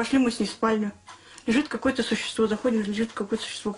Пошли 0.00 0.18
мы 0.18 0.30
с 0.30 0.40
ней 0.40 0.46
в 0.46 0.50
спальню. 0.50 0.92
Лежит 1.44 1.68
какое-то 1.68 2.02
существо, 2.02 2.46
заходим, 2.46 2.80
лежит 2.80 3.10
какое-то 3.12 3.44
существо 3.44 3.76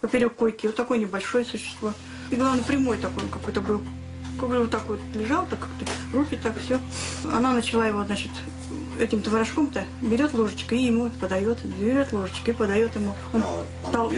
поперек 0.00 0.36
койки. 0.36 0.66
Вот 0.68 0.76
такое 0.76 0.98
небольшое 0.98 1.44
существо. 1.44 1.94
И 2.30 2.36
главное, 2.36 2.62
прямой 2.62 2.96
такой 2.96 3.24
он 3.24 3.28
какой-то 3.28 3.60
был. 3.60 3.82
Как 4.38 4.48
бы 4.48 4.60
вот 4.60 4.70
так 4.70 4.86
вот 4.86 5.00
лежал, 5.16 5.46
так 5.46 5.58
как-то, 5.58 5.84
руки 6.16 6.38
так, 6.40 6.56
все. 6.60 6.78
Она 7.24 7.54
начала 7.54 7.88
его, 7.88 8.04
значит, 8.04 8.30
этим 9.00 9.20
творожком-то 9.20 9.84
берет 10.00 10.32
ложечкой 10.32 10.78
и 10.78 10.84
ему 10.84 11.10
подает, 11.20 11.58
берет 11.64 12.12
ложечкой 12.12 12.54
и 12.54 12.56
подает 12.56 12.94
ему. 12.94 13.16
Он 13.32 13.42
стал, 13.88 14.12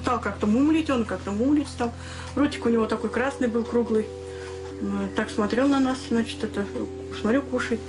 стал 0.00 0.20
как-то 0.22 0.46
мумлить, 0.46 0.88
он 0.88 1.04
как-то 1.04 1.32
мумлить 1.32 1.68
стал. 1.68 1.92
Ротик 2.34 2.64
у 2.64 2.70
него 2.70 2.86
такой 2.86 3.10
красный 3.10 3.48
был, 3.48 3.62
круглый. 3.62 4.06
Ну, 4.80 5.06
так 5.14 5.28
смотрел 5.28 5.68
на 5.68 5.80
нас, 5.80 5.98
значит, 6.08 6.42
это, 6.42 6.64
смотрю, 7.20 7.42
кушает. 7.42 7.80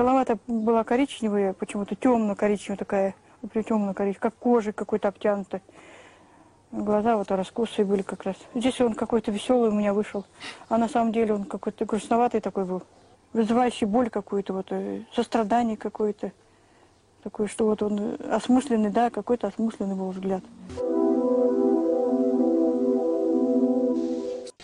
Голова-то 0.00 0.38
была 0.46 0.82
коричневая, 0.82 1.52
почему-то 1.52 1.94
темно-коричневая 1.94 2.78
такая, 2.78 3.14
темно-коричневая, 3.52 4.30
как 4.30 4.34
кожа 4.36 4.72
какой-то 4.72 5.08
обтянутой. 5.08 5.60
Глаза 6.72 7.18
вот 7.18 7.30
раскосые 7.30 7.84
были 7.84 8.00
как 8.00 8.22
раз. 8.22 8.36
Здесь 8.54 8.80
он 8.80 8.94
какой-то 8.94 9.30
веселый 9.30 9.68
у 9.68 9.74
меня 9.74 9.92
вышел. 9.92 10.24
А 10.70 10.78
на 10.78 10.88
самом 10.88 11.12
деле 11.12 11.34
он 11.34 11.44
какой-то 11.44 11.84
грустноватый 11.84 12.40
такой 12.40 12.64
был. 12.64 12.82
Вызывающий 13.34 13.86
боль 13.86 14.08
какую-то, 14.08 14.54
вот, 14.54 14.68
э, 14.70 15.02
сострадание 15.14 15.76
какое-то. 15.76 16.32
Такое, 17.22 17.46
что 17.46 17.66
вот 17.66 17.82
он 17.82 18.16
осмысленный, 18.30 18.88
да, 18.88 19.10
какой-то 19.10 19.48
осмысленный 19.48 19.96
был 19.96 20.12
взгляд. 20.12 20.42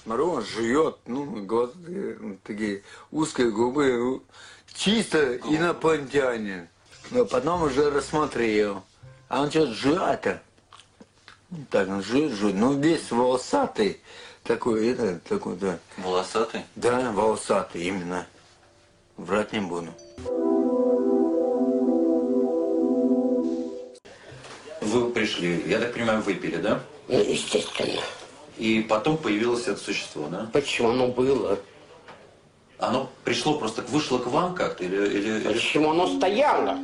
Смотрю, 0.03 0.31
он 0.31 0.43
жует, 0.43 0.97
ну, 1.07 1.27
глаза 1.45 1.73
такие 2.43 2.83
узкие 3.11 3.51
губы, 3.51 4.23
чисто 4.77 5.37
инопланетянин. 5.37 6.69
Но 7.11 7.25
потом 7.25 7.63
уже 7.63 7.91
рассмотрел. 7.91 8.83
А 9.29 9.43
он 9.43 9.51
что-то 9.51 9.73
жует 9.75 10.41
так, 11.71 11.89
он 11.89 12.03
жует, 12.03 12.33
жует. 12.33 12.57
Ну, 12.57 12.79
весь 12.79 13.11
волосатый. 13.11 14.01
Такой, 14.43 14.89
это, 14.89 15.21
такой, 15.29 15.57
да. 15.57 15.79
Волосатый? 15.97 16.63
Да, 16.75 17.13
волосатый, 17.13 17.83
именно. 17.83 18.27
Врать 19.17 19.53
не 19.53 19.61
буду. 19.61 19.93
Вы 24.81 25.11
пришли, 25.11 25.65
я 25.67 25.81
так 25.81 25.95
понимаю, 25.95 26.23
выпили, 26.23 26.57
да? 26.57 26.83
Ну, 27.09 27.19
естественно. 27.19 28.01
И 28.57 28.81
потом 28.89 29.17
появилось 29.17 29.67
это 29.67 29.81
существо, 29.81 30.29
да? 30.29 30.49
Почему 30.53 30.91
оно 30.91 31.09
было? 31.09 31.59
Оно 32.79 33.11
пришло 33.25 33.59
просто, 33.59 33.83
вышло 33.83 34.19
к 34.19 34.27
вам 34.27 34.55
как-то? 34.55 34.85
Или, 34.85 35.07
или, 35.07 35.53
Почему 35.53 35.91
оно 35.91 36.07
стояло? 36.07 36.79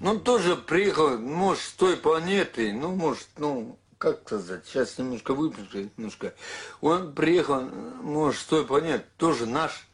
Ну, 0.00 0.18
тоже 0.18 0.56
приехал, 0.56 1.16
может, 1.18 1.62
с 1.62 1.72
той 1.72 1.96
планеты, 1.96 2.72
ну, 2.72 2.90
может, 2.90 3.28
ну, 3.36 3.78
как 3.98 4.22
сказать, 4.22 4.66
сейчас 4.66 4.98
немножко 4.98 5.32
выпишу, 5.32 5.90
немножко. 5.96 6.34
Он 6.80 7.12
приехал, 7.12 7.60
может, 7.60 8.40
с 8.40 8.44
той 8.44 8.66
планеты, 8.66 9.04
тоже 9.16 9.46
наш, 9.46 9.86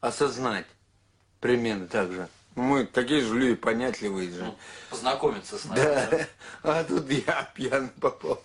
осознать 0.00 0.66
примерно 1.40 1.86
так 1.86 2.12
же. 2.12 2.28
Мы 2.54 2.84
такие 2.84 3.22
же 3.22 3.38
люди 3.38 3.54
понятливые 3.54 4.30
же. 4.30 4.44
Ну, 4.44 4.54
познакомиться 4.90 5.58
с 5.58 5.64
нами. 5.64 5.80
Да. 5.80 6.08
да. 6.10 6.26
А 6.62 6.84
тут 6.84 7.08
я 7.10 7.50
пьяный 7.54 7.90
попал. 8.00 8.42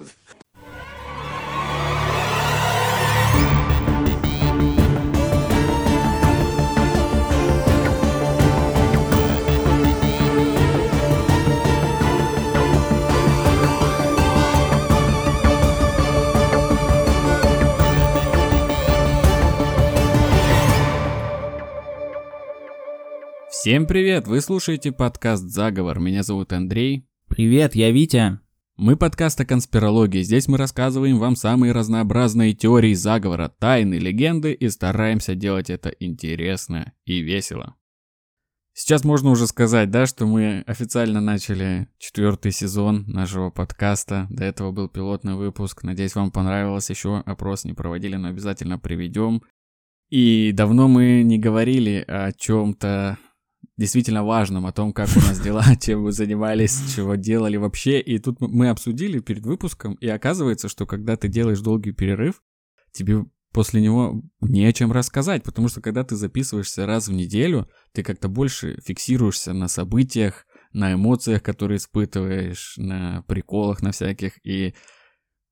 Всем 23.63 23.87
привет! 23.87 24.27
Вы 24.27 24.41
слушаете 24.41 24.91
подкаст 24.91 25.45
«Заговор». 25.45 25.97
Меня 25.97 26.23
зовут 26.23 26.51
Андрей. 26.51 27.07
Привет, 27.29 27.75
я 27.75 27.91
Витя. 27.91 28.41
Мы 28.75 28.97
подкаст 28.97 29.39
о 29.39 29.45
конспирологии. 29.45 30.21
Здесь 30.21 30.49
мы 30.49 30.57
рассказываем 30.57 31.17
вам 31.17 31.37
самые 31.37 31.71
разнообразные 31.71 32.53
теории 32.53 32.93
заговора, 32.93 33.47
тайны, 33.47 33.93
легенды 33.93 34.51
и 34.51 34.67
стараемся 34.67 35.35
делать 35.35 35.69
это 35.69 35.91
интересно 36.01 36.91
и 37.05 37.21
весело. 37.21 37.77
Сейчас 38.73 39.05
можно 39.05 39.29
уже 39.29 39.47
сказать, 39.47 39.89
да, 39.89 40.07
что 40.07 40.25
мы 40.25 40.65
официально 40.67 41.21
начали 41.21 41.87
четвертый 41.99 42.51
сезон 42.51 43.05
нашего 43.07 43.49
подкаста. 43.49 44.27
До 44.29 44.43
этого 44.43 44.73
был 44.73 44.89
пилотный 44.89 45.35
выпуск. 45.35 45.83
Надеюсь, 45.83 46.15
вам 46.15 46.31
понравилось. 46.31 46.89
Еще 46.89 47.19
опрос 47.19 47.63
не 47.63 47.71
проводили, 47.71 48.17
но 48.17 48.27
обязательно 48.27 48.77
приведем. 48.77 49.41
И 50.09 50.51
давно 50.51 50.89
мы 50.89 51.23
не 51.23 51.39
говорили 51.39 52.03
о 52.05 52.33
чем-то 52.33 53.19
действительно 53.77 54.23
важном, 54.23 54.65
о 54.65 54.71
том, 54.71 54.93
как 54.93 55.09
у 55.15 55.19
нас 55.19 55.39
дела, 55.39 55.63
чем 55.81 56.03
вы 56.03 56.11
занимались, 56.11 56.93
чего 56.95 57.15
делали 57.15 57.57
вообще. 57.57 57.99
И 57.99 58.19
тут 58.19 58.39
мы 58.39 58.69
обсудили 58.69 59.19
перед 59.19 59.45
выпуском, 59.45 59.95
и 59.95 60.07
оказывается, 60.07 60.69
что 60.69 60.85
когда 60.85 61.15
ты 61.15 61.27
делаешь 61.27 61.61
долгий 61.61 61.91
перерыв, 61.91 62.41
тебе 62.91 63.25
после 63.51 63.81
него 63.81 64.23
не 64.41 64.65
о 64.65 64.73
чем 64.73 64.91
рассказать, 64.91 65.43
потому 65.43 65.67
что 65.67 65.81
когда 65.81 66.03
ты 66.03 66.15
записываешься 66.15 66.85
раз 66.85 67.07
в 67.07 67.13
неделю, 67.13 67.69
ты 67.93 68.03
как-то 68.03 68.27
больше 68.27 68.79
фиксируешься 68.83 69.53
на 69.53 69.67
событиях, 69.67 70.45
на 70.71 70.93
эмоциях, 70.93 71.43
которые 71.43 71.77
испытываешь, 71.77 72.75
на 72.77 73.23
приколах, 73.27 73.83
на 73.83 73.91
всяких, 73.91 74.43
и 74.43 74.73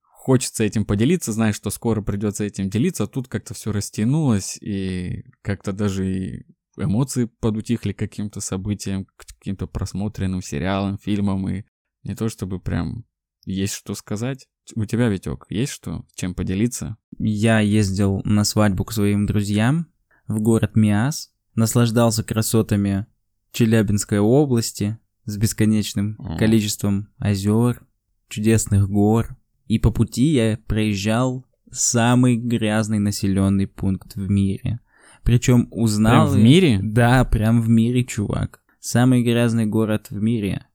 хочется 0.00 0.64
этим 0.64 0.84
поделиться, 0.84 1.32
знаешь, 1.32 1.56
что 1.56 1.70
скоро 1.70 2.02
придется 2.02 2.44
этим 2.44 2.68
делиться, 2.68 3.04
а 3.04 3.06
тут 3.06 3.28
как-то 3.28 3.54
все 3.54 3.72
растянулось, 3.72 4.56
и 4.60 5.24
как-то 5.42 5.72
даже 5.72 6.12
и 6.12 6.46
эмоции 6.76 7.26
подутихли 7.40 7.92
каким-то 7.92 8.40
событиям, 8.40 9.06
каким-то 9.16 9.66
просмотренным 9.66 10.42
сериалам, 10.42 10.98
фильмам, 10.98 11.48
и 11.48 11.64
не 12.02 12.14
то 12.14 12.28
чтобы 12.28 12.60
прям 12.60 13.04
есть 13.44 13.74
что 13.74 13.94
сказать. 13.94 14.48
У 14.74 14.84
тебя, 14.84 15.08
Витек, 15.08 15.46
есть 15.48 15.72
что, 15.72 16.06
чем 16.14 16.34
поделиться? 16.34 16.96
Я 17.18 17.60
ездил 17.60 18.22
на 18.24 18.44
свадьбу 18.44 18.84
к 18.84 18.92
своим 18.92 19.26
друзьям 19.26 19.88
в 20.26 20.40
город 20.40 20.76
Миас, 20.76 21.32
наслаждался 21.54 22.22
красотами 22.22 23.06
Челябинской 23.52 24.18
области 24.18 24.98
с 25.24 25.36
бесконечным 25.36 26.16
О. 26.18 26.38
количеством 26.38 27.08
озер, 27.18 27.84
чудесных 28.28 28.88
гор. 28.88 29.36
И 29.66 29.78
по 29.78 29.90
пути 29.90 30.32
я 30.32 30.58
проезжал 30.66 31.44
самый 31.70 32.36
грязный 32.36 32.98
населенный 32.98 33.66
пункт 33.66 34.14
в 34.14 34.30
мире– 34.30 34.80
причем 35.24 35.68
узнал... 35.70 36.28
Прям 36.28 36.40
в 36.40 36.42
мире? 36.42 36.80
Да, 36.82 37.24
прям 37.24 37.62
в 37.62 37.68
мире, 37.68 38.04
чувак. 38.04 38.60
Самый 38.80 39.22
грязный 39.22 39.66
город 39.66 40.08
в 40.10 40.20
мире. 40.20 40.66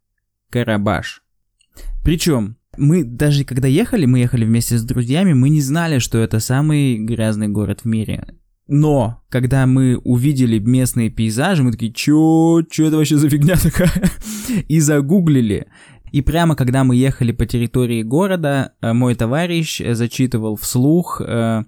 Карабаш. 0.50 1.24
Причем, 2.04 2.58
мы 2.78 3.04
даже 3.04 3.44
когда 3.44 3.68
ехали, 3.68 4.06
мы 4.06 4.20
ехали 4.20 4.46
вместе 4.46 4.78
с 4.78 4.84
друзьями, 4.84 5.34
мы 5.34 5.50
не 5.50 5.62
знали, 5.62 6.00
что 6.00 6.18
это 6.18 6.40
самый 6.40 6.98
грязный 6.98 7.48
город 7.50 7.82
в 7.82 7.86
мире. 7.86 8.36
Но, 8.68 9.24
когда 9.30 9.66
мы 9.66 9.98
увидели 9.98 10.60
местные 10.60 11.10
пейзажи, 11.10 11.64
мы 11.64 11.72
такие, 11.72 11.94
чё, 11.94 12.64
чё 12.70 12.88
это 12.88 12.98
вообще 12.98 13.18
за 13.18 13.30
фигня 13.30 13.56
такая? 13.56 13.92
И 14.68 14.80
загуглили. 14.80 15.68
И 16.12 16.22
прямо 16.22 16.56
когда 16.56 16.84
мы 16.84 16.96
ехали 16.96 17.32
по 17.32 17.46
территории 17.46 18.02
города, 18.04 18.74
э, 18.82 18.94
мой 18.94 19.16
товарищ 19.16 19.82
зачитывал 19.92 20.56
вслух 20.56 21.22
э, 21.24 21.64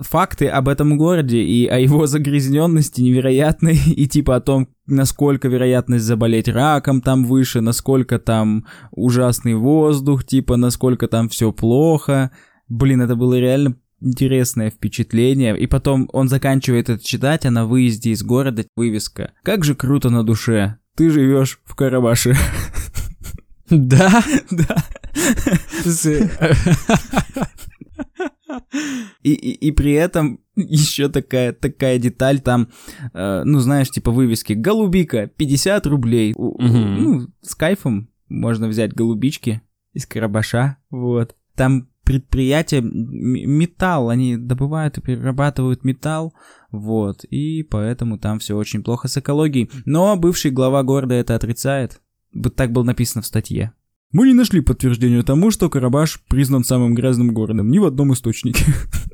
факты 0.00 0.48
об 0.48 0.68
этом 0.68 0.98
городе 0.98 1.42
и 1.42 1.66
о 1.66 1.78
его 1.78 2.06
загрязненности 2.06 3.00
невероятной, 3.00 3.76
и 3.76 4.06
типа 4.06 4.36
о 4.36 4.40
том, 4.40 4.68
насколько 4.86 5.48
вероятность 5.48 6.04
заболеть 6.04 6.48
раком 6.48 7.00
там 7.00 7.24
выше, 7.24 7.60
насколько 7.60 8.18
там 8.18 8.66
ужасный 8.90 9.54
воздух, 9.54 10.24
типа 10.24 10.56
насколько 10.56 11.08
там 11.08 11.28
все 11.28 11.52
плохо. 11.52 12.30
Блин, 12.68 13.02
это 13.02 13.16
было 13.16 13.38
реально 13.38 13.76
интересное 14.00 14.70
впечатление. 14.70 15.58
И 15.58 15.66
потом 15.66 16.08
он 16.12 16.28
заканчивает 16.28 16.88
это 16.88 17.04
читать, 17.04 17.46
а 17.46 17.50
на 17.50 17.66
выезде 17.66 18.10
из 18.10 18.22
города 18.22 18.64
вывеска. 18.76 19.32
Как 19.42 19.64
же 19.64 19.74
круто 19.74 20.10
на 20.10 20.24
душе. 20.24 20.76
Ты 20.96 21.10
живешь 21.10 21.60
в 21.64 21.74
Карабаше. 21.74 22.36
Да? 23.68 24.22
Да. 24.50 24.76
И, 29.22 29.32
и, 29.32 29.68
и 29.68 29.72
при 29.72 29.92
этом 29.92 30.40
еще 30.56 31.08
такая, 31.08 31.52
такая 31.52 31.98
деталь 31.98 32.40
там, 32.40 32.68
э, 33.12 33.42
ну, 33.44 33.58
знаешь, 33.60 33.90
типа 33.90 34.10
вывески 34.10 34.54
«Голубика, 34.54 35.26
50 35.26 35.86
рублей». 35.86 36.32
Угу. 36.34 36.62
Ну, 36.62 37.28
с 37.42 37.54
кайфом 37.54 38.08
можно 38.28 38.68
взять 38.68 38.94
голубички 38.94 39.62
из 39.92 40.06
Карабаша, 40.06 40.78
вот. 40.90 41.36
Там 41.54 41.88
предприятие 42.04 42.80
металл, 42.82 44.08
они 44.08 44.36
добывают 44.36 44.98
и 44.98 45.00
перерабатывают 45.00 45.84
металл, 45.84 46.34
вот, 46.72 47.24
и 47.24 47.62
поэтому 47.62 48.18
там 48.18 48.38
все 48.38 48.56
очень 48.56 48.82
плохо 48.82 49.06
с 49.06 49.16
экологией. 49.18 49.70
Но 49.84 50.16
бывший 50.16 50.50
глава 50.50 50.82
города 50.82 51.14
это 51.14 51.34
отрицает. 51.34 52.00
Вот 52.32 52.56
так 52.56 52.72
было 52.72 52.84
написано 52.84 53.22
в 53.22 53.26
статье. 53.26 53.72
Мы 54.12 54.26
не 54.26 54.34
нашли 54.34 54.60
подтверждения 54.60 55.22
тому, 55.22 55.52
что 55.52 55.70
Карабаш 55.70 56.20
признан 56.28 56.64
самым 56.64 56.94
грязным 56.94 57.32
городом 57.32 57.70
ни 57.70 57.78
в 57.78 57.84
одном 57.84 58.12
источнике. 58.12 58.64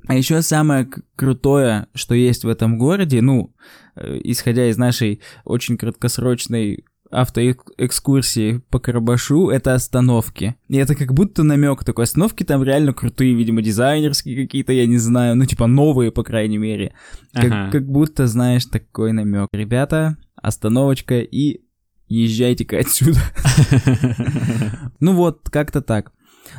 А 0.09 0.15
еще 0.15 0.41
самое 0.41 0.89
крутое, 1.17 1.89
что 1.95 2.15
есть 2.15 2.45
в 2.45 2.49
этом 2.49 2.79
городе, 2.79 3.21
ну, 3.21 3.53
э, 3.97 4.21
исходя 4.25 4.71
из 4.71 4.79
нашей 4.79 5.21
очень 5.45 5.77
краткосрочной 5.77 6.85
автоэкскурсии 7.11 8.63
по 8.71 8.79
Карабашу, 8.79 9.49
это 9.51 9.75
остановки. 9.75 10.57
И 10.69 10.77
это 10.77 10.95
как 10.95 11.13
будто 11.13 11.43
намек 11.43 11.85
такой. 11.85 12.05
Остановки 12.05 12.43
там 12.43 12.63
реально 12.63 12.93
крутые, 12.93 13.35
видимо, 13.35 13.63
дизайнерские 13.63 14.45
какие-то, 14.45 14.73
я 14.73 14.87
не 14.87 14.99
знаю, 14.99 15.37
ну, 15.37 15.45
типа 15.45 15.67
новые, 15.67 16.11
по 16.11 16.23
крайней 16.23 16.59
мере. 16.59 16.95
Как, 17.33 17.45
Ага. 17.53 17.71
как 17.71 17.87
будто, 17.87 18.27
знаешь, 18.27 18.65
такой 18.65 19.13
намек. 19.13 19.49
Ребята, 19.53 20.17
остановочка 20.37 21.21
и 21.21 21.61
езжайте-ка 22.08 22.79
отсюда. 22.79 23.20
Ну 25.00 25.14
вот, 25.14 25.49
как-то 25.50 25.82
так. 25.82 26.12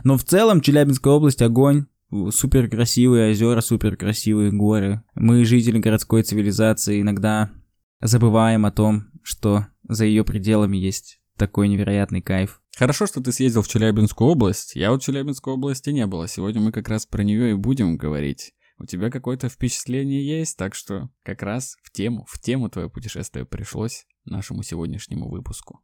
Но 0.04 0.18
в 0.18 0.24
целом 0.24 0.62
Челябинская 0.62 1.14
область 1.14 1.42
огонь. 1.42 1.86
Супер 2.32 2.70
красивые 2.70 3.32
озера, 3.32 3.60
супер 3.60 3.98
красивые 3.98 4.52
горы. 4.52 5.04
Мы, 5.14 5.44
жители 5.44 5.78
городской 5.80 6.24
цивилизации, 6.24 7.02
иногда 7.02 7.52
забываем 8.00 8.66
о 8.66 8.72
том, 8.72 9.08
что 9.24 9.68
за 9.90 10.06
ее 10.06 10.24
пределами 10.24 10.78
есть 10.78 11.20
такой 11.36 11.68
невероятный 11.68 12.22
кайф. 12.22 12.62
Хорошо, 12.78 13.08
что 13.08 13.22
ты 13.22 13.34
съездил 13.34 13.62
в 13.62 13.68
Челябинскую 13.68 14.30
область. 14.30 14.76
Я 14.76 14.92
вот 14.92 15.02
в 15.02 15.06
Челябинской 15.06 15.54
области 15.54 15.90
не 15.90 16.06
было. 16.06 16.30
Сегодня 16.30 16.62
мы 16.62 16.72
как 16.72 16.88
раз 16.88 17.06
про 17.06 17.24
нее 17.24 17.52
и 17.52 17.56
будем 17.56 17.98
говорить. 17.98 18.54
У 18.80 18.86
тебя 18.86 19.10
какое-то 19.10 19.50
впечатление 19.50 20.26
есть, 20.26 20.56
так 20.58 20.76
что 20.76 21.10
как 21.24 21.42
раз 21.42 21.76
в 21.84 21.92
тему, 21.92 22.26
в 22.30 22.40
тему 22.40 22.70
твое 22.70 22.90
путешествие 22.90 23.46
пришлось 23.46 24.06
нашему 24.28 24.64
сегодняшнему 24.64 25.30
выпуску. 25.30 25.82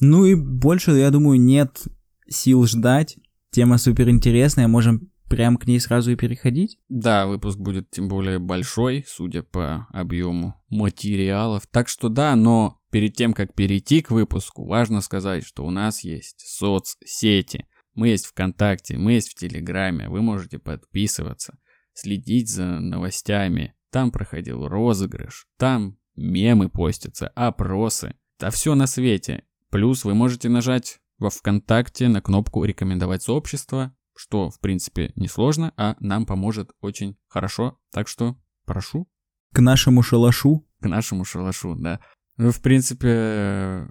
Ну 0.00 0.24
и 0.24 0.34
больше, 0.34 0.92
я 0.92 1.10
думаю, 1.10 1.40
нет 1.40 1.82
сил 2.28 2.66
ждать. 2.66 3.16
Тема 3.50 3.78
супер 3.78 4.10
интересная, 4.10 4.68
можем 4.68 5.10
прям 5.28 5.56
к 5.56 5.66
ней 5.66 5.80
сразу 5.80 6.12
и 6.12 6.16
переходить. 6.16 6.78
Да, 6.88 7.26
выпуск 7.26 7.58
будет 7.58 7.90
тем 7.90 8.08
более 8.08 8.38
большой, 8.38 9.04
судя 9.06 9.42
по 9.42 9.86
объему 9.90 10.54
материалов. 10.68 11.66
Так 11.66 11.88
что 11.88 12.08
да, 12.08 12.36
но 12.36 12.78
перед 12.90 13.14
тем, 13.14 13.32
как 13.32 13.54
перейти 13.54 14.02
к 14.02 14.10
выпуску, 14.10 14.66
важно 14.66 15.00
сказать, 15.00 15.44
что 15.44 15.64
у 15.64 15.70
нас 15.70 16.04
есть 16.04 16.44
соцсети. 16.46 17.66
Мы 17.94 18.08
есть 18.08 18.26
ВКонтакте, 18.26 18.98
мы 18.98 19.12
есть 19.12 19.30
в 19.30 19.34
Телеграме, 19.34 20.08
вы 20.10 20.20
можете 20.20 20.58
подписываться, 20.58 21.58
следить 21.94 22.50
за 22.50 22.66
новостями. 22.78 23.74
Там 23.90 24.10
проходил 24.10 24.68
розыгрыш, 24.68 25.46
там 25.56 25.96
мемы 26.16 26.68
постятся, 26.68 27.28
опросы. 27.28 28.14
Да 28.38 28.50
все 28.50 28.74
на 28.74 28.86
свете. 28.86 29.44
Плюс 29.70 30.04
вы 30.04 30.14
можете 30.14 30.48
нажать 30.48 30.98
во 31.18 31.30
ВКонтакте 31.30 32.08
на 32.08 32.20
кнопку 32.20 32.64
«Рекомендовать 32.64 33.22
сообщество», 33.22 33.94
что, 34.14 34.50
в 34.50 34.60
принципе, 34.60 35.12
несложно, 35.14 35.72
а 35.76 35.96
нам 36.00 36.26
поможет 36.26 36.70
очень 36.80 37.16
хорошо. 37.28 37.78
Так 37.92 38.08
что 38.08 38.36
прошу 38.64 39.08
К 39.52 39.60
нашему 39.60 40.02
шалашу. 40.02 40.66
к 40.80 40.88
нашему 40.88 41.24
шалашу, 41.24 41.74
да. 41.76 42.00
Ну, 42.36 42.50
в 42.50 42.60
принципе, 42.60 43.88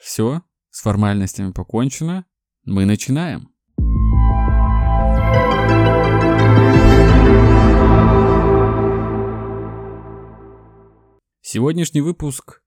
все. 0.00 0.42
С 0.70 0.82
формальностями 0.82 1.52
покончено. 1.52 2.24
Мы 2.64 2.84
начинаем. 2.84 3.52
Сегодняшний 11.52 12.00
выпуск, 12.00 12.62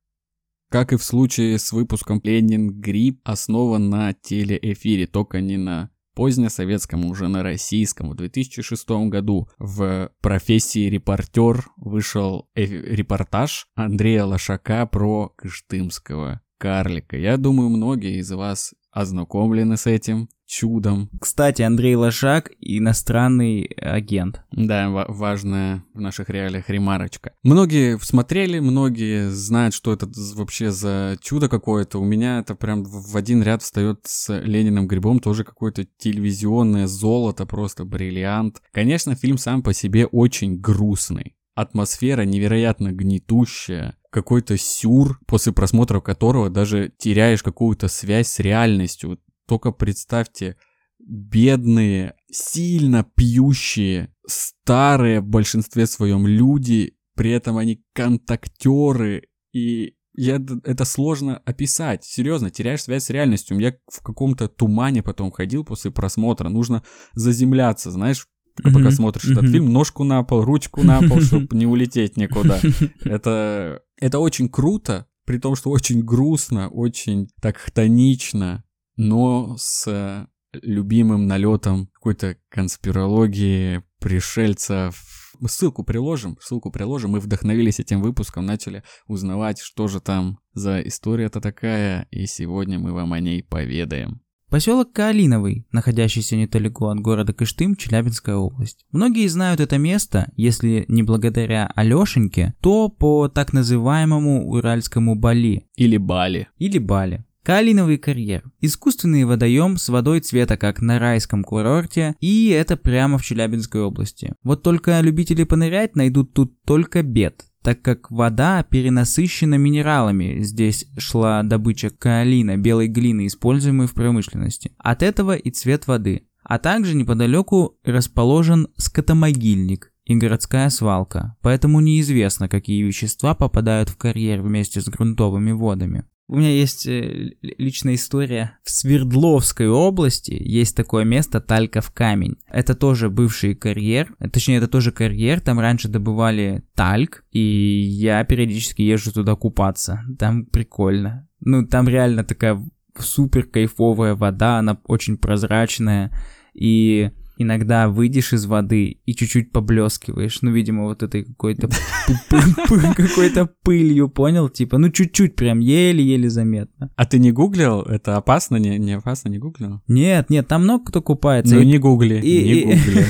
как 0.69 0.91
и 0.91 0.97
в 0.97 1.03
случае 1.05 1.57
с 1.57 1.71
выпуском 1.71 2.19
Ленин 2.21 2.81
Грипп, 2.81 3.21
основан 3.23 3.89
на 3.89 4.11
телеэфире, 4.11 5.07
только 5.07 5.39
не 5.39 5.55
на 5.55 5.89
позднесоветском, 6.15 7.05
уже 7.05 7.29
на 7.29 7.43
российском. 7.43 8.09
В 8.09 8.15
2006 8.15 8.89
году 9.07 9.47
в 9.57 10.11
профессии 10.19 10.89
репортер 10.89 11.65
вышел 11.77 12.49
э- 12.55 12.65
репортаж 12.65 13.67
Андрея 13.75 14.25
Лошака 14.25 14.85
про 14.85 15.29
Кыштымского 15.29 16.41
карлика. 16.57 17.15
Я 17.15 17.37
думаю, 17.37 17.69
многие 17.69 18.19
из 18.19 18.33
вас 18.33 18.73
ознакомлены 18.91 19.77
с 19.77 19.87
этим 19.87 20.27
чудом. 20.53 21.09
Кстати, 21.19 21.61
Андрей 21.61 21.95
Лошак— 21.95 22.51
иностранный 22.59 23.63
агент. 23.63 24.41
Да, 24.51 24.89
ва- 24.89 25.05
важная 25.07 25.83
в 25.93 25.99
наших 25.99 26.29
реалиях 26.29 26.69
ремарочка. 26.69 27.33
Многие 27.43 27.97
смотрели, 27.99 28.59
многие 28.59 29.29
знают, 29.31 29.73
что 29.73 29.93
это 29.93 30.07
вообще 30.35 30.71
за 30.71 31.17
чудо 31.21 31.49
какое-то. 31.49 31.99
У 31.99 32.05
меня 32.05 32.39
это 32.39 32.55
прям 32.55 32.83
в 32.83 33.13
в 33.13 33.17
один 33.17 33.43
ряд 33.43 33.61
встает 33.61 33.99
с 34.05 34.33
Лениным 34.39 34.87
Грибом, 34.87 35.19
тоже 35.19 35.43
какое-то 35.43 35.85
телевизионное 35.97 36.87
золото, 36.87 37.45
просто 37.45 37.85
бриллиант. 37.85 38.61
Конечно, 38.71 39.15
фильм 39.15 39.37
сам 39.37 39.61
по 39.61 39.73
себе 39.73 40.05
очень 40.05 40.59
грустный. 40.59 41.35
Атмосфера 41.55 42.23
невероятно 42.23 42.91
гнетущая, 42.91 43.97
какой-то 44.09 44.57
сюр, 44.57 45.19
после 45.27 45.51
просмотра 45.53 45.99
которого 45.99 46.49
даже 46.49 46.91
теряешь 46.97 47.43
какую-то 47.43 47.87
связь 47.87 48.27
с 48.27 48.39
реальностью. 48.39 49.19
Только 49.47 49.71
представьте, 49.71 50.57
бедные, 50.99 52.15
сильно 52.31 53.03
пьющие, 53.03 54.13
старые 54.27 55.21
в 55.21 55.25
большинстве 55.25 55.85
своем 55.85 56.27
люди, 56.27 56.95
при 57.15 57.31
этом 57.31 57.57
они 57.57 57.83
контактеры, 57.93 59.27
и 59.51 59.95
я, 60.15 60.35
это 60.63 60.85
сложно 60.85 61.37
описать. 61.45 62.03
Серьезно, 62.03 62.51
теряешь 62.51 62.83
связь 62.83 63.05
с 63.05 63.09
реальностью. 63.09 63.57
Я 63.59 63.75
в 63.91 64.01
каком-то 64.03 64.47
тумане 64.47 65.01
потом 65.01 65.31
ходил 65.31 65.63
после 65.63 65.89
просмотра. 65.89 66.49
Нужно 66.49 66.83
заземляться, 67.13 67.89
знаешь, 67.89 68.27
пока 68.55 68.79
Мгм, 68.79 68.91
смотришь 68.91 69.25
этот 69.25 69.43
мгм. 69.43 69.51
фильм, 69.51 69.73
ножку 69.73 70.03
на 70.03 70.23
пол, 70.23 70.43
ручку 70.43 70.83
на 70.83 71.01
пол, 71.01 71.19
чтобы 71.19 71.47
не 71.57 71.65
улететь 71.65 72.17
никуда. 72.17 72.59
Это, 73.03 73.81
это 73.97 74.19
очень 74.19 74.49
круто, 74.49 75.07
при 75.25 75.39
том, 75.39 75.55
что 75.55 75.71
очень 75.71 76.03
грустно, 76.03 76.69
очень 76.69 77.29
так 77.41 77.57
хтонично, 77.57 78.63
но 78.95 79.55
с 79.57 79.87
э, 79.87 80.27
любимым 80.61 81.27
налетом 81.27 81.87
какой-то 81.93 82.37
конспирологии, 82.49 83.83
пришельцев. 83.99 85.33
Ссылку 85.45 85.83
приложим, 85.83 86.37
ссылку 86.41 86.71
приложим. 86.71 87.11
Мы 87.11 87.19
вдохновились 87.19 87.79
этим 87.79 88.01
выпуском, 88.01 88.45
начали 88.45 88.83
узнавать, 89.07 89.59
что 89.59 89.87
же 89.87 89.99
там 89.99 90.39
за 90.53 90.79
история-то 90.81 91.41
такая, 91.41 92.07
и 92.11 92.25
сегодня 92.27 92.79
мы 92.79 92.93
вам 92.93 93.13
о 93.13 93.19
ней 93.19 93.43
поведаем. 93.43 94.21
Поселок 94.53 94.93
Калиновый, 94.93 95.65
находящийся 95.71 96.35
недалеко 96.35 96.89
от 96.89 96.99
города 96.99 97.33
Кыштым, 97.33 97.75
Челябинская 97.75 98.35
область. 98.35 98.85
Многие 98.91 99.25
знают 99.27 99.59
это 99.59 99.79
место, 99.79 100.31
если 100.35 100.85
не 100.87 101.01
благодаря 101.01 101.65
Алешеньке, 101.75 102.53
то 102.61 102.87
по 102.87 103.29
так 103.29 103.51
называемому 103.51 104.47
Уральскому 104.47 105.15
Бали 105.15 105.67
Или 105.75 105.97
Бали. 105.97 106.49
или 106.59 106.77
Бали. 106.77 107.25
Калиновый 107.43 107.97
карьер. 107.97 108.43
Искусственный 108.61 109.25
водоем 109.25 109.75
с 109.75 109.89
водой 109.89 110.21
цвета, 110.21 110.55
как 110.55 110.81
на 110.81 110.97
райском 110.97 111.43
курорте, 111.43 112.15
и 112.21 112.47
это 112.47 112.77
прямо 112.77 113.17
в 113.17 113.25
Челябинской 113.25 113.81
области. 113.81 114.33
Вот 114.43 114.63
только 114.63 115.01
любители 115.01 115.43
понырять 115.43 115.97
найдут 115.97 116.33
тут 116.33 116.61
только 116.63 117.03
бед, 117.03 117.43
так 117.61 117.81
как 117.81 118.09
вода 118.09 118.63
перенасыщена 118.63 119.55
минералами. 119.55 120.41
Здесь 120.41 120.85
шла 120.97 121.43
добыча 121.43 121.89
каолина, 121.89 122.55
белой 122.55 122.87
глины, 122.87 123.27
используемой 123.27 123.87
в 123.87 123.93
промышленности. 123.93 124.71
От 124.77 125.03
этого 125.03 125.35
и 125.35 125.51
цвет 125.51 125.85
воды. 125.85 126.25
А 126.45 126.59
также 126.59 126.95
неподалеку 126.95 127.77
расположен 127.83 128.69
скотомогильник 128.77 129.91
и 130.05 130.15
городская 130.15 130.69
свалка, 130.69 131.35
поэтому 131.41 131.81
неизвестно, 131.81 132.47
какие 132.47 132.83
вещества 132.83 133.35
попадают 133.35 133.89
в 133.89 133.97
карьер 133.97 134.41
вместе 134.41 134.79
с 134.79 134.85
грунтовыми 134.87 135.51
водами. 135.51 136.05
У 136.27 136.37
меня 136.37 136.49
есть 136.49 136.87
э, 136.87 137.31
личная 137.41 137.95
история. 137.95 138.57
В 138.63 138.71
Свердловской 138.71 139.67
области 139.67 140.31
есть 140.31 140.75
такое 140.75 141.03
место 141.03 141.41
Тальков 141.41 141.91
камень. 141.91 142.37
Это 142.47 142.75
тоже 142.75 143.09
бывший 143.09 143.55
карьер. 143.55 144.15
э, 144.19 144.29
Точнее, 144.29 144.57
это 144.57 144.67
тоже 144.67 144.91
карьер. 144.91 145.41
Там 145.41 145.59
раньше 145.59 145.89
добывали 145.89 146.63
тальк. 146.75 147.25
И 147.31 147.39
я 147.39 148.23
периодически 148.23 148.81
езжу 148.81 149.11
туда 149.11 149.35
купаться. 149.35 150.01
Там 150.17 150.45
прикольно. 150.45 151.27
Ну, 151.41 151.67
там 151.67 151.89
реально 151.89 152.23
такая 152.23 152.63
супер 152.97 153.43
кайфовая 153.43 154.15
вода. 154.15 154.59
Она 154.59 154.79
очень 154.85 155.17
прозрачная. 155.17 156.11
И 156.53 157.11
иногда 157.37 157.89
выйдешь 157.89 158.33
из 158.33 158.45
воды 158.45 158.99
и 159.05 159.13
чуть-чуть 159.15 159.51
поблескиваешь, 159.51 160.41
ну, 160.41 160.51
видимо, 160.51 160.83
вот 160.83 161.03
этой 161.03 161.23
какой-то 161.23 161.67
какой-то 162.95 163.49
пылью, 163.63 164.09
понял? 164.09 164.49
Типа, 164.49 164.77
ну, 164.77 164.89
чуть-чуть 164.89 165.35
прям 165.35 165.59
еле-еле 165.59 166.29
заметно. 166.29 166.91
А 166.95 167.05
ты 167.05 167.19
не 167.19 167.31
гуглил? 167.31 167.81
Это 167.81 168.17
опасно? 168.17 168.57
Не, 168.57 168.77
не 168.77 168.93
опасно? 168.93 169.29
Не 169.29 169.37
гуглил? 169.39 169.81
Нет, 169.87 170.29
нет, 170.29 170.47
там 170.47 170.63
много 170.63 170.85
кто 170.85 171.01
купается. 171.01 171.55
Ну 171.55 171.61
И- 171.61 171.65
не 171.65 171.77
гугли, 171.77 172.19
и- 172.21 172.43
не 172.43 172.53
и- 172.53 172.63
гугли. 172.65 173.05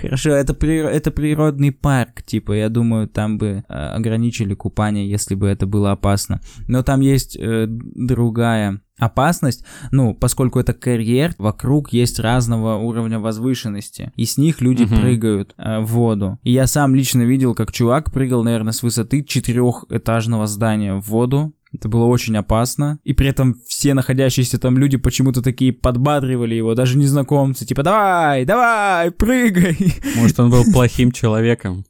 Хорошо, 0.00 0.30
это, 0.30 0.54
при- 0.54 0.76
это 0.84 1.10
природный 1.10 1.72
парк, 1.72 2.22
типа, 2.22 2.52
я 2.52 2.68
думаю, 2.68 3.08
там 3.08 3.38
бы 3.38 3.64
э, 3.68 3.72
ограничили 3.72 4.54
купание, 4.54 5.08
если 5.08 5.34
бы 5.34 5.46
это 5.46 5.66
было 5.66 5.92
опасно. 5.92 6.40
Но 6.68 6.82
там 6.82 7.00
есть 7.00 7.36
э, 7.38 7.66
другая 7.68 8.80
опасность, 9.02 9.64
ну, 9.90 10.14
поскольку 10.14 10.60
это 10.60 10.72
карьер, 10.72 11.34
вокруг 11.38 11.92
есть 11.92 12.18
разного 12.20 12.76
уровня 12.76 13.18
возвышенности, 13.18 14.12
и 14.16 14.24
с 14.24 14.36
них 14.38 14.60
люди 14.60 14.84
Мгм. 14.84 15.00
прыгают 15.00 15.54
э, 15.58 15.80
в 15.80 15.86
воду. 15.86 16.38
И 16.42 16.52
я 16.52 16.66
сам 16.66 16.94
лично 16.94 17.22
видел, 17.22 17.54
как 17.54 17.72
чувак 17.72 18.12
прыгал, 18.12 18.44
наверное, 18.44 18.72
с 18.72 18.82
высоты 18.82 19.22
четырехэтажного 19.22 20.46
здания 20.46 20.94
в 20.94 21.02
воду, 21.08 21.52
это 21.72 21.88
было 21.88 22.04
очень 22.04 22.36
опасно. 22.36 22.98
И 23.02 23.14
при 23.14 23.28
этом 23.28 23.56
все 23.66 23.94
находящиеся 23.94 24.58
там 24.58 24.76
люди 24.78 24.96
почему-то 24.96 25.42
такие 25.42 25.72
подбадривали 25.72 26.54
его, 26.54 26.74
даже 26.74 26.98
незнакомцы. 26.98 27.64
Типа, 27.64 27.82
давай, 27.82 28.44
давай, 28.44 29.10
прыгай. 29.10 29.76
Может, 30.16 30.38
он 30.40 30.50
был 30.50 30.64
плохим 30.72 31.12
человеком. 31.12 31.84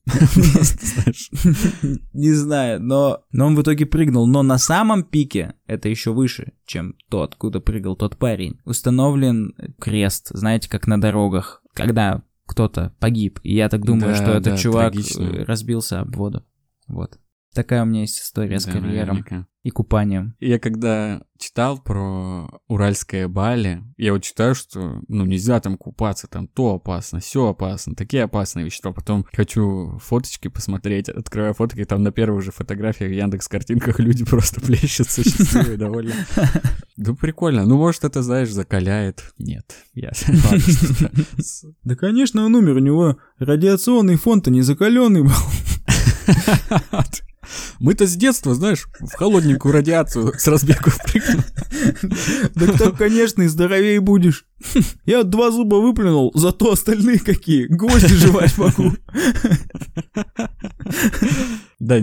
Не 2.12 2.32
знаю, 2.32 2.80
но, 2.80 3.24
но 3.32 3.46
он 3.46 3.56
в 3.56 3.62
итоге 3.62 3.86
прыгнул. 3.86 4.26
Но 4.26 4.42
на 4.42 4.58
самом 4.58 5.02
пике, 5.02 5.54
это 5.66 5.88
еще 5.88 6.12
выше, 6.12 6.52
чем 6.64 6.94
то, 7.10 7.22
откуда 7.22 7.60
прыгал 7.60 7.96
тот 7.96 8.16
парень, 8.16 8.58
установлен 8.64 9.54
крест, 9.80 10.28
знаете, 10.30 10.68
как 10.70 10.86
на 10.86 11.00
дорогах, 11.00 11.62
когда 11.74 12.22
кто-то 12.46 12.94
погиб. 13.00 13.40
И 13.42 13.54
я 13.54 13.68
так 13.68 13.84
думаю, 13.84 14.14
что 14.14 14.32
этот 14.32 14.58
чувак 14.58 14.94
разбился 15.46 16.00
об 16.00 16.14
воду. 16.14 16.44
Вот. 16.86 17.18
Такая 17.54 17.82
у 17.82 17.86
меня 17.86 18.00
есть 18.00 18.18
история 18.18 18.58
с 18.58 18.64
Да, 18.64 18.72
карьером 18.72 19.16
наверняка. 19.16 19.46
и 19.62 19.70
купанием. 19.70 20.34
Я 20.40 20.58
когда 20.58 21.22
читал 21.38 21.78
про 21.78 22.48
Уральское 22.66 23.28
Бали, 23.28 23.82
я 23.98 24.14
вот 24.14 24.22
читаю, 24.22 24.54
что 24.54 25.02
ну 25.08 25.26
нельзя 25.26 25.60
там 25.60 25.76
купаться, 25.76 26.28
там 26.28 26.48
то 26.48 26.74
опасно, 26.76 27.20
все 27.20 27.48
опасно, 27.48 27.94
такие 27.94 28.22
опасные 28.22 28.64
вещества. 28.64 28.92
Потом 28.92 29.26
хочу 29.32 29.98
фоточки 30.02 30.48
посмотреть, 30.48 31.10
открываю 31.10 31.52
фотки, 31.52 31.84
там 31.84 32.02
на 32.02 32.10
первых 32.10 32.42
же 32.42 32.52
фотографиях 32.52 33.10
в 33.10 33.14
Яндекс 33.14 33.48
картинках 33.48 33.98
люди 34.00 34.24
просто 34.28 34.60
плещутся 34.62 35.22
счастливые, 35.22 35.76
довольно. 35.76 36.14
Ну 36.96 37.14
прикольно, 37.16 37.66
ну 37.66 37.76
может 37.76 38.04
это, 38.04 38.22
знаешь, 38.22 38.50
закаляет. 38.50 39.32
Нет, 39.38 39.74
я. 39.92 40.12
Да, 41.84 41.96
конечно, 41.96 42.44
он 42.46 42.54
умер, 42.54 42.76
у 42.76 42.80
него 42.80 43.18
радиационный 43.38 44.16
фон-то 44.16 44.50
не 44.50 44.62
закаленный 44.62 45.22
был. 45.22 45.32
Мы-то 47.78 48.06
с 48.06 48.16
детства, 48.16 48.54
знаешь, 48.54 48.88
в 49.00 49.12
холодненькую 49.12 49.72
радиацию 49.72 50.32
с 50.38 50.46
разбегу 50.46 50.90
прыгнули. 51.04 51.44
Так 52.54 52.78
так, 52.78 52.96
конечно, 52.96 53.42
и 53.42 53.48
здоровее 53.48 54.00
будешь. 54.00 54.46
Я 55.04 55.22
два 55.24 55.50
зуба 55.50 55.76
выплюнул, 55.76 56.32
зато 56.34 56.72
остальные 56.72 57.18
какие. 57.18 57.66
Гвозди 57.66 58.14
жевать 58.14 58.56
могу. 58.58 58.92
Да, 61.80 61.98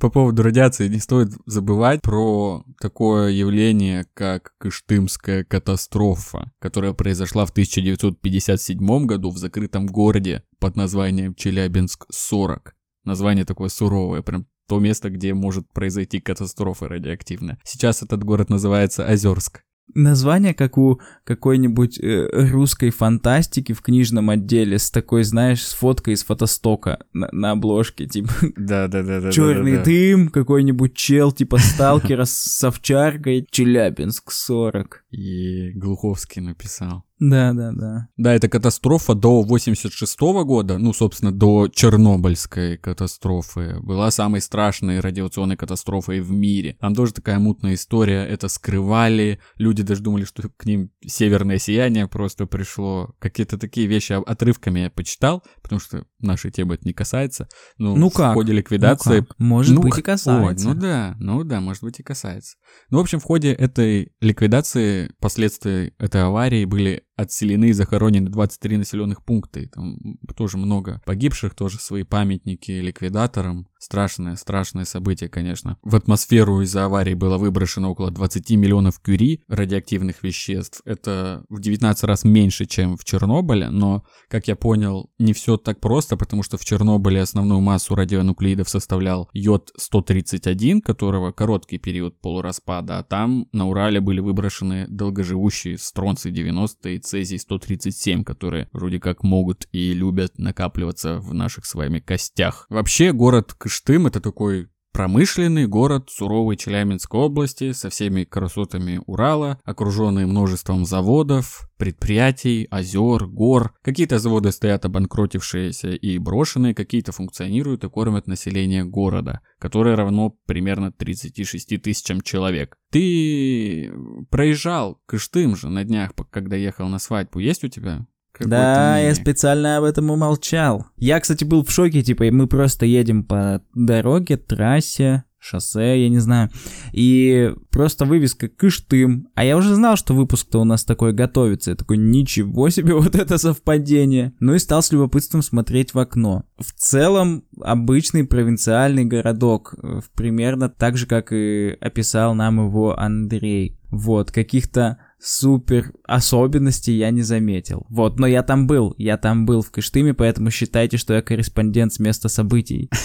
по 0.00 0.08
поводу 0.08 0.42
радиации 0.42 0.88
не 0.88 1.00
стоит 1.00 1.28
забывать 1.44 2.00
про 2.00 2.64
такое 2.80 3.28
явление, 3.28 4.06
как 4.14 4.54
Кыштымская 4.58 5.44
катастрофа, 5.44 6.50
которая 6.58 6.94
произошла 6.94 7.44
в 7.44 7.50
1957 7.50 9.04
году 9.04 9.30
в 9.30 9.36
закрытом 9.36 9.86
городе 9.86 10.44
под 10.58 10.76
названием 10.76 11.34
Челябинск-40. 11.34 12.70
Название 13.04 13.44
такое 13.44 13.68
суровое, 13.68 14.22
прям 14.22 14.46
то 14.68 14.78
место, 14.78 15.10
где 15.10 15.34
может 15.34 15.68
произойти 15.72 16.20
катастрофа 16.20 16.88
радиоактивная. 16.88 17.58
Сейчас 17.64 18.02
этот 18.02 18.22
город 18.22 18.50
называется 18.50 19.04
Озерск. 19.04 19.62
Название, 19.94 20.52
как 20.52 20.76
у 20.76 21.00
какой-нибудь 21.24 21.98
э, 21.98 22.28
русской 22.50 22.90
фантастики 22.90 23.72
в 23.72 23.80
книжном 23.80 24.28
отделе 24.28 24.78
с 24.78 24.90
такой, 24.90 25.24
знаешь, 25.24 25.62
с 25.66 25.72
фоткой 25.72 26.12
из 26.12 26.24
фотостока 26.24 26.98
на, 27.14 27.28
на 27.32 27.52
обложке, 27.52 28.06
типа 28.06 28.28
Да, 28.56 28.86
да, 28.88 29.02
да, 29.02 29.22
да. 29.22 29.32
черный 29.32 29.82
дым, 29.82 30.28
какой-нибудь 30.28 30.94
чел, 30.94 31.32
типа 31.32 31.56
сталкера 31.56 32.26
с 32.26 32.62
овчаркой, 32.62 33.46
Челябинск 33.50 34.30
40. 34.30 35.04
И 35.10 35.70
Глуховский 35.70 36.42
написал. 36.42 37.07
Да-да-да. 37.20 38.08
Да, 38.16 38.34
это 38.34 38.48
катастрофа 38.48 39.14
до 39.14 39.42
86 39.42 40.20
года, 40.44 40.78
ну, 40.78 40.92
собственно, 40.92 41.32
до 41.32 41.68
Чернобыльской 41.68 42.76
катастрофы, 42.78 43.80
была 43.80 44.10
самой 44.10 44.40
страшной 44.40 45.00
радиационной 45.00 45.56
катастрофой 45.56 46.20
в 46.20 46.30
мире. 46.30 46.76
Там 46.80 46.94
тоже 46.94 47.12
такая 47.12 47.38
мутная 47.38 47.74
история, 47.74 48.24
это 48.24 48.48
скрывали, 48.48 49.40
люди 49.56 49.82
даже 49.82 50.02
думали, 50.02 50.24
что 50.24 50.48
к 50.56 50.64
ним 50.64 50.90
северное 51.04 51.58
сияние 51.58 52.06
просто 52.06 52.46
пришло. 52.46 53.14
Какие-то 53.18 53.58
такие 53.58 53.86
вещи 53.86 54.12
отрывками 54.12 54.80
я 54.80 54.90
почитал, 54.90 55.42
потому 55.62 55.80
что 55.80 56.04
нашей 56.20 56.50
темы 56.50 56.74
это 56.74 56.86
не 56.86 56.92
касается. 56.92 57.48
Ну, 57.78 57.96
Ну 57.96 58.10
в 58.10 58.14
как? 58.14 58.34
ходе 58.34 58.52
ликвидации 58.52 59.20
Ну 59.20 59.24
как? 59.26 59.38
Может 59.38 59.74
ну, 59.74 59.82
быть 59.82 59.98
и 59.98 60.02
касается. 60.02 60.68
ой, 60.68 60.74
ну 60.74 60.80
да, 60.80 61.16
ну 61.18 61.44
да, 61.44 61.60
может 61.60 61.82
быть 61.82 61.98
и 62.00 62.02
касается. 62.02 62.56
Ну, 62.90 62.98
в 62.98 63.00
общем, 63.00 63.18
в 63.20 63.24
ходе 63.24 63.52
этой 63.52 64.12
ликвидации 64.20 65.12
последствия 65.20 65.92
этой 65.98 66.22
аварии 66.22 66.64
были 66.64 67.04
отселены 67.18 67.70
и 67.70 67.72
захоронены 67.72 68.30
23 68.30 68.76
населенных 68.76 69.24
пункта. 69.24 69.60
И 69.60 69.66
там 69.66 69.98
тоже 70.36 70.56
много 70.56 71.02
погибших, 71.04 71.54
тоже 71.54 71.78
свои 71.78 72.04
памятники 72.04 72.70
ликвидаторам. 72.70 73.66
Страшное, 73.80 74.36
страшное 74.36 74.84
событие, 74.84 75.28
конечно. 75.28 75.78
В 75.82 75.96
атмосферу 75.96 76.62
из-за 76.62 76.84
аварии 76.84 77.14
было 77.14 77.36
выброшено 77.36 77.90
около 77.90 78.10
20 78.10 78.50
миллионов 78.52 79.00
кюри 79.00 79.42
радиоактивных 79.48 80.22
веществ. 80.22 80.80
Это 80.84 81.44
в 81.48 81.60
19 81.60 82.04
раз 82.04 82.24
меньше, 82.24 82.66
чем 82.66 82.96
в 82.96 83.04
Чернобыле, 83.04 83.70
но, 83.70 84.04
как 84.28 84.46
я 84.46 84.54
понял, 84.54 85.10
не 85.18 85.32
все 85.32 85.56
так 85.56 85.80
просто, 85.80 86.16
потому 86.16 86.42
что 86.44 86.56
в 86.56 86.64
Чернобыле 86.64 87.20
основную 87.20 87.60
массу 87.60 87.96
радионуклеидов 87.96 88.68
составлял 88.68 89.28
йод-131, 89.32 90.82
которого 90.82 91.32
короткий 91.32 91.78
период 91.78 92.20
полураспада, 92.20 92.98
а 92.98 93.02
там 93.02 93.48
на 93.52 93.66
Урале 93.66 94.00
были 94.00 94.20
выброшены 94.20 94.86
долгоживущие 94.88 95.78
стронций-90 95.78 96.94
и 96.94 97.07
цезий-137, 97.08 98.24
которые 98.24 98.68
вроде 98.72 99.00
как 99.00 99.22
могут 99.22 99.66
и 99.72 99.92
любят 99.94 100.38
накапливаться 100.38 101.18
в 101.18 101.34
наших 101.34 101.64
с 101.66 101.74
вами 101.74 102.00
костях. 102.00 102.66
Вообще, 102.68 103.12
город 103.12 103.54
Кыштым 103.54 104.06
это 104.06 104.20
такой 104.20 104.68
Промышленный 104.92 105.68
город 105.68 106.08
суровой 106.10 106.56
Челябинской 106.56 107.20
области 107.20 107.72
со 107.72 107.88
всеми 107.88 108.24
красотами 108.24 109.00
Урала, 109.06 109.60
окруженный 109.64 110.26
множеством 110.26 110.84
заводов, 110.84 111.70
предприятий, 111.76 112.66
озер, 112.70 113.26
гор. 113.26 113.74
Какие-то 113.82 114.18
заводы 114.18 114.50
стоят 114.50 114.84
обанкротившиеся 114.84 115.90
и 115.90 116.18
брошенные, 116.18 116.74
какие-то 116.74 117.12
функционируют 117.12 117.84
и 117.84 117.88
кормят 117.88 118.26
население 118.26 118.84
города, 118.84 119.40
которое 119.60 119.94
равно 119.94 120.36
примерно 120.46 120.90
36 120.90 121.80
тысячам 121.80 122.20
человек. 122.20 122.76
Ты 122.90 123.92
проезжал 124.30 125.00
Кыштым 125.06 125.54
же 125.54 125.68
на 125.68 125.84
днях, 125.84 126.10
когда 126.30 126.56
ехал 126.56 126.88
на 126.88 126.98
свадьбу. 126.98 127.38
Есть 127.38 127.62
у 127.62 127.68
тебя? 127.68 128.06
Да, 128.40 128.98
я 128.98 129.14
специально 129.14 129.78
об 129.78 129.84
этом 129.84 130.10
умолчал. 130.10 130.86
Я, 130.96 131.20
кстати, 131.20 131.44
был 131.44 131.64
в 131.64 131.70
шоке, 131.70 132.02
типа, 132.02 132.24
и 132.24 132.30
мы 132.30 132.46
просто 132.46 132.86
едем 132.86 133.24
по 133.24 133.62
дороге, 133.74 134.36
трассе, 134.36 135.24
шоссе, 135.38 136.02
я 136.02 136.08
не 136.08 136.18
знаю, 136.18 136.50
и 136.92 137.54
просто 137.70 138.04
вывеска 138.04 138.48
Кыштым. 138.48 139.28
А 139.34 139.44
я 139.44 139.56
уже 139.56 139.74
знал, 139.74 139.96
что 139.96 140.14
выпуск-то 140.14 140.60
у 140.60 140.64
нас 140.64 140.84
такой 140.84 141.12
готовится. 141.12 141.70
Я 141.70 141.76
такой, 141.76 141.96
ничего 141.96 142.68
себе, 142.70 142.94
вот 142.98 143.14
это 143.14 143.38
совпадение. 143.38 144.34
Ну 144.40 144.54
и 144.54 144.58
стал 144.58 144.82
с 144.82 144.92
любопытством 144.92 145.42
смотреть 145.42 145.94
в 145.94 145.98
окно. 145.98 146.44
В 146.58 146.72
целом, 146.72 147.44
обычный 147.60 148.24
провинциальный 148.24 149.04
городок, 149.04 149.74
э, 149.82 150.00
примерно 150.14 150.68
так 150.68 150.96
же, 150.96 151.06
как 151.06 151.32
и 151.32 151.76
описал 151.80 152.34
нам 152.34 152.66
его 152.66 152.98
Андрей. 152.98 153.78
Вот, 153.90 154.30
каких-то 154.30 154.98
супер 155.20 155.92
особенностей 156.04 156.92
я 156.96 157.10
не 157.10 157.22
заметил. 157.22 157.86
Вот, 157.88 158.18
но 158.18 158.26
я 158.26 158.42
там 158.42 158.66
был, 158.66 158.94
я 158.98 159.16
там 159.16 159.46
был 159.46 159.62
в 159.62 159.70
Кыштыме, 159.70 160.14
поэтому 160.14 160.50
считайте, 160.50 160.96
что 160.96 161.14
я 161.14 161.22
корреспондент 161.22 161.92
с 161.92 161.98
места 161.98 162.28
событий. 162.28 162.88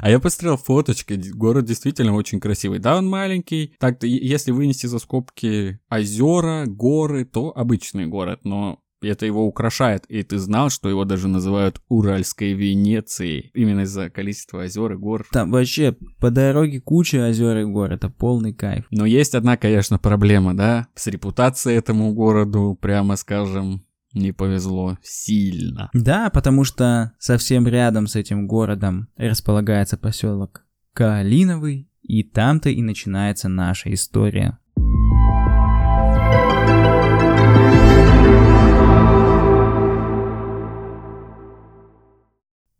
А 0.00 0.10
я 0.10 0.20
посмотрел 0.20 0.56
фоточки, 0.56 1.14
город 1.32 1.64
действительно 1.64 2.14
очень 2.14 2.40
красивый. 2.40 2.78
Да, 2.78 2.96
он 2.96 3.08
маленький. 3.08 3.74
Так-то, 3.80 4.06
е- 4.06 4.24
если 4.26 4.52
вынести 4.52 4.86
за 4.86 4.98
скобки 4.98 5.80
озера, 5.90 6.64
горы, 6.66 7.24
то 7.24 7.56
обычный 7.56 8.06
город, 8.06 8.40
но 8.44 8.80
это 9.02 9.26
его 9.26 9.46
украшает. 9.46 10.04
И 10.08 10.22
ты 10.22 10.38
знал, 10.38 10.70
что 10.70 10.88
его 10.88 11.04
даже 11.04 11.28
называют 11.28 11.80
Уральской 11.88 12.52
Венецией. 12.52 13.50
Именно 13.54 13.80
из-за 13.80 14.10
количества 14.10 14.62
озер 14.62 14.92
и 14.92 14.96
гор. 14.96 15.26
Там 15.32 15.50
вообще 15.50 15.96
по 16.18 16.30
дороге 16.30 16.80
куча 16.80 17.26
озер 17.26 17.58
и 17.58 17.64
гор, 17.64 17.92
это 17.92 18.08
полный 18.08 18.52
кайф. 18.52 18.86
Но 18.90 19.06
есть 19.06 19.34
одна, 19.34 19.56
конечно, 19.56 19.98
проблема, 19.98 20.56
да, 20.56 20.88
с 20.94 21.06
репутацией 21.06 21.76
этому 21.76 22.12
городу, 22.14 22.78
прямо 22.80 23.16
скажем, 23.16 23.82
не 24.12 24.32
повезло 24.32 24.98
сильно. 25.02 25.90
Да, 25.92 26.30
потому 26.30 26.64
что 26.64 27.12
совсем 27.18 27.66
рядом 27.68 28.06
с 28.06 28.16
этим 28.16 28.46
городом 28.46 29.08
располагается 29.16 29.96
поселок 29.96 30.64
Калиновый, 30.92 31.88
и 32.02 32.22
там-то 32.22 32.70
и 32.70 32.82
начинается 32.82 33.48
наша 33.48 33.92
история. 33.92 34.58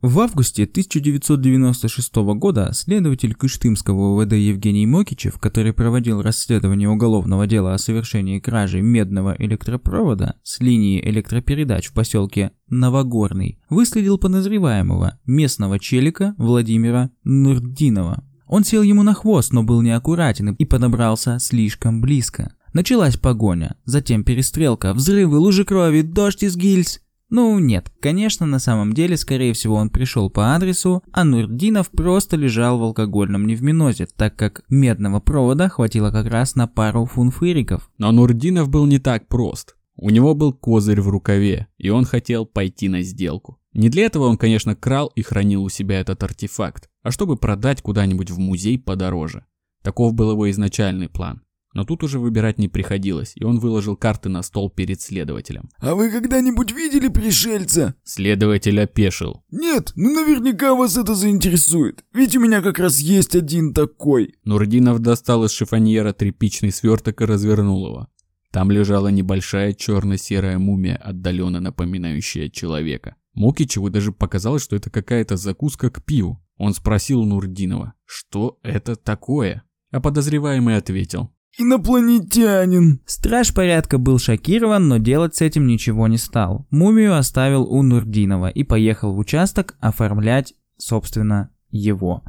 В 0.00 0.20
августе 0.20 0.62
1996 0.62 2.14
года 2.36 2.70
следователь 2.72 3.34
Кыштымского 3.34 4.14
УВД 4.14 4.34
Евгений 4.34 4.86
Мокичев, 4.86 5.40
который 5.40 5.72
проводил 5.72 6.22
расследование 6.22 6.88
уголовного 6.88 7.48
дела 7.48 7.74
о 7.74 7.78
совершении 7.78 8.38
кражи 8.38 8.80
медного 8.80 9.34
электропровода 9.36 10.36
с 10.44 10.60
линии 10.60 11.04
электропередач 11.04 11.88
в 11.88 11.94
поселке 11.94 12.52
Новогорный, 12.68 13.58
выследил 13.70 14.18
подозреваемого, 14.18 15.18
местного 15.26 15.80
челика 15.80 16.36
Владимира 16.38 17.10
Нурдинова. 17.24 18.22
Он 18.46 18.62
сел 18.62 18.82
ему 18.82 19.02
на 19.02 19.14
хвост, 19.14 19.52
но 19.52 19.64
был 19.64 19.82
неаккуратен 19.82 20.54
и 20.54 20.64
подобрался 20.64 21.40
слишком 21.40 22.00
близко. 22.00 22.54
Началась 22.72 23.16
погоня, 23.16 23.74
затем 23.84 24.22
перестрелка, 24.22 24.94
взрывы, 24.94 25.38
лужи 25.38 25.64
крови, 25.64 26.02
дождь 26.02 26.44
из 26.44 26.56
гильз. 26.56 27.00
Ну 27.30 27.58
нет, 27.58 27.92
конечно, 28.00 28.47
на 28.47 28.58
самом 28.58 28.94
деле, 28.94 29.16
скорее 29.18 29.52
всего, 29.52 29.75
он 29.75 29.90
пришел 29.90 30.30
по 30.30 30.54
адресу, 30.54 31.02
а 31.12 31.25
Нурдинов 31.25 31.90
просто 31.90 32.37
лежал 32.37 32.78
в 32.78 32.82
алкогольном 32.82 33.47
невминозе, 33.47 34.06
так 34.06 34.35
как 34.35 34.62
медного 34.70 35.20
провода 35.20 35.68
хватило 35.68 36.11
как 36.11 36.26
раз 36.26 36.54
на 36.54 36.66
пару 36.66 37.04
фунфыриков. 37.04 37.90
Но 37.99 38.12
Нурдинов 38.12 38.70
был 38.70 38.87
не 38.87 38.99
так 38.99 39.28
прост. 39.28 39.76
У 39.97 40.11
него 40.11 40.35
был 40.35 40.54
козырь 40.54 41.00
в 41.00 41.08
рукаве, 41.08 41.66
и 41.76 41.90
он 41.90 42.04
хотел 42.04 42.47
пойти 42.47 42.88
на 42.88 43.02
сделку. 43.02 43.58
Не 43.75 43.90
для 43.90 44.06
этого 44.06 44.25
он, 44.25 44.38
конечно, 44.38 44.75
крал 44.75 45.08
и 45.14 45.23
хранил 45.23 45.64
у 45.64 45.68
себя 45.68 46.00
этот 46.00 46.23
артефакт, 46.23 46.88
а 47.02 47.11
чтобы 47.11 47.37
продать 47.37 47.82
куда-нибудь 47.82 48.30
в 48.30 48.38
музей 48.38 48.78
подороже. 48.78 49.44
Таков 49.82 50.14
был 50.14 50.30
его 50.30 50.50
изначальный 50.50 51.08
план. 51.08 51.42
Но 51.75 51.84
тут 51.84 52.02
уже 52.02 52.18
выбирать 52.18 52.58
не 52.58 52.68
приходилось, 52.68 53.32
и 53.34 53.44
он 53.44 53.58
выложил 53.58 53.96
карты 53.96 54.28
на 54.28 54.42
стол 54.42 54.70
перед 54.70 55.00
следователем. 55.00 55.68
«А 55.78 55.94
вы 55.94 56.10
когда-нибудь 56.10 56.72
видели 56.72 57.08
пришельца?» 57.08 57.94
Следователь 58.04 58.80
опешил. 58.80 59.44
«Нет, 59.50 59.92
ну 59.94 60.14
наверняка 60.14 60.75
вас 60.75 60.96
это 60.96 61.14
заинтересует, 61.14 62.04
ведь 62.12 62.37
у 62.37 62.40
меня 62.40 62.62
как 62.62 62.78
раз 62.78 62.98
есть 63.00 63.37
один 63.37 63.75
такой». 63.75 64.34
Нурдинов 64.44 65.00
достал 65.00 65.44
из 65.44 65.52
шифоньера 65.52 66.12
тряпичный 66.12 66.72
сверток 66.72 67.20
и 67.20 67.26
развернул 67.26 67.87
его. 67.87 68.08
Там 68.50 68.70
лежала 68.70 69.08
небольшая 69.08 69.75
черно-серая 69.75 70.58
мумия, 70.58 70.96
отдаленно 70.96 71.60
напоминающая 71.60 72.48
человека. 72.48 73.16
Мокичеву 73.34 73.90
даже 73.90 74.10
показалось, 74.10 74.62
что 74.62 74.75
это 74.75 74.90
какая-то 74.90 75.37
закуска 75.37 75.90
к 75.90 76.02
пиву. 76.02 76.42
Он 76.56 76.75
спросил 76.75 77.22
Нурдинова, 77.25 77.94
что 78.04 78.58
это 78.62 78.96
такое? 78.96 79.62
А 79.90 80.00
подозреваемый 80.00 80.76
ответил, 80.76 81.30
Инопланетянин. 81.60 83.00
Страж 83.04 83.52
порядка 83.52 83.98
был 83.98 84.20
шокирован, 84.20 84.86
но 84.86 84.98
делать 84.98 85.34
с 85.34 85.40
этим 85.40 85.66
ничего 85.66 86.06
не 86.06 86.16
стал. 86.16 86.68
Мумию 86.70 87.16
оставил 87.16 87.64
у 87.64 87.82
Нурдинова 87.82 88.48
и 88.48 88.62
поехал 88.62 89.12
в 89.12 89.18
участок 89.18 89.76
оформлять, 89.80 90.54
собственно, 90.76 91.50
его. 91.70 92.22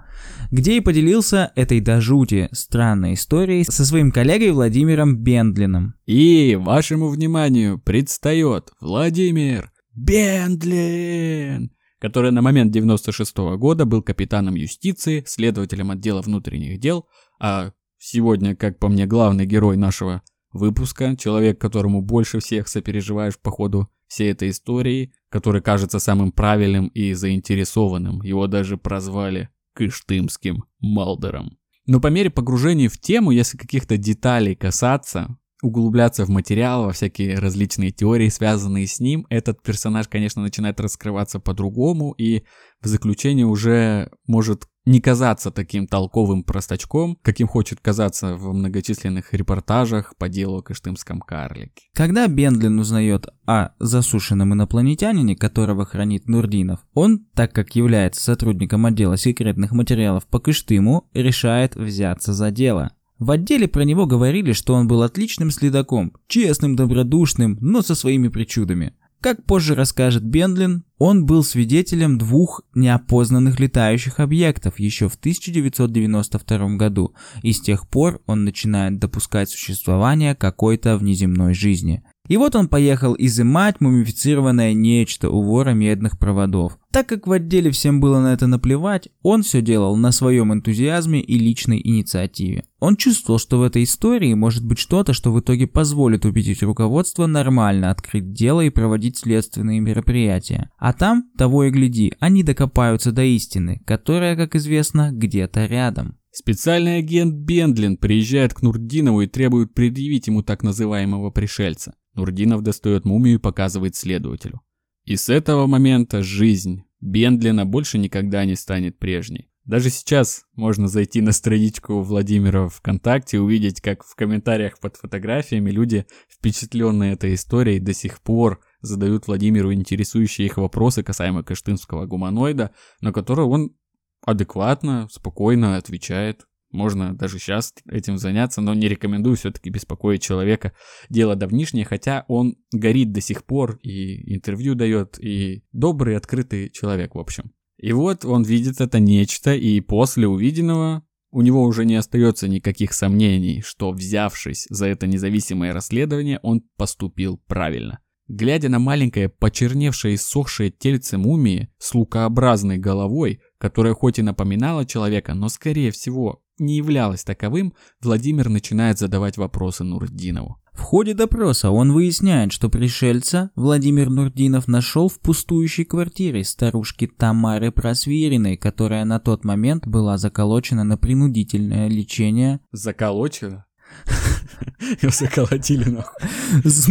Где 0.49 0.77
и 0.77 0.79
поделился 0.81 1.51
этой 1.55 1.79
до 1.79 2.01
жути 2.01 2.49
странной 2.53 3.13
историей 3.13 3.63
со 3.65 3.85
своим 3.85 4.11
коллегой 4.11 4.49
Владимиром 4.49 5.17
Бендлином. 5.17 5.93
И 6.07 6.57
вашему 6.59 7.09
вниманию 7.09 7.79
предстает 7.79 8.71
Владимир 8.81 9.71
Бендлин, 9.93 11.69
который 11.99 12.31
на 12.31 12.41
момент 12.41 12.71
96 12.71 13.37
-го 13.37 13.57
года 13.57 13.85
был 13.85 14.01
капитаном 14.01 14.55
юстиции, 14.55 15.23
следователем 15.27 15.91
отдела 15.91 16.23
внутренних 16.23 16.79
дел, 16.79 17.05
а 17.39 17.71
Сегодня, 18.11 18.55
как 18.55 18.79
по 18.79 18.89
мне, 18.89 19.05
главный 19.05 19.45
герой 19.45 19.77
нашего 19.77 20.23
выпуска, 20.51 21.15
человек, 21.15 21.61
которому 21.61 22.01
больше 22.01 22.39
всех 22.39 22.67
сопереживаешь 22.67 23.37
по 23.37 23.51
ходу 23.51 23.87
всей 24.07 24.31
этой 24.31 24.49
истории, 24.49 25.13
который 25.29 25.61
кажется 25.61 25.99
самым 25.99 26.31
правильным 26.31 26.87
и 26.87 27.13
заинтересованным. 27.13 28.23
Его 28.23 28.47
даже 28.47 28.77
прозвали 28.77 29.49
Кыштымским 29.75 30.63
Малдером. 30.79 31.59
Но 31.85 32.01
по 32.01 32.07
мере 32.07 32.31
погружения 32.31 32.89
в 32.89 32.97
тему, 32.97 33.29
если 33.29 33.57
каких-то 33.57 33.95
деталей 33.95 34.55
касаться, 34.55 35.37
углубляться 35.61 36.25
в 36.25 36.29
материал, 36.29 36.85
во 36.85 36.91
всякие 36.91 37.37
различные 37.37 37.91
теории, 37.91 38.29
связанные 38.29 38.87
с 38.87 38.99
ним, 38.99 39.25
этот 39.29 39.61
персонаж, 39.61 40.07
конечно, 40.07 40.41
начинает 40.41 40.79
раскрываться 40.79 41.39
по-другому 41.39 42.13
и 42.17 42.43
в 42.81 42.87
заключение 42.87 43.45
уже 43.45 44.09
может 44.25 44.67
не 44.85 45.01
казаться 45.01 45.51
таким 45.51 45.85
толковым 45.85 46.43
простачком, 46.43 47.17
каким 47.21 47.47
хочет 47.47 47.79
казаться 47.79 48.35
в 48.35 48.53
многочисленных 48.53 49.33
репортажах 49.33 50.15
по 50.17 50.29
делу 50.29 50.59
о 50.59 50.61
Кыштымском 50.63 51.19
карлике. 51.19 51.89
Когда 51.93 52.27
Бендлин 52.27 52.79
узнает 52.79 53.27
о 53.45 53.69
засушенном 53.79 54.53
инопланетянине, 54.53 55.35
которого 55.35 55.85
хранит 55.85 56.27
Нурдинов, 56.27 56.79
он, 56.93 57.27
так 57.35 57.53
как 57.53 57.75
является 57.75 58.23
сотрудником 58.23 58.85
отдела 58.85 59.17
секретных 59.17 59.73
материалов 59.73 60.25
по 60.25 60.39
Кыштыму, 60.39 61.07
решает 61.13 61.75
взяться 61.75 62.33
за 62.33 62.49
дело. 62.49 62.91
В 63.19 63.31
отделе 63.31 63.67
про 63.67 63.83
него 63.83 64.05
говорили, 64.05 64.53
что 64.53 64.73
он 64.73 64.87
был 64.87 65.03
отличным 65.03 65.51
следаком, 65.51 66.13
честным, 66.27 66.77
добродушным, 66.77 67.57
но 67.59 67.81
со 67.81 67.93
своими 67.93 68.29
причудами. 68.29 68.93
Как 69.19 69.43
позже 69.43 69.75
расскажет 69.75 70.23
Бендлин, 70.23 70.85
он 70.97 71.25
был 71.25 71.43
свидетелем 71.43 72.17
двух 72.17 72.61
неопознанных 72.73 73.59
летающих 73.59 74.21
объектов 74.21 74.79
еще 74.79 75.09
в 75.09 75.15
1992 75.15 76.77
году, 76.77 77.13
и 77.43 77.51
с 77.51 77.59
тех 77.59 77.89
пор 77.89 78.21
он 78.25 78.45
начинает 78.45 78.97
допускать 78.97 79.49
существование 79.49 80.35
какой-то 80.35 80.95
внеземной 80.95 81.53
жизни. 81.53 82.01
И 82.29 82.37
вот 82.37 82.55
он 82.55 82.67
поехал 82.67 83.15
изымать 83.17 83.81
мумифицированное 83.81 84.75
нечто 84.75 85.31
у 85.31 85.41
вора 85.41 85.71
медных 85.71 86.19
проводов. 86.19 86.77
Так 86.91 87.09
как 87.09 87.25
в 87.25 87.31
отделе 87.31 87.71
всем 87.71 87.99
было 87.99 88.19
на 88.19 88.33
это 88.33 88.45
наплевать, 88.45 89.09
он 89.23 89.41
все 89.41 89.61
делал 89.63 89.95
на 89.95 90.11
своем 90.11 90.53
энтузиазме 90.53 91.21
и 91.21 91.39
личной 91.39 91.81
инициативе. 91.83 92.65
Он 92.79 92.95
чувствовал, 92.97 93.39
что 93.39 93.57
в 93.57 93.63
этой 93.63 93.83
истории 93.83 94.35
может 94.35 94.63
быть 94.63 94.77
что-то, 94.77 95.13
что 95.13 95.33
в 95.33 95.39
итоге 95.39 95.65
позволит 95.65 96.23
убедить 96.23 96.61
руководство 96.61 97.25
нормально 97.25 97.89
открыть 97.89 98.31
дело 98.31 98.61
и 98.61 98.69
проводить 98.69 99.17
следственные 99.17 99.79
мероприятия. 99.79 100.69
А 100.77 100.93
там, 100.93 101.31
того 101.35 101.63
и 101.63 101.71
гляди, 101.71 102.13
они 102.19 102.43
докопаются 102.43 103.11
до 103.11 103.23
истины, 103.23 103.81
которая, 103.85 104.35
как 104.35 104.55
известно, 104.55 105.11
где-то 105.11 105.65
рядом. 105.65 106.18
Специальный 106.31 106.97
агент 106.97 107.33
Бендлин 107.33 107.97
приезжает 107.97 108.53
к 108.53 108.61
Нурдинову 108.61 109.21
и 109.21 109.27
требует 109.27 109.73
предъявить 109.73 110.27
ему 110.27 110.43
так 110.43 110.63
называемого 110.63 111.31
пришельца. 111.31 111.95
Нурдинов 112.13 112.61
достает 112.61 113.05
мумию 113.05 113.35
и 113.35 113.41
показывает 113.41 113.95
следователю. 113.95 114.61
И 115.05 115.15
с 115.15 115.29
этого 115.29 115.65
момента 115.65 116.21
жизнь 116.21 116.83
Бендлина 117.01 117.65
больше 117.65 117.97
никогда 117.97 118.45
не 118.45 118.55
станет 118.55 118.99
прежней. 118.99 119.49
Даже 119.65 119.89
сейчас 119.91 120.45
можно 120.55 120.87
зайти 120.87 121.21
на 121.21 121.31
страничку 121.31 122.01
Владимира 122.01 122.69
ВКонтакте 122.69 123.37
и 123.37 123.39
увидеть, 123.39 123.81
как 123.81 124.03
в 124.03 124.15
комментариях 124.15 124.79
под 124.79 124.97
фотографиями 124.97 125.69
люди, 125.69 126.07
впечатленные 126.27 127.13
этой 127.13 127.35
историей, 127.35 127.79
до 127.79 127.93
сих 127.93 128.21
пор 128.21 128.61
задают 128.81 129.27
Владимиру 129.27 129.71
интересующие 129.71 130.47
их 130.47 130.57
вопросы 130.57 131.03
касаемо 131.03 131.43
каштынского 131.43 132.07
гуманоида, 132.07 132.71
на 133.01 133.13
которые 133.13 133.47
он 133.47 133.75
адекватно, 134.21 135.07
спокойно 135.11 135.77
отвечает. 135.77 136.45
Можно 136.71 137.15
даже 137.15 137.39
сейчас 137.39 137.73
этим 137.89 138.17
заняться, 138.17 138.61
но 138.61 138.75
не 138.75 138.87
рекомендую 138.87 139.35
все-таки 139.35 139.71
беспокоить 139.71 140.21
человека. 140.21 140.73
Дело 141.09 141.35
давнишнее, 141.35 141.85
хотя 141.85 142.25
он 142.27 142.57
горит 142.71 143.11
до 143.11 143.21
сих 143.21 143.43
пор 143.43 143.79
и 143.81 144.35
интервью 144.35 144.75
дает, 144.75 145.17
и 145.19 145.63
добрый, 145.71 146.15
открытый 146.15 146.69
человек, 146.69 147.15
в 147.15 147.19
общем. 147.19 147.51
И 147.77 147.91
вот 147.91 148.23
он 148.25 148.43
видит 148.43 148.81
это 148.81 148.99
нечто, 148.99 149.55
и 149.55 149.79
после 149.81 150.27
увиденного 150.27 151.03
у 151.31 151.41
него 151.41 151.63
уже 151.63 151.85
не 151.85 151.95
остается 151.95 152.47
никаких 152.47 152.93
сомнений, 152.93 153.61
что 153.61 153.91
взявшись 153.91 154.67
за 154.69 154.87
это 154.87 155.07
независимое 155.07 155.73
расследование, 155.73 156.39
он 156.43 156.61
поступил 156.75 157.37
правильно. 157.47 157.99
Глядя 158.29 158.69
на 158.69 158.77
маленькое, 158.77 159.27
почерневшее 159.27 160.13
и 160.13 160.17
сохшее 160.17 160.69
тельце 160.69 161.17
мумии 161.17 161.69
с 161.79 161.95
лукообразной 161.95 162.77
головой, 162.77 163.41
которая 163.57 163.95
хоть 163.95 164.19
и 164.19 164.21
напоминала 164.21 164.85
человека, 164.85 165.33
но 165.33 165.49
скорее 165.49 165.89
всего 165.89 166.43
не 166.59 166.77
являлась 166.77 167.23
таковым, 167.23 167.73
Владимир 168.01 168.49
начинает 168.49 168.99
задавать 168.99 169.37
вопросы 169.37 169.83
Нурдинову. 169.83 170.61
В 170.73 170.81
ходе 170.81 171.15
допроса 171.15 171.71
он 171.71 171.91
выясняет, 171.91 172.51
что 172.51 172.69
пришельца 172.69 173.49
Владимир 173.55 174.11
Нурдинов 174.11 174.67
нашел 174.67 175.09
в 175.09 175.19
пустующей 175.19 175.83
квартире 175.83 176.43
старушки 176.43 177.07
Тамары 177.07 177.71
Просвириной, 177.71 178.57
которая 178.57 179.05
на 179.05 179.19
тот 179.19 179.43
момент 179.43 179.87
была 179.87 180.19
заколочена 180.19 180.83
на 180.83 180.97
принудительное 180.97 181.89
лечение. 181.89 182.59
Заколочена? 182.71 183.65
Его 185.01 185.11
заколотили 185.11 185.89
нахуй. 185.89 186.27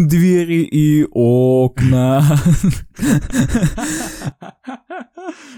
Двери 0.07 0.63
и 0.63 1.05
окна. 1.11 2.25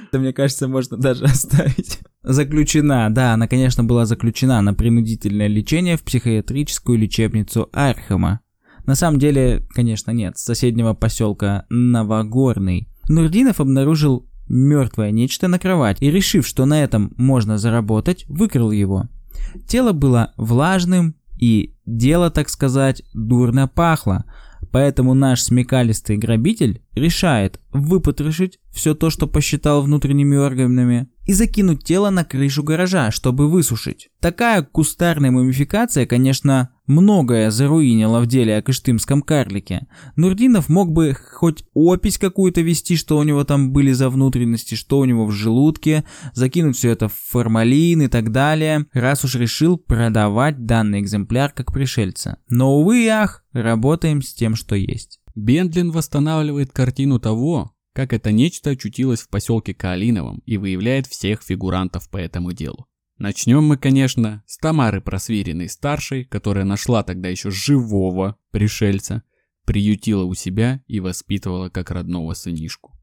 Это, 0.08 0.18
мне 0.18 0.32
кажется, 0.32 0.68
можно 0.68 0.96
даже 0.96 1.24
оставить. 1.24 2.00
Заключена, 2.22 3.08
да, 3.10 3.34
она, 3.34 3.46
конечно, 3.46 3.84
была 3.84 4.06
заключена 4.06 4.60
на 4.60 4.74
принудительное 4.74 5.46
лечение 5.46 5.96
в 5.96 6.02
психиатрическую 6.02 6.98
лечебницу 6.98 7.68
Архема. 7.72 8.40
На 8.86 8.94
самом 8.94 9.18
деле, 9.18 9.66
конечно, 9.70 10.10
нет, 10.10 10.36
с 10.36 10.42
соседнего 10.42 10.94
поселка 10.94 11.66
Новогорный. 11.70 12.88
Нурдинов 13.08 13.60
обнаружил 13.60 14.28
мертвое 14.48 15.12
нечто 15.12 15.48
на 15.48 15.58
кровать 15.58 15.98
и, 16.00 16.10
решив, 16.10 16.46
что 16.46 16.66
на 16.66 16.82
этом 16.82 17.14
можно 17.16 17.56
заработать, 17.56 18.24
выкрал 18.28 18.70
его. 18.72 19.08
Тело 19.66 19.92
было 19.92 20.32
влажным, 20.36 21.14
и 21.40 21.74
дело, 21.86 22.30
так 22.30 22.48
сказать, 22.50 23.02
дурно 23.14 23.66
пахло, 23.66 24.24
поэтому 24.70 25.14
наш 25.14 25.42
смекалистый 25.42 26.18
грабитель 26.18 26.82
решает 26.92 27.58
выпотрошить 27.72 28.60
все 28.80 28.94
то, 28.94 29.10
что 29.10 29.26
посчитал 29.26 29.82
внутренними 29.82 30.36
органами, 30.36 31.10
и 31.26 31.34
закинуть 31.34 31.84
тело 31.84 32.08
на 32.08 32.24
крышу 32.24 32.62
гаража, 32.62 33.10
чтобы 33.10 33.50
высушить. 33.50 34.08
Такая 34.20 34.62
кустарная 34.62 35.30
мумификация, 35.30 36.06
конечно, 36.06 36.70
многое 36.86 37.50
заруинила 37.50 38.20
в 38.20 38.26
деле 38.26 38.56
о 38.56 38.62
кыштымском 38.62 39.20
карлике. 39.20 39.86
Нурдинов 40.16 40.70
мог 40.70 40.92
бы 40.92 41.14
хоть 41.14 41.62
опись 41.74 42.16
какую-то 42.16 42.62
вести, 42.62 42.96
что 42.96 43.18
у 43.18 43.22
него 43.22 43.44
там 43.44 43.70
были 43.70 43.92
за 43.92 44.08
внутренности, 44.08 44.74
что 44.74 44.98
у 44.98 45.04
него 45.04 45.26
в 45.26 45.30
желудке, 45.30 46.04
закинуть 46.32 46.78
все 46.78 46.88
это 46.90 47.08
в 47.08 47.14
формалин 47.14 48.00
и 48.00 48.08
так 48.08 48.32
далее, 48.32 48.86
раз 48.94 49.22
уж 49.22 49.34
решил 49.34 49.76
продавать 49.76 50.64
данный 50.64 51.00
экземпляр 51.00 51.52
как 51.52 51.70
пришельца. 51.70 52.38
Но, 52.48 52.78
увы 52.78 53.04
и 53.04 53.08
ах, 53.08 53.44
работаем 53.52 54.22
с 54.22 54.32
тем, 54.32 54.56
что 54.56 54.74
есть. 54.74 55.20
Бендлин 55.34 55.90
восстанавливает 55.90 56.72
картину 56.72 57.20
того, 57.20 57.72
как 57.92 58.12
это 58.12 58.32
нечто 58.32 58.70
очутилось 58.70 59.20
в 59.20 59.28
поселке 59.28 59.74
Калиновом 59.74 60.42
и 60.46 60.56
выявляет 60.56 61.06
всех 61.06 61.42
фигурантов 61.42 62.08
по 62.08 62.16
этому 62.16 62.52
делу. 62.52 62.86
Начнем 63.18 63.62
мы, 63.64 63.76
конечно, 63.76 64.42
с 64.46 64.56
Тамары 64.56 65.00
Просвириной 65.00 65.68
старшей, 65.68 66.24
которая 66.24 66.64
нашла 66.64 67.02
тогда 67.02 67.28
еще 67.28 67.50
живого 67.50 68.38
пришельца, 68.50 69.22
приютила 69.66 70.24
у 70.24 70.34
себя 70.34 70.82
и 70.86 71.00
воспитывала 71.00 71.68
как 71.68 71.90
родного 71.90 72.32
сынишку. 72.32 72.98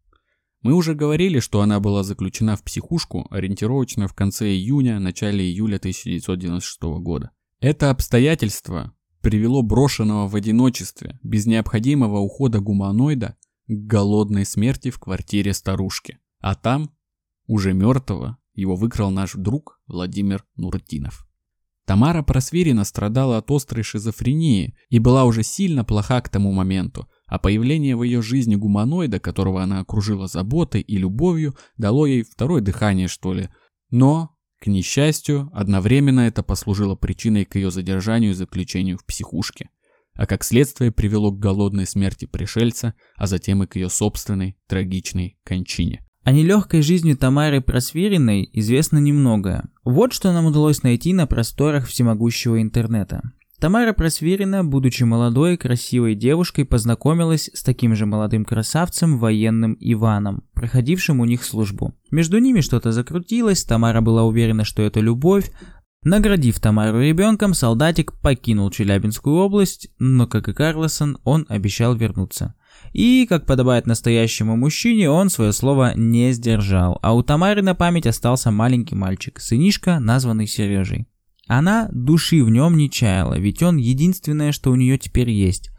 Мы 0.62 0.74
уже 0.74 0.96
говорили, 0.96 1.40
что 1.40 1.62
она 1.62 1.80
была 1.80 2.04
заключена 2.04 2.56
в 2.56 2.64
психушку 2.64 3.28
ориентировочно 3.30 4.08
в 4.08 4.14
конце 4.14 4.50
июня, 4.50 5.00
начале 5.00 5.46
июля 5.46 5.78
1996 5.78 6.82
года. 7.00 7.30
Это 7.60 7.90
обстоятельство 7.90 8.94
привело 9.22 9.62
брошенного 9.62 10.28
в 10.28 10.36
одиночестве, 10.36 11.20
без 11.22 11.46
необходимого 11.46 12.20
ухода 12.20 12.60
гуманоида, 12.60 13.38
к 13.68 13.72
голодной 13.72 14.46
смерти 14.46 14.90
в 14.90 15.00
квартире 15.00 15.54
старушки. 15.54 16.20
А 16.40 16.56
там, 16.56 16.92
уже 17.48 17.74
мертвого, 17.74 18.38
его 18.54 18.76
выкрал 18.76 19.12
наш 19.12 19.34
друг 19.34 19.82
Владимир 19.88 20.46
Нуртинов. 20.56 21.28
Тамара 21.86 22.22
Просвирина 22.22 22.84
страдала 22.84 23.38
от 23.38 23.50
острой 23.50 23.84
шизофрении 23.84 24.76
и 24.90 25.00
была 25.00 25.24
уже 25.24 25.44
сильно 25.44 25.86
плоха 25.86 26.20
к 26.22 26.28
тому 26.28 26.52
моменту, 26.52 27.08
а 27.28 27.40
появление 27.40 27.96
в 27.96 28.04
ее 28.04 28.22
жизни 28.22 28.56
гуманоида, 28.56 29.20
которого 29.20 29.64
она 29.64 29.80
окружила 29.80 30.28
заботой 30.28 30.82
и 30.82 30.98
любовью, 30.98 31.56
дало 31.78 32.06
ей 32.06 32.24
второе 32.24 32.62
дыхание, 32.62 33.08
что 33.08 33.34
ли. 33.34 33.50
Но, 33.90 34.36
к 34.60 34.68
несчастью, 34.68 35.50
одновременно 35.54 36.22
это 36.22 36.44
послужило 36.44 36.96
причиной 36.96 37.46
к 37.46 37.56
ее 37.56 37.72
задержанию 37.72 38.32
и 38.32 38.36
заключению 38.36 38.98
в 38.98 39.06
психушке 39.06 39.70
а 40.18 40.26
как 40.26 40.44
следствие 40.44 40.92
привело 40.92 41.32
к 41.32 41.40
голодной 41.40 41.86
смерти 41.86 42.26
пришельца, 42.26 42.94
а 43.16 43.28
затем 43.28 43.64
и 43.64 43.68
к 43.68 43.76
ее 43.76 43.90
собственной 43.90 44.58
трагичной 44.68 45.38
кончине. 45.46 46.04
О 46.24 46.34
нелегкой 46.34 46.82
жизни 46.82 47.14
Тамары 47.14 47.62
Просвириной 47.62 48.50
известно 48.52 48.98
немногое. 48.98 49.70
Вот 49.86 50.12
что 50.12 50.34
нам 50.34 50.46
удалось 50.46 50.84
найти 50.84 51.14
на 51.14 51.26
просторах 51.26 51.88
всемогущего 51.88 52.62
интернета. 52.62 53.22
Тамара 53.60 53.94
Просвирина, 53.94 54.64
будучи 54.64 55.02
молодой 55.02 55.56
и 55.56 55.58
красивой 55.58 56.14
девушкой, 56.14 56.64
познакомилась 56.64 57.50
с 57.54 57.64
таким 57.64 57.96
же 57.96 58.06
молодым 58.06 58.46
красавцем, 58.46 59.18
военным 59.18 59.76
Иваном, 59.80 60.44
проходившим 60.54 61.22
у 61.22 61.26
них 61.26 61.44
службу. 61.44 61.96
Между 62.12 62.38
ними 62.38 62.62
что-то 62.62 62.92
закрутилось, 62.92 63.64
Тамара 63.64 64.02
была 64.02 64.26
уверена, 64.26 64.64
что 64.64 64.84
это 64.84 65.00
любовь, 65.00 65.50
Наградив 66.08 66.62
Тамару 66.62 67.02
ребенком, 67.02 67.54
солдатик 67.54 68.14
покинул 68.22 68.72
Челябинскую 68.72 69.36
область, 69.36 69.90
но, 70.00 70.26
как 70.26 70.48
и 70.48 70.54
Карлосон, 70.54 71.18
он 71.26 71.46
обещал 71.50 71.98
вернуться. 71.98 72.56
И, 72.94 73.26
как 73.28 73.46
подобает 73.46 73.88
настоящему 73.88 74.56
мужчине, 74.56 75.10
он 75.10 75.30
свое 75.30 75.52
слово 75.52 75.92
не 75.98 76.32
сдержал, 76.32 76.98
а 77.02 77.14
у 77.14 77.24
Тамары 77.24 77.62
на 77.62 77.76
память 77.76 78.08
остался 78.08 78.52
маленький 78.52 78.96
мальчик, 78.96 79.42
сынишка, 79.42 80.00
названный 80.00 80.48
Сережей. 80.48 81.08
Она 81.46 81.90
души 81.92 82.42
в 82.42 82.50
нем 82.50 82.78
не 82.78 82.90
чаяла, 82.90 83.38
ведь 83.38 83.62
он 83.62 83.76
единственное, 83.76 84.54
что 84.54 84.72
у 84.72 84.76
нее 84.76 84.98
теперь 84.98 85.32
есть. 85.32 85.72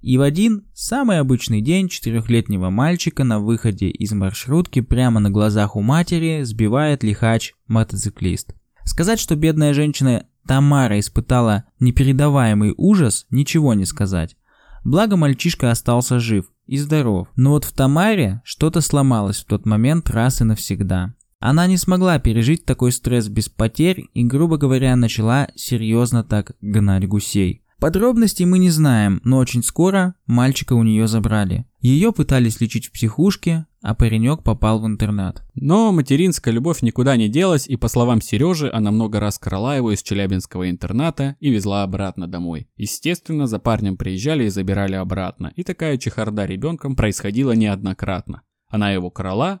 И 0.00 0.16
в 0.16 0.22
один, 0.22 0.62
самый 0.74 1.18
обычный 1.18 1.60
день 1.60 1.88
четырехлетнего 1.88 2.70
мальчика 2.70 3.24
на 3.24 3.40
выходе 3.40 3.88
из 3.88 4.12
маршрутки 4.12 4.80
прямо 4.80 5.18
на 5.18 5.30
глазах 5.30 5.74
у 5.74 5.82
матери 5.82 6.42
сбивает 6.44 7.02
лихач-мотоциклист. 7.02 8.54
Сказать, 8.84 9.20
что 9.20 9.36
бедная 9.36 9.74
женщина 9.74 10.26
Тамара 10.46 10.98
испытала 10.98 11.64
непередаваемый 11.78 12.74
ужас, 12.76 13.26
ничего 13.30 13.74
не 13.74 13.84
сказать. 13.84 14.36
Благо 14.84 15.16
мальчишка 15.16 15.70
остался 15.70 16.18
жив 16.18 16.46
и 16.66 16.76
здоров. 16.76 17.28
Но 17.36 17.50
вот 17.50 17.64
в 17.64 17.72
Тамаре 17.72 18.42
что-то 18.44 18.80
сломалось 18.80 19.38
в 19.38 19.44
тот 19.46 19.66
момент 19.66 20.10
раз 20.10 20.40
и 20.40 20.44
навсегда. 20.44 21.14
Она 21.38 21.66
не 21.66 21.76
смогла 21.76 22.18
пережить 22.18 22.64
такой 22.64 22.92
стресс 22.92 23.28
без 23.28 23.48
потерь 23.48 24.08
и, 24.14 24.24
грубо 24.24 24.58
говоря, 24.58 24.94
начала 24.94 25.48
серьезно 25.56 26.22
так 26.22 26.52
гнать 26.60 27.06
гусей. 27.08 27.62
Подробностей 27.80 28.44
мы 28.44 28.58
не 28.58 28.70
знаем, 28.70 29.20
но 29.24 29.38
очень 29.38 29.64
скоро 29.64 30.14
мальчика 30.26 30.74
у 30.74 30.84
нее 30.84 31.08
забрали. 31.08 31.66
Ее 31.80 32.12
пытались 32.12 32.60
лечить 32.60 32.86
в 32.86 32.92
психушке, 32.92 33.66
а 33.82 33.94
паренек 33.94 34.42
попал 34.42 34.80
в 34.80 34.86
интернат. 34.86 35.42
Но 35.54 35.92
материнская 35.92 36.54
любовь 36.54 36.82
никуда 36.82 37.16
не 37.16 37.28
делась, 37.28 37.66
и 37.66 37.76
по 37.76 37.88
словам 37.88 38.20
Сережи, 38.20 38.70
она 38.72 38.90
много 38.92 39.18
раз 39.20 39.38
крала 39.38 39.76
его 39.76 39.92
из 39.92 40.02
челябинского 40.02 40.70
интерната 40.70 41.36
и 41.40 41.50
везла 41.50 41.82
обратно 41.82 42.28
домой. 42.28 42.68
Естественно, 42.76 43.46
за 43.46 43.58
парнем 43.58 43.96
приезжали 43.96 44.44
и 44.44 44.50
забирали 44.50 44.94
обратно, 44.94 45.52
и 45.56 45.64
такая 45.64 45.98
чехарда 45.98 46.46
ребенком 46.46 46.94
происходила 46.94 47.52
неоднократно. 47.52 48.42
Она 48.68 48.92
его 48.92 49.10
крала, 49.10 49.60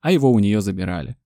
а 0.00 0.12
его 0.12 0.30
у 0.30 0.38
нее 0.38 0.60
забирали. 0.60 1.16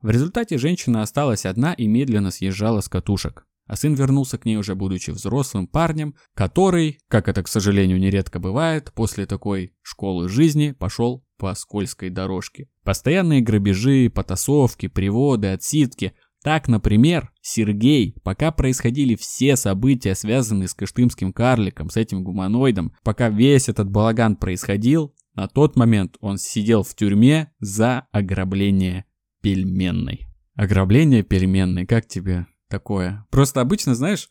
В 0.00 0.10
результате 0.10 0.58
женщина 0.58 1.02
осталась 1.02 1.46
одна 1.46 1.74
и 1.74 1.86
медленно 1.86 2.30
съезжала 2.30 2.80
с 2.80 2.88
катушек. 2.88 3.46
А 3.66 3.76
сын 3.76 3.94
вернулся 3.94 4.38
к 4.38 4.44
ней 4.44 4.56
уже 4.56 4.74
будучи 4.74 5.10
взрослым 5.10 5.66
парнем, 5.66 6.14
который, 6.34 6.98
как 7.08 7.28
это, 7.28 7.42
к 7.42 7.48
сожалению, 7.48 7.98
нередко 7.98 8.38
бывает, 8.38 8.92
после 8.94 9.26
такой 9.26 9.74
школы 9.82 10.28
жизни 10.28 10.72
пошел 10.72 11.24
по 11.38 11.54
скользкой 11.54 12.10
дорожке. 12.10 12.68
Постоянные 12.84 13.40
грабежи, 13.40 14.10
потасовки, 14.10 14.88
приводы, 14.88 15.48
отсидки. 15.48 16.12
Так, 16.42 16.66
например, 16.66 17.30
Сергей, 17.40 18.16
пока 18.24 18.50
происходили 18.50 19.14
все 19.14 19.54
события, 19.56 20.16
связанные 20.16 20.68
с 20.68 20.74
кыштымским 20.74 21.32
карликом, 21.32 21.88
с 21.88 21.96
этим 21.96 22.24
гуманоидом, 22.24 22.92
пока 23.04 23.28
весь 23.28 23.68
этот 23.68 23.88
балаган 23.88 24.36
происходил, 24.36 25.14
на 25.34 25.48
тот 25.48 25.76
момент 25.76 26.16
он 26.20 26.38
сидел 26.38 26.82
в 26.82 26.94
тюрьме 26.94 27.52
за 27.60 28.06
ограбление 28.10 29.04
пельменной. 29.40 30.26
Ограбление 30.54 31.22
пельменной, 31.22 31.86
как 31.86 32.06
тебе 32.06 32.46
такое? 32.72 33.24
Просто 33.30 33.60
обычно, 33.60 33.94
знаешь, 33.94 34.28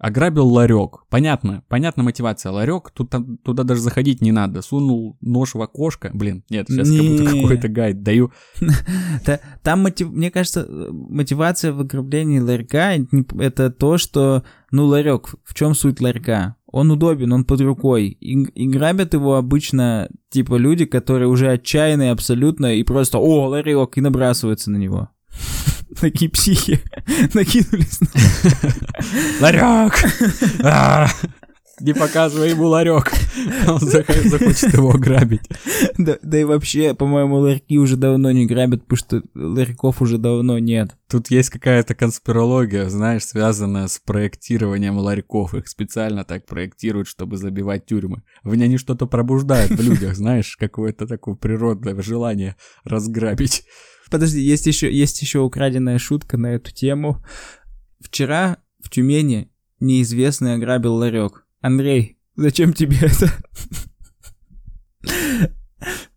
Ограбил 0.00 0.48
ларек. 0.48 1.04
Понятно, 1.10 1.62
понятна 1.68 2.02
мотивация. 2.02 2.52
Ларек, 2.52 2.90
тут, 2.90 3.12
туда 3.44 3.64
даже 3.64 3.82
заходить 3.82 4.22
не 4.22 4.32
надо. 4.32 4.62
Сунул 4.62 5.18
нож 5.20 5.54
в 5.54 5.60
окошко. 5.60 6.10
Блин, 6.14 6.42
нет, 6.48 6.68
сейчас 6.68 6.88
как 6.88 7.06
будто 7.06 7.24
какой-то 7.26 7.68
гайд 7.68 8.02
даю. 8.02 8.32
Там, 9.62 9.86
мне 10.00 10.30
кажется, 10.30 10.66
мотивация 10.90 11.74
в 11.74 11.80
ограблении 11.80 12.38
ларька 12.38 12.94
это 13.38 13.68
то, 13.68 13.98
что, 13.98 14.42
ну, 14.70 14.86
ларек, 14.86 15.34
в 15.44 15.52
чем 15.52 15.74
суть 15.74 16.00
ларька? 16.00 16.56
Он 16.64 16.90
удобен, 16.90 17.34
он 17.34 17.44
под 17.44 17.60
рукой. 17.60 18.06
И, 18.06 18.42
и 18.42 18.66
грабят 18.68 19.12
его 19.12 19.36
обычно, 19.36 20.08
типа, 20.30 20.54
люди, 20.54 20.86
которые 20.86 21.28
уже 21.28 21.50
отчаянные 21.50 22.12
абсолютно 22.12 22.74
и 22.74 22.82
просто, 22.84 23.18
о, 23.18 23.48
ларек, 23.48 23.98
и 23.98 24.00
набрасываются 24.00 24.70
на 24.70 24.78
него. 24.78 25.10
Такие 25.98 26.30
психи 26.30 26.80
накинулись. 27.34 27.98
Ларек! 29.40 29.94
А! 30.62 31.08
Не 31.80 31.94
показывай 31.94 32.50
ему 32.50 32.66
ларек. 32.66 33.10
Он 33.66 33.78
зах- 33.78 34.28
захочет 34.28 34.74
его 34.74 34.90
ограбить. 34.90 35.48
Да, 35.96 36.18
да 36.22 36.38
и 36.38 36.44
вообще, 36.44 36.94
по-моему, 36.94 37.36
ларьки 37.36 37.78
уже 37.78 37.96
давно 37.96 38.30
не 38.32 38.46
грабят, 38.46 38.82
потому 38.82 38.98
что 38.98 39.22
ларьков 39.34 40.02
уже 40.02 40.18
давно 40.18 40.58
нет. 40.58 40.96
Тут 41.08 41.30
есть 41.30 41.48
какая-то 41.48 41.94
конспирология, 41.94 42.88
знаешь, 42.90 43.24
связанная 43.24 43.88
с 43.88 43.98
проектированием 43.98 44.98
ларьков. 44.98 45.54
Их 45.54 45.68
специально 45.68 46.24
так 46.24 46.46
проектируют, 46.46 47.08
чтобы 47.08 47.38
забивать 47.38 47.86
тюрьмы. 47.86 48.22
В 48.42 48.54
ней 48.54 48.64
они 48.64 48.76
что-то 48.76 49.06
пробуждают 49.06 49.70
в 49.70 49.82
людях, 49.82 50.14
знаешь, 50.16 50.56
какое-то 50.58 51.06
такое 51.06 51.34
природное 51.34 52.00
желание 52.02 52.56
разграбить. 52.84 53.64
Подожди, 54.10 54.40
есть 54.40 54.66
еще, 54.66 54.92
есть 54.92 55.22
еще 55.22 55.40
украденная 55.40 55.98
шутка 55.98 56.36
на 56.36 56.48
эту 56.48 56.72
тему. 56.72 57.24
Вчера 58.00 58.58
в 58.80 58.90
Тюмени 58.90 59.50
неизвестный 59.78 60.54
ограбил 60.54 60.94
ларек. 60.94 61.46
Андрей, 61.60 62.18
зачем 62.36 62.72
тебе 62.72 62.98
это? 63.00 63.30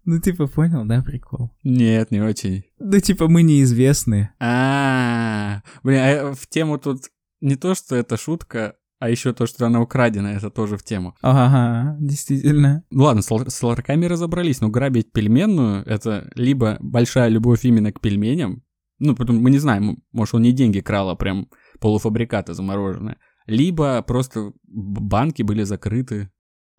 Ну, 0.06 0.20
типа, 0.20 0.48
понял, 0.48 0.84
да, 0.84 1.02
прикол? 1.02 1.52
Нет, 1.64 2.12
не 2.12 2.20
очень. 2.20 2.66
Да, 2.78 3.00
типа, 3.00 3.30
мы 3.30 3.42
неизвестные. 3.42 4.34
А, 4.38 5.62
блин, 5.82 6.00
а 6.02 6.34
в 6.34 6.46
тему 6.48 6.78
тут 6.78 7.04
не 7.40 7.56
то, 7.56 7.74
что 7.74 7.96
это 7.96 8.18
шутка, 8.18 8.76
а 9.04 9.10
еще 9.10 9.34
то, 9.34 9.46
что 9.46 9.66
она 9.66 9.82
украдена, 9.82 10.28
это 10.28 10.50
тоже 10.50 10.78
в 10.78 10.84
тему. 10.84 11.14
Ага, 11.22 11.98
действительно. 12.00 12.86
Ладно, 12.90 13.22
с, 13.22 13.30
лар- 13.30 13.50
с 13.50 13.62
ларьками 13.62 14.06
разобрались, 14.06 14.62
но 14.62 14.70
грабить 14.70 15.12
пельменную 15.12 15.84
это 15.86 16.32
либо 16.36 16.78
большая 16.80 17.28
любовь 17.28 17.66
именно 17.66 17.92
к 17.92 18.00
пельменям, 18.00 18.64
ну, 19.00 19.14
потом 19.14 19.42
мы 19.42 19.52
не 19.52 19.58
знаем, 19.58 19.98
может, 20.14 20.36
он 20.36 20.44
не 20.44 20.54
деньги 20.54 20.80
крал, 20.80 21.10
а 21.10 21.18
прям 21.18 21.50
полуфабрикаты 21.82 22.54
замороженные, 22.54 23.18
либо 23.46 24.02
просто 24.04 24.54
банки 24.64 25.42
были 25.42 25.64
закрыты. 25.64 26.32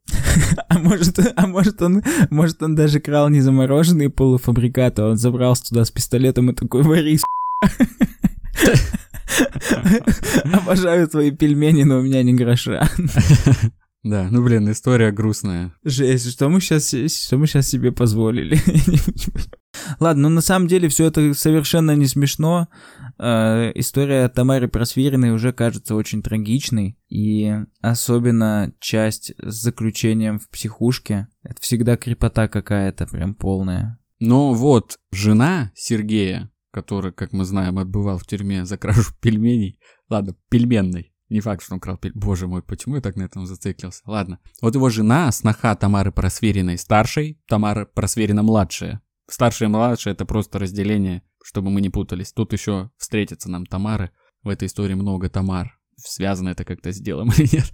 А 0.68 0.78
может, 0.78 1.18
а 1.36 1.46
может 1.46 1.82
он, 1.82 2.02
может 2.30 2.62
он 2.62 2.74
даже 2.74 3.00
крал 3.00 3.28
не 3.28 3.42
замороженные 3.42 4.08
полуфабрикаты, 4.08 5.02
а 5.02 5.10
он 5.10 5.16
забрался 5.18 5.66
туда 5.66 5.84
с 5.84 5.90
пистолетом 5.90 6.50
и 6.50 6.54
такой, 6.54 6.82
вари, 6.84 7.18
Обожаю 10.52 11.08
твои 11.08 11.30
пельмени, 11.30 11.84
но 11.84 11.98
у 11.98 12.02
меня 12.02 12.22
не 12.22 12.34
гроша. 12.34 12.88
Да, 14.04 14.28
ну 14.30 14.44
блин, 14.44 14.70
история 14.70 15.10
грустная. 15.12 15.72
Жесть, 15.82 16.30
что 16.30 16.50
мы 16.50 16.60
сейчас, 16.60 16.88
что 16.88 17.38
мы 17.38 17.46
сейчас 17.46 17.68
себе 17.68 17.90
позволили? 17.90 18.58
Ладно, 19.98 20.28
ну 20.28 20.34
на 20.34 20.40
самом 20.42 20.68
деле 20.68 20.90
все 20.90 21.06
это 21.06 21.32
совершенно 21.32 21.96
не 21.96 22.06
смешно. 22.06 22.68
Э, 23.18 23.72
история 23.74 24.28
Тамары 24.28 24.68
Просвириной 24.68 25.30
уже 25.30 25.54
кажется 25.54 25.94
очень 25.94 26.22
трагичной. 26.22 26.98
И 27.08 27.50
особенно 27.80 28.74
часть 28.78 29.32
с 29.38 29.62
заключением 29.62 30.38
в 30.38 30.50
психушке. 30.50 31.28
Это 31.42 31.62
всегда 31.62 31.96
крепота 31.96 32.46
какая-то, 32.46 33.06
прям 33.06 33.34
полная. 33.34 33.98
Но 34.20 34.52
вот 34.52 34.98
жена 35.12 35.72
Сергея, 35.74 36.50
который, 36.74 37.12
как 37.12 37.32
мы 37.32 37.44
знаем, 37.44 37.78
отбывал 37.78 38.18
в 38.18 38.26
тюрьме 38.26 38.64
за 38.64 38.76
кражу 38.76 39.12
пельменей, 39.20 39.78
ладно, 40.10 40.34
пельменной, 40.50 41.14
не 41.28 41.40
факт, 41.40 41.62
что 41.62 41.74
он 41.74 41.80
крал 41.80 41.96
пель... 41.96 42.12
Боже 42.14 42.46
мой, 42.46 42.62
почему 42.62 42.96
я 42.96 43.00
так 43.00 43.16
на 43.16 43.22
этом 43.22 43.46
зациклился? 43.46 44.02
Ладно. 44.04 44.40
Вот 44.60 44.74
его 44.74 44.90
жена, 44.90 45.30
сноха 45.32 45.74
Тамары 45.74 46.12
Просвериной 46.12 46.76
старшей, 46.76 47.40
Тамара 47.48 47.86
Просверина 47.86 48.42
младшая. 48.42 49.00
Старшая 49.30 49.68
и 49.68 49.72
младшая 49.72 50.14
это 50.14 50.26
просто 50.26 50.58
разделение, 50.58 51.22
чтобы 51.42 51.70
мы 51.70 51.80
не 51.80 51.88
путались. 51.90 52.32
Тут 52.32 52.52
еще 52.52 52.90
встретятся 52.98 53.50
нам 53.50 53.64
Тамары. 53.64 54.10
В 54.42 54.48
этой 54.48 54.66
истории 54.68 54.94
много 54.94 55.30
Тамар. 55.30 55.78
Связано 55.96 56.50
это 56.50 56.64
как-то 56.64 56.92
с 56.92 57.00
делом 57.00 57.30
или 57.36 57.48
нет. 57.56 57.72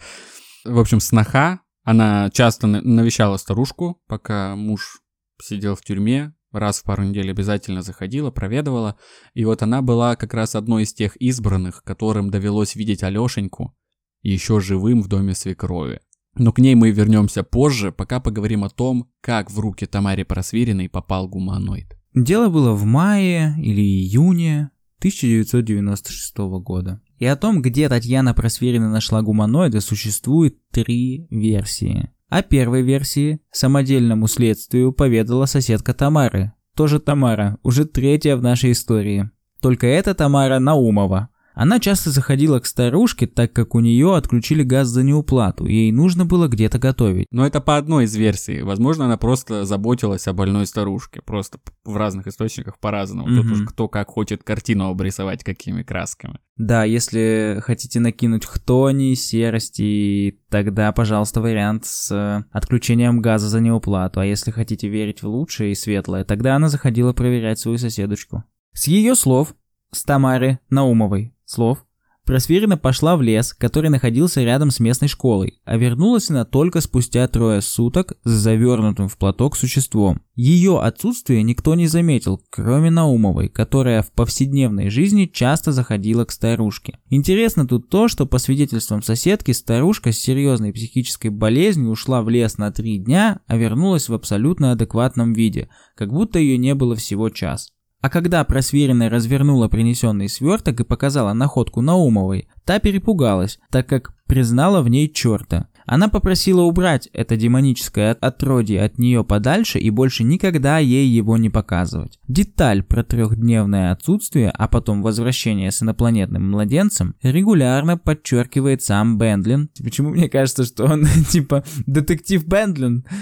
В 0.65 0.79
общем, 0.79 1.01
сноха, 1.01 1.61
она 1.83 2.31
часто 2.31 2.67
на- 2.67 2.83
навещала 2.83 3.37
старушку, 3.37 4.01
пока 4.07 4.55
муж 4.55 5.01
сидел 5.43 5.75
в 5.75 5.83
тюрьме. 5.83 6.35
Раз 6.53 6.81
в 6.81 6.85
пару 6.85 7.05
недель 7.05 7.31
обязательно 7.31 7.83
заходила, 7.83 8.31
проведывала. 8.31 8.97
И 9.35 9.45
вот 9.45 9.63
она 9.63 9.83
была 9.83 10.17
как 10.17 10.35
раз 10.35 10.55
одной 10.55 10.83
из 10.83 10.93
тех 10.93 11.17
избранных, 11.17 11.83
которым 11.85 12.31
довелось 12.31 12.75
видеть 12.75 13.03
Алешеньку 13.03 13.75
еще 14.23 14.61
живым 14.61 15.03
в 15.03 15.09
доме 15.09 15.35
свекрови. 15.35 16.01
Но 16.35 16.53
к 16.53 16.59
ней 16.59 16.75
мы 16.75 16.91
вернемся 16.91 17.43
позже, 17.43 17.93
пока 17.93 18.21
поговорим 18.21 18.65
о 18.65 18.71
том, 18.71 19.11
как 19.21 19.51
в 19.51 19.59
руки 19.59 19.87
Тамаре 19.87 20.25
Просвириной 20.25 20.89
попал 20.89 21.29
гуманоид. 21.29 21.97
Дело 22.15 22.49
было 22.49 22.73
в 22.73 22.85
мае 22.85 23.55
или 23.59 23.81
июне 23.81 24.71
1996 24.99 26.37
года. 26.63 27.01
И 27.19 27.27
о 27.27 27.37
том, 27.37 27.63
где 27.63 27.89
Татьяна 27.89 28.35
Просверина 28.35 28.91
нашла 28.91 29.23
гуманоида, 29.23 29.81
существует 29.81 30.59
три 30.71 31.27
версии. 31.31 32.11
О 32.31 32.43
первой 32.43 32.83
версии 32.83 33.41
самодельному 33.51 34.29
следствию 34.29 34.93
поведала 34.93 35.47
соседка 35.47 35.95
Тамары. 35.95 36.53
Тоже 36.77 37.01
Тамара, 37.01 37.59
уже 37.65 37.85
третья 37.87 38.37
в 38.37 38.43
нашей 38.43 38.71
истории. 38.71 39.29
Только 39.61 39.89
это 39.89 40.15
Тамара 40.15 40.61
Наумова. 40.61 41.31
Она 41.61 41.79
часто 41.79 42.11
заходила 42.11 42.59
к 42.59 42.65
старушке, 42.65 43.27
так 43.27 43.53
как 43.53 43.75
у 43.75 43.81
нее 43.81 44.17
отключили 44.17 44.63
газ 44.63 44.89
за 44.89 45.03
неуплату, 45.03 45.67
ей 45.67 45.93
нужно 45.93 46.25
было 46.25 46.49
где-то 46.49 46.79
готовить. 46.79 47.27
Но 47.31 47.47
это 47.47 47.61
по 47.61 47.77
одной 47.77 48.07
из 48.07 48.17
версий. 48.17 48.63
Возможно, 48.63 49.05
она 49.05 49.19
просто 49.19 49.67
заботилась 49.67 50.27
о 50.27 50.33
больной 50.33 50.65
старушке. 50.65 51.21
Просто 51.21 51.59
в 51.85 51.99
разных 51.99 52.29
источниках 52.29 52.79
по-разному. 52.79 53.29
Тут 53.29 53.45
Мгм. 53.45 53.53
уж 53.53 53.61
кто 53.69 53.89
как 53.89 54.09
хочет 54.09 54.43
картину 54.43 54.89
обрисовать, 54.89 55.45
какими 55.45 55.83
красками. 55.83 56.39
Да, 56.57 56.85
если 56.85 57.61
хотите 57.63 58.01
накинуть 58.01 58.47
хтони, 58.47 59.15
серости, 59.15 60.41
тогда, 60.49 60.93
пожалуйста, 60.93 61.43
вариант 61.43 61.85
с 61.85 62.11
э, 62.11 62.43
отключением 62.53 63.21
газа 63.21 63.51
за 63.51 63.61
неуплату. 63.61 64.21
А 64.21 64.25
если 64.25 64.51
хотите 64.51 64.89
верить 64.89 65.23
в 65.23 65.27
лучшее 65.29 65.73
и 65.73 65.75
светлое, 65.75 66.25
тогда 66.25 66.57
она 66.57 66.71
заходила 66.71 67.13
проверять 67.13 67.59
свою 67.59 67.77
соседочку. 67.77 68.45
С 68.73 68.87
ее 68.87 69.15
слов, 69.15 69.55
с 69.93 70.05
Тамары 70.05 70.59
Наумовой 70.71 71.35
слов, 71.51 71.85
Просвирина 72.31 72.77
пошла 72.77 73.17
в 73.17 73.23
лес, 73.23 73.53
который 73.53 73.91
находился 73.91 74.45
рядом 74.45 74.71
с 74.71 74.79
местной 74.79 75.09
школой, 75.09 75.59
а 75.65 75.77
вернулась 75.77 76.31
она 76.31 76.45
только 76.45 76.81
спустя 76.81 77.27
трое 77.27 77.61
суток 77.61 78.13
с 78.23 78.31
завернутым 78.31 79.09
в 79.09 79.17
платок 79.17 79.57
существом. 79.57 80.21
Ее 80.37 80.81
отсутствие 80.81 81.43
никто 81.43 81.75
не 81.75 81.89
заметил, 81.89 82.41
кроме 82.51 82.91
Наумовой, 82.91 83.49
которая 83.49 84.03
в 84.03 84.13
повседневной 84.13 84.91
жизни 84.91 85.27
часто 85.27 85.73
заходила 85.73 86.25
к 86.25 86.31
старушке. 86.31 86.99
Интересно 87.09 87.67
тут 87.67 87.89
то, 87.89 88.07
что 88.07 88.27
по 88.27 88.39
свидетельствам 88.39 89.03
соседки, 89.03 89.51
старушка 89.51 90.13
с 90.13 90.19
серьезной 90.19 90.73
психической 90.73 91.33
болезнью 91.33 91.91
ушла 91.91 92.23
в 92.23 92.29
лес 92.29 92.59
на 92.59 92.71
три 92.71 92.99
дня, 92.99 93.41
а 93.49 93.57
вернулась 93.57 94.09
в 94.09 94.15
абсолютно 94.15 94.71
адекватном 94.71 95.33
виде, 95.33 95.69
как 95.97 96.13
будто 96.13 96.39
ее 96.39 96.59
не 96.59 96.77
было 96.77 96.95
всего 96.95 97.29
час. 97.29 97.73
А 98.01 98.09
когда 98.09 98.43
просверенная 98.45 99.11
развернула 99.11 99.69
принесенный 99.69 100.29
сверток 100.29 100.81
и 100.81 100.85
показала 100.85 101.33
находку 101.35 101.83
Наумовой, 101.83 102.49
та 102.65 102.79
перепугалась, 102.79 103.59
так 103.71 103.87
как 103.89 104.15
признала 104.27 104.81
в 104.83 104.89
ней 104.89 105.13
черта. 105.13 105.67
Она 105.87 106.09
попросила 106.09 106.63
убрать 106.63 107.09
это 107.13 107.37
демоническое 107.37 108.13
от- 108.13 108.23
отродье 108.23 108.83
от 108.83 108.99
нее 108.99 109.25
подальше 109.25 109.81
и 109.81 109.91
больше 109.91 110.23
никогда 110.23 110.79
ей 110.79 111.09
его 111.09 111.37
не 111.37 111.51
показывать. 111.51 112.21
Деталь 112.29 112.85
про 112.85 113.03
трехдневное 113.03 113.91
отсутствие, 113.91 114.51
а 114.51 114.69
потом 114.69 115.03
возвращение 115.03 115.73
с 115.73 115.83
инопланетным 115.83 116.49
младенцем 116.49 117.17
регулярно 117.23 117.99
подчеркивает 117.99 118.83
сам 118.83 119.19
Бендлин. 119.19 119.69
Почему 119.83 120.11
мне 120.11 120.29
кажется, 120.29 120.65
что 120.65 120.85
он 120.85 121.07
типа 121.29 121.65
детектив 121.87 122.47
Бендлин? 122.47 123.05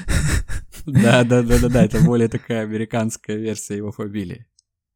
Да, 0.86 1.22
да, 1.24 1.42
да, 1.42 1.58
да, 1.58 1.68
да, 1.68 1.84
это 1.84 2.00
более 2.02 2.28
такая 2.28 2.62
американская 2.62 3.36
версия 3.36 3.76
его 3.76 3.92
фамилии. 3.92 4.46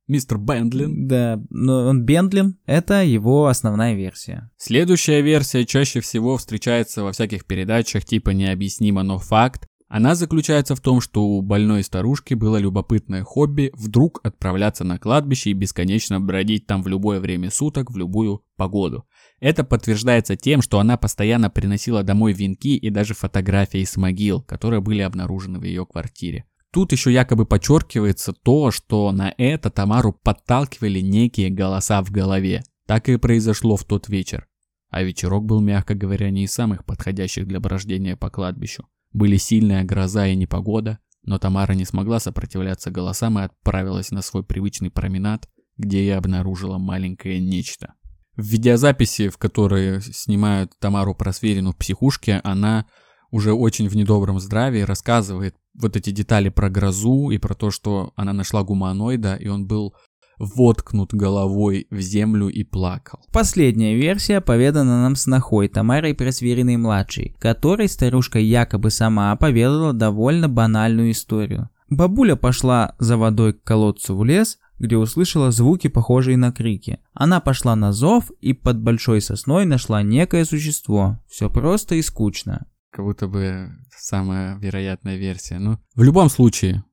Мистер 0.08 0.38
Бендлин. 0.38 1.06
Да, 1.06 1.40
но 1.50 1.86
он 1.86 2.04
Бендлин, 2.04 2.58
это 2.66 3.04
его 3.04 3.46
основная 3.46 3.94
версия. 3.94 4.50
Следующая 4.56 5.22
версия 5.22 5.64
чаще 5.64 6.00
всего 6.00 6.36
встречается 6.36 7.02
во 7.02 7.12
всяких 7.12 7.44
передачах 7.44 8.04
типа 8.04 8.30
«Необъяснимо, 8.30 9.02
но 9.02 9.18
факт». 9.18 9.66
Она 9.94 10.14
заключается 10.14 10.74
в 10.74 10.80
том, 10.80 11.02
что 11.02 11.22
у 11.22 11.42
больной 11.42 11.82
старушки 11.82 12.32
было 12.32 12.56
любопытное 12.56 13.24
хобби 13.24 13.70
вдруг 13.74 14.20
отправляться 14.24 14.84
на 14.84 14.98
кладбище 14.98 15.50
и 15.50 15.52
бесконечно 15.52 16.18
бродить 16.18 16.66
там 16.66 16.82
в 16.82 16.88
любое 16.88 17.20
время 17.20 17.50
суток, 17.50 17.90
в 17.90 17.96
любую 17.98 18.42
погоду. 18.56 19.04
Это 19.38 19.64
подтверждается 19.64 20.34
тем, 20.34 20.62
что 20.62 20.78
она 20.78 20.96
постоянно 20.96 21.50
приносила 21.50 22.02
домой 22.02 22.32
венки 22.32 22.74
и 22.74 22.88
даже 22.88 23.12
фотографии 23.12 23.84
с 23.84 23.98
могил, 23.98 24.40
которые 24.40 24.80
были 24.80 25.02
обнаружены 25.02 25.58
в 25.58 25.64
ее 25.64 25.84
квартире. 25.84 26.46
Тут 26.72 26.92
еще 26.92 27.12
якобы 27.12 27.44
подчеркивается 27.44 28.32
то, 28.32 28.70
что 28.70 29.12
на 29.12 29.34
это 29.36 29.68
Тамару 29.68 30.14
подталкивали 30.14 31.00
некие 31.00 31.50
голоса 31.50 32.02
в 32.02 32.10
голове. 32.10 32.64
Так 32.86 33.10
и 33.10 33.18
произошло 33.18 33.76
в 33.76 33.84
тот 33.84 34.08
вечер. 34.08 34.48
А 34.88 35.02
вечерок 35.02 35.44
был, 35.44 35.60
мягко 35.60 35.94
говоря, 35.94 36.30
не 36.30 36.44
из 36.44 36.52
самых 36.52 36.86
подходящих 36.86 37.46
для 37.46 37.60
брождения 37.60 38.16
по 38.16 38.30
кладбищу. 38.30 38.88
Были 39.12 39.36
сильная 39.36 39.84
гроза 39.84 40.26
и 40.26 40.34
непогода, 40.34 40.98
но 41.22 41.38
Тамара 41.38 41.74
не 41.74 41.84
смогла 41.84 42.20
сопротивляться 42.20 42.90
голосам 42.90 43.38
и 43.38 43.42
отправилась 43.42 44.10
на 44.10 44.22
свой 44.22 44.42
привычный 44.42 44.90
променад, 44.90 45.48
где 45.76 46.02
и 46.02 46.08
обнаружила 46.08 46.78
маленькое 46.78 47.38
нечто. 47.38 47.94
В 48.36 48.44
видеозаписи, 48.46 49.28
в 49.28 49.36
которой 49.36 50.00
снимают 50.00 50.72
Тамару 50.78 51.14
Просверину 51.14 51.72
в 51.72 51.76
психушке, 51.76 52.40
она 52.44 52.86
уже 53.30 53.52
очень 53.52 53.88
в 53.88 53.96
недобром 53.96 54.40
здравии 54.40 54.80
рассказывает 54.80 55.56
вот 55.74 55.96
эти 55.96 56.10
детали 56.10 56.48
про 56.48 56.70
грозу 56.70 57.30
и 57.30 57.38
про 57.38 57.54
то, 57.54 57.70
что 57.70 58.12
она 58.16 58.32
нашла 58.32 58.62
гуманоида, 58.62 59.36
и 59.36 59.48
он 59.48 59.66
был 59.66 59.94
воткнут 60.38 61.14
головой 61.14 61.86
в 61.90 62.00
землю 62.00 62.48
и 62.48 62.64
плакал. 62.64 63.20
Последняя 63.32 63.94
версия 63.94 64.40
поведана 64.40 65.02
нам 65.02 65.14
снохой 65.14 65.68
Тамарой 65.68 66.14
Просвериной-младшей, 66.14 67.36
которой 67.38 67.88
старушка 67.88 68.38
якобы 68.38 68.90
сама 68.90 69.34
поведала 69.36 69.92
довольно 69.92 70.48
банальную 70.48 71.12
историю. 71.12 71.70
Бабуля 71.88 72.36
пошла 72.36 72.96
за 72.98 73.16
водой 73.16 73.52
к 73.52 73.62
колодцу 73.62 74.16
в 74.16 74.24
лес, 74.24 74.58
где 74.78 74.96
услышала 74.96 75.52
звуки, 75.52 75.88
похожие 75.88 76.36
на 76.36 76.50
крики. 76.50 76.98
Она 77.12 77.38
пошла 77.38 77.76
на 77.76 77.92
зов 77.92 78.32
и 78.40 78.52
под 78.52 78.80
большой 78.82 79.20
сосной 79.20 79.64
нашла 79.64 80.02
некое 80.02 80.44
существо. 80.44 81.20
Все 81.28 81.50
просто 81.50 81.94
и 81.94 82.02
скучно. 82.02 82.66
Как 82.92 83.06
будто 83.06 83.26
бы 83.26 83.70
самая 83.96 84.58
вероятная 84.58 85.16
версия. 85.16 85.58
Ну, 85.58 85.78
в 85.94 86.02
любом 86.02 86.28
случае, 86.28 86.84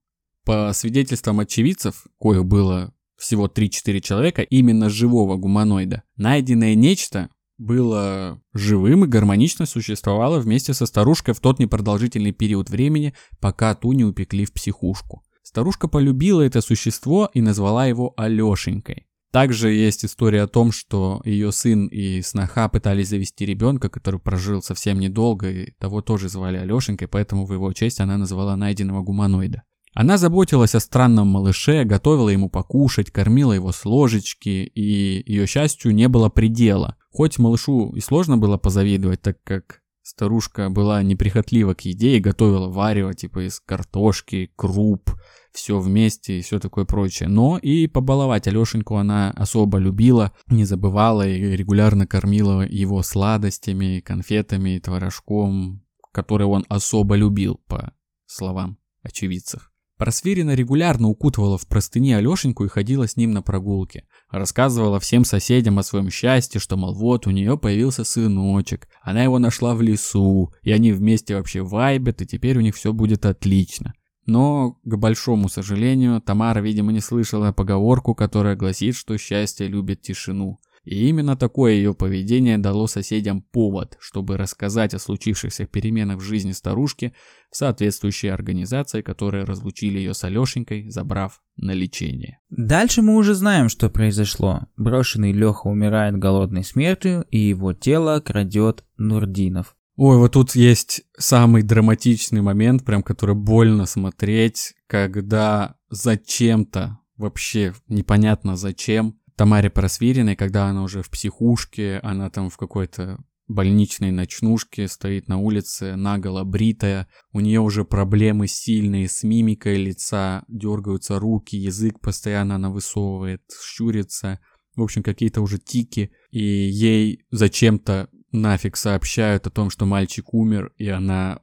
по 0.45 0.71
свидетельствам 0.73 1.41
очевидцев, 1.41 2.07
коих 2.19 2.45
было 2.45 2.93
всего 3.17 3.47
3-4 3.47 3.99
человека, 3.99 4.41
именно 4.41 4.89
живого 4.89 5.35
гуманоида, 5.35 6.03
найденное 6.15 6.73
нечто 6.75 7.29
было 7.57 8.41
живым 8.53 9.03
и 9.03 9.07
гармонично 9.07 9.65
существовало 9.65 10.39
вместе 10.39 10.73
со 10.73 10.85
старушкой 10.85 11.33
в 11.33 11.41
тот 11.41 11.59
непродолжительный 11.59 12.31
период 12.31 12.69
времени, 12.69 13.13
пока 13.41 13.75
ту 13.75 13.91
не 13.91 14.05
упекли 14.05 14.45
в 14.45 14.53
психушку. 14.53 15.25
Старушка 15.43 15.89
полюбила 15.89 16.41
это 16.41 16.61
существо 16.61 17.29
и 17.33 17.41
назвала 17.41 17.85
его 17.85 18.13
Алешенькой. 18.15 19.08
Также 19.31 19.71
есть 19.71 20.03
история 20.05 20.43
о 20.43 20.47
том, 20.47 20.71
что 20.71 21.21
ее 21.23 21.51
сын 21.51 21.85
и 21.87 22.21
сноха 22.23 22.67
пытались 22.67 23.09
завести 23.09 23.45
ребенка, 23.45 23.89
который 23.89 24.19
прожил 24.19 24.63
совсем 24.63 24.99
недолго, 24.99 25.49
и 25.51 25.71
того 25.77 26.01
тоже 26.01 26.29
звали 26.29 26.57
Алешенькой, 26.57 27.07
поэтому 27.07 27.45
в 27.45 27.53
его 27.53 27.71
честь 27.73 27.99
она 27.99 28.17
назвала 28.17 28.55
найденного 28.55 29.03
гуманоида. 29.03 29.63
Она 29.93 30.17
заботилась 30.17 30.75
о 30.75 30.79
странном 30.79 31.27
малыше, 31.27 31.83
готовила 31.83 32.29
ему 32.29 32.49
покушать, 32.49 33.11
кормила 33.11 33.53
его 33.53 33.71
с 33.71 33.85
ложечки, 33.85 34.71
и 34.73 35.23
ее 35.31 35.45
счастью 35.45 35.93
не 35.93 36.07
было 36.07 36.29
предела. 36.29 36.95
Хоть 37.11 37.39
малышу 37.39 37.91
и 37.95 37.99
сложно 37.99 38.37
было 38.37 38.57
позавидовать, 38.57 39.21
так 39.21 39.37
как 39.43 39.81
старушка 40.09 40.69
была 40.69 41.03
неприхотлива 41.03 41.75
к 41.75 41.81
еде 41.81 42.17
и 42.17 42.19
готовила 42.19 42.67
варево, 42.67 43.13
типа 43.13 43.47
из 43.47 43.59
картошки, 43.59 44.51
круп, 44.55 45.11
все 45.51 45.79
вместе 45.79 46.39
и 46.39 46.41
все 46.41 46.59
такое 46.59 46.85
прочее. 46.85 47.29
Но 47.29 47.57
и 47.57 47.87
побаловать 47.87 48.47
Алешеньку 48.47 48.95
она 48.95 49.31
особо 49.31 49.77
любила, 49.77 50.33
не 50.47 50.65
забывала 50.65 51.27
и 51.27 51.55
регулярно 51.55 52.07
кормила 52.07 52.61
его 52.67 53.03
сладостями, 53.03 53.99
конфетами, 53.99 54.79
творожком, 54.79 55.85
которые 56.11 56.47
он 56.47 56.65
особо 56.69 57.15
любил, 57.15 57.61
по 57.67 57.93
словам 58.25 58.77
очевидцев. 59.03 59.71
Просверина 59.97 60.55
регулярно 60.55 61.09
укутывала 61.09 61.57
в 61.57 61.67
простыни 61.67 62.13
Алешеньку 62.13 62.63
и 62.63 62.69
ходила 62.69 63.07
с 63.07 63.17
ним 63.17 63.31
на 63.31 63.41
прогулки. 63.41 64.05
Рассказывала 64.31 64.99
всем 64.99 65.25
соседям 65.25 65.79
о 65.79 65.83
своем 65.83 66.11
счастье, 66.11 66.61
что, 66.61 66.77
мол, 66.77 66.93
вот 66.93 67.25
у 67.25 67.31
нее 67.31 67.57
появился 67.57 68.03
сыночек, 68.03 68.87
она 69.01 69.23
его 69.23 69.39
нашла 69.39 69.73
в 69.73 69.81
лесу, 69.81 70.53
и 70.61 70.71
они 70.71 70.91
вместе 70.91 71.35
вообще 71.35 71.63
вайбят, 71.63 72.21
и 72.21 72.27
теперь 72.27 72.57
у 72.57 72.61
них 72.61 72.75
все 72.75 72.93
будет 72.93 73.25
отлично. 73.25 73.93
Но, 74.27 74.77
к 74.83 74.95
большому 74.97 75.49
сожалению, 75.49 76.21
Тамара, 76.21 76.59
видимо, 76.59 76.91
не 76.91 76.99
слышала 76.99 77.51
поговорку, 77.51 78.13
которая 78.13 78.55
гласит, 78.55 78.95
что 78.95 79.17
счастье 79.17 79.67
любит 79.67 80.03
тишину. 80.03 80.59
И 80.89 81.07
именно 81.07 81.37
такое 81.37 81.73
ее 81.73 81.93
поведение 81.93 82.57
дало 82.57 82.87
соседям 82.87 83.43
повод, 83.43 83.95
чтобы 83.99 84.37
рассказать 84.37 84.95
о 84.95 84.99
случившихся 84.99 85.67
переменах 85.67 86.17
в 86.17 86.23
жизни 86.23 86.51
старушки 86.51 87.13
в 87.51 87.57
соответствующей 87.57 88.29
организации, 88.29 89.03
которые 89.03 89.43
разлучили 89.43 89.99
ее 89.99 90.15
с 90.15 90.23
Алешенькой, 90.23 90.89
забрав 90.89 91.43
на 91.57 91.73
лечение. 91.73 92.39
Дальше 92.49 93.03
мы 93.03 93.17
уже 93.17 93.35
знаем, 93.35 93.69
что 93.69 93.91
произошло. 93.91 94.61
Брошенный 94.77 95.31
Леха 95.31 95.67
умирает 95.67 96.17
голодной 96.17 96.63
смертью, 96.63 97.23
и 97.29 97.37
его 97.37 97.73
тело 97.73 98.19
крадет 98.19 98.83
Нурдинов. 98.97 99.75
Ой, 99.95 100.17
вот 100.17 100.31
тут 100.31 100.55
есть 100.55 101.03
самый 101.15 101.61
драматичный 101.61 102.41
момент, 102.41 102.83
прям 102.83 103.03
который 103.03 103.35
больно 103.35 103.85
смотреть, 103.85 104.73
когда 104.87 105.75
зачем-то, 105.91 106.97
вообще 107.15 107.75
непонятно 107.87 108.55
зачем, 108.55 109.18
Тамаре 109.39 109.69
Просвириной, 109.69 110.35
когда 110.35 110.65
она 110.65 110.83
уже 110.83 111.01
в 111.01 111.09
психушке, 111.09 111.99
она 112.03 112.29
там 112.29 112.49
в 112.49 112.57
какой-то 112.57 113.23
больничной 113.47 114.11
ночнушке, 114.11 114.89
стоит 114.89 115.29
на 115.29 115.37
улице, 115.37 115.95
наголо 115.95 116.43
бритая. 116.43 117.07
У 117.31 117.39
нее 117.39 117.61
уже 117.61 117.85
проблемы 117.85 118.47
сильные 118.47 119.07
с 119.07 119.23
мимикой 119.23 119.77
лица, 119.77 120.43
дергаются 120.49 121.19
руки, 121.19 121.55
язык 121.55 122.01
постоянно 122.01 122.55
она 122.55 122.69
высовывает, 122.69 123.41
щурится. 123.63 124.41
В 124.75 124.83
общем, 124.83 125.03
какие-то 125.03 125.39
уже 125.39 125.57
тики. 125.57 126.11
И 126.31 126.43
ей 126.43 127.23
зачем-то 127.31 128.09
нафиг 128.33 128.75
сообщают 128.75 129.47
о 129.47 129.51
том, 129.51 129.69
что 129.69 129.85
мальчик 129.85 130.33
умер, 130.33 130.73
и 130.75 130.89
она 130.89 131.39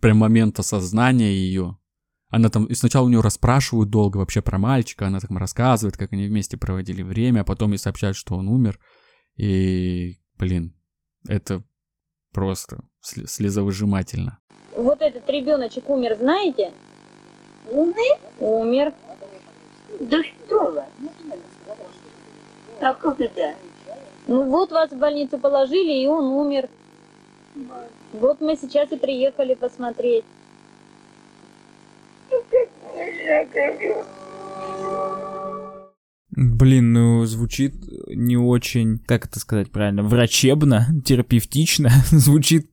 прям 0.00 0.16
момент 0.16 0.58
осознания 0.58 1.32
ее, 1.32 1.77
она 2.30 2.50
там, 2.50 2.66
и 2.66 2.74
сначала 2.74 3.06
у 3.06 3.08
нее 3.08 3.20
расспрашивают 3.20 3.90
долго 3.90 4.18
вообще 4.18 4.42
про 4.42 4.58
мальчика, 4.58 5.06
она 5.06 5.20
там 5.20 5.38
рассказывает, 5.38 5.96
как 5.96 6.12
они 6.12 6.26
вместе 6.26 6.56
проводили 6.56 7.02
время, 7.02 7.40
а 7.40 7.44
потом 7.44 7.72
ей 7.72 7.78
сообщают, 7.78 8.16
что 8.16 8.34
он 8.34 8.48
умер. 8.48 8.78
И, 9.36 10.18
блин, 10.36 10.74
это 11.26 11.62
просто 12.32 12.84
слезовыжимательно. 13.00 14.38
Вот 14.76 15.00
этот 15.00 15.28
ребеночек 15.30 15.88
умер, 15.88 16.16
знаете? 16.20 16.72
Умер? 17.70 18.18
Умер. 18.38 18.92
Да 20.00 20.22
что 20.22 20.70
вы? 20.70 20.82
А 22.80 22.94
как 22.94 23.20
это? 23.20 23.54
Ну 24.26 24.44
вот 24.44 24.70
вас 24.70 24.90
в 24.90 24.98
больницу 24.98 25.38
положили, 25.38 26.02
и 26.02 26.06
он 26.06 26.26
умер. 26.26 26.68
Вот 28.12 28.40
мы 28.40 28.56
сейчас 28.56 28.92
и 28.92 28.96
приехали 28.96 29.54
посмотреть. 29.54 30.24
Блин, 36.30 36.92
ну 36.92 37.24
звучит 37.24 37.74
не 38.08 38.36
очень, 38.36 38.98
как 39.00 39.26
это 39.26 39.40
сказать 39.40 39.72
правильно, 39.72 40.02
врачебно, 40.02 40.86
терапевтично, 41.04 41.90
звучит 42.10 42.70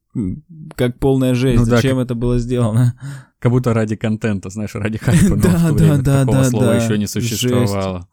как 0.75 0.99
полная 0.99 1.33
жесть. 1.33 1.59
Ну, 1.59 1.65
Зачем 1.65 1.97
как... 1.97 2.05
это 2.05 2.15
было 2.15 2.39
сделано? 2.39 2.99
Как 3.39 3.51
будто 3.51 3.73
ради 3.73 3.95
контента, 3.95 4.49
знаешь, 4.49 4.75
ради 4.75 4.97
хайпа. 4.97 5.35
Да, 5.41 5.71
да, 5.71 5.97
да, 5.97 6.25
да, 6.25 6.43
слова 6.45 6.67
да. 6.67 6.75
еще 6.75 6.97
не 6.97 7.07
существовало. 7.07 8.07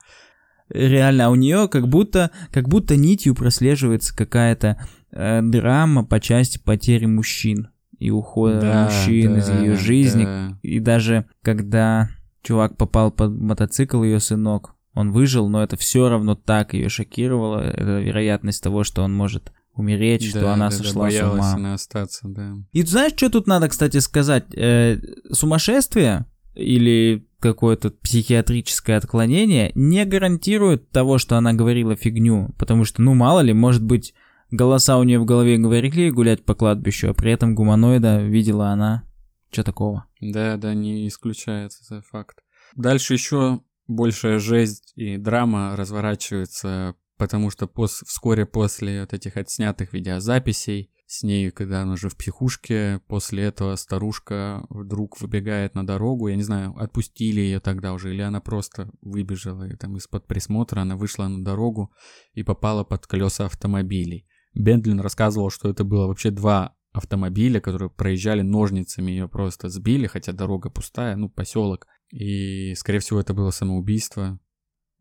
Реально, 0.69 1.27
а 1.27 1.31
у 1.31 1.35
нее 1.35 1.69
как 1.69 1.87
будто, 1.89 2.31
как 2.51 2.69
будто 2.69 2.97
нитью 2.97 3.35
прослеживается 3.35 4.17
какая-то 4.17 4.79
э, 5.11 5.43
драма 5.43 6.05
по 6.05 6.19
части 6.19 6.59
потери 6.59 7.05
мужчин 7.05 7.69
и 8.03 8.11
ухода 8.11 8.61
да, 8.61 8.85
мужчин 8.85 9.35
да, 9.35 9.39
из 9.39 9.49
ее 9.49 9.77
жизни. 9.77 10.25
Да. 10.25 10.59
И 10.63 10.81
даже 10.81 11.27
когда 11.43 12.11
чувак 12.43 12.77
попал 12.77 13.13
под 13.13 13.31
мотоцикл, 13.31 14.03
ее 14.03 14.19
сынок, 14.19 14.75
он 14.95 15.13
выжил, 15.13 15.49
но 15.49 15.63
это 15.63 15.77
все 15.77 16.09
равно 16.09 16.35
так 16.35 16.75
ее 16.75 16.89
шокировало. 16.89 17.61
Это 17.61 18.01
вероятность 18.01 18.63
того, 18.63 18.83
что 18.83 19.03
он 19.03 19.15
может 19.15 19.53
умереть, 19.75 20.23
да, 20.33 20.41
что 20.41 20.53
она 20.53 20.69
да, 20.69 20.77
сошла 20.77 21.09
да, 21.09 21.13
с 21.13 21.33
ума. 21.33 21.53
Она 21.55 21.75
остаться, 21.75 22.29
да. 22.29 22.57
И 22.73 22.83
знаешь, 22.83 23.13
что 23.17 23.31
тут 23.31 23.47
надо, 23.47 23.69
кстати, 23.69 23.99
сказать? 23.99 24.47
Э, 24.55 24.99
сумасшествие 25.31 26.27
или 26.55 27.27
какое-то 27.39 27.91
психиатрическое 27.91 28.99
отклонение 28.99 29.71
не 29.75 30.05
гарантирует 30.05 30.91
того, 30.91 31.19
что 31.19 31.37
она 31.37 31.53
говорила 31.53 31.97
фигню, 31.97 32.55
потому 32.59 32.85
что, 32.85 33.01
ну, 33.01 33.15
мало 33.15 33.41
ли, 33.41 33.53
может 33.53 33.83
быть, 33.83 34.13
Голоса 34.53 34.99
у 34.99 35.03
нее 35.03 35.19
в 35.19 35.25
голове 35.25 35.57
говорили 35.57 36.11
гулять 36.11 36.45
по 36.45 36.55
кладбищу, 36.55 37.09
а 37.09 37.15
при 37.15 37.33
этом 37.33 37.55
гуманоида 37.55 38.21
видела 38.21 38.69
она. 38.69 39.09
Что 39.51 39.65
такого? 39.65 40.05
Да, 40.21 40.59
да, 40.59 40.75
не 40.75 41.09
исключается 41.09 41.83
этот 41.87 42.05
факт. 42.05 42.37
Дальше 42.77 43.15
еще 43.15 43.63
большая 43.87 44.39
жесть 44.39 44.93
и 44.95 45.17
драма 45.17 45.75
разворачивается, 45.75 46.97
потому 47.17 47.49
что 47.49 47.67
пос 47.67 48.05
вскоре 48.07 48.45
после 48.45 49.01
вот 49.01 49.15
этих 49.15 49.39
отснятых 49.39 49.95
видеозаписей 49.95 50.91
с 51.07 51.23
ней, 51.23 51.51
когда 51.51 51.81
она 51.81 51.95
уже 51.95 52.11
в 52.11 52.17
психушке, 52.19 53.01
после 53.09 53.45
этого 53.45 53.77
старушка 53.77 54.67
вдруг 54.69 55.19
выбегает 55.23 55.75
на 55.75 55.87
дорогу, 55.87 56.29
я 56.29 56.37
не 56.37 56.43
знаю, 56.43 56.77
отпустили 56.79 57.41
ее 57.41 57.61
тогда 57.61 57.95
уже, 57.95 58.13
или 58.13 58.21
она 58.21 58.43
просто 58.43 58.91
выбежала, 59.01 59.67
и 59.67 59.77
там 59.77 59.97
из-под 59.97 60.27
присмотра 60.27 60.83
она 60.83 60.97
вышла 60.97 61.27
на 61.27 61.43
дорогу 61.43 61.91
и 62.35 62.43
попала 62.43 62.85
под 62.85 63.07
колеса 63.07 63.47
автомобилей. 63.47 64.27
Бентлин 64.55 65.01
рассказывал, 65.01 65.51
что 65.51 65.71
это 65.71 65.85
было 65.85 66.07
вообще 66.07 66.31
два 66.31 66.77
автомобиля, 66.93 67.61
которые 67.61 67.91
проезжали 67.91 68.43
ножницами, 68.43 69.11
ее 69.11 69.29
просто 69.29 69.69
сбили, 69.69 70.07
хотя 70.07 70.33
дорога 70.33 70.71
пустая, 70.71 71.17
ну, 71.17 71.31
поселок. 71.31 71.87
И, 72.11 72.75
скорее 72.75 72.99
всего, 72.99 73.21
это 73.21 73.33
было 73.33 73.51
самоубийство. 73.51 74.39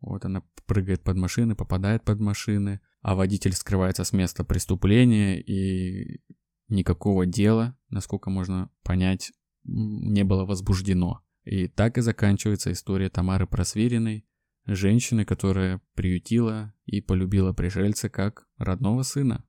Вот 0.00 0.24
она 0.24 0.42
прыгает 0.66 1.02
под 1.02 1.16
машины, 1.16 1.54
попадает 1.54 2.02
под 2.02 2.18
машины, 2.20 2.80
а 3.02 3.14
водитель 3.14 3.52
скрывается 3.52 4.04
с 4.04 4.12
места 4.12 4.42
преступления, 4.42 5.40
и 5.40 6.22
никакого 6.68 7.26
дела, 7.26 7.76
насколько 7.90 8.30
можно 8.30 8.70
понять, 8.82 9.32
не 9.64 10.24
было 10.24 10.44
возбуждено. 10.44 11.22
И 11.44 11.68
так 11.68 11.98
и 11.98 12.00
заканчивается 12.00 12.72
история 12.72 13.10
Тамары 13.10 13.46
Просвириной, 13.46 14.24
женщины, 14.66 15.24
которая 15.24 15.80
приютила 15.94 16.72
и 16.86 17.00
полюбила 17.00 17.52
пришельца 17.52 18.08
как 18.08 18.46
родного 18.58 19.02
сына. 19.02 19.44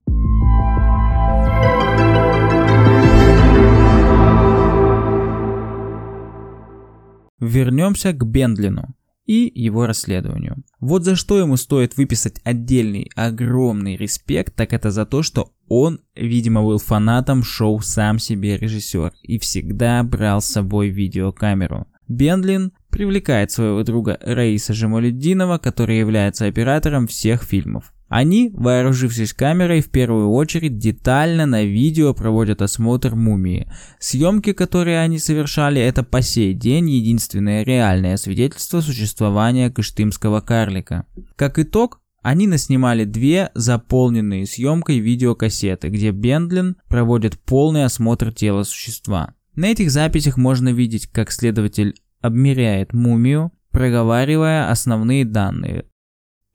Вернемся 7.39 8.13
к 8.13 8.25
Бендлину 8.25 8.95
и 9.25 9.51
его 9.53 9.85
расследованию. 9.85 10.63
Вот 10.79 11.03
за 11.03 11.15
что 11.15 11.39
ему 11.39 11.57
стоит 11.57 11.97
выписать 11.97 12.39
отдельный 12.43 13.09
огромный 13.15 13.95
респект, 13.95 14.55
так 14.55 14.73
это 14.73 14.91
за 14.91 15.05
то, 15.05 15.23
что 15.23 15.53
он, 15.67 16.01
видимо, 16.15 16.61
был 16.61 16.77
фанатом 16.77 17.43
шоу 17.43 17.79
«Сам 17.79 18.19
себе 18.19 18.57
режиссер» 18.57 19.13
и 19.23 19.39
всегда 19.39 20.03
брал 20.03 20.41
с 20.41 20.45
собой 20.45 20.89
видеокамеру. 20.89 21.87
Бендлин 22.07 22.73
привлекает 22.93 23.51
своего 23.51 23.83
друга 23.83 24.17
Раиса 24.21 24.73
Жамалюддинова, 24.73 25.57
который 25.57 25.97
является 25.97 26.45
оператором 26.45 27.07
всех 27.07 27.43
фильмов. 27.43 27.91
Они, 28.07 28.51
вооружившись 28.53 29.33
камерой, 29.33 29.81
в 29.81 29.89
первую 29.89 30.29
очередь 30.29 30.77
детально 30.77 31.47
на 31.47 31.63
видео 31.63 32.13
проводят 32.13 32.61
осмотр 32.61 33.15
мумии. 33.15 33.67
Съемки, 33.99 34.53
которые 34.53 34.99
они 34.99 35.17
совершали, 35.17 35.81
это 35.81 36.03
по 36.03 36.21
сей 36.21 36.53
день 36.53 36.91
единственное 36.91 37.63
реальное 37.63 38.15
свидетельство 38.17 38.81
существования 38.81 39.71
кыштымского 39.71 40.41
карлика. 40.41 41.07
Как 41.35 41.57
итог, 41.57 41.99
они 42.21 42.45
наснимали 42.45 43.03
две 43.03 43.49
заполненные 43.55 44.45
съемкой 44.45 44.99
видеокассеты, 44.99 45.89
где 45.89 46.11
Бендлин 46.11 46.75
проводит 46.87 47.39
полный 47.39 47.83
осмотр 47.83 48.31
тела 48.31 48.61
существа. 48.61 49.33
На 49.55 49.71
этих 49.71 49.91
записях 49.91 50.37
можно 50.37 50.69
видеть, 50.69 51.07
как 51.07 51.31
следователь 51.31 51.95
обмеряет 52.23 52.93
мумию, 52.93 53.51
проговаривая 53.71 54.71
основные 54.71 55.25
данные. 55.25 55.85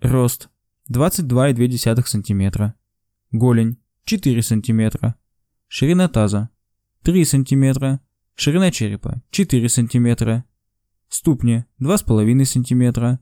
Рост 0.01 0.49
22,2 0.91 2.07
см. 2.07 2.75
Голень 3.31 3.77
4 4.05 4.43
см. 4.43 5.15
Ширина 5.69 6.09
таза 6.09 6.49
3 7.03 7.25
см. 7.25 8.01
Ширина 8.35 8.71
черепа 8.71 9.23
4 9.31 9.69
см. 9.69 10.45
Ступни 11.09 11.65
2,5 11.81 12.45
см. 12.45 13.19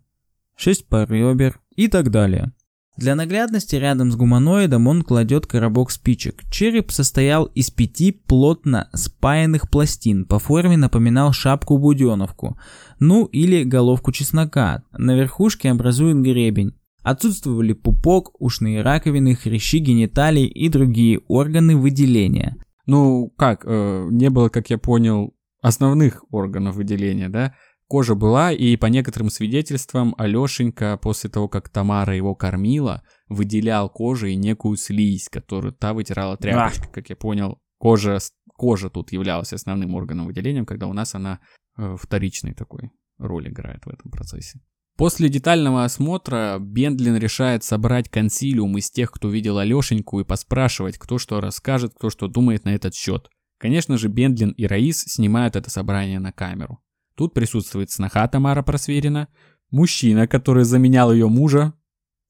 6 0.54 0.88
пар 0.88 1.10
ребер 1.10 1.60
и 1.74 1.88
так 1.88 2.10
далее. 2.10 2.52
Для 2.96 3.14
наглядности 3.14 3.76
рядом 3.76 4.10
с 4.10 4.16
гуманоидом 4.16 4.86
он 4.86 5.02
кладет 5.02 5.46
коробок 5.46 5.90
спичек. 5.90 6.44
Череп 6.50 6.90
состоял 6.90 7.44
из 7.44 7.70
пяти 7.70 8.10
плотно 8.12 8.88
спаянных 8.94 9.68
пластин, 9.68 10.24
по 10.24 10.38
форме 10.38 10.78
напоминал 10.78 11.32
шапку-буденовку, 11.32 12.58
ну 12.98 13.26
или 13.26 13.64
головку 13.64 14.12
чеснока. 14.12 14.82
На 14.92 15.14
верхушке 15.14 15.70
образует 15.70 16.22
гребень. 16.22 16.74
Отсутствовали 17.02 17.72
пупок, 17.72 18.32
ушные 18.40 18.82
раковины, 18.82 19.34
хрящи 19.34 19.78
гениталий 19.78 20.46
и 20.46 20.68
другие 20.68 21.20
органы 21.28 21.76
выделения. 21.76 22.56
Ну, 22.86 23.32
как, 23.36 23.62
э, 23.64 24.08
не 24.10 24.30
было, 24.30 24.48
как 24.48 24.70
я 24.70 24.78
понял, 24.78 25.34
основных 25.60 26.24
органов 26.30 26.76
выделения, 26.76 27.28
да? 27.28 27.54
Кожа 27.88 28.16
была, 28.16 28.52
и 28.52 28.76
по 28.76 28.86
некоторым 28.86 29.30
свидетельствам 29.30 30.14
Алешенька 30.18 30.98
после 31.00 31.30
того, 31.30 31.48
как 31.48 31.68
Тамара 31.68 32.16
его 32.16 32.34
кормила, 32.34 33.02
выделял 33.28 33.88
кожей 33.88 34.34
некую 34.34 34.76
слизь, 34.76 35.28
которую 35.28 35.72
та 35.72 35.94
вытирала 35.94 36.36
тряпочкой, 36.36 36.88
как 36.92 37.08
я 37.10 37.16
понял. 37.16 37.60
Кожа, 37.78 38.18
кожа 38.54 38.90
тут 38.90 39.12
являлась 39.12 39.52
основным 39.52 39.94
органом 39.94 40.26
выделения, 40.26 40.64
когда 40.64 40.88
у 40.88 40.92
нас 40.92 41.14
она 41.14 41.38
э, 41.78 41.96
вторичной 41.96 42.54
такой 42.54 42.90
роль 43.18 43.48
играет 43.48 43.84
в 43.86 43.88
этом 43.88 44.10
процессе. 44.10 44.60
После 44.96 45.28
детального 45.28 45.84
осмотра 45.84 46.56
Бендлин 46.58 47.16
решает 47.16 47.62
собрать 47.62 48.08
консилиум 48.08 48.78
из 48.78 48.90
тех, 48.90 49.12
кто 49.12 49.28
видел 49.28 49.58
Алешеньку, 49.58 50.20
и 50.20 50.24
поспрашивать, 50.24 50.98
кто 50.98 51.18
что 51.18 51.40
расскажет, 51.40 51.92
кто 51.94 52.10
что 52.10 52.28
думает 52.28 52.64
на 52.64 52.74
этот 52.74 52.94
счет. 52.94 53.28
Конечно 53.58 53.98
же, 53.98 54.08
Бендлин 54.08 54.50
и 54.50 54.66
Раис 54.66 55.04
снимают 55.04 55.54
это 55.54 55.70
собрание 55.70 56.18
на 56.18 56.32
камеру. 56.32 56.80
Тут 57.16 57.32
присутствует 57.34 57.90
сноха 57.90 58.26
Тамара 58.28 58.62
Просверина, 58.62 59.28
мужчина, 59.70 60.26
который 60.28 60.64
заменял 60.64 61.12
ее 61.12 61.28
мужа, 61.28 61.72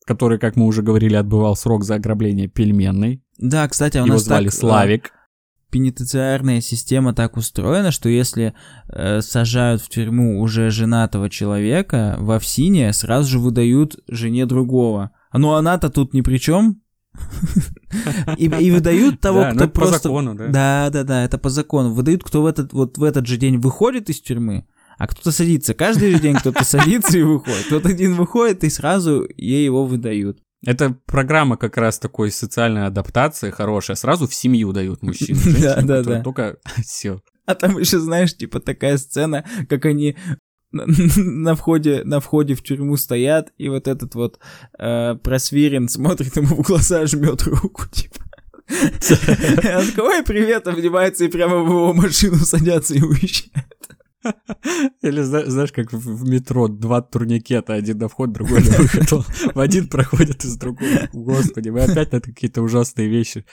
который, 0.07 0.39
как 0.39 0.55
мы 0.57 0.67
уже 0.67 0.83
говорили, 0.83 1.17
отбывал 1.17 1.57
срок 1.57 1.83
за 1.85 1.97
ограбление 1.97 2.47
пельменной. 2.49 3.23
Да, 3.39 3.67
кстати, 3.69 3.99
у 3.99 4.05
Его 4.05 4.15
нас 4.15 4.25
звали 4.25 4.47
так, 4.47 4.55
э, 4.55 4.57
Славик. 4.57 5.13
пенитенциарная 5.71 6.61
система 6.61 7.13
так 7.15 7.37
устроена, 7.37 7.91
что 7.91 8.09
если 8.09 8.55
э, 8.89 9.21
сажают 9.23 9.83
в 9.83 9.89
тюрьму 9.89 10.41
уже 10.41 10.71
женатого 10.71 11.29
человека, 11.29 12.17
в 12.21 12.31
Овсине 12.31 12.93
сразу 12.93 13.29
же 13.29 13.39
выдают 13.41 13.97
жене 14.09 14.47
другого. 14.47 15.11
А 15.31 15.39
Ну 15.39 15.53
она-то 15.55 15.91
тут 15.91 16.15
ни 16.15 16.21
при 16.21 16.39
чем. 16.39 16.81
И, 18.37 18.45
и 18.47 18.71
выдают 18.71 19.21
того, 19.21 19.41
Да, 19.41 19.49
ну 19.51 19.55
кто 19.57 19.65
это 19.65 19.73
по 19.73 19.81
просто... 19.81 19.99
закону, 19.99 20.35
да. 20.35 20.47
Да, 20.49 20.91
да, 20.91 21.03
да, 21.05 21.25
это 21.25 21.39
по 21.39 21.49
закону. 21.51 21.93
Выдают, 21.93 22.23
кто 22.23 22.43
в 22.43 22.47
этот, 22.47 22.73
вот 22.73 22.99
в 22.99 23.03
этот 23.03 23.27
же 23.27 23.37
день 23.37 23.57
выходит 23.59 24.11
из 24.11 24.21
тюрьмы, 24.21 24.67
а 24.99 25.07
кто-то 25.07 25.31
садится. 25.31 25.75
Каждый 25.75 26.13
же 26.13 26.21
день 26.21 26.37
кто-то 26.37 26.65
садится 26.65 27.19
и 27.19 27.23
выходит. 27.23 27.67
Кто-то 27.67 27.89
один 27.89 28.15
выходит, 28.15 28.65
и 28.65 28.71
сразу 28.71 29.27
ей 29.37 29.65
его 29.65 29.85
выдают. 29.85 30.39
Это 30.65 30.99
программа 31.07 31.57
как 31.57 31.77
раз 31.77 31.99
такой 31.99 32.31
социальной 32.31 32.87
адаптации 32.87 33.51
хорошая. 33.51 33.97
Сразу 33.97 34.27
в 34.27 34.35
семью 34.35 34.73
дают 34.73 35.03
мужчину. 35.03 35.39
женщину, 35.39 35.63
Да, 35.63 35.83
да, 35.83 36.03
да. 36.03 36.23
Только 36.23 36.59
все. 36.85 37.21
А 37.45 37.55
там 37.55 37.79
еще, 37.79 37.99
знаешь, 37.99 38.37
типа 38.37 38.61
такая 38.61 38.97
сцена, 38.97 39.45
как 39.69 39.85
они 39.85 40.17
на, 40.73 41.55
входе, 41.55 42.03
на 42.05 42.21
входе 42.21 42.55
в 42.55 42.63
тюрьму 42.63 42.97
стоят, 42.97 43.53
и 43.59 43.69
вот 43.69 43.87
этот 43.87 44.15
вот 44.15 44.41
э, 44.79 45.15
просвирен 45.23 45.89
смотрит 45.89 46.37
ему 46.37 46.57
в 46.57 46.63
глаза, 46.63 47.07
жмет 47.07 47.43
руку, 47.43 47.85
типа. 47.93 48.23
Он 48.69 49.87
такой, 49.87 50.19
ой, 50.19 50.25
привет, 50.25 50.67
обнимается 50.67 51.25
и 51.25 51.29
прямо 51.29 51.59
в 51.59 51.69
его 51.69 51.93
машину 51.93 52.37
садятся 52.39 52.95
и 52.95 53.03
уезжают. 53.03 53.76
Или 55.03 55.23
зна- 55.23 55.47
знаешь, 55.47 55.73
как 55.73 55.93
в 55.93 56.29
метро 56.29 56.69
два 56.69 57.01
турникета, 57.03 57.75
один 57.75 57.99
на 57.99 58.09
вход, 58.09 58.33
другой 58.33 58.63
на 58.63 58.77
выход. 58.79 59.27
В 59.55 59.61
один 59.61 59.89
проходит 59.89 60.45
из 60.45 60.57
другого. 60.57 61.09
Господи, 61.13 61.69
мы 61.71 61.81
опять 61.81 62.13
на 62.13 62.21
какие-то 62.21 62.63
ужасные 62.63 63.09
вещи 63.09 63.45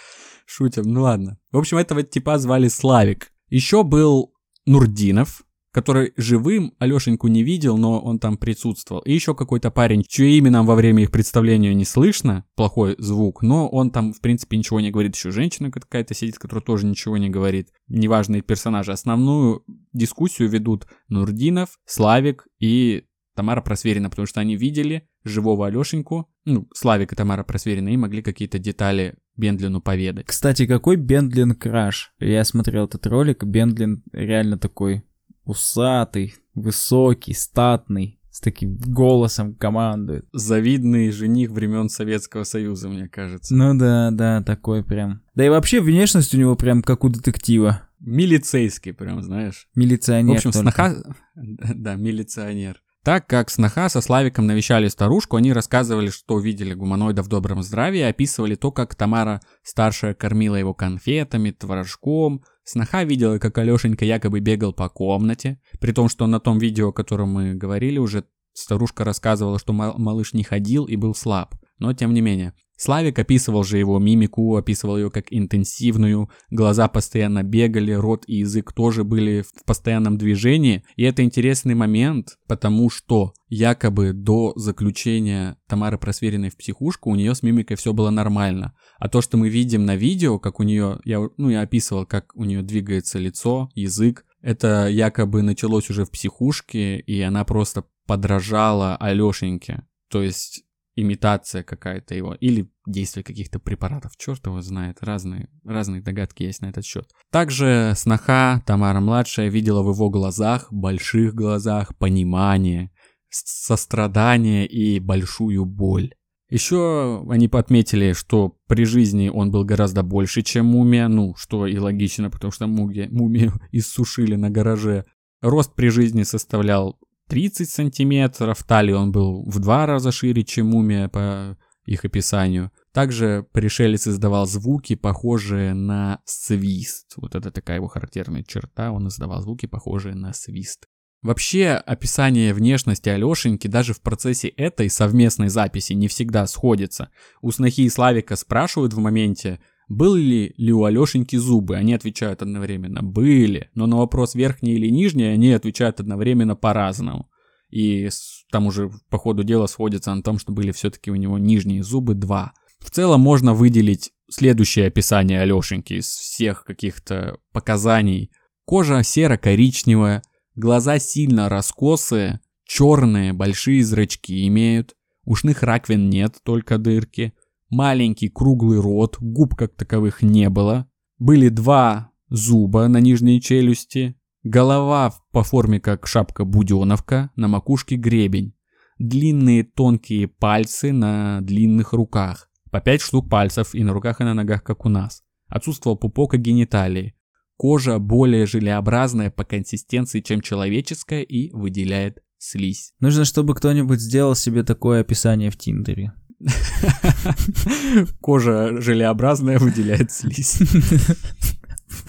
шутим. 0.45 0.83
Ну 0.83 1.01
ладно. 1.01 1.37
В 1.51 1.57
общем, 1.57 1.77
этого 1.77 2.03
типа 2.03 2.37
звали 2.37 2.67
Славик. 2.67 3.31
Еще 3.49 3.83
был 3.83 4.33
Нурдинов, 4.65 5.43
который 5.73 6.13
живым 6.17 6.75
Алешеньку 6.77 7.27
не 7.27 7.43
видел, 7.43 7.77
но 7.77 7.99
он 7.99 8.19
там 8.19 8.37
присутствовал. 8.37 9.01
И 9.01 9.11
еще 9.11 9.33
какой-то 9.33 9.71
парень, 9.71 10.03
чье 10.07 10.37
имя 10.37 10.51
нам 10.51 10.67
во 10.67 10.75
время 10.75 11.03
их 11.03 11.11
представления 11.11 11.73
не 11.73 11.83
слышно, 11.83 12.45
плохой 12.55 12.95
звук, 12.99 13.41
но 13.41 13.67
он 13.67 13.89
там, 13.89 14.13
в 14.13 14.21
принципе, 14.21 14.55
ничего 14.55 14.79
не 14.79 14.91
говорит. 14.91 15.15
Еще 15.15 15.31
женщина 15.31 15.71
какая-то 15.71 16.13
сидит, 16.13 16.37
которая 16.37 16.63
тоже 16.63 16.85
ничего 16.85 17.17
не 17.17 17.29
говорит. 17.29 17.69
Неважные 17.87 18.43
персонажи. 18.43 18.91
Основную 18.91 19.63
дискуссию 19.93 20.47
ведут 20.47 20.85
Нурдинов, 21.09 21.79
Славик 21.85 22.45
и 22.59 23.05
Тамара 23.35 23.61
Просверина, 23.61 24.11
потому 24.11 24.27
что 24.27 24.41
они 24.41 24.55
видели 24.55 25.09
живого 25.23 25.65
Алешеньку, 25.65 26.29
ну, 26.45 26.67
Славик 26.75 27.13
и 27.13 27.15
Тамара 27.15 27.43
Просверина, 27.43 27.89
и 27.89 27.97
могли 27.97 28.21
какие-то 28.21 28.59
детали 28.59 29.15
Бендлину 29.35 29.81
поведать. 29.81 30.27
Кстати, 30.27 30.67
какой 30.67 30.97
Бендлин 30.97 31.55
краш? 31.55 32.13
Я 32.19 32.43
смотрел 32.43 32.85
этот 32.85 33.07
ролик, 33.07 33.43
Бендлин 33.43 34.03
реально 34.11 34.59
такой 34.59 35.03
усатый, 35.45 36.35
высокий, 36.55 37.33
статный, 37.33 38.19
с 38.31 38.39
таким 38.39 38.77
голосом 38.77 39.53
командует. 39.53 40.25
Завидный 40.33 41.11
жених 41.11 41.51
времен 41.51 41.87
Советского 41.89 42.43
Союза, 42.43 42.89
мне 42.89 43.07
кажется. 43.07 43.53
Ну 43.55 43.77
да, 43.77 44.09
да, 44.11 44.41
такой 44.41 44.83
прям. 44.83 45.21
Да 45.35 45.45
и 45.45 45.49
вообще 45.49 45.81
внешность 45.81 46.33
у 46.33 46.39
него 46.39 46.55
прям 46.55 46.81
как 46.81 47.03
у 47.03 47.09
детектива. 47.09 47.83
Милицейский 47.99 48.91
прям, 48.93 49.21
знаешь. 49.21 49.67
Милиционер 49.75 50.33
В 50.33 50.37
общем, 50.37 50.51
только. 50.51 50.71
сноха... 50.71 51.15
Да, 51.75 51.95
милиционер. 51.95 52.81
Так 53.03 53.27
как 53.27 53.49
сноха 53.49 53.89
со 53.89 53.99
Славиком 53.99 54.47
навещали 54.47 54.87
старушку, 54.87 55.35
они 55.35 55.51
рассказывали, 55.51 56.09
что 56.09 56.39
видели 56.39 56.73
гуманоида 56.73 57.21
в 57.21 57.27
добром 57.27 57.61
здравии, 57.61 57.99
описывали 57.99 58.55
то, 58.55 58.71
как 58.71 58.95
Тамара 58.95 59.41
старшая 59.61 60.13
кормила 60.13 60.55
его 60.55 60.73
конфетами, 60.73 61.51
творожком. 61.51 62.43
Сноха 62.63 63.03
видела, 63.03 63.39
как 63.39 63.57
Алешенька 63.57 64.05
якобы 64.05 64.39
бегал 64.39 64.73
по 64.73 64.89
комнате, 64.89 65.59
при 65.79 65.91
том, 65.91 66.07
что 66.09 66.27
на 66.27 66.39
том 66.39 66.59
видео, 66.59 66.89
о 66.89 66.93
котором 66.93 67.29
мы 67.29 67.53
говорили, 67.55 67.97
уже 67.97 68.25
старушка 68.53 69.03
рассказывала, 69.03 69.59
что 69.59 69.73
мал- 69.73 69.97
малыш 69.97 70.33
не 70.33 70.43
ходил 70.43 70.85
и 70.85 70.95
был 70.95 71.13
слаб. 71.15 71.55
но 71.79 71.91
тем 71.93 72.13
не 72.13 72.21
менее. 72.21 72.53
Славик 72.75 73.19
описывал 73.19 73.63
же 73.63 73.77
его 73.77 73.99
мимику, 73.99 74.55
описывал 74.55 74.97
ее 74.97 75.11
как 75.11 75.25
интенсивную, 75.29 76.29
глаза 76.49 76.87
постоянно 76.87 77.43
бегали, 77.43 77.91
рот 77.91 78.23
и 78.27 78.37
язык 78.37 78.73
тоже 78.73 79.03
были 79.03 79.41
в 79.41 79.63
постоянном 79.63 80.17
движении. 80.17 80.83
И 80.95 81.03
это 81.03 81.23
интересный 81.23 81.75
момент, 81.75 82.37
потому 82.47 82.89
что 82.89 83.33
якобы 83.47 84.13
до 84.13 84.53
заключения 84.55 85.57
Тамары 85.67 85.97
Просверенной 85.97 86.49
в 86.49 86.57
психушку 86.57 87.11
у 87.11 87.15
нее 87.15 87.35
с 87.35 87.43
мимикой 87.43 87.77
все 87.77 87.93
было 87.93 88.09
нормально. 88.09 88.73
А 88.97 89.07
то, 89.07 89.21
что 89.21 89.37
мы 89.37 89.49
видим 89.49 89.85
на 89.85 89.95
видео, 89.95 90.39
как 90.39 90.59
у 90.59 90.63
нее, 90.63 90.99
я, 91.05 91.19
ну, 91.37 91.49
я 91.49 91.61
описывал, 91.61 92.05
как 92.05 92.35
у 92.35 92.43
нее 92.43 92.63
двигается 92.63 93.19
лицо, 93.19 93.69
язык, 93.75 94.25
это 94.41 94.87
якобы 94.87 95.41
началось 95.41 95.89
уже 95.89 96.05
в 96.05 96.11
психушке, 96.11 96.99
и 96.99 97.21
она 97.21 97.45
просто 97.45 97.85
подражала 98.05 98.97
Алешеньке. 98.97 99.85
То 100.09 100.21
есть 100.21 100.65
имитация 100.95 101.63
какая-то 101.63 102.15
его, 102.15 102.33
или 102.35 102.71
действие 102.85 103.23
каких-то 103.23 103.59
препаратов, 103.59 104.15
черт 104.17 104.45
его 104.45 104.61
знает, 104.61 104.97
разные, 105.01 105.49
разные 105.63 106.01
догадки 106.01 106.43
есть 106.43 106.61
на 106.61 106.67
этот 106.67 106.85
счет. 106.85 107.09
Также 107.31 107.93
сноха 107.95 108.61
Тамара-младшая 108.65 109.49
видела 109.49 109.81
в 109.81 109.93
его 109.93 110.09
глазах, 110.09 110.71
больших 110.71 111.33
глазах, 111.33 111.97
понимание, 111.97 112.91
сострадание 113.29 114.67
и 114.67 114.99
большую 114.99 115.65
боль. 115.65 116.13
Еще 116.49 117.25
они 117.29 117.49
отметили, 117.51 118.13
что 118.13 118.57
при 118.67 118.85
жизни 118.85 119.29
он 119.29 119.49
был 119.49 119.65
гораздо 119.65 120.03
больше, 120.03 120.43
чем 120.43 120.67
мумия, 120.67 121.07
ну, 121.07 121.33
что 121.35 121.65
и 121.65 121.77
логично, 121.77 122.29
потому 122.29 122.51
что 122.51 122.67
мумия, 122.67 123.09
мумию 123.09 123.53
иссушили 123.71 124.35
на 124.35 124.51
гараже. 124.51 125.05
Рост 125.41 125.73
при 125.73 125.87
жизни 125.87 126.21
составлял 126.21 126.99
30 127.29 127.69
сантиметров, 127.69 128.63
талии 128.63 128.93
он 128.93 129.11
был 129.11 129.43
в 129.49 129.59
два 129.59 129.85
раза 129.85 130.11
шире, 130.11 130.43
чем 130.43 130.67
мумия 130.67 131.07
по 131.07 131.57
их 131.85 132.05
описанию. 132.05 132.71
Также 132.93 133.45
пришелец 133.51 134.07
издавал 134.07 134.45
звуки, 134.45 134.95
похожие 134.95 135.73
на 135.73 136.21
свист. 136.25 137.13
Вот 137.17 137.35
это 137.35 137.51
такая 137.51 137.77
его 137.77 137.87
характерная 137.87 138.43
черта, 138.43 138.91
он 138.91 139.07
издавал 139.07 139.41
звуки, 139.41 139.65
похожие 139.65 140.15
на 140.15 140.33
свист. 140.33 140.87
Вообще, 141.23 141.69
описание 141.69 142.53
внешности 142.53 143.07
Алешеньки 143.07 143.67
даже 143.67 143.93
в 143.93 144.01
процессе 144.01 144.49
этой 144.49 144.89
совместной 144.89 145.47
записи 145.47 145.93
не 145.93 146.09
всегда 146.09 146.45
сходится. 146.47 147.11
У 147.41 147.49
Снохи 147.51 147.81
и 147.83 147.89
Славика 147.89 148.35
спрашивают 148.35 148.93
в 148.93 148.99
моменте, 148.99 149.61
были 149.89 150.53
ли 150.57 150.73
у 150.73 150.85
Алешеньки 150.85 151.35
зубы? 151.35 151.75
Они 151.75 151.93
отвечают 151.93 152.41
одновременно 152.41 153.01
«были», 153.01 153.69
но 153.75 153.85
на 153.85 153.97
вопрос 153.97 154.35
верхние 154.35 154.75
или 154.75 154.89
нижние 154.89 155.33
они 155.33 155.51
отвечают 155.51 155.99
одновременно 155.99 156.55
по-разному. 156.55 157.29
И 157.69 158.09
там 158.51 158.67
уже 158.67 158.91
по 159.09 159.17
ходу 159.17 159.43
дела 159.43 159.67
сходится 159.67 160.13
на 160.13 160.21
том, 160.21 160.37
что 160.39 160.51
были 160.51 160.71
все-таки 160.71 161.11
у 161.11 161.15
него 161.15 161.37
нижние 161.37 161.83
зубы 161.83 162.13
два. 162.13 162.53
В 162.79 162.91
целом 162.91 163.21
можно 163.21 163.53
выделить 163.53 164.11
следующее 164.29 164.87
описание 164.87 165.41
Алешеньки 165.41 165.93
из 165.93 166.07
всех 166.07 166.63
каких-то 166.65 167.37
показаний. 167.51 168.31
Кожа 168.65 169.03
серо-коричневая, 169.03 170.21
глаза 170.55 170.99
сильно 170.99 171.49
раскосые, 171.49 172.41
черные, 172.63 173.33
большие 173.33 173.83
зрачки 173.83 174.47
имеют, 174.47 174.95
ушных 175.25 175.63
раковин 175.63 176.09
нет, 176.09 176.37
только 176.43 176.77
дырки– 176.77 177.33
маленький 177.73 178.29
круглый 178.29 178.79
рот, 178.79 179.17
губ 179.19 179.55
как 179.55 179.75
таковых 179.75 180.21
не 180.21 180.49
было. 180.49 180.87
Были 181.17 181.49
два 181.49 182.11
зуба 182.29 182.87
на 182.87 182.99
нижней 182.99 183.41
челюсти, 183.41 184.15
голова 184.43 185.13
по 185.31 185.43
форме 185.43 185.79
как 185.79 186.07
шапка 186.07 186.45
буденовка, 186.45 187.31
на 187.35 187.47
макушке 187.47 187.95
гребень, 187.95 188.53
длинные 188.99 189.63
тонкие 189.63 190.27
пальцы 190.27 190.91
на 190.91 191.41
длинных 191.41 191.93
руках, 191.93 192.49
по 192.71 192.79
пять 192.81 193.01
штук 193.01 193.29
пальцев 193.29 193.75
и 193.75 193.83
на 193.83 193.93
руках 193.93 194.21
и 194.21 194.23
на 194.23 194.33
ногах, 194.33 194.63
как 194.63 194.85
у 194.85 194.89
нас. 194.89 195.23
Отсутствовал 195.47 195.97
пупок 195.97 196.33
и 196.33 196.37
гениталии. 196.37 197.15
Кожа 197.57 197.99
более 197.99 198.45
желеобразная 198.47 199.29
по 199.29 199.43
консистенции, 199.43 200.21
чем 200.21 200.41
человеческая 200.41 201.21
и 201.21 201.51
выделяет 201.51 202.23
слизь. 202.39 202.93
Нужно, 202.99 203.25
чтобы 203.25 203.55
кто-нибудь 203.55 203.99
сделал 203.99 204.35
себе 204.35 204.63
такое 204.63 205.01
описание 205.01 205.49
в 205.49 205.57
Тиндере. 205.57 206.13
Кожа 208.21 208.81
желеобразная, 208.81 209.59
выделяет 209.59 210.11
слизь. 210.11 210.59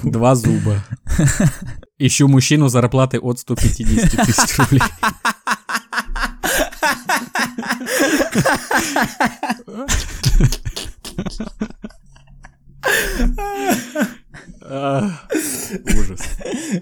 Два 0.03 0.35
зуба. 0.35 0.83
Ищу 1.99 2.29
мужчину 2.29 2.68
зарплатой 2.68 3.20
от 3.20 3.39
150 3.39 4.27
тысяч 4.27 4.59
рублей. 4.59 4.83
Ужас. 15.97 16.22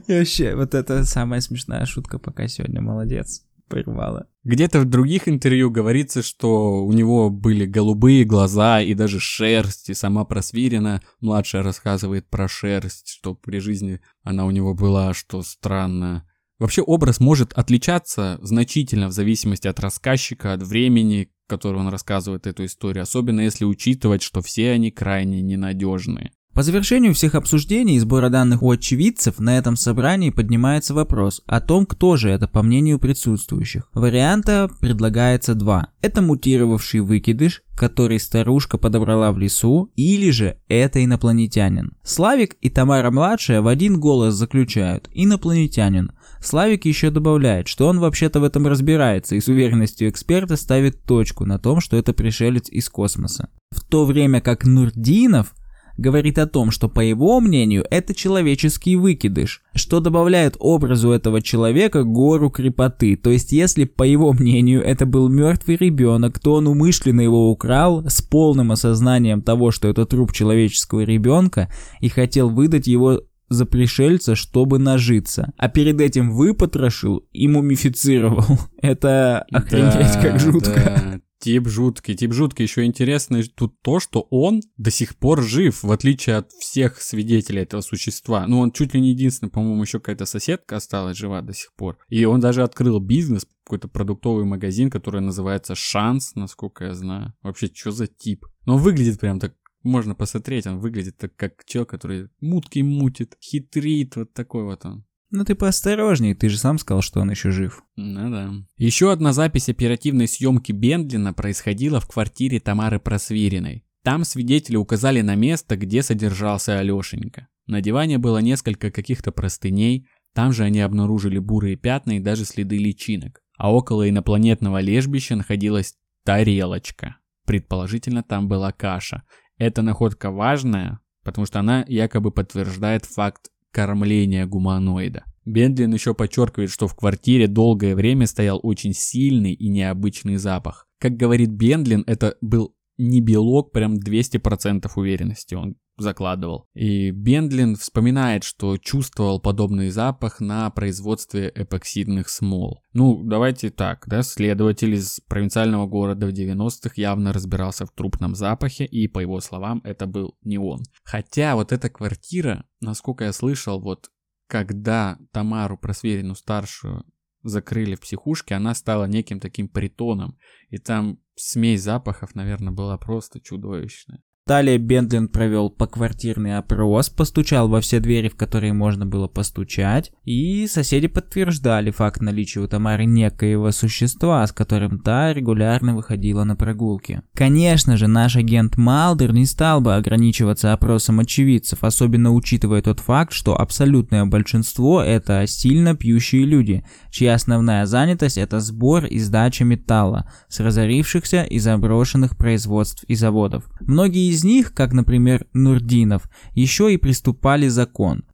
И 0.07 0.19
вообще, 0.19 0.55
вот 0.55 0.75
это 0.75 1.05
самая 1.05 1.41
смешная 1.41 1.85
шутка 1.87 2.19
пока 2.19 2.49
сегодня, 2.49 2.81
молодец 2.81 3.43
порвало. 3.73 4.27
Где-то 4.45 4.81
в 4.81 4.85
других 4.85 5.29
интервью 5.29 5.71
говорится, 5.71 6.23
что 6.23 6.85
у 6.85 6.93
него 6.93 7.31
были 7.31 7.65
голубые 7.65 8.25
глаза 8.25 8.81
и 8.81 8.95
даже 8.95 9.19
шерсть, 9.21 9.89
и 9.89 9.95
сама 9.95 10.25
Просвирина 10.25 11.03
младшая 11.21 11.63
рассказывает 11.63 12.29
про 12.29 12.49
шерсть, 12.49 13.09
что 13.09 13.35
при 13.35 13.59
жизни 13.59 14.01
она 14.23 14.45
у 14.45 14.51
него 14.51 14.75
была, 14.75 15.15
что 15.15 15.43
странно. 15.43 16.29
Вообще 16.59 16.83
образ 16.83 17.19
может 17.19 17.53
отличаться 17.55 18.39
значительно 18.43 19.09
в 19.09 19.13
зависимости 19.13 19.69
от 19.69 19.81
рассказчика, 19.81 20.53
от 20.53 20.63
времени, 20.63 21.33
которое 21.49 21.79
он 21.79 21.89
рассказывает 21.89 22.47
эту 22.47 22.65
историю, 22.67 23.03
особенно 23.03 23.41
если 23.41 23.65
учитывать, 23.65 24.23
что 24.23 24.43
все 24.43 24.73
они 24.73 24.91
крайне 24.91 25.41
ненадежные. 25.41 26.33
По 26.55 26.63
завершению 26.63 27.15
всех 27.15 27.35
обсуждений 27.35 27.97
и 27.97 27.99
сбора 27.99 28.29
данных 28.29 28.63
у 28.63 28.71
очевидцев 28.71 29.39
на 29.39 29.57
этом 29.57 29.75
собрании 29.75 30.29
поднимается 30.29 30.93
вопрос 30.93 31.41
о 31.47 31.63
том, 31.63 31.87
кто 31.87 32.19
же 32.19 32.29
это 32.29 32.47
по 32.47 32.63
мнению 32.63 32.99
присутствующих. 32.99 33.89
Варианта 33.95 34.69
предлагается 34.81 35.55
два. 35.55 35.89
Это 36.03 36.21
мутировавший 36.21 37.01
выкидыш, 37.01 37.63
который 37.75 38.21
старушка 38.21 38.77
подобрала 38.77 39.33
в 39.33 39.39
лесу, 39.39 39.91
или 39.97 40.29
же 40.29 40.59
это 40.69 41.03
инопланетянин. 41.03 41.93
Славик 42.03 42.57
и 42.61 42.69
Тамара-младшая 42.69 43.63
в 43.63 43.67
один 43.67 43.99
голос 43.99 44.35
заключают 44.35 45.09
«инопланетянин». 45.15 46.13
Славик 46.43 46.85
еще 46.85 47.11
добавляет, 47.11 47.67
что 47.67 47.87
он 47.87 47.99
вообще-то 47.99 48.41
в 48.41 48.45
этом 48.45 48.67
разбирается 48.67 49.37
и 49.37 49.41
с 49.41 49.49
уверенностью 49.49 50.11
эксперта 50.11 50.57
ставит 50.57 51.03
точку 51.05 51.47
на 51.47 51.59
том, 51.59 51.81
что 51.81 51.97
это 51.97 52.13
пришелец 52.13 52.69
из 52.69 52.91
космоса. 52.91 53.49
В 53.71 53.81
то 53.83 54.05
время 54.05 54.43
как 54.43 54.67
Нурдинов 54.67 55.55
говорит 55.97 56.39
о 56.39 56.47
том, 56.47 56.71
что 56.71 56.89
по 56.89 57.01
его 57.01 57.41
мнению 57.41 57.85
это 57.91 58.15
человеческий 58.15 58.97
выкидыш, 58.97 59.63
что 59.75 60.01
добавляет 60.01 60.57
образу 60.59 61.11
этого 61.11 61.43
человека 61.43 62.05
гору 62.05 62.51
крепоты. 62.51 63.17
То 63.17 63.31
есть 63.31 63.53
если 63.53 63.85
по 63.85 64.03
его 64.03 64.33
мнению 64.33 64.83
это 64.83 65.07
был 65.07 65.29
мертвый 65.29 65.77
ребенок, 65.77 66.39
то 66.39 66.55
он 66.55 66.67
умышленно 66.67 67.21
его 67.21 67.51
украл 67.51 68.05
с 68.09 68.23
полным 68.23 68.73
осознанием 68.73 69.43
того, 69.43 69.71
что 69.71 69.89
это 69.89 70.07
труп 70.07 70.33
человеческого 70.33 71.01
ребенка 71.01 71.71
и 72.01 72.09
хотел 72.09 72.51
выдать 72.51 72.87
его 72.87 73.23
за 73.53 73.67
пришельца, 73.67 74.35
чтобы 74.35 74.79
нажиться. 74.79 75.53
А 75.57 75.69
перед 75.69 76.01
этим 76.01 76.33
выпотрошил 76.33 77.25
и 77.33 77.49
мумифицировал. 77.49 78.59
Это 78.83 79.45
охренеть 79.53 79.95
да, 79.95 80.23
как 80.23 80.41
жутко. 80.41 80.73
Да. 80.75 81.12
Тип 81.43 81.67
жуткий, 81.67 82.15
тип 82.15 82.33
жуткий. 82.33 82.63
Еще 82.63 82.85
интересно 82.85 83.43
тут 83.43 83.75
то, 83.83 83.99
что 83.99 84.29
он 84.31 84.61
до 84.77 84.93
сих 84.93 85.17
пор 85.17 85.43
жив, 85.43 85.83
в 85.83 85.91
отличие 85.91 86.37
от 86.37 86.53
всех 86.53 87.03
свидетелей 87.03 87.63
этого 87.63 87.81
существа. 87.81 88.47
Ну, 88.47 88.61
он 88.61 88.71
чуть 88.71 88.95
ли 88.95 89.01
не 89.01 89.11
единственный, 89.11 89.51
по-моему, 89.51 89.83
еще 89.83 89.99
какая-то 89.99 90.25
соседка 90.25 90.77
осталась 90.77 91.17
жива 91.17 91.43
до 91.43 91.53
сих 91.53 91.75
пор. 91.75 91.99
И 92.09 92.25
он 92.25 92.39
даже 92.39 92.63
открыл 92.63 93.01
бизнес, 93.01 93.45
какой-то 93.65 93.89
продуктовый 93.89 94.45
магазин, 94.45 94.89
который 94.89 95.21
называется 95.21 95.75
«Шанс», 95.75 96.37
насколько 96.37 96.85
я 96.85 96.95
знаю. 96.95 97.35
Вообще, 97.43 97.67
что 97.67 97.91
за 97.91 98.07
тип? 98.07 98.47
Но 98.65 98.77
он 98.77 98.81
выглядит 98.81 99.19
прям 99.19 99.41
так 99.41 99.57
можно 99.83 100.15
посмотреть, 100.15 100.69
он 100.69 100.79
выглядит 100.79 101.17
так, 101.17 101.35
как 101.35 101.65
человек, 101.65 101.91
который 101.91 102.29
мутки 102.41 102.79
мутит, 102.79 103.37
хитрит, 103.41 104.15
вот 104.15 104.33
такой 104.33 104.63
вот 104.63 104.87
он. 104.87 105.05
Ну 105.33 105.47
ты 105.47 105.55
поосторожней, 105.55 106.35
ты 106.35 106.51
же 106.51 106.59
сам 106.59 106.79
сказал, 106.79 107.01
что 107.01 107.21
он 107.21 107.31
еще 107.31 107.51
жив. 107.51 107.83
Ну 107.97 108.31
да. 108.31 108.53
Еще 108.77 109.11
одна 109.11 109.33
запись 109.33 109.71
оперативной 109.71 110.29
съемки 110.29 110.73
Бендлина 110.73 111.33
происходила 111.33 112.01
в 112.01 112.07
квартире 112.07 112.61
Тамары 112.61 113.01
Просвириной. 113.01 113.83
Там 114.05 114.25
свидетели 114.25 114.77
указали 114.77 115.23
на 115.23 115.35
место, 115.35 115.79
где 115.79 116.03
содержался 116.03 116.79
Алешенька. 116.79 117.49
На 117.67 117.81
диване 117.81 118.19
было 118.19 118.39
несколько 118.39 118.91
каких-то 118.91 119.33
простыней, 119.33 120.07
там 120.35 120.53
же 120.53 120.65
они 120.65 120.81
обнаружили 120.81 121.39
бурые 121.39 121.77
пятна 121.77 122.19
и 122.19 122.21
даже 122.21 122.45
следы 122.45 122.77
личинок. 122.77 123.41
А 123.57 123.73
около 123.73 124.09
инопланетного 124.09 124.81
лежбища 124.83 125.35
находилась 125.35 125.95
тарелочка. 126.25 127.17
Предположительно, 127.47 128.23
там 128.23 128.49
была 128.49 128.71
каша. 128.71 129.23
Эта 129.57 129.81
находка 129.81 130.31
важная, 130.31 131.01
потому 131.23 131.47
что 131.47 131.61
она 131.61 131.87
якобы 131.89 132.33
подтверждает 132.33 133.07
факт 133.07 133.52
кормления 133.73 134.47
гуманоида. 134.47 135.25
Бендлин 135.45 135.93
еще 135.93 136.15
подчеркивает, 136.15 136.71
что 136.71 136.87
в 136.87 136.95
квартире 136.95 137.49
долгое 137.49 137.97
время 137.97 138.27
стоял 138.27 138.61
очень 138.63 138.93
сильный 138.93 139.55
и 139.55 139.69
необычный 139.69 140.37
запах. 140.37 140.87
Как 141.01 141.17
говорит 141.17 141.51
Бендлин, 141.51 142.05
это 142.07 142.37
был 142.41 142.77
не 142.99 143.21
белок, 143.21 143.73
прям 143.73 143.97
200% 143.97 144.89
уверенности 144.95 145.55
он 145.55 145.77
закладывал. 145.97 146.69
И 146.75 147.11
Бендлин 147.11 147.77
вспоминает, 147.77 148.45
что 148.45 148.79
чувствовал 148.79 149.41
подобный 149.41 149.91
запах 149.91 150.41
на 150.41 150.71
производстве 150.71 151.53
эпоксидных 151.55 152.29
смол. 152.29 152.83
Ну, 152.93 153.23
давайте 153.25 153.71
так, 153.71 154.05
да, 154.07 154.23
следователь 154.23 154.95
из 154.95 155.21
провинциального 155.29 155.87
города 155.87 156.27
в 156.27 156.31
90-х 156.31 156.93
явно 156.97 157.33
разбирался 157.33 157.87
в 157.87 157.93
трупном 157.93 158.35
запахе, 158.35 158.85
и, 158.85 159.09
по 159.09 159.19
его 159.19 159.41
словам, 159.41 159.81
это 159.85 160.07
был 160.07 160.37
не 160.43 160.59
он. 160.59 160.83
Хотя 161.05 161.55
вот 161.55 161.73
эта 161.73 161.89
квартира, 161.89 162.65
насколько 162.81 163.25
я 163.25 163.33
слышал, 163.33 163.81
вот 163.81 164.11
когда 164.47 165.19
Тамару 165.33 165.79
Просверину 165.79 166.35
старшую 166.35 167.05
закрыли 167.43 167.95
в 167.95 168.01
психушке, 168.01 168.55
она 168.55 168.75
стала 168.75 169.07
неким 169.07 169.41
таким 169.41 169.69
притоном. 169.69 170.39
И 170.69 170.79
там 170.79 171.19
смесь 171.35 171.83
запахов, 171.83 172.35
наверное, 172.35 172.73
была 172.73 172.99
просто 172.99 173.41
чудовищная. 173.41 174.23
Далее 174.45 174.77
Бендлин 174.79 175.29
провел 175.29 175.71
поквартирный 175.71 176.59
опрос, 176.59 177.09
постучал 177.09 177.69
во 177.69 177.81
все 177.81 178.01
двери, 178.01 178.29
в 178.29 178.35
которые 178.35 178.73
можно 178.73 179.07
было 179.07 179.29
постучать, 179.29 180.11
и 180.25 180.67
соседи 180.67 181.07
подтверждали 181.07 181.93
факт 181.93 182.21
наличия 182.21 182.59
у 182.59 182.67
Тамары 182.67 183.05
некоего 183.05 183.71
существа, 183.71 184.45
с 184.45 184.51
которым 184.51 184.99
та 184.99 185.33
регулярно 185.33 185.95
выходила 185.95 186.43
на 186.43 186.57
прогулки. 186.57 187.23
Конечно 187.35 187.97
же, 187.97 188.09
наш 188.09 188.35
агент 188.35 188.77
Малдер 188.77 189.33
не 189.33 189.47
стал 189.47 189.81
бы 189.81 189.95
ограничиваться 189.95 190.73
опросом 190.73 191.21
очевидцев, 191.21 191.85
особенно 191.85 192.33
учитывая 192.33 192.83
тот 192.83 192.99
факт, 192.99 193.33
что 193.33 193.57
абсолютное 193.57 194.25
большинство 194.25 195.01
это 195.03 195.47
сильно 195.47 195.95
пьющие 195.95 196.45
люди, 196.45 196.85
чья 197.13 197.35
основная 197.35 197.87
занятость 197.87 198.39
это 198.39 198.59
сбор 198.59 199.05
и 199.05 199.21
сдача 199.21 199.65
металла 199.65 200.29
с 200.49 200.59
разорившихся 200.59 201.45
и 201.45 201.61
заброшенных 201.61 202.37
производств 202.37 203.05
и 203.05 203.15
заводов. 203.15 203.71
Многие 203.81 204.32
из 204.33 204.45
них, 204.45 204.73
как, 204.73 204.93
например, 204.93 205.47
Нурдинов, 205.53 206.29
еще 206.55 206.93
и 206.93 206.97
приступали 206.97 207.69
закон. 207.69 208.25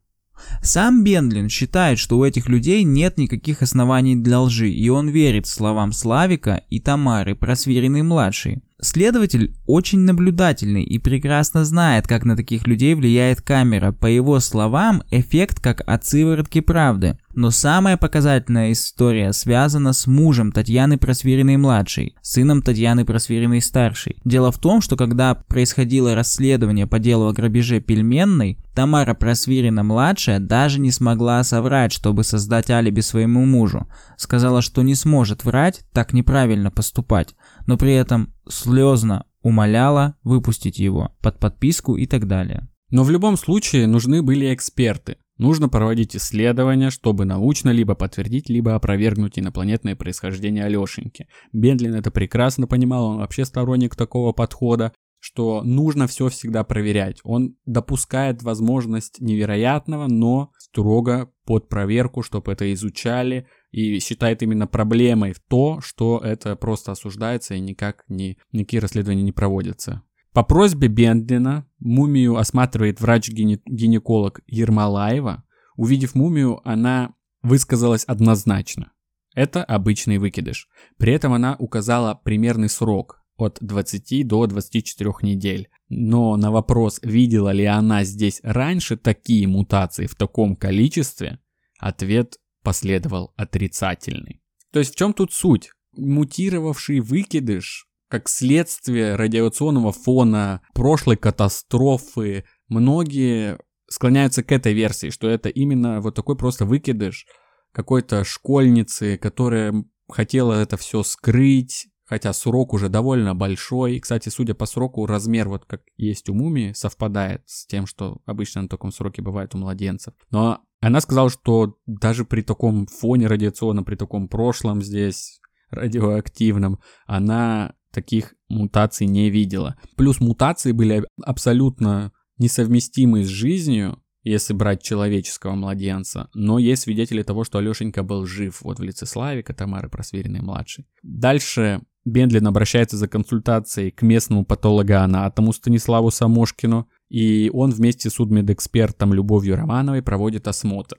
Сам 0.62 1.02
Бендлин 1.04 1.48
считает, 1.48 1.98
что 1.98 2.18
у 2.18 2.24
этих 2.24 2.48
людей 2.48 2.84
нет 2.84 3.18
никаких 3.18 3.62
оснований 3.62 4.16
для 4.16 4.40
лжи, 4.40 4.70
и 4.70 4.88
он 4.88 5.08
верит 5.08 5.46
словам 5.46 5.92
Славика 5.92 6.62
и 6.70 6.80
Тамары, 6.80 7.34
просверенной 7.34 8.02
младшей. 8.02 8.62
Следователь 8.80 9.56
очень 9.66 10.00
наблюдательный 10.00 10.84
и 10.84 10.98
прекрасно 11.00 11.64
знает, 11.64 12.06
как 12.06 12.24
на 12.24 12.36
таких 12.36 12.66
людей 12.68 12.94
влияет 12.94 13.42
камера. 13.42 13.90
По 13.90 14.06
его 14.06 14.38
словам, 14.38 15.02
эффект 15.10 15.58
как 15.60 15.82
от 15.84 16.06
сыворотки 16.06 16.60
правды. 16.60 17.18
Но 17.38 17.52
самая 17.52 17.96
показательная 17.96 18.72
история 18.72 19.32
связана 19.32 19.92
с 19.92 20.08
мужем 20.08 20.50
Татьяны 20.50 20.98
Просвириной-младшей, 20.98 22.16
сыном 22.20 22.62
Татьяны 22.62 23.04
Просвириной-старшей. 23.04 24.16
Дело 24.24 24.50
в 24.50 24.58
том, 24.58 24.80
что 24.80 24.96
когда 24.96 25.36
происходило 25.36 26.16
расследование 26.16 26.88
по 26.88 26.98
делу 26.98 27.28
о 27.28 27.32
грабеже 27.32 27.78
пельменной, 27.78 28.58
Тамара 28.74 29.14
Просвирина-младшая 29.14 30.40
даже 30.40 30.80
не 30.80 30.90
смогла 30.90 31.44
соврать, 31.44 31.92
чтобы 31.92 32.24
создать 32.24 32.70
алиби 32.70 33.02
своему 33.02 33.44
мужу. 33.44 33.86
Сказала, 34.16 34.60
что 34.60 34.82
не 34.82 34.96
сможет 34.96 35.44
врать, 35.44 35.82
так 35.92 36.12
неправильно 36.12 36.72
поступать 36.72 37.36
но 37.68 37.76
при 37.76 37.92
этом 37.92 38.34
слезно 38.48 39.26
умоляла 39.42 40.16
выпустить 40.24 40.80
его 40.80 41.14
под 41.20 41.38
подписку 41.38 41.96
и 41.96 42.06
так 42.06 42.26
далее. 42.26 42.68
Но 42.90 43.04
в 43.04 43.10
любом 43.10 43.36
случае 43.36 43.86
нужны 43.86 44.22
были 44.22 44.52
эксперты. 44.52 45.18
Нужно 45.38 45.68
проводить 45.68 46.16
исследования, 46.16 46.90
чтобы 46.90 47.24
научно 47.24 47.70
либо 47.70 47.94
подтвердить, 47.94 48.48
либо 48.48 48.74
опровергнуть 48.74 49.38
инопланетное 49.38 49.94
происхождение 49.94 50.64
Алешеньки. 50.64 51.28
Бендлин 51.52 51.94
это 51.94 52.10
прекрасно 52.10 52.66
понимал, 52.66 53.06
он 53.06 53.18
вообще 53.18 53.44
сторонник 53.44 53.94
такого 53.94 54.32
подхода, 54.32 54.92
что 55.20 55.62
нужно 55.62 56.06
все 56.08 56.28
всегда 56.28 56.64
проверять. 56.64 57.20
Он 57.22 57.56
допускает 57.66 58.42
возможность 58.42 59.20
невероятного, 59.20 60.08
но 60.08 60.52
строго 60.58 61.30
под 61.44 61.68
проверку, 61.68 62.22
чтобы 62.22 62.52
это 62.52 62.72
изучали, 62.72 63.46
и 63.70 63.98
считает 64.00 64.42
именно 64.42 64.66
проблемой 64.66 65.34
то, 65.48 65.80
что 65.80 66.18
это 66.18 66.56
просто 66.56 66.92
осуждается 66.92 67.54
и 67.54 67.60
никак 67.60 68.04
не, 68.08 68.38
никакие 68.52 68.80
расследования 68.80 69.22
не 69.22 69.32
проводятся. 69.32 70.02
По 70.38 70.44
просьбе 70.44 70.86
Бендлина 70.86 71.66
мумию 71.80 72.36
осматривает 72.36 73.00
врач-гинеколог 73.00 74.40
Ермолаева. 74.46 75.42
Увидев 75.74 76.14
мумию, 76.14 76.60
она 76.62 77.16
высказалась 77.42 78.04
однозначно. 78.04 78.92
Это 79.34 79.64
обычный 79.64 80.18
выкидыш. 80.18 80.68
При 80.96 81.12
этом 81.12 81.32
она 81.32 81.56
указала 81.58 82.14
примерный 82.14 82.68
срок 82.68 83.20
от 83.36 83.58
20 83.60 84.28
до 84.28 84.46
24 84.46 85.10
недель. 85.22 85.70
Но 85.88 86.36
на 86.36 86.52
вопрос, 86.52 87.00
видела 87.02 87.50
ли 87.50 87.64
она 87.64 88.04
здесь 88.04 88.38
раньше 88.44 88.96
такие 88.96 89.48
мутации 89.48 90.06
в 90.06 90.14
таком 90.14 90.54
количестве, 90.54 91.40
ответ 91.80 92.36
последовал 92.62 93.32
отрицательный. 93.36 94.40
То 94.70 94.78
есть 94.78 94.94
в 94.94 94.96
чем 94.96 95.14
тут 95.14 95.32
суть? 95.32 95.72
Мутировавший 95.96 97.00
выкидыш, 97.00 97.87
как 98.08 98.28
следствие 98.28 99.14
радиационного 99.16 99.92
фона, 99.92 100.62
прошлой 100.74 101.16
катастрофы, 101.16 102.44
многие 102.68 103.58
склоняются 103.88 104.42
к 104.42 104.52
этой 104.52 104.72
версии, 104.72 105.10
что 105.10 105.28
это 105.28 105.48
именно 105.48 106.00
вот 106.00 106.14
такой 106.14 106.36
просто 106.36 106.64
выкидыш 106.64 107.26
какой-то 107.72 108.24
школьницы, 108.24 109.16
которая 109.18 109.84
хотела 110.08 110.54
это 110.54 110.76
все 110.76 111.02
скрыть, 111.02 111.88
хотя 112.04 112.32
срок 112.32 112.72
уже 112.72 112.88
довольно 112.88 113.34
большой. 113.34 114.00
Кстати, 114.00 114.30
судя 114.30 114.54
по 114.54 114.66
сроку, 114.66 115.06
размер 115.06 115.48
вот 115.48 115.64
как 115.66 115.82
есть 115.96 116.28
у 116.28 116.34
мумии 116.34 116.72
совпадает 116.72 117.42
с 117.46 117.66
тем, 117.66 117.86
что 117.86 118.18
обычно 118.24 118.62
на 118.62 118.68
таком 118.68 118.90
сроке 118.90 119.22
бывает 119.22 119.54
у 119.54 119.58
младенцев. 119.58 120.14
Но 120.30 120.62
она 120.80 121.00
сказала, 121.00 121.28
что 121.28 121.76
даже 121.86 122.24
при 122.24 122.42
таком 122.42 122.86
фоне 122.86 123.26
радиационном, 123.26 123.84
при 123.84 123.96
таком 123.96 124.28
прошлом 124.28 124.80
здесь 124.80 125.40
радиоактивном, 125.70 126.80
она 127.06 127.74
таких 127.92 128.34
мутаций 128.48 129.06
не 129.06 129.30
видела. 129.30 129.76
Плюс 129.96 130.20
мутации 130.20 130.72
были 130.72 131.04
абсолютно 131.22 132.12
несовместимы 132.38 133.24
с 133.24 133.28
жизнью, 133.28 134.02
если 134.22 134.52
брать 134.52 134.82
человеческого 134.82 135.54
младенца. 135.54 136.28
Но 136.34 136.58
есть 136.58 136.82
свидетели 136.82 137.22
того, 137.22 137.44
что 137.44 137.58
Алешенька 137.58 138.02
был 138.02 138.26
жив 138.26 138.60
вот 138.62 138.78
в 138.78 138.82
лице 138.82 139.06
Славика, 139.06 139.54
Тамары 139.54 139.88
Просверенной 139.88 140.40
младшей. 140.40 140.86
Дальше 141.02 141.80
Бендлин 142.04 142.46
обращается 142.46 142.96
за 142.96 143.08
консультацией 143.08 143.90
к 143.90 144.02
местному 144.02 144.44
патологоанатому 144.44 145.52
Станиславу 145.52 146.10
Самошкину, 146.10 146.88
и 147.08 147.50
он 147.52 147.70
вместе 147.70 148.10
с 148.10 148.14
судмедэкспертом 148.14 149.12
Любовью 149.14 149.56
Романовой 149.56 150.02
проводит 150.02 150.48
осмотр. 150.48 150.98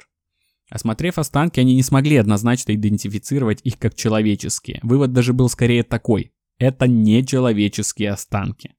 Осмотрев 0.70 1.18
останки, 1.18 1.60
они 1.60 1.76
не 1.76 1.84
смогли 1.84 2.18
однозначно 2.18 2.76
идентифицировать 2.76 3.60
их 3.64 3.80
как 3.80 3.96
человеческие. 3.96 4.80
Вывод 4.84 5.14
даже 5.14 5.34
был 5.34 5.50
скорее 5.50 5.84
такой. 5.84 6.32
Это 6.60 6.88
не 6.88 7.26
человеческие 7.26 8.12
останки. 8.12 8.76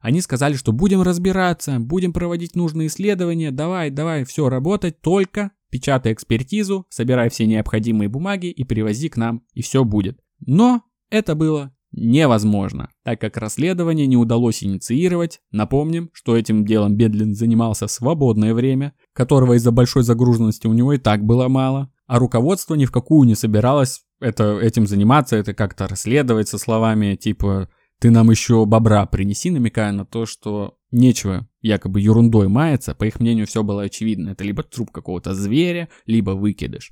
Они 0.00 0.20
сказали, 0.20 0.54
что 0.54 0.72
будем 0.72 1.02
разбираться, 1.02 1.78
будем 1.78 2.12
проводить 2.12 2.56
нужные 2.56 2.88
исследования, 2.88 3.50
давай, 3.50 3.90
давай, 3.90 4.24
все, 4.24 4.48
работать, 4.48 5.00
только 5.00 5.52
печатай 5.70 6.12
экспертизу, 6.12 6.86
собирай 6.88 7.28
все 7.28 7.46
необходимые 7.46 8.08
бумаги 8.08 8.46
и 8.46 8.64
привози 8.64 9.08
к 9.08 9.16
нам, 9.16 9.42
и 9.52 9.62
все 9.62 9.84
будет. 9.84 10.18
Но 10.40 10.82
это 11.10 11.34
было 11.34 11.74
невозможно, 11.92 12.90
так 13.02 13.20
как 13.20 13.36
расследование 13.36 14.06
не 14.06 14.16
удалось 14.16 14.62
инициировать. 14.62 15.40
Напомним, 15.50 16.10
что 16.12 16.36
этим 16.36 16.64
делом 16.64 16.96
Бедлин 16.96 17.34
занимался 17.34 17.86
в 17.86 17.90
свободное 17.90 18.54
время, 18.54 18.94
которого 19.12 19.54
из-за 19.54 19.72
большой 19.72 20.02
загруженности 20.02 20.66
у 20.66 20.72
него 20.72 20.92
и 20.92 20.98
так 20.98 21.24
было 21.24 21.48
мало, 21.48 21.92
а 22.06 22.18
руководство 22.18 22.74
ни 22.74 22.84
в 22.84 22.92
какую 22.92 23.26
не 23.26 23.34
собиралось 23.34 24.02
это, 24.20 24.58
этим 24.58 24.86
заниматься, 24.86 25.36
это 25.36 25.54
как-то 25.54 25.86
расследовать 25.86 26.48
со 26.48 26.58
словами 26.58 27.16
типа 27.16 27.68
«ты 28.00 28.10
нам 28.10 28.30
еще 28.30 28.64
бобра 28.66 29.06
принеси», 29.06 29.50
намекая 29.50 29.92
на 29.92 30.04
то, 30.04 30.26
что 30.26 30.78
нечего 30.90 31.48
якобы 31.60 32.00
ерундой 32.00 32.48
маяться, 32.48 32.94
по 32.94 33.04
их 33.04 33.20
мнению 33.20 33.46
все 33.46 33.62
было 33.62 33.82
очевидно, 33.82 34.30
это 34.30 34.44
либо 34.44 34.62
труп 34.62 34.90
какого-то 34.90 35.34
зверя, 35.34 35.88
либо 36.06 36.30
выкидыш 36.30 36.90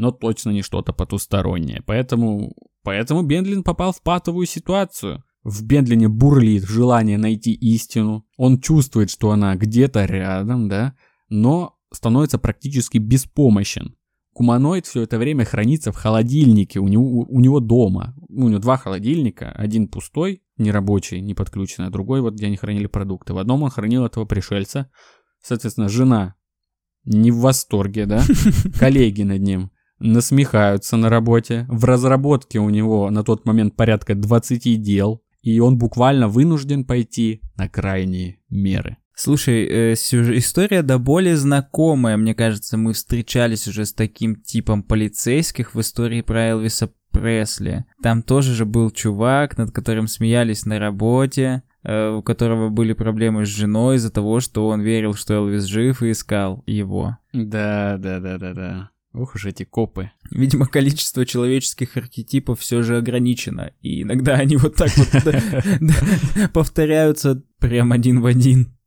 но 0.00 0.10
точно 0.10 0.50
не 0.50 0.62
что-то 0.62 0.92
потустороннее. 0.92 1.82
Поэтому, 1.86 2.54
поэтому 2.82 3.22
Бендлин 3.22 3.62
попал 3.62 3.92
в 3.92 4.02
патовую 4.02 4.46
ситуацию. 4.46 5.22
В 5.44 5.62
Бендлине 5.64 6.08
бурлит 6.08 6.64
желание 6.64 7.18
найти 7.18 7.52
истину. 7.52 8.26
Он 8.36 8.60
чувствует, 8.60 9.10
что 9.10 9.30
она 9.30 9.54
где-то 9.56 10.06
рядом, 10.06 10.68
да, 10.68 10.94
но 11.28 11.76
становится 11.92 12.38
практически 12.38 12.96
беспомощен. 12.96 13.94
Куманоид 14.40 14.86
все 14.86 15.02
это 15.02 15.18
время 15.18 15.44
хранится 15.44 15.92
в 15.92 15.96
холодильнике 15.96 16.80
у 16.80 16.88
него, 16.88 17.26
у 17.28 17.40
него 17.40 17.60
дома. 17.60 18.14
У 18.30 18.48
него 18.48 18.58
два 18.58 18.78
холодильника, 18.78 19.52
один 19.52 19.86
пустой, 19.86 20.42
нерабочий, 20.56 21.20
не 21.20 21.34
подключенный, 21.34 21.88
а 21.88 21.90
другой 21.90 22.22
вот, 22.22 22.32
где 22.32 22.46
они 22.46 22.56
хранили 22.56 22.86
продукты. 22.86 23.34
В 23.34 23.38
одном 23.38 23.64
он 23.64 23.68
хранил 23.68 24.06
этого 24.06 24.24
пришельца. 24.24 24.90
Соответственно, 25.42 25.90
жена 25.90 26.36
не 27.04 27.30
в 27.30 27.40
восторге, 27.40 28.06
да, 28.06 28.22
коллеги 28.78 29.24
над 29.24 29.42
ним 29.42 29.72
насмехаются 29.98 30.96
на 30.96 31.10
работе. 31.10 31.66
В 31.68 31.84
разработке 31.84 32.60
у 32.60 32.70
него 32.70 33.10
на 33.10 33.22
тот 33.22 33.44
момент 33.44 33.76
порядка 33.76 34.14
20 34.14 34.80
дел. 34.80 35.22
и 35.42 35.60
он 35.60 35.76
буквально 35.76 36.28
вынужден 36.28 36.86
пойти 36.86 37.42
на 37.58 37.68
крайние 37.68 38.38
меры. 38.48 38.96
Слушай, 39.22 39.66
э, 39.66 39.96
сюж- 39.96 40.34
история 40.34 40.80
до 40.80 40.98
боли 40.98 41.34
знакомая. 41.34 42.16
Мне 42.16 42.34
кажется, 42.34 42.78
мы 42.78 42.94
встречались 42.94 43.68
уже 43.68 43.84
с 43.84 43.92
таким 43.92 44.34
типом 44.34 44.82
полицейских 44.82 45.74
в 45.74 45.80
истории 45.82 46.22
про 46.22 46.48
Элвиса 46.48 46.90
Пресли. 47.10 47.84
Там 48.02 48.22
тоже 48.22 48.54
же 48.54 48.64
был 48.64 48.90
чувак, 48.90 49.58
над 49.58 49.72
которым 49.72 50.06
смеялись 50.06 50.64
на 50.64 50.78
работе, 50.78 51.64
э, 51.82 52.08
у 52.08 52.22
которого 52.22 52.70
были 52.70 52.94
проблемы 52.94 53.44
с 53.44 53.50
женой 53.50 53.96
из-за 53.96 54.10
того, 54.10 54.40
что 54.40 54.68
он 54.68 54.80
верил, 54.80 55.12
что 55.12 55.34
Элвис 55.34 55.64
жив 55.64 56.02
и 56.02 56.12
искал 56.12 56.62
его. 56.64 57.18
Да, 57.34 57.98
да, 57.98 58.20
да, 58.20 58.38
да, 58.38 58.54
да. 58.54 58.90
Ух 59.12 59.34
уж 59.34 59.44
эти 59.44 59.64
копы. 59.64 60.12
Видимо, 60.30 60.66
количество 60.66 61.26
человеческих 61.26 61.98
архетипов 61.98 62.60
все 62.60 62.80
же 62.80 62.96
ограничено, 62.96 63.72
и 63.82 64.00
иногда 64.00 64.36
они 64.36 64.56
вот 64.56 64.76
так 64.76 64.90
вот 64.96 66.52
повторяются 66.54 67.42
прям 67.58 67.92
один 67.92 68.22
в 68.22 68.24
один. 68.24 68.79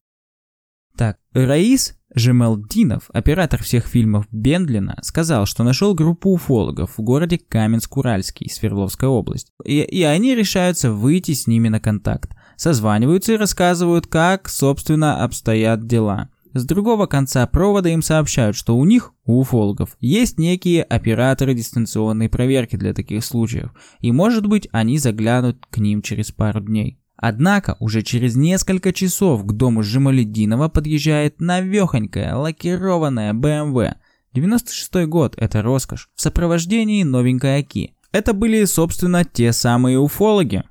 Так, 0.96 1.18
Раис 1.34 1.98
Жемелдинов, 2.14 3.10
оператор 3.14 3.64
всех 3.64 3.88
фильмов 3.88 4.28
Бендлина, 4.32 4.98
сказал, 5.02 5.48
что 5.48 5.64
нашел 5.64 5.96
группу 5.96 6.30
уфологов 6.30 6.98
в 6.98 7.02
городе 7.02 7.38
Каменск-Уральский, 7.38 8.52
Свердловская 8.52 9.10
область. 9.10 9.52
И, 9.66 9.82
и 9.82 10.04
они 10.04 10.36
решаются 10.36 10.91
выйти 10.91 11.34
с 11.34 11.48
ними 11.48 11.70
на 11.70 11.80
контакт. 11.80 12.36
Созваниваются 12.56 13.34
и 13.34 13.38
рассказывают, 13.38 14.06
как, 14.06 14.48
собственно, 14.48 15.24
обстоят 15.24 15.88
дела. 15.88 16.30
С 16.54 16.66
другого 16.66 17.08
конца 17.08 17.48
провода 17.48 17.89
им 17.89 18.04
сообщают, 18.04 18.56
что 18.56 18.78
у 18.78 18.86
них, 18.86 19.14
у 19.26 19.39
уфологов, 19.39 19.98
есть 20.00 20.38
некие 20.38 20.84
операторы 20.84 21.56
дистанционной 21.56 22.30
проверки 22.30 22.76
для 22.76 22.94
таких 22.94 23.26
случаев, 23.26 23.72
и 24.00 24.12
может 24.12 24.46
быть 24.46 24.70
они 24.72 25.00
заглянут 25.00 25.66
к 25.72 25.80
ним 25.80 26.04
через 26.04 26.32
пару 26.32 26.62
дней. 26.62 27.00
Однако 27.26 27.78
уже 27.80 28.01
через 28.01 28.36
несколько 28.36 28.91
часов 28.91 29.45
к 29.45 29.53
дому 29.53 29.82
Жемалединова 29.82 30.67
подъезжает 30.67 31.39
навехонькая 31.39 32.36
лакированная 32.36 33.32
BMW. 33.32 33.95
96 34.34 35.05
год, 35.07 35.34
это 35.38 35.61
роскошь, 35.61 36.09
в 36.15 36.21
сопровождении 36.21 37.01
новенькой 37.03 37.61
Аки. 37.61 37.95
Это 38.11 38.34
были, 38.34 38.65
собственно, 38.65 39.24
те 39.24 39.53
самые 39.53 39.99
уфологи. 39.99 40.63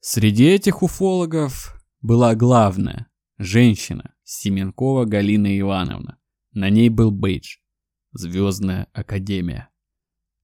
Среди 0.00 0.44
этих 0.44 0.82
уфологов 0.82 1.82
была 2.02 2.34
главная– 2.34 3.06
женщина, 3.38 4.12
Семенкова 4.24 5.06
Галина 5.06 5.58
Ивановна. 5.58 6.18
На 6.52 6.68
ней 6.68 6.90
был 6.90 7.10
бейдж 7.10 7.56
«Звездная 8.12 8.88
Академия». 8.92 9.70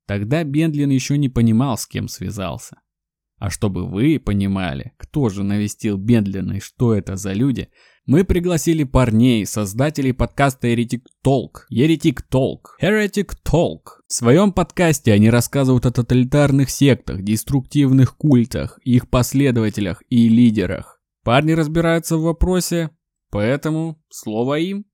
Тогда 0.07 0.43
Бендлин 0.43 0.89
еще 0.89 1.19
не 1.19 1.29
понимал, 1.29 1.77
с 1.77 1.87
кем 1.87 2.09
связался. 2.09 2.79
А 3.43 3.51
чтобы 3.51 3.89
вы 3.89 4.21
понимали, 4.21 4.93
кто 4.99 5.29
же 5.29 5.43
навестил 5.43 5.99
Бендлина 5.99 6.59
и 6.59 6.61
что 6.61 6.95
это 6.95 7.17
за 7.17 7.33
люди, 7.33 7.71
мы 8.07 8.23
пригласили 8.23 8.85
парней, 8.85 9.45
создателей 9.47 10.15
подкаста 10.15 10.69
Heretic 10.69 11.01
Talk. 11.27 11.65
Heretic 11.69 12.21
Talk. 12.31 12.79
Heretic 12.81 13.31
Talk. 13.45 13.99
В 14.07 14.13
своем 14.13 14.53
подкасте 14.53 15.13
они 15.13 15.29
рассказывают 15.29 15.87
о 15.87 15.91
тоталитарных 15.91 16.71
сектах, 16.71 17.23
деструктивных 17.23 18.17
культах, 18.17 18.79
их 18.85 19.11
последователях 19.11 20.05
и 20.09 20.29
лидерах. 20.29 21.01
Парни 21.25 21.51
разбираются 21.51 22.19
в 22.19 22.23
вопросе, 22.23 22.91
поэтому 23.33 24.01
слово 24.09 24.61
им. 24.61 24.85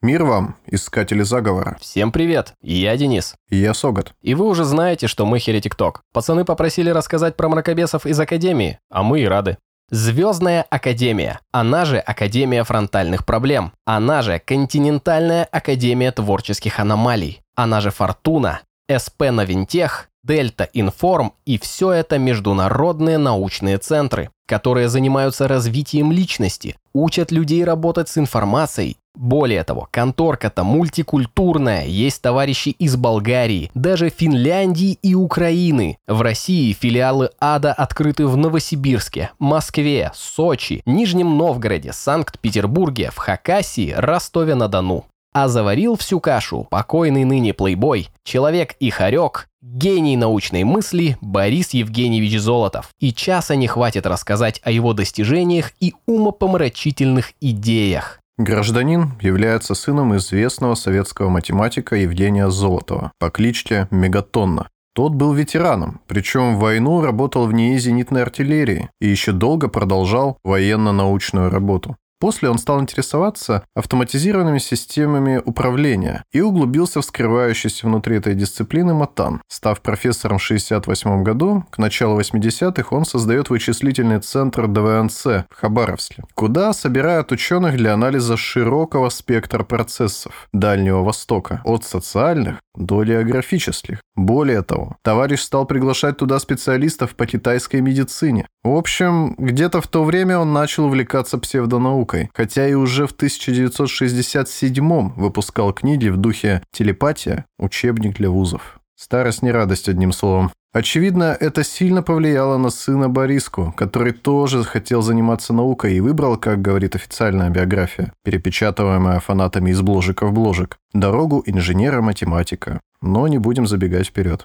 Мир 0.00 0.22
вам, 0.22 0.54
искатели 0.66 1.22
заговора. 1.22 1.76
Всем 1.80 2.12
привет, 2.12 2.54
я 2.62 2.96
Денис. 2.96 3.34
И 3.50 3.56
я 3.56 3.74
Согат. 3.74 4.12
И 4.22 4.34
вы 4.34 4.46
уже 4.46 4.64
знаете, 4.64 5.08
что 5.08 5.26
мы 5.26 5.40
Херетик-Ток. 5.40 6.02
Пацаны 6.12 6.44
попросили 6.44 6.90
рассказать 6.90 7.36
про 7.36 7.48
мракобесов 7.48 8.06
из 8.06 8.20
Академии, 8.20 8.78
а 8.90 9.02
мы 9.02 9.22
и 9.22 9.26
рады. 9.26 9.58
Звездная 9.90 10.64
Академия, 10.70 11.40
она 11.50 11.84
же 11.84 11.98
Академия 11.98 12.62
фронтальных 12.62 13.26
проблем, 13.26 13.72
она 13.84 14.22
же 14.22 14.38
Континентальная 14.38 15.44
Академия 15.50 16.12
творческих 16.12 16.78
аномалий, 16.78 17.40
она 17.56 17.80
же 17.80 17.90
Фортуна, 17.90 18.60
СП 18.88 19.32
Новинтех, 19.32 20.10
Дельта 20.22 20.68
Информ 20.74 21.32
и 21.44 21.58
все 21.58 21.90
это 21.90 22.18
международные 22.18 23.18
научные 23.18 23.78
центры, 23.78 24.30
которые 24.46 24.88
занимаются 24.88 25.48
развитием 25.48 26.12
личности, 26.12 26.76
учат 26.92 27.32
людей 27.32 27.64
работать 27.64 28.08
с 28.08 28.18
информацией. 28.18 28.96
Более 29.18 29.64
того, 29.64 29.88
конторка-то 29.90 30.62
мультикультурная, 30.62 31.86
есть 31.86 32.22
товарищи 32.22 32.68
из 32.68 32.94
Болгарии, 32.94 33.68
даже 33.74 34.10
Финляндии 34.10 34.96
и 35.02 35.16
Украины. 35.16 35.98
В 36.06 36.22
России 36.22 36.72
филиалы 36.72 37.30
АДА 37.40 37.72
открыты 37.72 38.28
в 38.28 38.36
Новосибирске, 38.36 39.32
Москве, 39.40 40.12
Сочи, 40.14 40.82
Нижнем 40.86 41.36
Новгороде, 41.36 41.92
Санкт-Петербурге, 41.92 43.10
в 43.12 43.16
Хакасии, 43.16 43.92
Ростове-на-Дону. 43.96 45.06
А 45.34 45.48
заварил 45.48 45.96
всю 45.96 46.20
кашу 46.20 46.68
покойный 46.70 47.24
ныне 47.24 47.52
плейбой, 47.52 48.10
человек 48.22 48.76
и 48.78 48.88
хорек, 48.88 49.48
гений 49.60 50.16
научной 50.16 50.62
мысли 50.62 51.18
Борис 51.20 51.70
Евгеньевич 51.70 52.38
Золотов. 52.38 52.90
И 53.00 53.12
часа 53.12 53.56
не 53.56 53.66
хватит 53.66 54.06
рассказать 54.06 54.60
о 54.62 54.70
его 54.70 54.92
достижениях 54.92 55.72
и 55.80 55.94
умопомрачительных 56.06 57.32
идеях. 57.40 58.20
Гражданин 58.38 59.14
является 59.20 59.74
сыном 59.74 60.16
известного 60.16 60.76
советского 60.76 61.28
математика 61.28 61.96
Евгения 61.96 62.48
Золотова 62.50 63.10
по 63.18 63.30
кличке 63.30 63.88
Мегатонна. 63.90 64.68
Тот 64.94 65.12
был 65.12 65.32
ветераном, 65.32 66.00
причем 66.06 66.54
в 66.54 66.60
войну 66.60 67.00
работал 67.00 67.46
в 67.46 67.52
НИИ 67.52 67.78
зенитной 67.78 68.22
артиллерии 68.22 68.90
и 69.00 69.08
еще 69.08 69.32
долго 69.32 69.66
продолжал 69.66 70.38
военно-научную 70.44 71.50
работу. 71.50 71.96
После 72.20 72.48
он 72.50 72.58
стал 72.58 72.80
интересоваться 72.80 73.64
автоматизированными 73.74 74.58
системами 74.58 75.40
управления 75.44 76.24
и 76.32 76.40
углубился 76.40 77.00
в 77.00 77.04
скрывающийся 77.04 77.86
внутри 77.86 78.16
этой 78.16 78.34
дисциплины 78.34 78.94
матан. 78.94 79.40
Став 79.48 79.80
профессором 79.80 80.38
в 80.38 80.44
1968 80.44 81.22
году, 81.22 81.64
к 81.70 81.78
началу 81.78 82.18
80-х 82.18 82.94
он 82.94 83.04
создает 83.04 83.50
вычислительный 83.50 84.20
центр 84.20 84.66
ДВНЦ 84.66 85.24
в 85.24 85.46
Хабаровске, 85.50 86.24
куда 86.34 86.72
собирают 86.72 87.30
ученых 87.30 87.76
для 87.76 87.94
анализа 87.94 88.36
широкого 88.36 89.08
спектра 89.10 89.62
процессов 89.62 90.48
Дальнего 90.52 91.02
Востока, 91.02 91.60
от 91.64 91.84
социальных 91.84 92.58
до 92.78 93.04
географических. 93.04 94.00
Более 94.16 94.62
того, 94.62 94.96
товарищ 95.02 95.40
стал 95.40 95.66
приглашать 95.66 96.16
туда 96.16 96.38
специалистов 96.38 97.14
по 97.14 97.26
китайской 97.26 97.80
медицине. 97.80 98.46
В 98.62 98.74
общем, 98.74 99.34
где-то 99.38 99.80
в 99.80 99.88
то 99.88 100.04
время 100.04 100.38
он 100.38 100.52
начал 100.52 100.86
увлекаться 100.86 101.38
псевдонаукой, 101.38 102.30
хотя 102.34 102.68
и 102.68 102.74
уже 102.74 103.06
в 103.06 103.12
1967 103.12 105.14
выпускал 105.14 105.72
книги 105.72 106.08
в 106.08 106.16
духе 106.16 106.62
«Телепатия. 106.72 107.46
Учебник 107.58 108.16
для 108.16 108.30
вузов». 108.30 108.77
Старость 109.00 109.42
не 109.42 109.52
радость, 109.52 109.88
одним 109.88 110.10
словом. 110.12 110.50
Очевидно, 110.72 111.36
это 111.38 111.62
сильно 111.62 112.02
повлияло 112.02 112.58
на 112.58 112.68
сына 112.70 113.08
Бориску, 113.08 113.72
который 113.76 114.12
тоже 114.12 114.64
хотел 114.64 115.02
заниматься 115.02 115.52
наукой 115.52 115.94
и 115.94 116.00
выбрал, 116.00 116.36
как 116.36 116.60
говорит 116.60 116.96
официальная 116.96 117.48
биография, 117.48 118.12
перепечатываемая 118.24 119.20
фанатами 119.20 119.70
из 119.70 119.80
бложика 119.82 120.26
в 120.26 120.32
бложик, 120.32 120.78
дорогу 120.92 121.44
инженера-математика. 121.46 122.80
Но 123.00 123.28
не 123.28 123.38
будем 123.38 123.68
забегать 123.68 124.08
вперед. 124.08 124.44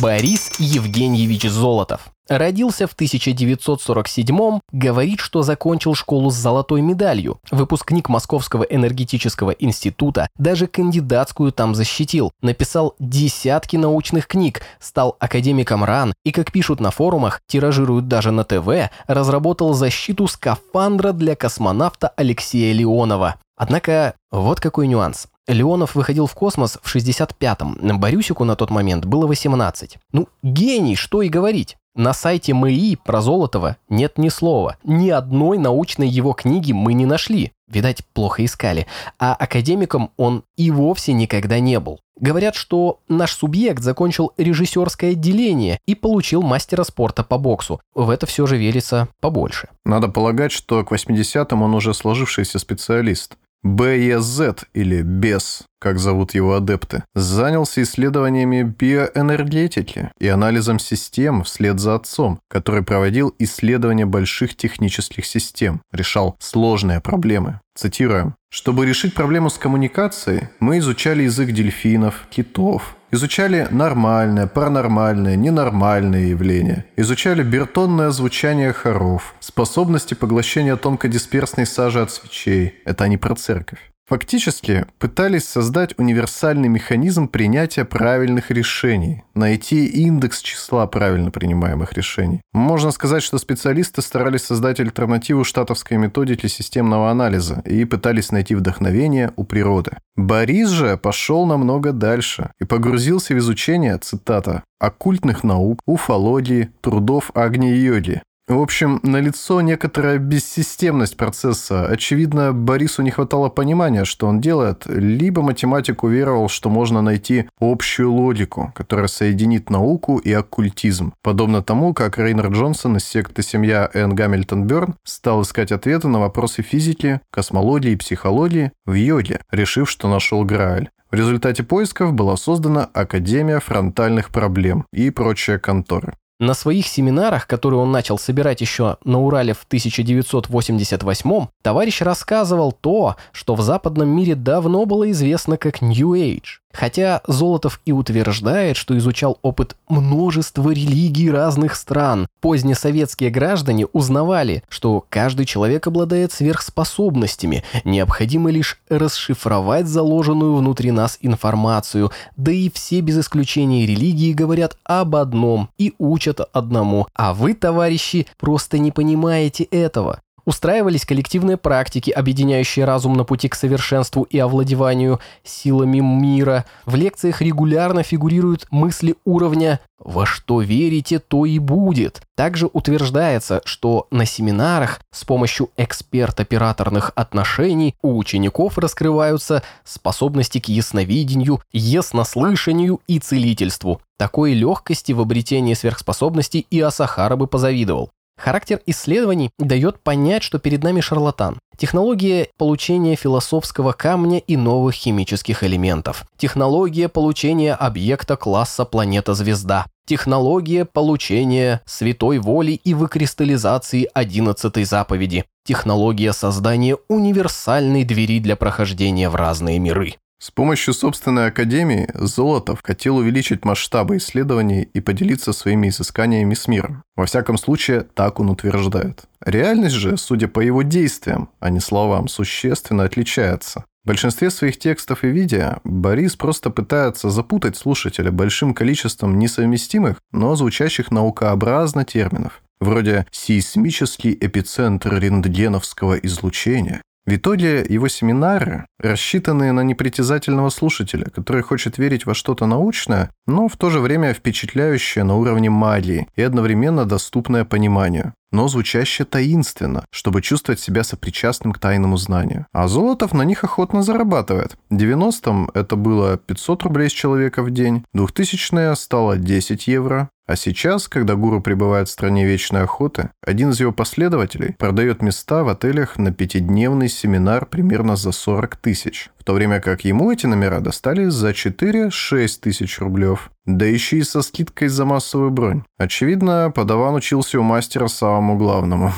Борис 0.00 0.58
Евгеньевич 0.58 1.42
Золотов. 1.42 2.10
Родился 2.30 2.86
в 2.86 2.92
1947 2.92 4.60
говорит, 4.70 5.18
что 5.18 5.42
закончил 5.42 5.96
школу 5.96 6.30
с 6.30 6.36
золотой 6.36 6.80
медалью. 6.80 7.40
Выпускник 7.50 8.08
Московского 8.08 8.62
энергетического 8.62 9.50
института, 9.50 10.28
даже 10.38 10.68
кандидатскую 10.68 11.50
там 11.50 11.74
защитил. 11.74 12.30
Написал 12.40 12.94
десятки 13.00 13.76
научных 13.76 14.28
книг, 14.28 14.62
стал 14.78 15.16
академиком 15.18 15.82
РАН 15.82 16.14
и, 16.24 16.30
как 16.30 16.52
пишут 16.52 16.78
на 16.78 16.92
форумах, 16.92 17.40
тиражируют 17.48 18.06
даже 18.06 18.30
на 18.30 18.44
ТВ, 18.44 18.92
разработал 19.08 19.74
защиту 19.74 20.28
скафандра 20.28 21.10
для 21.10 21.34
космонавта 21.34 22.12
Алексея 22.16 22.72
Леонова. 22.72 23.40
Однако, 23.56 24.14
вот 24.30 24.60
какой 24.60 24.86
нюанс. 24.86 25.26
Леонов 25.48 25.94
выходил 25.96 26.26
в 26.26 26.34
космос 26.34 26.78
в 26.80 26.94
65-м, 26.94 27.98
Борюсику 27.98 28.44
на 28.44 28.54
тот 28.54 28.70
момент 28.70 29.04
было 29.04 29.26
18. 29.26 29.98
Ну, 30.12 30.28
гений, 30.42 30.94
что 30.96 31.22
и 31.22 31.28
говорить. 31.28 31.76
На 31.96 32.12
сайте 32.12 32.52
МИИ 32.52 32.96
про 32.96 33.20
Золотова 33.20 33.76
нет 33.88 34.16
ни 34.16 34.28
слова. 34.28 34.76
Ни 34.84 35.10
одной 35.10 35.58
научной 35.58 36.08
его 36.08 36.32
книги 36.34 36.72
мы 36.72 36.92
не 36.92 37.04
нашли. 37.04 37.52
Видать, 37.68 38.04
плохо 38.12 38.44
искали. 38.44 38.86
А 39.18 39.34
академиком 39.34 40.10
он 40.16 40.44
и 40.56 40.70
вовсе 40.70 41.12
никогда 41.12 41.58
не 41.58 41.80
был. 41.80 42.00
Говорят, 42.20 42.54
что 42.54 43.00
наш 43.08 43.32
субъект 43.32 43.82
закончил 43.82 44.32
режиссерское 44.36 45.12
отделение 45.12 45.78
и 45.86 45.94
получил 45.94 46.42
мастера 46.42 46.84
спорта 46.84 47.24
по 47.24 47.38
боксу. 47.38 47.80
В 47.94 48.10
это 48.10 48.26
все 48.26 48.46
же 48.46 48.56
верится 48.56 49.08
побольше. 49.20 49.68
Надо 49.84 50.08
полагать, 50.08 50.52
что 50.52 50.84
к 50.84 50.92
80-м 50.92 51.62
он 51.62 51.74
уже 51.74 51.92
сложившийся 51.94 52.58
специалист. 52.58 53.36
БЕЗ 53.62 54.40
или 54.72 55.02
БЕС, 55.02 55.64
как 55.78 55.98
зовут 55.98 56.34
его 56.34 56.54
адепты, 56.54 57.04
занялся 57.14 57.82
исследованиями 57.82 58.62
биоэнергетики 58.62 60.10
и 60.18 60.28
анализом 60.28 60.78
систем 60.78 61.44
вслед 61.44 61.78
за 61.78 61.94
отцом, 61.94 62.40
который 62.48 62.82
проводил 62.82 63.34
исследования 63.38 64.06
больших 64.06 64.56
технических 64.56 65.26
систем, 65.26 65.82
решал 65.92 66.36
сложные 66.38 67.00
проблемы. 67.00 67.60
Цитируем. 67.74 68.34
«Чтобы 68.50 68.84
решить 68.84 69.14
проблему 69.14 69.48
с 69.48 69.58
коммуникацией, 69.58 70.48
мы 70.58 70.78
изучали 70.78 71.22
язык 71.22 71.52
дельфинов, 71.52 72.26
китов, 72.30 72.96
Изучали 73.12 73.66
нормальное, 73.72 74.46
паранормальное, 74.46 75.34
ненормальные 75.34 76.30
явления. 76.30 76.84
Изучали 76.96 77.42
бертонное 77.42 78.10
звучание 78.10 78.72
хоров, 78.72 79.34
способности 79.40 80.14
поглощения 80.14 80.76
тонкодисперсной 80.76 81.66
сажи 81.66 82.00
от 82.00 82.12
свечей. 82.12 82.76
Это 82.84 83.04
они 83.04 83.16
про 83.16 83.34
церковь. 83.34 83.80
Фактически 84.10 84.86
пытались 84.98 85.44
создать 85.44 85.96
универсальный 85.96 86.68
механизм 86.68 87.28
принятия 87.28 87.84
правильных 87.84 88.50
решений, 88.50 89.22
найти 89.36 89.86
индекс 89.86 90.42
числа 90.42 90.88
правильно 90.88 91.30
принимаемых 91.30 91.92
решений. 91.92 92.40
Можно 92.52 92.90
сказать, 92.90 93.22
что 93.22 93.38
специалисты 93.38 94.02
старались 94.02 94.42
создать 94.42 94.80
альтернативу 94.80 95.44
штатовской 95.44 95.96
методике 95.96 96.48
системного 96.48 97.08
анализа 97.08 97.62
и 97.64 97.84
пытались 97.84 98.32
найти 98.32 98.56
вдохновение 98.56 99.32
у 99.36 99.44
природы. 99.44 99.92
Борис 100.16 100.70
же 100.70 100.96
пошел 100.96 101.46
намного 101.46 101.92
дальше 101.92 102.50
и 102.60 102.64
погрузился 102.64 103.34
в 103.34 103.38
изучение, 103.38 103.96
цитата, 103.98 104.64
оккультных 104.80 105.44
наук, 105.44 105.78
уфологии, 105.86 106.70
трудов 106.80 107.30
Агни 107.34 107.68
Йоги, 107.68 108.22
в 108.50 108.60
общем, 108.60 108.98
налицо 109.04 109.60
некоторая 109.60 110.18
бессистемность 110.18 111.16
процесса. 111.16 111.86
Очевидно, 111.86 112.52
Борису 112.52 113.02
не 113.02 113.12
хватало 113.12 113.48
понимания, 113.48 114.04
что 114.04 114.26
он 114.26 114.40
делает, 114.40 114.86
либо 114.86 115.40
математик 115.40 116.02
уверовал, 116.02 116.48
что 116.48 116.68
можно 116.68 117.00
найти 117.00 117.48
общую 117.60 118.12
логику, 118.12 118.72
которая 118.74 119.06
соединит 119.06 119.70
науку 119.70 120.18
и 120.18 120.32
оккультизм. 120.32 121.12
Подобно 121.22 121.62
тому, 121.62 121.94
как 121.94 122.18
Рейнер 122.18 122.48
Джонсон 122.48 122.96
из 122.96 123.04
секты 123.04 123.42
«Семья 123.42 123.88
Энн 123.94 124.16
Гамильтон 124.16 124.64
Бёрн» 124.64 124.96
стал 125.04 125.42
искать 125.42 125.70
ответы 125.70 126.08
на 126.08 126.18
вопросы 126.18 126.62
физики, 126.62 127.20
космологии 127.30 127.92
и 127.92 127.96
психологии 127.96 128.72
в 128.84 128.94
йоге, 128.94 129.40
решив, 129.52 129.88
что 129.88 130.08
нашел 130.08 130.44
Грааль. 130.44 130.90
В 131.10 131.14
результате 131.14 131.64
поисков 131.64 132.12
была 132.12 132.36
создана 132.36 132.84
Академия 132.84 133.58
фронтальных 133.58 134.30
проблем 134.30 134.86
и 134.92 135.10
прочие 135.10 135.58
конторы. 135.58 136.14
На 136.40 136.54
своих 136.54 136.86
семинарах, 136.86 137.46
которые 137.46 137.80
он 137.80 137.92
начал 137.92 138.16
собирать 138.18 138.62
еще 138.62 138.96
на 139.04 139.20
Урале 139.20 139.52
в 139.52 139.64
1988 139.64 141.46
товарищ 141.60 142.00
рассказывал 142.00 142.72
то, 142.72 143.16
что 143.30 143.54
в 143.54 143.60
западном 143.60 144.08
мире 144.08 144.34
давно 144.34 144.86
было 144.86 145.10
известно 145.10 145.58
как 145.58 145.82
New 145.82 146.14
Age. 146.14 146.60
Хотя 146.72 147.20
Золотов 147.26 147.80
и 147.84 147.92
утверждает, 147.92 148.76
что 148.76 148.96
изучал 148.96 149.38
опыт 149.42 149.76
множества 149.88 150.70
религий 150.70 151.30
разных 151.30 151.74
стран, 151.74 152.28
позднесоветские 152.40 153.30
граждане 153.30 153.86
узнавали, 153.86 154.62
что 154.68 155.04
каждый 155.08 155.46
человек 155.46 155.86
обладает 155.86 156.32
сверхспособностями, 156.32 157.64
необходимо 157.84 158.50
лишь 158.50 158.80
расшифровать 158.88 159.86
заложенную 159.86 160.54
внутри 160.54 160.92
нас 160.92 161.18
информацию, 161.20 162.12
да 162.36 162.52
и 162.52 162.70
все 162.70 163.00
без 163.00 163.18
исключения 163.18 163.84
религии 163.86 164.32
говорят 164.32 164.76
об 164.84 165.16
одном 165.16 165.70
и 165.76 165.94
учат 165.98 166.40
одному, 166.52 167.06
а 167.14 167.34
вы, 167.34 167.54
товарищи, 167.54 168.26
просто 168.38 168.78
не 168.78 168.92
понимаете 168.92 169.64
этого. 169.64 170.20
Устраивались 170.50 171.06
коллективные 171.06 171.56
практики, 171.56 172.10
объединяющие 172.10 172.84
разум 172.84 173.12
на 173.12 173.22
пути 173.22 173.48
к 173.48 173.54
совершенству 173.54 174.24
и 174.24 174.36
овладеванию 174.36 175.20
силами 175.44 176.00
мира. 176.00 176.64
В 176.86 176.96
лекциях 176.96 177.40
регулярно 177.40 178.02
фигурируют 178.02 178.66
мысли 178.72 179.14
уровня 179.24 179.78
«во 180.00 180.26
что 180.26 180.60
верите, 180.60 181.20
то 181.20 181.46
и 181.46 181.60
будет». 181.60 182.22
Также 182.34 182.68
утверждается, 182.72 183.62
что 183.64 184.08
на 184.10 184.26
семинарах 184.26 184.98
с 185.12 185.24
помощью 185.24 185.70
эксперт-операторных 185.76 187.12
отношений 187.14 187.94
у 188.02 188.18
учеников 188.18 188.76
раскрываются 188.76 189.62
способности 189.84 190.58
к 190.58 190.66
ясновидению, 190.66 191.60
яснослышанию 191.70 192.98
и 193.06 193.20
целительству. 193.20 194.00
Такой 194.18 194.54
легкости 194.54 195.12
в 195.12 195.20
обретении 195.20 195.74
сверхспособностей 195.74 196.66
и 196.70 196.80
Асахара 196.80 197.36
бы 197.36 197.46
позавидовал. 197.46 198.10
Характер 198.40 198.80
исследований 198.86 199.50
дает 199.58 200.02
понять, 200.02 200.42
что 200.42 200.58
перед 200.58 200.82
нами 200.82 201.00
шарлатан. 201.00 201.58
Технология 201.76 202.48
получения 202.56 203.14
философского 203.14 203.92
камня 203.92 204.38
и 204.38 204.56
новых 204.56 204.94
химических 204.94 205.62
элементов. 205.62 206.24
Технология 206.38 207.08
получения 207.08 207.74
объекта 207.74 208.36
класса 208.36 208.86
планета-звезда. 208.86 209.86
Технология 210.06 210.86
получения 210.86 211.82
святой 211.84 212.38
воли 212.38 212.72
и 212.72 212.94
выкристаллизации 212.94 214.08
одиннадцатой 214.14 214.84
заповеди. 214.84 215.44
Технология 215.66 216.32
создания 216.32 216.96
универсальной 217.08 218.04
двери 218.04 218.40
для 218.40 218.56
прохождения 218.56 219.28
в 219.28 219.36
разные 219.36 219.78
миры. 219.78 220.14
С 220.42 220.50
помощью 220.50 220.94
собственной 220.94 221.48
академии 221.48 222.08
Золотов 222.14 222.80
хотел 222.82 223.18
увеличить 223.18 223.66
масштабы 223.66 224.16
исследований 224.16 224.88
и 224.94 225.00
поделиться 225.00 225.52
своими 225.52 225.88
изысканиями 225.88 226.54
с 226.54 226.66
миром. 226.66 227.02
Во 227.14 227.26
всяком 227.26 227.58
случае, 227.58 228.06
так 228.14 228.40
он 228.40 228.48
утверждает. 228.48 229.24
Реальность 229.44 229.96
же, 229.96 230.16
судя 230.16 230.48
по 230.48 230.60
его 230.60 230.80
действиям, 230.80 231.50
а 231.60 231.68
не 231.68 231.78
словам, 231.78 232.26
существенно 232.26 233.04
отличается. 233.04 233.84
В 234.02 234.08
большинстве 234.08 234.48
своих 234.48 234.78
текстов 234.78 235.24
и 235.24 235.28
видео 235.28 235.80
Борис 235.84 236.36
просто 236.36 236.70
пытается 236.70 237.28
запутать 237.28 237.76
слушателя 237.76 238.32
большим 238.32 238.72
количеством 238.72 239.38
несовместимых, 239.38 240.22
но 240.32 240.56
звучащих 240.56 241.10
наукообразно 241.10 242.06
терминов, 242.06 242.62
вроде 242.80 243.26
«сейсмический 243.30 244.32
эпицентр 244.40 245.18
рентгеновского 245.18 246.14
излучения», 246.14 247.02
в 247.30 247.36
итоге 247.36 247.86
его 247.88 248.08
семинары, 248.08 248.86
рассчитанные 248.98 249.70
на 249.70 249.82
непритязательного 249.82 250.68
слушателя, 250.68 251.26
который 251.26 251.62
хочет 251.62 251.96
верить 251.96 252.26
во 252.26 252.34
что-то 252.34 252.66
научное, 252.66 253.30
но 253.46 253.68
в 253.68 253.76
то 253.76 253.88
же 253.88 254.00
время 254.00 254.34
впечатляющее 254.34 255.22
на 255.22 255.36
уровне 255.36 255.70
магии 255.70 256.26
и 256.34 256.42
одновременно 256.42 257.04
доступное 257.04 257.64
пониманию 257.64 258.34
но 258.52 258.68
звучаще 258.68 259.24
таинственно, 259.24 260.04
чтобы 260.10 260.42
чувствовать 260.42 260.80
себя 260.80 261.04
сопричастным 261.04 261.72
к 261.72 261.78
тайному 261.78 262.16
знанию. 262.16 262.66
А 262.72 262.88
Золотов 262.88 263.32
на 263.32 263.42
них 263.42 263.64
охотно 263.64 264.02
зарабатывает. 264.02 264.76
В 264.90 264.96
90-м 264.96 265.70
это 265.74 265.96
было 265.96 266.36
500 266.36 266.82
рублей 266.84 267.10
с 267.10 267.12
человека 267.12 267.62
в 267.62 267.70
день, 267.70 268.04
2000-е 268.14 268.96
стало 268.96 269.36
10 269.36 269.86
евро, 269.86 270.30
а 270.50 270.56
сейчас, 270.56 271.06
когда 271.06 271.36
гуру 271.36 271.60
пребывает 271.60 272.08
в 272.08 272.10
стране 272.10 272.44
вечной 272.44 272.82
охоты, 272.82 273.30
один 273.46 273.70
из 273.70 273.78
его 273.78 273.92
последователей 273.92 274.74
продает 274.76 275.22
места 275.22 275.62
в 275.62 275.68
отелях 275.68 276.18
на 276.18 276.32
пятидневный 276.32 277.08
семинар 277.08 277.66
примерно 277.66 278.16
за 278.16 278.32
40 278.32 278.74
тысяч, 278.74 279.30
то 279.50 279.54
время 279.54 279.80
как 279.80 280.04
ему 280.04 280.30
эти 280.30 280.46
номера 280.46 280.78
достались 280.78 281.32
за 281.32 281.50
4-6 281.50 282.60
тысяч 282.60 283.00
рублев. 283.00 283.50
Да 283.66 283.84
еще 283.84 284.18
и 284.18 284.22
со 284.22 284.42
скидкой 284.42 284.86
за 284.86 285.04
массовую 285.04 285.50
бронь. 285.50 285.82
Очевидно, 285.98 286.70
подаван 286.72 287.16
учился 287.16 287.58
у 287.58 287.64
мастера 287.64 288.06
самому 288.06 288.56
главному. 288.56 289.12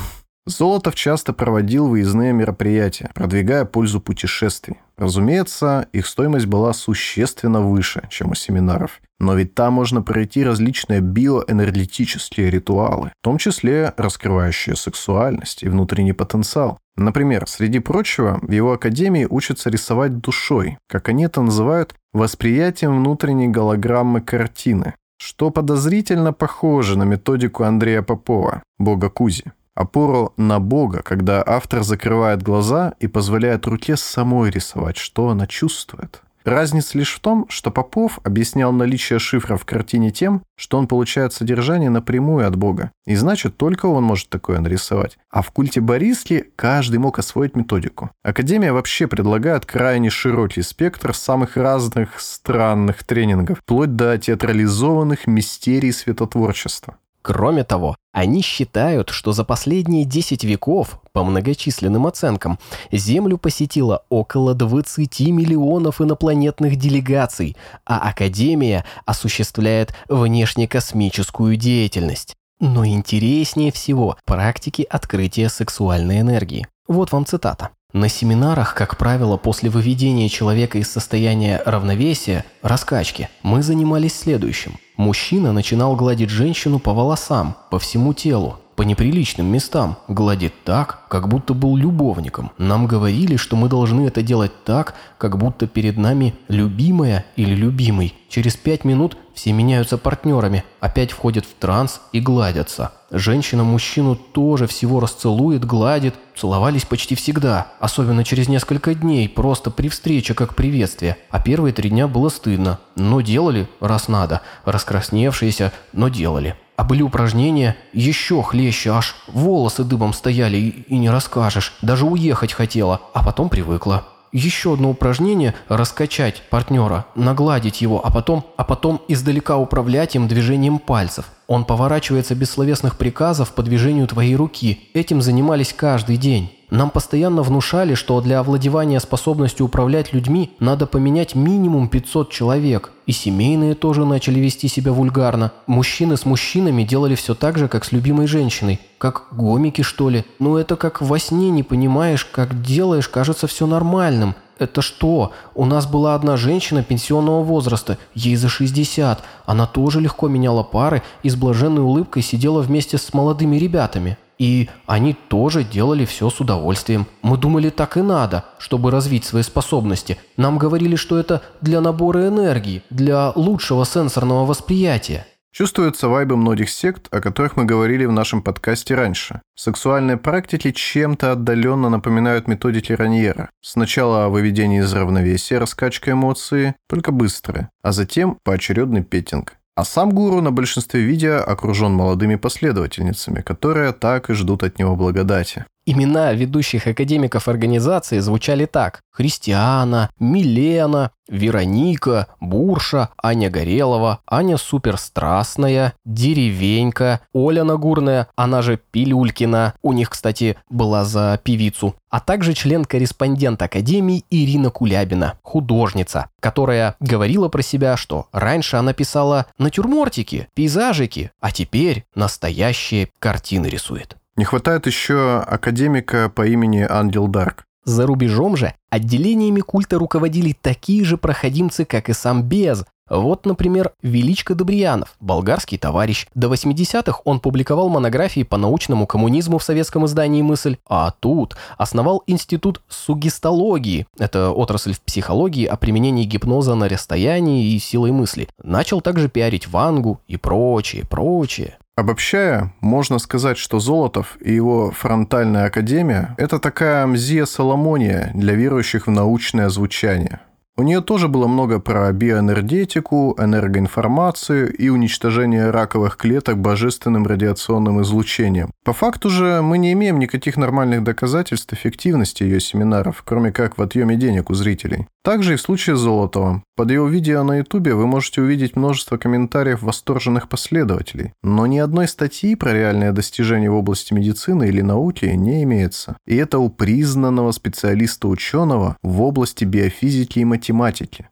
Золотов 0.47 0.95
часто 0.95 1.33
проводил 1.33 1.87
выездные 1.87 2.33
мероприятия, 2.33 3.11
продвигая 3.13 3.65
пользу 3.65 4.01
путешествий. 4.01 4.77
Разумеется, 4.97 5.87
их 5.91 6.05
стоимость 6.05 6.45
была 6.45 6.73
существенно 6.73 7.61
выше, 7.61 8.07
чем 8.09 8.31
у 8.31 8.35
семинаров. 8.35 9.01
Но 9.19 9.35
ведь 9.35 9.55
там 9.55 9.73
можно 9.73 10.01
пройти 10.01 10.43
различные 10.43 10.99
биоэнергетические 10.99 12.49
ритуалы, 12.49 13.11
в 13.21 13.23
том 13.23 13.37
числе 13.37 13.93
раскрывающие 13.97 14.75
сексуальность 14.75 15.63
и 15.63 15.69
внутренний 15.69 16.13
потенциал. 16.13 16.77
Например, 16.95 17.47
среди 17.47 17.79
прочего, 17.79 18.39
в 18.41 18.51
его 18.51 18.73
академии 18.73 19.25
учатся 19.27 19.69
рисовать 19.69 20.19
душой, 20.19 20.77
как 20.87 21.09
они 21.09 21.25
это 21.25 21.41
называют, 21.41 21.95
восприятием 22.11 22.97
внутренней 22.97 23.47
голограммы 23.47 24.21
картины, 24.21 24.93
что 25.17 25.49
подозрительно 25.49 26.33
похоже 26.33 26.97
на 26.97 27.03
методику 27.03 27.63
Андрея 27.63 28.03
Попова, 28.03 28.61
бога 28.77 29.09
Кузи 29.09 29.53
опору 29.75 30.33
на 30.37 30.59
Бога, 30.59 31.01
когда 31.01 31.43
автор 31.45 31.83
закрывает 31.83 32.43
глаза 32.43 32.93
и 32.99 33.07
позволяет 33.07 33.67
руке 33.67 33.97
самой 33.97 34.49
рисовать, 34.49 34.97
что 34.97 35.29
она 35.29 35.47
чувствует. 35.47 36.21
Разница 36.43 36.97
лишь 36.97 37.13
в 37.13 37.19
том, 37.19 37.45
что 37.47 37.71
Попов 37.71 38.19
объяснял 38.23 38.73
наличие 38.73 39.19
шифра 39.19 39.55
в 39.55 39.65
картине 39.65 40.11
тем, 40.11 40.43
что 40.57 40.77
он 40.77 40.87
получает 40.87 41.31
содержание 41.31 41.89
напрямую 41.89 42.45
от 42.45 42.57
Бога, 42.57 42.91
и 43.05 43.15
значит, 43.15 43.55
только 43.55 43.85
он 43.85 44.03
может 44.03 44.29
такое 44.29 44.59
нарисовать. 44.59 45.17
А 45.29 45.41
в 45.41 45.51
культе 45.51 45.79
Бориски 45.79 46.45
каждый 46.55 46.97
мог 46.97 47.17
освоить 47.17 47.55
методику. 47.55 48.11
Академия 48.23 48.73
вообще 48.73 49.07
предлагает 49.07 49.65
крайне 49.65 50.09
широкий 50.09 50.63
спектр 50.63 51.13
самых 51.13 51.55
разных 51.55 52.19
странных 52.19 53.03
тренингов, 53.05 53.59
вплоть 53.59 53.95
до 53.95 54.17
театрализованных 54.17 55.27
мистерий 55.27 55.93
светотворчества. 55.93 56.97
Кроме 57.23 57.63
того, 57.63 57.95
они 58.11 58.41
считают, 58.41 59.09
что 59.09 59.31
за 59.31 59.45
последние 59.45 60.03
10 60.03 60.43
веков, 60.43 60.99
по 61.13 61.23
многочисленным 61.23 62.05
оценкам, 62.05 62.59
Землю 62.91 63.37
посетило 63.37 64.03
около 64.09 64.53
20 64.53 65.21
миллионов 65.29 66.01
инопланетных 66.01 66.75
делегаций, 66.75 67.55
а 67.85 68.09
Академия 68.09 68.83
осуществляет 69.05 69.95
внешнекосмическую 70.09 71.55
деятельность. 71.55 72.35
Но 72.59 72.85
интереснее 72.85 73.71
всего 73.71 74.17
практики 74.25 74.85
открытия 74.89 75.47
сексуальной 75.47 76.19
энергии. 76.19 76.67
Вот 76.89 77.13
вам 77.13 77.25
цитата. 77.25 77.69
На 77.93 78.09
семинарах, 78.09 78.73
как 78.73 78.97
правило, 78.97 79.37
после 79.37 79.69
выведения 79.69 80.27
человека 80.27 80.77
из 80.77 80.91
состояния 80.91 81.61
равновесия, 81.65 82.43
раскачки, 82.61 83.29
мы 83.43 83.63
занимались 83.63 84.19
следующим. 84.19 84.77
Мужчина 84.97 85.53
начинал 85.53 85.95
гладить 85.95 86.29
женщину 86.29 86.77
по 86.77 86.93
волосам, 86.93 87.55
по 87.71 87.79
всему 87.79 88.13
телу, 88.13 88.59
по 88.75 88.83
неприличным 88.83 89.47
местам, 89.47 89.97
гладит 90.07 90.53
так, 90.63 91.07
как 91.09 91.27
будто 91.27 91.55
был 91.55 91.75
любовником. 91.75 92.51
Нам 92.59 92.85
говорили, 92.85 93.35
что 93.35 93.55
мы 93.55 93.69
должны 93.69 94.05
это 94.07 94.21
делать 94.21 94.51
так, 94.65 94.93
как 95.17 95.37
будто 95.37 95.67
перед 95.67 95.97
нами 95.97 96.35
любимая 96.47 97.25
или 97.35 97.55
любимый. 97.55 98.13
Через 98.29 98.55
пять 98.55 98.83
минут 98.83 99.17
все 99.33 99.51
меняются 99.51 99.97
партнерами, 99.97 100.63
опять 100.79 101.11
входят 101.11 101.45
в 101.45 101.53
транс 101.59 102.01
и 102.11 102.19
гладятся. 102.19 102.91
Женщина 103.11 103.63
мужчину 103.63 104.15
тоже 104.15 104.65
всего 104.65 104.99
расцелует, 104.99 105.63
гладит. 105.65 106.15
Целовались 106.35 106.85
почти 106.85 107.13
всегда, 107.13 107.67
особенно 107.79 108.23
через 108.23 108.47
несколько 108.47 108.95
дней, 108.95 109.29
просто 109.29 109.69
при 109.69 109.87
встрече 109.87 110.33
как 110.33 110.55
приветствие. 110.55 111.17
А 111.29 111.39
первые 111.39 111.73
три 111.73 111.91
дня 111.91 112.07
было 112.07 112.29
стыдно, 112.29 112.79
но 112.95 113.21
делали, 113.21 113.69
раз 113.79 114.07
надо. 114.07 114.41
Раскрасневшиеся, 114.83 115.71
но 115.93 116.09
делали. 116.09 116.55
А 116.75 116.83
были 116.83 117.01
упражнения 117.03 117.77
еще 117.93 118.43
хлеще, 118.43 118.89
аж 118.89 119.15
волосы 119.27 119.85
дыбом 119.85 120.11
стояли 120.11 120.57
и, 120.57 120.69
и 120.93 120.97
не 120.97 121.09
расскажешь. 121.09 121.73
Даже 121.81 122.05
уехать 122.05 122.51
хотела, 122.51 122.99
а 123.13 123.23
потом 123.23 123.47
привыкла. 123.47 124.05
Еще 124.33 124.73
одно 124.73 124.89
упражнение– 124.89 125.53
раскачать 125.69 126.41
партнера, 126.49 127.05
нагладить 127.15 127.81
его, 127.81 128.05
а 128.05 128.11
потом, 128.11 128.45
а 128.57 128.65
потом 128.65 129.01
издалека 129.07 129.57
управлять 129.57 130.15
им 130.15 130.27
движением 130.27 130.79
пальцев. 130.79 131.27
Он 131.47 131.63
поворачивается 131.63 132.35
без 132.35 132.49
словесных 132.49 132.97
приказов 132.97 133.53
по 133.53 133.63
движению 133.63 134.07
твоей 134.07 134.35
руки. 134.35 134.89
Этим 134.93 135.21
занимались 135.21 135.71
каждый 135.71 136.17
день. 136.17 136.51
Нам 136.73 136.89
постоянно 136.89 137.43
внушали, 137.43 137.93
что 137.93 138.19
для 138.19 138.39
овладевания 138.39 138.99
способностью 138.99 139.67
управлять 139.67 140.11
людьми 140.11 140.55
надо 140.59 140.87
поменять 140.87 141.35
минимум 141.35 141.87
500 141.87 142.31
человек. 142.31 142.91
И 143.05 143.11
семейные 143.11 143.75
тоже 143.75 144.05
начали 144.05 144.39
вести 144.39 144.67
себя 144.67 144.91
вульгарно. 144.91 145.51
Мужчины 145.67 146.17
с 146.17 146.25
мужчинами 146.25 146.81
делали 146.81 147.13
все 147.13 147.35
так 147.35 147.59
же, 147.59 147.67
как 147.67 147.85
с 147.85 147.91
любимой 147.91 148.25
женщиной. 148.25 148.79
Как 148.97 149.27
гомики, 149.29 149.83
что 149.83 150.09
ли. 150.09 150.25
Ну 150.39 150.57
это 150.57 150.75
как 150.75 150.99
во 150.99 151.19
сне 151.19 151.51
не 151.51 151.61
понимаешь, 151.61 152.25
как 152.25 152.63
делаешь, 152.63 153.07
кажется 153.07 153.45
все 153.45 153.67
нормальным. 153.67 154.33
Это 154.57 154.81
что? 154.81 155.31
У 155.53 155.65
нас 155.65 155.85
была 155.85 156.15
одна 156.15 156.37
женщина 156.37 156.81
пенсионного 156.81 157.43
возраста, 157.43 157.99
ей 158.15 158.35
за 158.35 158.49
60. 158.49 159.21
Она 159.45 159.67
тоже 159.67 160.01
легко 160.01 160.27
меняла 160.27 160.63
пары 160.63 161.03
и 161.21 161.29
с 161.29 161.35
блаженной 161.35 161.83
улыбкой 161.83 162.23
сидела 162.23 162.61
вместе 162.61 162.97
с 162.97 163.13
молодыми 163.13 163.57
ребятами. 163.57 164.17
И 164.37 164.69
они 164.85 165.13
тоже 165.13 165.63
делали 165.63 166.05
все 166.05 166.29
с 166.29 166.39
удовольствием. 166.39 167.05
Мы 167.21 167.37
думали, 167.37 167.69
так 167.69 167.97
и 167.97 168.01
надо, 168.01 168.45
чтобы 168.57 168.91
развить 168.91 169.25
свои 169.25 169.43
способности. 169.43 170.17
Нам 170.37 170.57
говорили, 170.57 170.95
что 170.95 171.17
это 171.17 171.41
для 171.61 171.81
набора 171.81 172.27
энергии, 172.27 172.83
для 172.89 173.31
лучшего 173.35 173.85
сенсорного 173.85 174.45
восприятия. 174.45 175.25
Чувствуются 175.53 176.07
вайбы 176.07 176.35
многих 176.35 176.67
сект, 176.71 177.07
о 177.11 177.21
которых 177.21 177.55
мы 177.55 177.65
говорили 177.65 178.05
в 178.05 178.11
нашем 178.11 178.41
подкасте 178.41 178.95
раньше. 178.95 179.39
Сексуальные 179.53 180.17
практики 180.17 180.71
чем-то 180.71 181.33
отдаленно 181.33 181.89
напоминают 181.89 182.47
методики 182.47 182.91
Раньера. 182.91 183.51
Сначала 183.61 184.29
выведение 184.29 184.81
из 184.81 184.91
равновесия, 184.91 185.59
раскачка 185.59 186.13
эмоции, 186.13 186.73
только 186.89 187.11
быстрое, 187.11 187.69
а 187.83 187.91
затем 187.91 188.39
поочередный 188.43 189.03
петинг. 189.03 189.57
А 189.75 189.85
сам 189.85 190.11
гуру 190.11 190.41
на 190.41 190.51
большинстве 190.51 191.01
видео 191.01 191.43
окружен 191.47 191.93
молодыми 191.93 192.35
последовательницами, 192.35 193.41
которые 193.41 193.91
так 193.91 194.29
и 194.29 194.33
ждут 194.33 194.63
от 194.63 194.77
него 194.77 194.95
благодати. 194.95 195.65
Имена 195.85 196.31
ведущих 196.31 196.87
академиков 196.87 197.49
организации 197.49 198.19
звучали 198.19 198.65
так. 198.65 199.01
Христиана, 199.11 200.09
Милена, 200.17 201.11
Вероника, 201.27 202.27
Бурша, 202.39 203.09
Аня 203.21 203.49
Горелова, 203.49 204.19
Аня 204.25 204.57
Суперстрастная, 204.57 205.93
Деревенька, 206.05 207.19
Оля 207.33 207.63
Нагурная, 207.63 208.27
она 208.35 208.61
же 208.61 208.79
Пилюлькина, 208.91 209.73
у 209.81 209.93
них, 209.93 210.09
кстати, 210.09 210.57
была 210.69 211.03
за 211.03 211.39
певицу, 211.43 211.95
а 212.09 212.19
также 212.21 212.53
член-корреспондент 212.53 213.61
Академии 213.61 214.23
Ирина 214.29 214.69
Кулябина, 214.69 215.37
художница, 215.41 216.29
которая 216.39 216.95
говорила 217.01 217.49
про 217.49 217.61
себя, 217.61 217.97
что 217.97 218.27
раньше 218.31 218.77
она 218.77 218.93
писала 218.93 219.47
натюрмортики, 219.57 220.47
пейзажики, 220.53 221.31
а 221.41 221.51
теперь 221.51 222.05
настоящие 222.15 223.09
картины 223.19 223.67
рисует. 223.67 224.17
Не 224.35 224.45
хватает 224.45 224.87
еще 224.87 225.39
академика 225.39 226.31
по 226.33 226.47
имени 226.47 226.85
Ангел 226.89 227.27
Дарк. 227.27 227.65
За 227.85 228.07
рубежом 228.07 228.55
же 228.55 228.73
отделениями 228.89 229.59
культа 229.59 229.99
руководили 229.99 230.55
такие 230.59 231.03
же 231.03 231.17
проходимцы, 231.17 231.85
как 231.85 232.09
и 232.09 232.13
сам 232.13 232.41
Без. 232.41 232.85
Вот, 233.09 233.45
например, 233.45 233.91
Величко 234.01 234.55
Добриянов, 234.55 235.15
болгарский 235.19 235.77
товарищ. 235.77 236.25
До 236.33 236.47
80-х 236.47 237.19
он 237.25 237.41
публиковал 237.41 237.89
монографии 237.89 238.43
по 238.43 238.57
научному 238.57 239.05
коммунизму 239.05 239.57
в 239.57 239.63
советском 239.63 240.05
издании 240.05 240.41
«Мысль», 240.41 240.77
а 240.87 241.11
тут 241.11 241.57
основал 241.77 242.23
институт 242.25 242.81
сугестологии. 242.87 244.07
Это 244.17 244.51
отрасль 244.51 244.93
в 244.93 245.01
психологии 245.01 245.65
о 245.65 245.75
применении 245.75 246.23
гипноза 246.23 246.75
на 246.75 246.87
расстоянии 246.87 247.73
и 247.73 247.79
силой 247.79 248.11
мысли. 248.11 248.47
Начал 248.63 249.01
также 249.01 249.27
пиарить 249.27 249.67
Вангу 249.67 250.21
и 250.27 250.37
прочее, 250.37 251.05
прочее. 251.05 251.77
Обобщая, 251.95 252.73
можно 252.81 253.19
сказать, 253.19 253.57
что 253.57 253.79
Золотов 253.79 254.37
и 254.41 254.51
его 254.53 254.89
фронтальная 254.89 255.65
академия– 255.65 256.33
это 256.37 256.59
такая 256.59 257.05
мзия 257.05 257.45
Соломония 257.45 258.31
для 258.33 258.55
верующих 258.55 259.05
в 259.05 259.11
научное 259.11 259.69
звучание– 259.69 260.39
у 260.75 260.81
нее 260.81 261.01
тоже 261.01 261.27
было 261.27 261.47
много 261.47 261.79
про 261.79 262.11
биоэнергетику, 262.11 263.35
энергоинформацию 263.37 264.75
и 264.75 264.89
уничтожение 264.89 265.69
раковых 265.69 266.17
клеток 266.17 266.57
божественным 266.57 267.27
радиационным 267.27 268.01
излучением. 268.01 268.71
По 268.83 268.91
факту 268.91 269.29
же 269.29 269.61
мы 269.61 269.77
не 269.77 269.93
имеем 269.93 270.17
никаких 270.17 270.57
нормальных 270.57 271.03
доказательств 271.03 271.73
эффективности 271.73 272.41
ее 272.41 272.59
семинаров, 272.59 273.21
кроме 273.23 273.51
как 273.51 273.77
в 273.77 273.81
отъеме 273.83 274.15
денег 274.15 274.49
у 274.49 274.55
зрителей. 274.55 275.07
Также 275.23 275.53
и 275.53 275.55
в 275.57 275.61
случае 275.61 275.95
Золотова. 275.95 276.63
Под 276.75 276.91
его 276.91 277.07
видео 277.07 277.43
на 277.43 277.59
ютубе 277.59 277.93
вы 277.93 278.07
можете 278.07 278.41
увидеть 278.41 278.75
множество 278.75 279.17
комментариев 279.17 279.83
восторженных 279.83 280.49
последователей, 280.49 281.33
но 281.43 281.67
ни 281.67 281.77
одной 281.77 282.07
статьи 282.07 282.55
про 282.55 282.73
реальные 282.73 283.11
достижения 283.11 283.69
в 283.69 283.75
области 283.75 284.13
медицины 284.13 284.67
или 284.67 284.81
науки 284.81 285.25
не 285.25 285.63
имеется. 285.63 286.17
И 286.25 286.35
это 286.35 286.57
у 286.57 286.69
признанного 286.69 287.51
специалиста-ученого 287.51 288.97
в 289.03 289.21
области 289.21 289.63
биофизики 289.63 290.39
и 290.39 290.45
математики, 290.45 290.62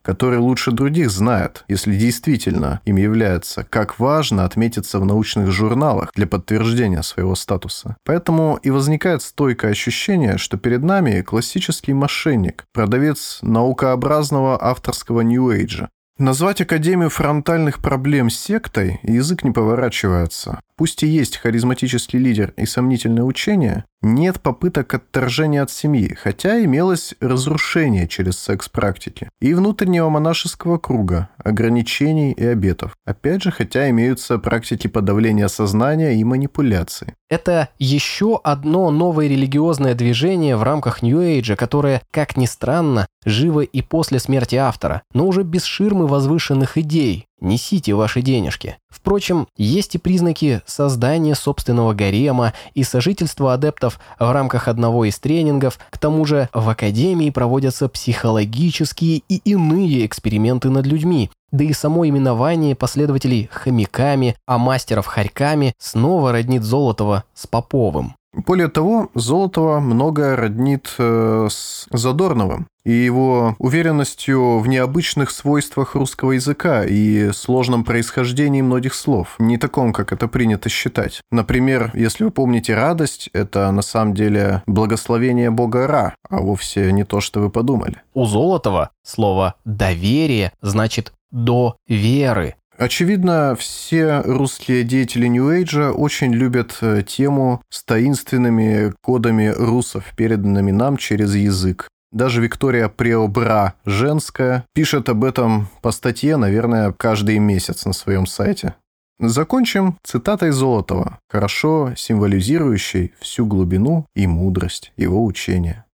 который 0.02 0.40
лучше 0.40 0.72
других 0.72 1.10
знает, 1.12 1.64
если 1.68 1.96
действительно 1.96 2.82
им 2.86 2.98
является, 2.98 3.66
как 3.70 4.00
важно 4.00 4.46
отметиться 4.46 5.00
в 5.00 5.06
научных 5.06 5.52
журналах 5.52 6.12
для 6.16 6.28
подтверждения 6.28 7.04
своего 7.04 7.36
статуса. 7.36 7.96
Поэтому 8.04 8.60
и 8.62 8.70
возникает 8.70 9.22
стойкое 9.22 9.72
ощущение, 9.72 10.38
что 10.38 10.58
перед 10.58 10.84
нами 10.84 11.22
классический 11.22 11.94
мошенник, 11.94 12.66
продавец 12.74 13.40
наукообразного 13.42 14.62
авторского 14.62 15.22
нью-эйджа. 15.22 15.90
Назвать 16.22 16.62
Академию 16.62 17.10
фронтальных 17.10 17.80
проблем 17.80 18.30
сектой 18.30 19.00
язык 19.02 19.44
не 19.44 19.50
поворачивается. 19.50 20.60
Пусть 20.76 21.02
и 21.02 21.08
есть 21.08 21.38
харизматический 21.38 22.20
лидер 22.20 22.54
и 22.58 22.68
сомнительное 22.68 23.24
учение, 23.24 23.86
нет 24.04 24.40
попыток 24.40 24.94
отторжения 24.94 25.64
от 25.64 25.72
семьи, 25.72 26.14
хотя 26.14 26.64
имелось 26.64 27.16
разрушение 27.22 28.08
через 28.08 28.38
секс-практики. 28.38 29.30
И 29.40 29.56
внутреннего 29.56 30.10
монашеского 30.10 30.78
круга, 30.78 31.30
ограничений 31.38 32.34
и 32.34 32.46
обетов. 32.46 32.96
Опять 33.04 33.42
же, 33.42 33.50
хотя 33.50 33.90
имеются 33.90 34.38
практики 34.38 34.88
подавления 34.88 35.48
сознания 35.48 36.20
и 36.20 36.24
манипуляции. 36.24 37.16
Это 37.32 37.70
еще 37.80 38.42
одно 38.44 38.92
новое 38.92 39.28
религиозное 39.28 39.96
движение 39.96 40.58
в 40.58 40.64
рамках 40.64 41.02
Нью-Эйджа, 41.02 41.56
которое, 41.56 42.02
как 42.12 42.36
ни 42.36 42.46
странно, 42.46 43.08
живо 43.24 43.62
и 43.62 43.82
после 43.82 44.20
смерти 44.20 44.58
автора, 44.58 45.04
но 45.14 45.26
уже 45.26 45.44
без 45.44 45.64
ширмы 45.64 46.08
возвышенных 46.08 46.78
идей, 46.78 47.28
несите 47.42 47.94
ваши 47.94 48.22
денежки. 48.22 48.78
Впрочем, 48.90 49.48
есть 49.58 49.96
и 49.96 49.98
признаки 49.98 50.62
создания 50.66 51.36
собственного 51.36 51.94
гарема 51.94 52.54
и 52.74 52.84
сожительства 52.84 53.54
адептов 53.54 54.00
в 54.20 54.32
рамках 54.32 54.68
одного 54.68 55.06
из 55.06 55.20
тренингов. 55.20 55.80
К 55.90 55.98
тому 55.98 56.24
же 56.26 56.50
в 56.54 56.70
Академии 56.70 57.30
проводятся 57.30 57.90
психологические 57.90 59.24
и 59.28 59.38
иные 59.44 60.06
эксперименты 60.06 60.70
над 60.70 60.86
людьми. 60.86 61.30
Да 61.52 61.66
и 61.66 61.74
само 61.74 62.08
именование 62.08 62.76
последователей 62.76 63.50
хомяками, 63.52 64.38
а 64.48 64.58
мастеров 64.58 65.06
хорьками 65.06 65.74
снова 65.78 66.32
роднит 66.32 66.64
Золотого 66.64 67.26
с 67.34 67.46
Поповым. 67.46 68.16
Более 68.34 68.70
того, 68.70 69.10
Золотого 69.14 69.82
многое 69.82 70.38
роднит 70.38 70.94
э, 70.98 71.48
с 71.50 71.88
Задорновым 71.92 72.68
и 72.84 72.92
его 72.92 73.56
уверенностью 73.60 74.60
в 74.60 74.68
необычных 74.68 75.32
свойствах 75.32 75.96
русского 75.96 76.34
языка 76.34 76.84
и 76.86 77.32
сложном 77.32 77.84
происхождении 77.84 78.62
многих 78.62 78.94
слов, 78.94 79.36
не 79.40 79.58
таком, 79.58 79.94
как 79.94 80.14
это 80.14 80.28
принято 80.28 80.70
считать. 80.70 81.22
Например, 81.32 81.92
если 81.94 82.24
вы 82.24 82.32
помните 82.32 82.76
«радость», 82.76 83.30
это 83.34 83.72
на 83.72 83.82
самом 83.82 84.14
деле 84.14 84.64
благословение 84.66 85.52
бога 85.52 85.88
Ра, 85.88 86.16
а 86.30 86.42
вовсе 86.42 86.92
не 86.92 87.04
то, 87.04 87.22
что 87.22 87.40
вы 87.40 87.50
подумали. 87.50 88.02
У 88.14 88.26
Золотого 88.26 88.92
слово 89.04 89.56
«доверие» 89.66 90.52
значит 90.62 91.14
«до 91.32 91.78
веры». 91.88 92.56
Очевидно, 92.78 93.56
все 93.56 94.22
русские 94.22 94.84
деятели 94.84 95.28
Нью-Эйджа 95.28 95.92
очень 95.92 96.34
любят 96.34 96.76
э, 96.82 97.04
тему 97.06 97.62
с 97.70 97.84
таинственными 97.84 98.92
кодами 99.04 99.54
русов, 99.56 100.06
переданными 100.16 100.72
нам 100.72 100.98
через 100.98 101.36
язык. 101.36 101.90
Даже 102.12 102.42
Виктория 102.42 102.90
Преобра, 102.90 103.76
женская, 103.86 104.66
пишет 104.74 105.08
об 105.08 105.24
этом 105.24 105.70
по 105.82 105.92
статье, 105.92 106.36
наверное, 106.36 106.92
каждый 106.92 107.40
месяц 107.40 107.86
на 107.86 107.94
своем 107.94 108.26
сайте. 108.26 108.76
Закончим 109.20 109.98
цитатой 110.04 110.52
Золотова, 110.52 111.20
хорошо 111.30 111.94
символизирующей 111.96 113.14
всю 113.20 113.46
глубину 113.46 114.08
и 114.16 114.28
мудрость 114.28 114.92
его 114.98 115.24
учения. 115.24 115.86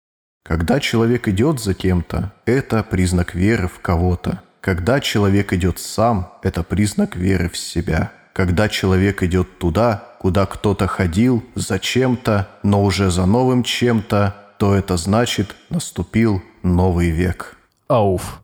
«Когда 0.44 0.80
человек 0.80 1.28
идет 1.28 1.60
за 1.60 1.74
кем-то, 1.74 2.34
это 2.46 2.84
признак 2.84 3.36
веры 3.36 3.68
в 3.68 3.80
кого-то. 3.82 4.42
Когда 4.62 5.02
человек 5.02 5.54
идет 5.54 5.78
сам, 5.78 6.34
это 6.42 6.64
признак 6.64 7.16
веры 7.16 7.50
в 7.50 7.58
себя. 7.58 8.12
Когда 8.34 8.70
человек 8.70 9.24
идет 9.24 9.60
туда, 9.60 10.16
куда 10.20 10.46
кто-то 10.46 10.88
ходил, 10.88 11.44
зачем-то, 11.56 12.48
но 12.64 12.84
уже 12.84 13.12
за 13.12 13.26
новым 13.26 13.64
чем-то, 13.64 14.47
то 14.60 14.76
это 14.76 14.98
значит, 14.98 15.56
наступил 15.70 16.42
новый 16.64 17.10
век. 17.10 17.58
Ауф. 17.88 18.44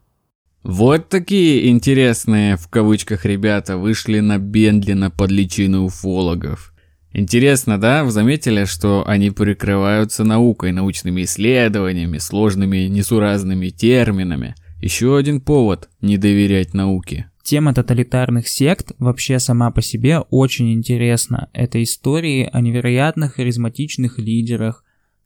Вот 0.63 1.09
такие 1.09 1.69
интересные, 1.69 2.55
в 2.55 2.67
кавычках, 2.69 3.25
ребята 3.25 3.77
вышли 3.77 4.19
на 4.19 4.37
Бендлина 4.37 5.09
под 5.09 5.31
личину 5.31 5.85
уфологов. 5.85 6.73
Интересно, 7.11 7.79
да? 7.79 8.03
Вы 8.03 8.11
заметили, 8.11 8.65
что 8.65 9.03
они 9.05 9.29
прикрываются 9.29 10.23
наукой, 10.23 10.71
научными 10.71 11.23
исследованиями, 11.23 12.17
сложными 12.17 12.87
несуразными 12.87 13.69
терминами– 13.69 14.55
еще 14.83 15.15
один 15.15 15.39
повод 15.39 15.87
не 16.01 16.17
доверять 16.17 16.73
науке. 16.73 17.31
Тема 17.41 17.73
тоталитарных 17.73 18.49
сект 18.49 18.91
вообще 18.99 19.39
сама 19.39 19.71
по 19.71 19.81
себе 19.81 20.19
очень 20.19 20.73
интересна. 20.73 21.49
Это 21.53 21.81
истории 21.81 22.49
о 22.51 22.59
невероятных 22.59 23.35
харизматичных 23.35 24.19
лидерах, 24.19 24.83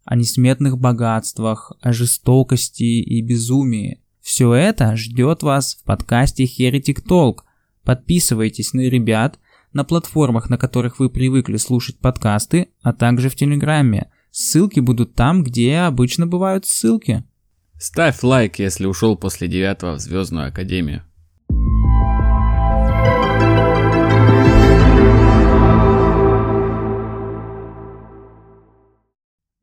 о 0.07 0.15
несметных 0.15 0.77
богатствах, 0.79 1.73
о 1.81 1.91
жестокости 1.91 2.83
и 2.83 3.21
безумии. 3.21 4.01
Все 4.21 4.53
это 4.53 4.95
ждет 4.95 5.43
вас 5.43 5.75
в 5.75 5.83
подкасте 5.83 6.45
Heretic 6.45 7.05
Talk. 7.05 7.39
Подписывайтесь 7.83 8.73
на 8.73 8.81
ребят 8.81 9.37
на 9.73 9.83
платформах, 9.83 10.49
на 10.49 10.57
которых 10.57 10.99
вы 10.99 11.09
привыкли 11.09 11.57
слушать 11.57 11.99
подкасты, 11.99 12.69
а 12.81 12.93
также 12.93 13.29
в 13.29 13.35
Телеграме. 13.35 14.09
Ссылки 14.31 14.79
будут 14.79 15.13
там, 15.13 15.43
где 15.43 15.79
обычно 15.79 16.25
бывают 16.25 16.65
ссылки. 16.65 17.25
Ставь 17.77 18.23
лайк, 18.23 18.59
если 18.59 18.85
ушел 18.85 19.17
после 19.17 19.49
девятого 19.49 19.95
в 19.95 19.99
Звездную 19.99 20.47
Академию. 20.47 21.03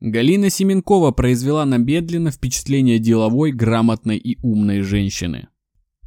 Галина 0.07 0.51
Семенкова 0.51 1.13
произвела 1.13 1.65
на 1.65 1.79
Бедлина 1.79 2.31
впечатление 2.31 2.99
деловой, 2.99 3.53
грамотной 3.53 4.19
и 4.19 4.39
умной 4.43 4.83
женщины. 4.83 5.49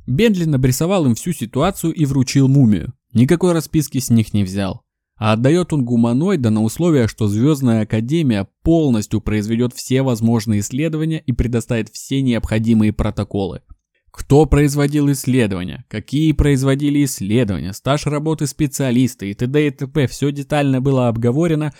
Бедлин 0.06 0.54
обрисовал 0.54 1.08
им 1.08 1.16
всю 1.16 1.32
ситуацию 1.32 1.95
и 1.95 2.06
вручил 2.06 2.48
мумию. 2.48 2.93
Никакой 3.14 3.54
расписки 3.54 3.98
с 3.98 4.12
них 4.12 4.36
не 4.36 4.43
взял. 4.43 4.84
А 5.16 5.34
отдает 5.34 5.74
он 5.74 5.84
гуманоида 5.84 6.52
на 6.52 6.62
условие, 6.62 7.08
что 7.08 7.28
Звездная 7.28 7.82
Академия 7.82 8.48
полностью 8.62 9.20
произведет 9.20 9.74
все 9.74 10.04
возможные 10.04 10.60
исследования 10.60 11.24
и 11.26 11.32
предоставит 11.32 11.89
все 11.89 12.22
необходимые 12.22 12.93
протоколы. 12.93 13.64
Кто 14.12 14.45
производил 14.45 15.12
исследования, 15.12 15.86
какие 15.89 16.34
производили 16.34 17.04
исследования, 17.04 17.74
стаж 17.74 18.06
работы 18.06 18.45
специалиста 18.45 19.26
и 19.26 19.34
т.д. 19.34 19.68
и 19.68 19.72
т.п. 19.72 20.06
Все 20.06 20.32
детально 20.32 20.82
было 20.82 21.08
обговорено 21.08 21.74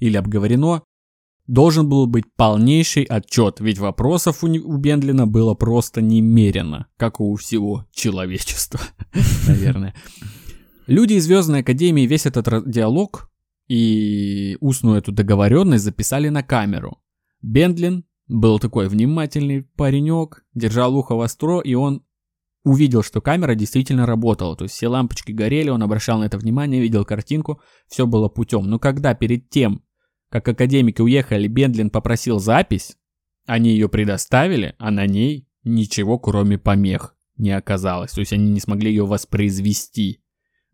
или 0.00 0.16
обговорено. 0.16 0.82
Должен 1.46 1.88
был 1.88 2.06
быть 2.06 2.24
полнейший 2.36 3.02
отчет, 3.02 3.58
ведь 3.60 3.78
вопросов 3.78 4.44
у, 4.44 4.46
у 4.46 4.76
Бендлина 4.76 5.26
было 5.26 5.54
просто 5.54 6.00
немерено, 6.00 6.86
как 6.96 7.20
у 7.20 7.34
всего 7.34 7.84
человечества, 7.92 8.80
наверное. 9.46 9.94
Люди 10.86 11.14
из 11.14 11.24
Звездной 11.24 11.60
Академии 11.60 12.06
весь 12.06 12.26
этот 12.26 12.68
диалог 12.70 13.30
и 13.68 14.56
устную 14.60 14.98
эту 14.98 15.12
договоренность 15.12 15.84
записали 15.84 16.28
на 16.28 16.42
камеру. 16.42 16.98
Бендлин 17.40 18.04
был 18.28 18.58
такой 18.58 18.88
внимательный 18.88 19.62
паренек, 19.62 20.44
держал 20.54 20.96
ухо 20.96 21.14
востро, 21.14 21.60
и 21.60 21.74
он 21.74 22.04
увидел, 22.64 23.02
что 23.02 23.20
камера 23.20 23.54
действительно 23.54 24.06
работала. 24.06 24.56
То 24.56 24.64
есть 24.64 24.74
все 24.74 24.88
лампочки 24.88 25.32
горели, 25.32 25.70
он 25.70 25.82
обращал 25.82 26.20
на 26.20 26.24
это 26.24 26.38
внимание, 26.38 26.80
видел 26.80 27.04
картинку, 27.04 27.60
все 27.88 28.06
было 28.06 28.28
путем. 28.28 28.68
Но 28.68 28.78
когда 28.78 29.14
перед 29.14 29.50
тем, 29.50 29.82
как 30.32 30.48
академики 30.48 31.02
уехали, 31.02 31.46
Бендлин 31.46 31.90
попросил 31.90 32.38
запись, 32.38 32.96
они 33.44 33.72
ее 33.72 33.90
предоставили, 33.90 34.74
а 34.78 34.90
на 34.90 35.06
ней 35.06 35.46
ничего 35.62 36.18
кроме 36.18 36.56
помех 36.56 37.14
не 37.36 37.50
оказалось. 37.50 38.12
То 38.12 38.20
есть 38.20 38.32
они 38.32 38.50
не 38.50 38.60
смогли 38.60 38.90
ее 38.90 39.04
воспроизвести. 39.04 40.22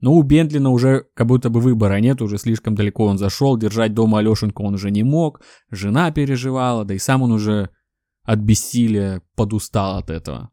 Но 0.01 0.15
у 0.15 0.23
Бентлина 0.23 0.71
уже 0.71 1.07
как 1.15 1.27
будто 1.27 1.51
бы 1.51 1.61
выбора 1.61 1.99
нет, 1.99 2.23
уже 2.23 2.39
слишком 2.39 2.77
далеко 2.77 3.07
он 3.07 3.19
зашел, 3.19 3.57
держать 3.57 3.95
дома 3.95 4.21
Алешеньку 4.21 4.63
он 4.63 4.75
уже 4.75 4.93
не 4.93 5.03
мог, 5.03 5.43
жена 5.73 6.13
переживала, 6.13 6.85
да 6.85 6.95
и 6.95 6.99
сам 6.99 7.23
он 7.23 7.33
уже 7.33 7.71
от 8.23 8.39
бессилия 8.39 9.23
подустал 9.35 9.99
от 9.99 10.09
этого. 10.09 10.51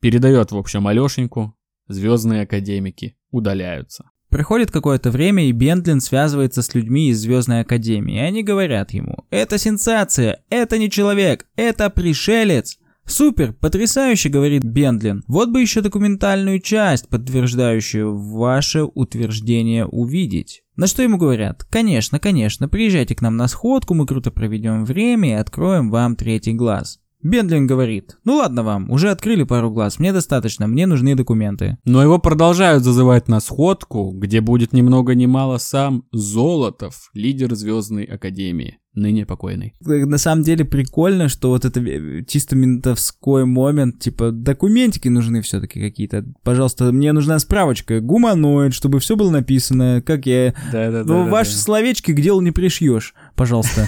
Передает, 0.00 0.50
в 0.50 0.56
общем, 0.56 0.86
Алешеньку, 0.86 1.54
звездные 1.88 2.42
академики 2.42 3.18
удаляются. 3.30 4.10
Проходит 4.36 4.70
какое-то 4.70 5.10
время, 5.10 5.48
и 5.48 5.52
Бентлин 5.52 6.02
связывается 6.02 6.60
с 6.60 6.74
людьми 6.74 7.08
из 7.08 7.20
Звездной 7.20 7.62
Академии, 7.62 8.18
они 8.18 8.42
говорят 8.42 8.90
ему, 8.90 9.24
это 9.30 9.56
сенсация, 9.56 10.42
это 10.50 10.76
не 10.76 10.90
человек, 10.90 11.46
это 11.56 11.88
пришелец. 11.88 12.76
Супер, 13.06 13.54
потрясающе, 13.54 14.28
говорит 14.28 14.62
Бендлин. 14.62 15.24
Вот 15.26 15.48
бы 15.48 15.62
еще 15.62 15.80
документальную 15.80 16.60
часть, 16.60 17.08
подтверждающую 17.08 18.14
ваше 18.14 18.82
утверждение 18.84 19.86
увидеть. 19.86 20.64
На 20.76 20.86
что 20.86 21.02
ему 21.02 21.16
говорят? 21.16 21.64
Конечно, 21.64 22.18
конечно, 22.18 22.68
приезжайте 22.68 23.14
к 23.14 23.22
нам 23.22 23.38
на 23.38 23.48
сходку, 23.48 23.94
мы 23.94 24.04
круто 24.04 24.30
проведем 24.30 24.84
время 24.84 25.30
и 25.30 25.40
откроем 25.40 25.90
вам 25.90 26.14
третий 26.14 26.52
глаз. 26.52 27.00
Бендлин 27.22 27.66
говорит, 27.66 28.18
ну 28.24 28.36
ладно 28.36 28.62
вам, 28.62 28.90
уже 28.90 29.10
открыли 29.10 29.42
пару 29.42 29.70
глаз, 29.70 29.98
мне 29.98 30.12
достаточно, 30.12 30.66
мне 30.66 30.86
нужны 30.86 31.14
документы. 31.14 31.78
Но 31.84 32.02
его 32.02 32.18
продолжают 32.18 32.84
зазывать 32.84 33.28
на 33.28 33.40
сходку, 33.40 34.12
где 34.12 34.40
будет 34.40 34.72
ни 34.72 34.82
много 34.82 35.14
ни 35.14 35.26
мало 35.26 35.58
сам 35.58 36.04
Золотов, 36.12 37.10
лидер 37.14 37.54
Звездной 37.54 38.04
Академии 38.04 38.78
ныне 38.96 39.26
покойный. 39.26 39.74
На 39.80 40.18
самом 40.18 40.42
деле 40.42 40.64
прикольно, 40.64 41.28
что 41.28 41.50
вот 41.50 41.64
это 41.64 41.80
э, 41.80 42.24
чисто 42.26 42.56
ментовской 42.56 43.44
момент, 43.44 44.00
типа 44.00 44.32
документики 44.32 45.08
нужны 45.08 45.42
все-таки 45.42 45.80
какие-то. 45.80 46.24
Пожалуйста, 46.42 46.90
мне 46.92 47.12
нужна 47.12 47.38
справочка, 47.38 48.00
гуманоид, 48.00 48.72
чтобы 48.72 48.98
все 48.98 49.14
было 49.14 49.30
написано, 49.30 50.02
как 50.04 50.26
я. 50.26 50.54
Да, 50.72 50.90
да, 50.90 51.04
да. 51.04 51.12
Ну, 51.12 51.24
да, 51.26 51.30
ваши 51.30 51.52
да. 51.52 51.58
словечки 51.58 52.12
к 52.12 52.20
делу 52.20 52.40
не 52.40 52.50
пришьешь, 52.50 53.14
пожалуйста. 53.36 53.86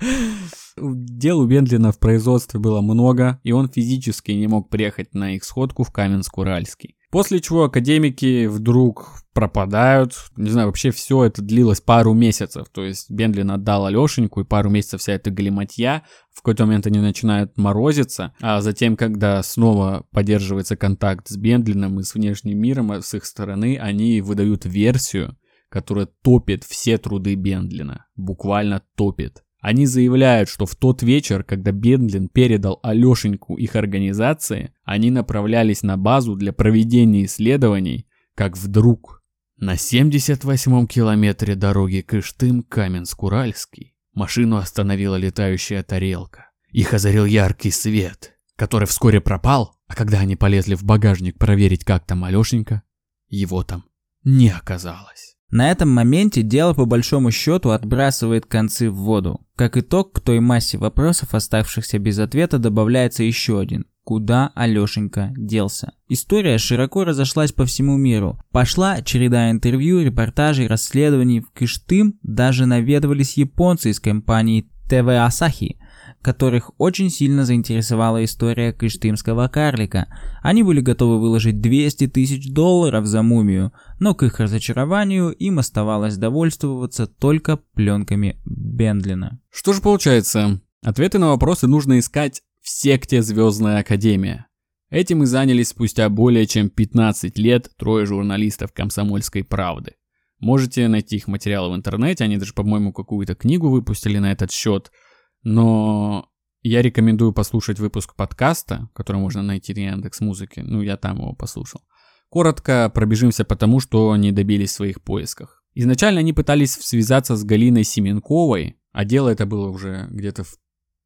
Дел 0.80 1.40
у 1.40 1.46
Бендлина 1.46 1.92
в 1.92 1.98
производстве 1.98 2.58
было 2.58 2.80
много, 2.80 3.40
и 3.42 3.52
он 3.52 3.68
физически 3.68 4.32
не 4.32 4.46
мог 4.46 4.68
приехать 4.70 5.14
на 5.14 5.34
их 5.34 5.44
сходку 5.44 5.84
в 5.84 5.92
Каменск-Уральский. 5.92 6.96
После 7.10 7.40
чего 7.40 7.64
академики 7.64 8.46
вдруг 8.46 9.24
пропадают. 9.32 10.14
Не 10.36 10.50
знаю, 10.50 10.68
вообще 10.68 10.92
все 10.92 11.24
это 11.24 11.42
длилось 11.42 11.80
пару 11.80 12.14
месяцев. 12.14 12.68
То 12.72 12.84
есть 12.84 13.10
Бендлин 13.10 13.50
отдал 13.50 13.86
Алешеньку, 13.86 14.40
и 14.40 14.44
пару 14.44 14.70
месяцев 14.70 15.00
вся 15.00 15.14
эта 15.14 15.30
галиматья. 15.32 16.04
В 16.32 16.36
какой-то 16.36 16.66
момент 16.66 16.86
они 16.86 17.00
начинают 17.00 17.58
морозиться. 17.58 18.32
А 18.40 18.60
затем, 18.60 18.96
когда 18.96 19.42
снова 19.42 20.06
поддерживается 20.12 20.76
контакт 20.76 21.28
с 21.28 21.36
Бендлином 21.36 21.98
и 21.98 22.04
с 22.04 22.14
внешним 22.14 22.58
миром 22.58 22.92
а 22.92 23.02
с 23.02 23.12
их 23.14 23.24
стороны, 23.24 23.76
они 23.76 24.20
выдают 24.20 24.64
версию, 24.64 25.36
которая 25.68 26.06
топит 26.22 26.62
все 26.62 26.96
труды 26.96 27.34
Бендлина. 27.34 28.06
Буквально 28.14 28.82
топит. 28.94 29.42
Они 29.60 29.84
заявляют, 29.84 30.48
что 30.48 30.64
в 30.64 30.74
тот 30.74 31.02
вечер, 31.02 31.44
когда 31.44 31.70
Бендлин 31.70 32.28
передал 32.28 32.80
Алешеньку 32.82 33.56
их 33.56 33.76
организации, 33.76 34.72
они 34.84 35.10
направлялись 35.10 35.82
на 35.82 35.98
базу 35.98 36.34
для 36.34 36.52
проведения 36.52 37.26
исследований, 37.26 38.06
как 38.34 38.56
вдруг 38.56 39.22
на 39.56 39.74
78-м 39.74 40.86
километре 40.86 41.54
дороги 41.54 42.02
Кыштым-Каменск-Уральский 42.08 43.92
машину 44.14 44.56
остановила 44.56 45.16
летающая 45.16 45.82
тарелка. 45.82 46.50
Их 46.70 46.94
озарил 46.94 47.26
яркий 47.26 47.70
свет, 47.70 48.38
который 48.56 48.86
вскоре 48.86 49.20
пропал, 49.20 49.76
а 49.86 49.94
когда 49.94 50.20
они 50.20 50.36
полезли 50.36 50.74
в 50.74 50.84
багажник 50.84 51.38
проверить, 51.38 51.84
как 51.84 52.06
там 52.06 52.24
Алешенька, 52.24 52.82
его 53.28 53.62
там 53.62 53.84
не 54.24 54.48
оказалось. 54.48 55.29
На 55.50 55.70
этом 55.70 55.88
моменте 55.90 56.42
дело 56.42 56.74
по 56.74 56.84
большому 56.84 57.30
счету 57.30 57.70
отбрасывает 57.70 58.46
концы 58.46 58.88
в 58.88 58.94
воду. 58.94 59.40
Как 59.56 59.76
итог, 59.76 60.12
к 60.12 60.20
той 60.20 60.40
массе 60.40 60.78
вопросов, 60.78 61.34
оставшихся 61.34 61.98
без 61.98 62.18
ответа, 62.18 62.58
добавляется 62.58 63.24
еще 63.24 63.58
один. 63.58 63.86
Куда 64.04 64.52
Алешенька 64.54 65.32
делся? 65.36 65.92
История 66.08 66.58
широко 66.58 67.04
разошлась 67.04 67.52
по 67.52 67.66
всему 67.66 67.96
миру. 67.96 68.38
Пошла 68.52 69.02
череда 69.02 69.50
интервью, 69.50 70.02
репортажей, 70.02 70.68
расследований. 70.68 71.40
В 71.40 71.50
Кыштым 71.52 72.18
даже 72.22 72.66
наведывались 72.66 73.36
японцы 73.36 73.90
из 73.90 74.00
компании 74.00 74.70
ТВ 74.88 75.08
Асахи– 75.08 75.78
которых 76.22 76.70
очень 76.78 77.10
сильно 77.10 77.44
заинтересовала 77.44 78.22
история 78.24 78.72
кыштымского 78.72 79.48
карлика. 79.48 80.06
Они 80.42 80.62
были 80.62 80.80
готовы 80.80 81.18
выложить 81.18 81.60
200 81.60 82.08
тысяч 82.08 82.52
долларов 82.52 83.06
за 83.06 83.22
мумию, 83.22 83.72
но 83.98 84.14
к 84.14 84.22
их 84.22 84.38
разочарованию 84.38 85.30
им 85.30 85.58
оставалось 85.58 86.16
довольствоваться 86.16 87.06
только 87.06 87.56
пленками 87.74 88.38
Бендлина. 88.44 89.40
Что 89.50 89.72
же 89.72 89.80
получается? 89.80 90.60
Ответы 90.82 91.18
на 91.18 91.28
вопросы 91.28 91.66
нужно 91.66 91.98
искать 91.98 92.42
в 92.60 92.68
секте 92.68 93.22
Звездная 93.22 93.78
Академия. 93.78 94.46
Этим 94.90 95.18
мы 95.18 95.26
занялись 95.26 95.68
спустя 95.68 96.08
более 96.08 96.46
чем 96.46 96.68
15 96.68 97.38
лет 97.38 97.70
трое 97.78 98.06
журналистов 98.06 98.72
«Комсомольской 98.72 99.44
правды». 99.44 99.94
Можете 100.40 100.88
найти 100.88 101.16
их 101.16 101.28
материалы 101.28 101.72
в 101.72 101.76
интернете, 101.76 102.24
они 102.24 102.38
даже, 102.38 102.54
по-моему, 102.54 102.92
какую-то 102.92 103.34
книгу 103.34 103.68
выпустили 103.68 104.18
на 104.18 104.32
этот 104.32 104.50
счет– 104.50 104.90
но 105.42 106.28
я 106.62 106.82
рекомендую 106.82 107.32
послушать 107.32 107.78
выпуск 107.78 108.14
подкаста, 108.14 108.88
который 108.94 109.16
можно 109.16 109.42
найти 109.42 109.74
на 109.74 109.92
Яндекс 109.92 110.20
Музыке. 110.20 110.62
Ну, 110.62 110.82
я 110.82 110.96
там 110.96 111.16
его 111.18 111.32
послушал. 111.32 111.80
Коротко 112.28 112.90
пробежимся 112.94 113.44
по 113.44 113.56
тому, 113.56 113.80
что 113.80 114.12
они 114.12 114.30
добились 114.30 114.70
в 114.70 114.74
своих 114.74 115.02
поисках. 115.02 115.64
Изначально 115.74 116.20
они 116.20 116.32
пытались 116.32 116.74
связаться 116.74 117.36
с 117.36 117.44
Галиной 117.44 117.84
Семенковой, 117.84 118.76
а 118.92 119.04
дело 119.04 119.28
это 119.30 119.46
было 119.46 119.68
уже 119.68 120.06
где-то 120.10 120.44
в 120.44 120.58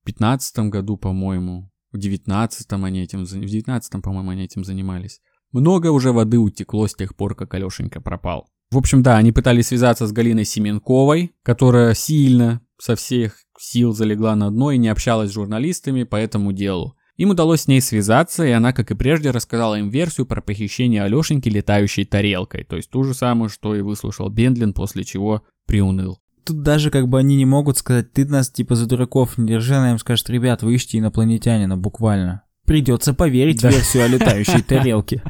15 0.04 0.70
году, 0.70 0.96
по-моему. 0.96 1.70
В 1.92 1.98
19 1.98 2.66
они 2.72 3.02
этим, 3.02 3.24
в 3.24 3.28
19 3.28 4.02
по-моему, 4.02 4.30
они 4.30 4.44
этим 4.44 4.64
занимались. 4.64 5.20
Много 5.52 5.92
уже 5.92 6.12
воды 6.12 6.38
утекло 6.38 6.88
с 6.88 6.94
тех 6.94 7.14
пор, 7.14 7.36
как 7.36 7.54
Алешенька 7.54 8.00
пропал. 8.00 8.48
В 8.70 8.76
общем, 8.78 9.02
да, 9.02 9.16
они 9.16 9.30
пытались 9.30 9.68
связаться 9.68 10.06
с 10.06 10.12
Галиной 10.12 10.44
Семенковой, 10.44 11.32
которая 11.42 11.94
сильно 11.94 12.60
со 12.78 12.96
всех 12.96 13.36
сил 13.58 13.92
залегла 13.92 14.34
на 14.36 14.50
дно 14.50 14.72
и 14.72 14.78
не 14.78 14.88
общалась 14.88 15.30
с 15.30 15.34
журналистами 15.34 16.04
по 16.04 16.16
этому 16.16 16.52
делу. 16.52 16.96
Им 17.16 17.30
удалось 17.30 17.62
с 17.62 17.68
ней 17.68 17.80
связаться, 17.80 18.44
и 18.44 18.50
она, 18.50 18.72
как 18.72 18.90
и 18.90 18.94
прежде, 18.94 19.30
рассказала 19.30 19.78
им 19.78 19.88
версию 19.88 20.26
про 20.26 20.42
похищение 20.42 21.04
Алешеньки 21.04 21.48
летающей 21.48 22.04
тарелкой, 22.04 22.64
то 22.64 22.76
есть 22.76 22.90
ту 22.90 23.04
же 23.04 23.14
самую, 23.14 23.50
что 23.50 23.76
и 23.76 23.82
выслушал 23.82 24.30
Бендлин, 24.30 24.72
после 24.72 25.04
чего 25.04 25.42
приуныл. 25.66 26.18
Тут 26.44 26.62
даже 26.62 26.90
как 26.90 27.08
бы 27.08 27.18
они 27.18 27.36
не 27.36 27.46
могут 27.46 27.78
сказать, 27.78 28.12
ты 28.12 28.26
нас 28.26 28.50
типа 28.50 28.74
за 28.74 28.86
дураков 28.86 29.38
не 29.38 29.46
держи, 29.46 29.74
она 29.74 29.92
им 29.92 29.98
скажет, 29.98 30.28
ребят, 30.28 30.62
вы 30.62 30.74
ищете 30.74 30.98
инопланетянина, 30.98 31.76
буквально. 31.76 32.42
Придется 32.66 33.12
поверить 33.12 33.60
да. 33.60 33.70
версию 33.70 34.04
о 34.04 34.08
летающей 34.08 34.62
тарелке. 34.66 35.22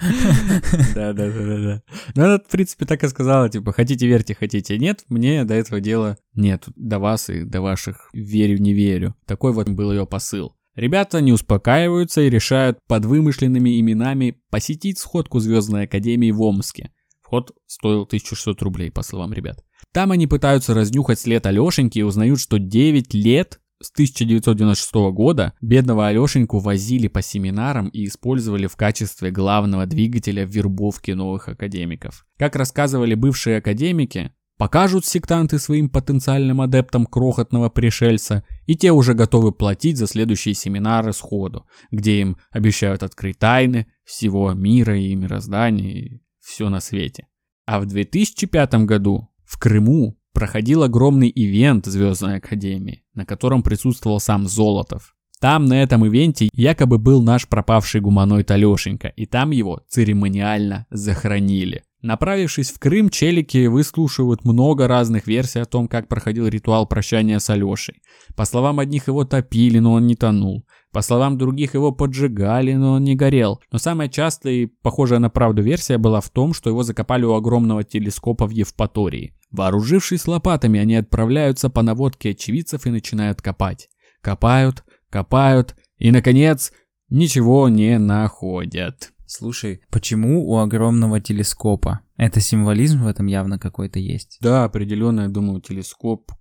Да, 0.94 1.12
да, 1.12 1.30
да, 1.30 1.46
да, 1.46 1.58
да. 1.58 1.82
Ну, 2.14 2.24
она, 2.24 2.38
в 2.38 2.48
принципе, 2.48 2.84
так 2.86 3.02
и 3.02 3.08
сказала, 3.08 3.48
типа, 3.48 3.72
хотите 3.72 4.06
верьте, 4.06 4.34
хотите 4.34 4.78
нет, 4.78 5.04
мне 5.08 5.44
до 5.44 5.54
этого 5.54 5.80
дела 5.80 6.16
нет, 6.34 6.64
до 6.76 6.98
вас 6.98 7.30
и 7.30 7.42
до 7.42 7.60
ваших 7.60 8.08
верю, 8.12 8.58
не 8.58 8.72
верю. 8.72 9.14
Такой 9.26 9.52
вот 9.52 9.68
был 9.68 9.92
ее 9.92 10.06
посыл. 10.06 10.54
Ребята 10.76 11.20
не 11.20 11.32
успокаиваются 11.32 12.20
и 12.20 12.30
решают 12.30 12.78
под 12.88 13.04
вымышленными 13.04 13.80
именами 13.80 14.40
посетить 14.50 14.98
сходку 14.98 15.38
Звездной 15.38 15.84
Академии 15.84 16.32
в 16.32 16.42
Омске. 16.42 16.90
Вход 17.20 17.52
стоил 17.66 18.02
1600 18.02 18.60
рублей, 18.62 18.90
по 18.90 19.02
словам 19.02 19.32
ребят. 19.32 19.64
Там 19.92 20.10
они 20.10 20.26
пытаются 20.26 20.74
разнюхать 20.74 21.20
след 21.20 21.46
Алешеньки 21.46 21.98
и 21.98 22.02
узнают, 22.02 22.40
что 22.40 22.58
9 22.58 23.14
лет 23.14 23.60
с 23.82 23.90
1996 23.90 24.94
года 25.12 25.52
бедного 25.60 26.06
Алешеньку 26.06 26.58
возили 26.58 27.08
по 27.08 27.22
семинарам 27.22 27.88
и 27.88 28.06
использовали 28.06 28.66
в 28.66 28.76
качестве 28.76 29.30
главного 29.30 29.86
двигателя 29.86 30.46
в 30.46 30.50
вербовке 30.50 31.14
новых 31.14 31.48
академиков. 31.48 32.24
Как 32.38 32.56
рассказывали 32.56 33.14
бывшие 33.14 33.58
академики, 33.58 34.32
покажут 34.56 35.04
сектанты 35.04 35.58
своим 35.58 35.88
потенциальным 35.88 36.60
адептам 36.60 37.06
крохотного 37.06 37.68
пришельца, 37.68 38.44
и 38.66 38.76
те 38.76 38.92
уже 38.92 39.14
готовы 39.14 39.52
платить 39.52 39.96
за 39.96 40.06
следующие 40.06 40.54
семинары 40.54 41.12
сходу, 41.12 41.66
где 41.90 42.20
им 42.20 42.36
обещают 42.50 43.02
открыть 43.02 43.38
тайны 43.38 43.86
всего 44.04 44.52
мира 44.52 44.98
и 44.98 45.14
мироздания 45.14 45.92
и 45.92 46.22
все 46.40 46.68
на 46.68 46.80
свете. 46.80 47.26
А 47.66 47.80
в 47.80 47.86
2005 47.86 48.74
году 48.84 49.28
в 49.44 49.58
Крыму 49.58 50.18
проходил 50.34 50.82
огромный 50.82 51.32
ивент 51.34 51.86
Звездной 51.86 52.36
Академии, 52.36 53.04
на 53.14 53.24
котором 53.24 53.62
присутствовал 53.62 54.20
сам 54.20 54.46
Золотов. 54.46 55.14
Там 55.40 55.66
на 55.66 55.82
этом 55.82 56.06
ивенте 56.06 56.48
якобы 56.52 56.98
был 56.98 57.22
наш 57.22 57.48
пропавший 57.48 58.00
гуманоид 58.00 58.50
Алешенька, 58.50 59.08
и 59.08 59.26
там 59.26 59.50
его 59.50 59.80
церемониально 59.88 60.86
захоронили. 60.90 61.82
Направившись 62.00 62.70
в 62.70 62.78
Крым, 62.78 63.08
челики 63.08 63.66
выслушивают 63.66 64.44
много 64.44 64.86
разных 64.88 65.26
версий 65.26 65.60
о 65.60 65.64
том, 65.64 65.88
как 65.88 66.06
проходил 66.06 66.46
ритуал 66.46 66.86
прощания 66.86 67.38
с 67.38 67.48
Алешей. 67.48 68.02
По 68.36 68.44
словам 68.44 68.78
одних 68.78 69.08
его 69.08 69.24
топили, 69.24 69.78
но 69.78 69.94
он 69.94 70.06
не 70.06 70.14
тонул. 70.14 70.66
По 70.92 71.00
словам 71.00 71.38
других 71.38 71.74
его 71.74 71.92
поджигали, 71.92 72.74
но 72.74 72.92
он 72.92 73.04
не 73.04 73.16
горел. 73.16 73.60
Но 73.72 73.78
самая 73.78 74.08
частая 74.08 74.52
и 74.52 74.66
похожая 74.66 75.18
на 75.18 75.30
правду 75.30 75.62
версия 75.62 75.98
была 75.98 76.20
в 76.20 76.28
том, 76.28 76.52
что 76.52 76.70
его 76.70 76.82
закопали 76.82 77.24
у 77.24 77.32
огромного 77.32 77.84
телескопа 77.84 78.46
в 78.46 78.50
Евпатории. 78.50 79.34
Вооружившись 79.54 80.26
лопатами, 80.26 80.80
они 80.80 80.96
отправляются 80.96 81.70
по 81.70 81.82
наводке 81.82 82.30
очевидцев 82.30 82.86
и 82.86 82.90
начинают 82.90 83.40
копать. 83.40 83.88
Копают, 84.20 84.82
копают 85.10 85.76
и, 85.96 86.10
наконец, 86.10 86.72
ничего 87.08 87.68
не 87.68 88.00
находят. 88.00 89.12
Слушай, 89.26 89.82
почему 89.90 90.44
у 90.44 90.58
огромного 90.58 91.20
телескопа? 91.20 92.00
Это 92.16 92.40
символизм 92.40 93.04
в 93.04 93.06
этом 93.06 93.26
явно 93.26 93.60
какой-то 93.60 94.00
есть. 94.00 94.38
Да, 94.40 94.64
определенно, 94.64 95.20
я 95.20 95.28
думаю, 95.28 95.60
телескоп 95.60 96.32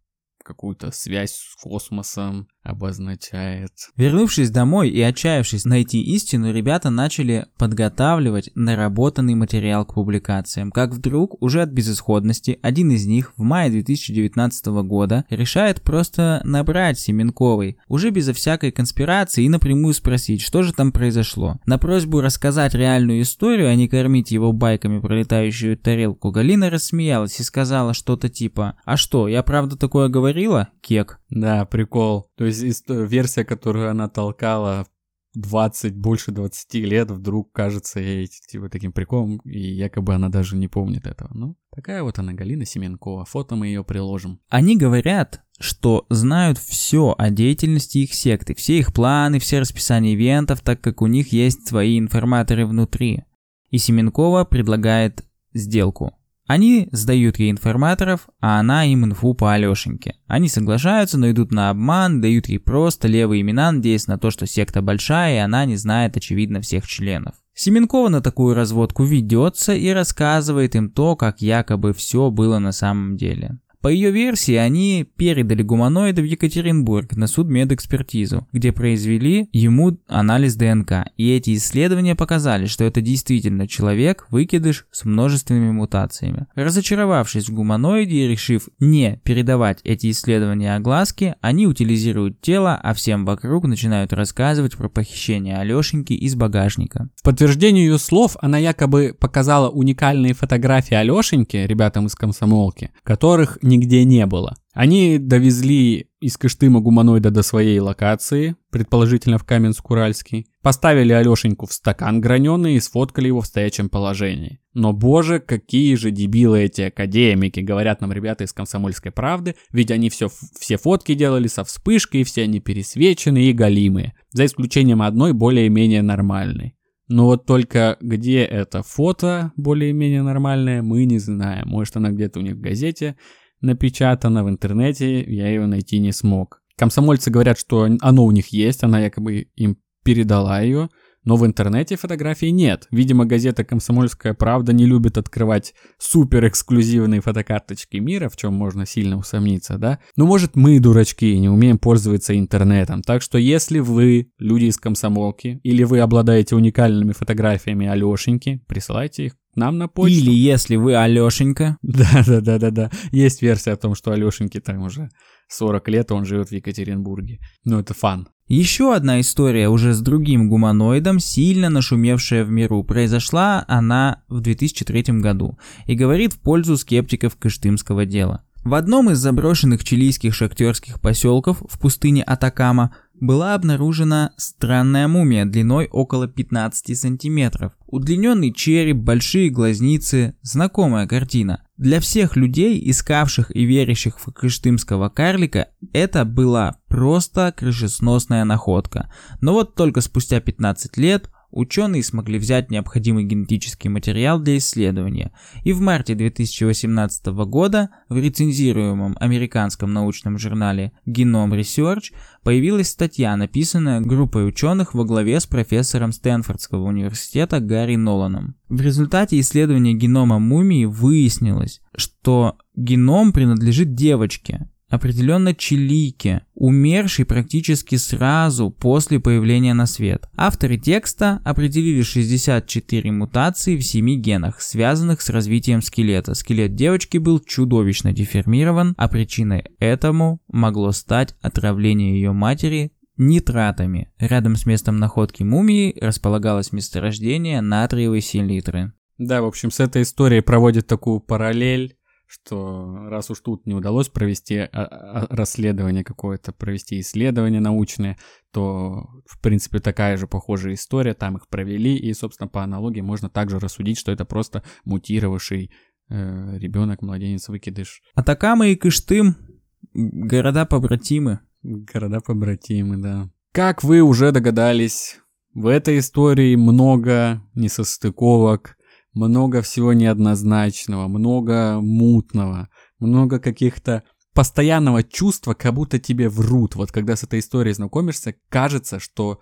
какую-то 0.44 0.92
связь 0.92 1.36
с 1.36 1.56
космосом 1.62 2.48
обозначает. 2.64 3.72
Вернувшись 3.98 4.50
домой 4.50 4.90
и 4.90 5.02
отчаявшись 5.02 5.66
найти 5.66 6.02
истину, 6.02 6.52
ребята 6.52 6.90
начали 6.90 7.48
подготавливать 7.58 8.50
наработанный 8.56 9.36
материал 9.36 9.86
к 9.86 9.96
публикациям. 9.96 10.72
Как 10.72 10.94
вдруг, 10.94 11.42
уже 11.42 11.62
от 11.62 11.70
безысходности, 11.70 12.60
один 12.62 12.92
из 12.92 13.06
них 13.06 13.34
в 13.38 13.42
мае 13.44 13.70
2019 13.70 14.66
года 14.84 15.26
решает 15.30 15.82
просто 15.82 16.42
набрать 16.46 17.00
Семенковой, 17.00 17.78
уже 17.88 18.10
безо 18.10 18.34
всякой 18.34 18.72
конспирации 18.72 19.44
и 19.44 19.50
напрямую 19.50 19.94
спросить, 19.94 20.42
что 20.42 20.64
же 20.64 20.74
там 20.74 20.92
произошло. 20.92 21.60
На 21.66 21.78
просьбу 21.78 22.22
рассказать 22.22 22.74
реальную 22.74 23.22
историю, 23.22 23.70
а 23.70 23.76
не 23.76 23.88
кормить 23.88 24.32
его 24.32 24.54
байками 24.54 25.00
про 25.00 25.16
летающую 25.20 25.78
тарелку, 25.78 26.32
Галина 26.32 26.70
рассмеялась 26.70 27.40
и 27.40 27.44
сказала 27.44 27.94
что-то 27.94 28.30
типа 28.30 28.78
«А 28.86 28.96
что, 28.96 29.28
я 29.28 29.44
правда 29.44 29.76
такое 29.76 30.08
говорила, 30.08 30.70
кек?» 30.82 31.20
Да, 31.34 31.66
прикол. 31.66 32.30
То 32.38 32.46
есть 32.46 32.53
версия, 32.62 33.44
которую 33.44 33.90
она 33.90 34.10
толкала 34.10 34.88
20, 35.36 35.96
больше 35.96 36.32
20 36.32 36.74
лет, 36.76 37.10
вдруг 37.10 37.52
кажется 37.52 38.00
ей 38.00 38.28
типа 38.28 38.70
таким 38.70 38.92
приколом, 38.92 39.38
и 39.46 39.60
якобы 39.60 40.14
она 40.14 40.30
даже 40.30 40.56
не 40.56 40.68
помнит 40.68 41.08
этого. 41.08 41.32
Ну, 41.34 41.58
такая 41.76 42.04
вот 42.04 42.20
она, 42.20 42.34
Галина 42.34 42.66
Семенкова. 42.66 43.26
Фото 43.26 43.56
мы 43.56 43.68
ее 43.68 43.84
приложим. 43.84 44.40
Они 44.50 44.78
говорят, 44.78 45.42
что 45.60 46.06
знают 46.10 46.58
все 46.58 47.16
о 47.18 47.30
деятельности 47.30 48.00
их 48.00 48.14
секты, 48.14 48.54
все 48.54 48.78
их 48.78 48.94
планы, 48.94 49.40
все 49.40 49.60
расписания 49.60 50.14
ивентов, 50.14 50.62
так 50.62 50.82
как 50.82 51.02
у 51.02 51.08
них 51.08 51.32
есть 51.32 51.68
свои 51.68 51.98
информаторы 51.98 52.66
внутри. 52.66 53.24
И 53.70 53.80
Семенкова 53.80 54.46
предлагает 54.46 55.26
сделку. 55.54 56.14
Они 56.46 56.90
сдают 56.92 57.40
ей 57.40 57.52
информаторов, 57.52 58.28
а 58.42 58.60
она 58.60 58.86
им 58.86 59.06
инфу 59.06 59.34
по 59.34 59.54
Алешеньке. 59.54 60.16
Они 60.28 60.50
соглашаются, 60.50 61.18
но 61.18 61.32
идут 61.32 61.52
на 61.52 61.70
обман, 61.70 62.20
дают 62.20 62.48
ей 62.48 62.60
просто 62.60 63.08
левые 63.08 63.42
имена, 63.42 63.72
надеясь 63.72 64.08
на 64.08 64.18
то, 64.18 64.30
что 64.30 64.46
секта 64.46 64.82
большая, 64.82 65.36
и 65.36 65.40
она 65.40 65.66
не 65.66 65.78
знает, 65.78 66.18
очевидно, 66.18 66.60
всех 66.60 66.86
членов. 66.86 67.36
Семенкова 67.54 68.10
на 68.10 68.22
такую 68.22 68.56
разводку 68.56 69.04
ведется 69.04 69.74
и 69.74 69.90
рассказывает 69.90 70.76
им 70.76 70.90
то, 70.90 71.16
как 71.16 71.42
якобы 71.42 71.94
все 71.94 72.30
было 72.30 72.60
на 72.60 72.72
самом 72.72 73.16
деле. 73.16 73.60
По 73.84 73.90
ее 73.90 74.12
версии, 74.12 74.54
они 74.54 75.06
передали 75.18 75.62
гуманоида 75.62 76.22
в 76.22 76.24
Екатеринбург 76.24 77.18
на 77.18 77.28
судмедэкспертизу, 77.28 78.48
где 78.54 78.72
произвели 78.72 79.50
ему 79.52 79.98
анализ 80.08 80.56
ДНК. 80.56 81.10
И 81.18 81.30
эти 81.30 81.54
исследования 81.56 82.16
показали, 82.16 82.68
что 82.68 82.86
это 82.86 83.02
действительно 83.02 83.68
человек, 83.68 84.26
выкидыш 84.30 84.86
с 84.94 85.04
множественными 85.04 85.72
мутациями. 85.72 86.48
Разочаровавшись 86.56 87.50
в 87.50 87.54
гуманоиде 87.54 88.24
и 88.24 88.28
решив 88.30 88.70
не 88.80 89.20
передавать 89.26 89.82
эти 89.84 90.12
исследования 90.12 90.76
огласке, 90.78 91.36
они 91.42 91.68
утилизируют 91.68 92.40
тело, 92.40 92.80
а 92.82 92.94
всем 92.94 93.26
вокруг 93.26 93.66
начинают 93.66 94.14
рассказывать 94.14 94.78
про 94.78 94.88
похищение 94.88 95.58
Алешеньки 95.58 96.14
из 96.14 96.36
багажника. 96.36 97.10
В 97.18 97.24
подтверждение 97.24 97.86
ее 97.86 98.00
слов, 98.00 98.38
она 98.40 98.60
якобы 98.60 99.14
показала 99.20 99.68
уникальные 99.68 100.36
фотографии 100.36 100.96
Алешеньки, 100.96 101.58
ребятам 101.58 102.06
из 102.06 102.16
комсомолки, 102.16 102.92
которых 103.04 103.58
нигде 103.78 104.04
не 104.06 104.26
было. 104.26 104.56
Они 104.74 105.20
довезли 105.20 106.08
из 106.20 106.38
Кыштыма 106.38 106.80
гуманоида 106.80 107.30
до 107.30 107.44
своей 107.44 107.80
локации, 107.80 108.56
предположительно 108.72 109.38
в 109.38 109.46
Каменск-Уральский, 109.46 110.46
поставили 110.62 111.14
Алешеньку 111.14 111.68
в 111.68 111.74
стакан 111.74 112.22
граненый 112.22 112.76
и 112.76 112.80
сфоткали 112.80 113.28
его 113.28 113.42
в 113.42 113.46
стоячем 113.46 113.90
положении. 113.90 114.60
Но 114.74 114.94
боже, 114.94 115.40
какие 115.40 115.94
же 115.96 116.10
дебилы 116.10 116.64
эти 116.64 116.82
академики, 116.82 117.60
говорят 117.60 118.02
нам 118.02 118.12
ребята 118.14 118.46
из 118.46 118.54
Комсомольской 118.54 119.12
правды, 119.12 119.56
ведь 119.72 119.92
они 119.92 120.10
все, 120.10 120.30
все 120.60 120.78
фотки 120.78 121.14
делали 121.14 121.48
со 121.48 121.64
вспышкой, 121.64 122.24
все 122.24 122.44
они 122.44 122.60
пересвеченные 122.60 123.52
и 123.52 123.54
галимые, 123.54 124.14
за 124.32 124.46
исключением 124.46 125.04
одной 125.04 125.34
более-менее 125.34 126.02
нормальной. 126.02 126.76
Но 127.10 127.26
вот 127.26 127.46
только 127.46 127.98
где 128.02 128.44
это 128.44 128.82
фото 128.82 129.52
более-менее 129.56 130.24
нормальное, 130.24 130.82
мы 130.82 131.06
не 131.06 131.20
знаем. 131.20 131.68
Может 131.68 131.98
она 131.98 132.10
где-то 132.10 132.40
у 132.40 132.42
них 132.42 132.56
в 132.56 132.62
газете, 132.62 133.18
напечатано 133.64 134.44
в 134.44 134.50
интернете, 134.50 135.24
я 135.24 135.48
ее 135.48 135.66
найти 135.66 136.00
не 136.00 136.12
смог. 136.12 136.62
Комсомольцы 136.78 137.32
говорят, 137.32 137.58
что 137.58 137.88
оно 138.02 138.26
у 138.26 138.32
них 138.32 138.48
есть, 138.48 138.84
она 138.84 139.00
якобы 139.00 139.48
им 139.56 139.78
передала 140.04 140.62
ее, 140.62 140.90
но 141.24 141.38
в 141.38 141.46
интернете 141.46 141.96
фотографий 141.96 142.52
нет. 142.52 142.88
Видимо, 142.92 143.26
газета 143.26 143.64
«Комсомольская 143.64 144.34
правда» 144.34 144.74
не 144.74 144.86
любит 144.86 145.18
открывать 145.18 145.74
супер 145.98 146.48
эксклюзивные 146.48 147.22
фотокарточки 147.22 147.98
мира, 147.98 148.28
в 148.28 148.36
чем 148.36 148.54
можно 148.54 148.86
сильно 148.86 149.18
усомниться, 149.18 149.78
да? 149.78 150.00
Ну, 150.18 150.26
может, 150.26 150.56
мы, 150.56 150.80
дурачки, 150.80 151.38
не 151.38 151.48
умеем 151.48 151.78
пользоваться 151.78 152.38
интернетом. 152.38 153.02
Так 153.02 153.22
что, 153.22 153.38
если 153.38 153.80
вы, 153.80 154.32
люди 154.38 154.66
из 154.66 154.78
комсомолки, 154.78 155.62
или 155.64 155.84
вы 155.84 156.00
обладаете 156.00 156.56
уникальными 156.56 157.14
фотографиями 157.14 157.88
Алешеньки, 157.88 158.62
присылайте 158.68 159.28
их 159.28 159.34
нам 159.56 159.78
на 159.78 159.88
почту. 159.88 160.18
Или 160.18 160.32
если 160.32 160.76
вы 160.76 160.96
Алешенька. 160.96 161.78
Да-да-да-да-да. 161.82 162.92
Есть 163.12 163.42
версия 163.42 163.72
о 163.72 163.78
том, 163.78 163.96
что 163.96 164.12
Алешеньке 164.12 164.60
там 164.60 164.82
уже 164.84 165.10
40 165.50 165.88
лет, 165.90 166.12
он 166.12 166.26
живет 166.26 166.50
в 166.50 166.52
Екатеринбурге. 166.52 167.40
Ну, 167.64 167.80
это 167.80 167.94
фан. 167.94 168.28
Еще 168.48 168.94
одна 168.94 169.22
история 169.22 169.70
уже 169.70 169.94
с 169.94 170.02
другим 170.02 170.50
гуманоидом, 170.50 171.20
сильно 171.20 171.70
нашумевшая 171.70 172.44
в 172.44 172.50
миру. 172.50 172.84
Произошла 172.84 173.64
она 173.68 174.24
в 174.28 174.42
2003 174.42 175.20
году 175.20 175.58
и 175.86 175.96
говорит 175.96 176.34
в 176.34 176.40
пользу 176.40 176.76
скептиков 176.76 177.38
кыштымского 177.38 178.06
дела. 178.06 178.44
В 178.64 178.76
одном 178.76 179.10
из 179.10 179.18
заброшенных 179.18 179.84
чилийских 179.84 180.34
шахтерских 180.34 181.02
поселков 181.02 181.62
в 181.68 181.80
пустыне 181.80 182.24
Атакама 182.24 182.96
была 183.24 183.56
обнаружена 183.56 184.34
странная 184.36 185.08
мумия 185.08 185.46
длиной 185.46 185.88
около 185.90 186.28
15 186.28 186.98
сантиметров. 187.00 187.72
Удлиненный 187.88 188.52
череп, 188.52 188.98
большие 188.98 189.50
глазницы, 189.50 190.36
знакомая 190.42 191.08
картина. 191.08 191.64
Для 191.78 192.02
всех 192.02 192.36
людей, 192.36 192.82
искавших 192.90 193.56
и 193.56 193.64
верящих 193.64 194.20
в 194.20 194.30
кыштымского 194.34 195.08
карлика, 195.08 195.70
это 195.94 196.26
была 196.26 196.76
просто 196.90 197.54
крышесносная 197.56 198.44
находка. 198.44 199.10
Но 199.40 199.54
вот 199.54 199.76
только 199.76 200.02
спустя 200.02 200.42
15 200.42 200.98
лет 200.98 201.30
ученые 201.54 202.04
смогли 202.04 202.38
взять 202.38 202.72
необходимый 202.72 203.24
генетический 203.24 203.90
материал 203.90 204.40
для 204.40 204.58
исследования, 204.58 205.32
и 205.64 205.72
в 205.72 205.80
марте 205.80 206.16
2018 206.16 207.28
года 207.28 207.90
в 208.10 208.18
рецензируемом 208.18 209.16
американском 209.20 209.94
научном 209.94 210.38
журнале 210.38 210.92
Genome 211.08 211.60
Research 211.60 212.14
появилась 212.44 212.90
статья, 212.90 213.36
написанная 213.38 214.02
группой 214.02 214.48
ученых 214.48 214.94
во 214.94 215.06
главе 215.06 215.40
с 215.40 215.46
профессором 215.46 216.12
Стэнфордского 216.12 216.84
университета 216.84 217.60
Гарри 217.60 217.96
Ноланом. 217.96 218.56
В 218.70 218.82
результате 218.82 219.40
исследования 219.40 219.94
генома 219.94 220.40
мумии 220.40 220.86
выяснилось, 220.86 221.82
что 221.96 222.58
геном 222.76 223.32
принадлежит 223.32 223.94
девочке, 223.94 224.70
определенно 224.94 225.56
чилийке, 225.56 226.46
умершей 226.54 227.26
практически 227.26 227.96
сразу 227.96 228.70
после 228.70 229.20
появления 229.20 229.74
на 229.74 229.88
свет. 229.88 230.30
Авторы 230.38 230.78
текста 230.78 231.42
определили 231.44 232.04
64 232.04 233.12
мутации 233.12 233.76
в 233.76 233.84
7 233.84 234.22
генах, 234.22 234.62
связанных 234.62 235.22
с 235.22 235.32
развитием 235.32 235.82
скелета. 235.82 236.36
Скелет 236.36 236.76
девочки 236.76 237.18
был 237.18 237.40
чудовищно 237.40 238.14
деформирован, 238.14 238.94
а 238.96 239.08
причиной 239.08 239.64
этому 239.80 240.42
могло 240.48 240.92
стать 240.92 241.36
отравление 241.42 242.14
ее 242.14 242.32
матери 242.32 242.92
нитратами. 243.18 244.12
Рядом 244.20 244.56
с 244.56 244.68
местом 244.68 244.98
находки 244.98 245.42
мумии 245.42 245.98
располагалось 246.00 246.72
месторождение 246.72 247.62
натриевой 247.62 248.22
селитры. 248.22 248.94
Да, 249.18 249.42
в 249.42 249.46
общем, 249.46 249.72
с 249.72 249.80
этой 249.80 250.04
историей 250.04 250.42
проводит 250.42 250.86
такую 250.86 251.20
параллель 251.20 251.96
что 252.26 253.10
раз 253.10 253.30
уж 253.30 253.40
тут 253.42 253.66
не 253.66 253.74
удалось 253.74 254.10
провести 254.10 254.58
а, 254.58 254.70
а, 254.72 255.28
расследование 255.30 256.04
какое-то, 256.04 256.52
провести 256.52 257.00
исследование 257.00 257.60
научное, 257.60 258.18
то, 258.52 259.08
в 259.26 259.40
принципе, 259.42 259.80
такая 259.80 260.18
же 260.18 260.28
похожая 260.28 260.74
история, 260.74 261.14
там 261.14 261.38
их 261.38 261.48
провели, 261.48 261.96
и, 261.96 262.14
собственно, 262.14 262.48
по 262.48 262.64
аналогии 262.64 263.02
можно 263.02 263.30
также 263.30 263.60
рассудить, 263.60 263.98
что 263.98 264.12
это 264.12 264.26
просто 264.26 264.64
мутировавший 264.86 265.72
э, 266.10 266.58
ребенок, 266.58 267.02
младенец, 267.02 267.50
выкидыш. 267.50 268.02
Атакама 268.16 268.68
и 268.68 268.76
Кыштым— 268.76 269.36
города-побратимы. 269.94 271.40
Города-побратимы, 271.62 272.98
да. 272.98 273.30
Как 273.52 273.84
вы 273.84 274.02
уже 274.02 274.32
догадались, 274.32 275.20
в 275.54 275.68
этой 275.68 276.00
истории 276.00 276.56
много 276.56 277.44
несостыковок, 277.54 278.76
много 279.14 279.62
всего 279.62 279.94
неоднозначного, 279.94 281.08
много 281.08 281.80
мутного, 281.82 282.70
много 283.00 283.40
каких-то 283.40 284.04
постоянного 284.34 285.04
чувства, 285.04 285.54
как 285.54 285.74
будто 285.74 286.00
тебе 286.00 286.30
врут. 286.30 286.76
Вот 286.76 286.92
когда 286.92 287.16
с 287.16 287.24
этой 287.24 287.40
историей 287.40 287.76
знакомишься, 287.76 288.36
кажется, 288.50 289.00
что 289.00 289.42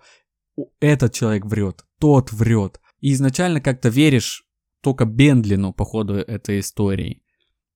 этот 0.80 1.12
человек 1.14 1.46
врет, 1.46 1.84
тот 1.98 2.32
врет. 2.32 2.80
И 3.00 3.12
изначально 3.12 3.60
как-то 3.60 3.88
веришь 3.88 4.44
только 4.82 5.04
Бендлину 5.06 5.72
по 5.72 5.84
ходу 5.84 6.14
этой 6.14 6.60
истории. 6.60 7.22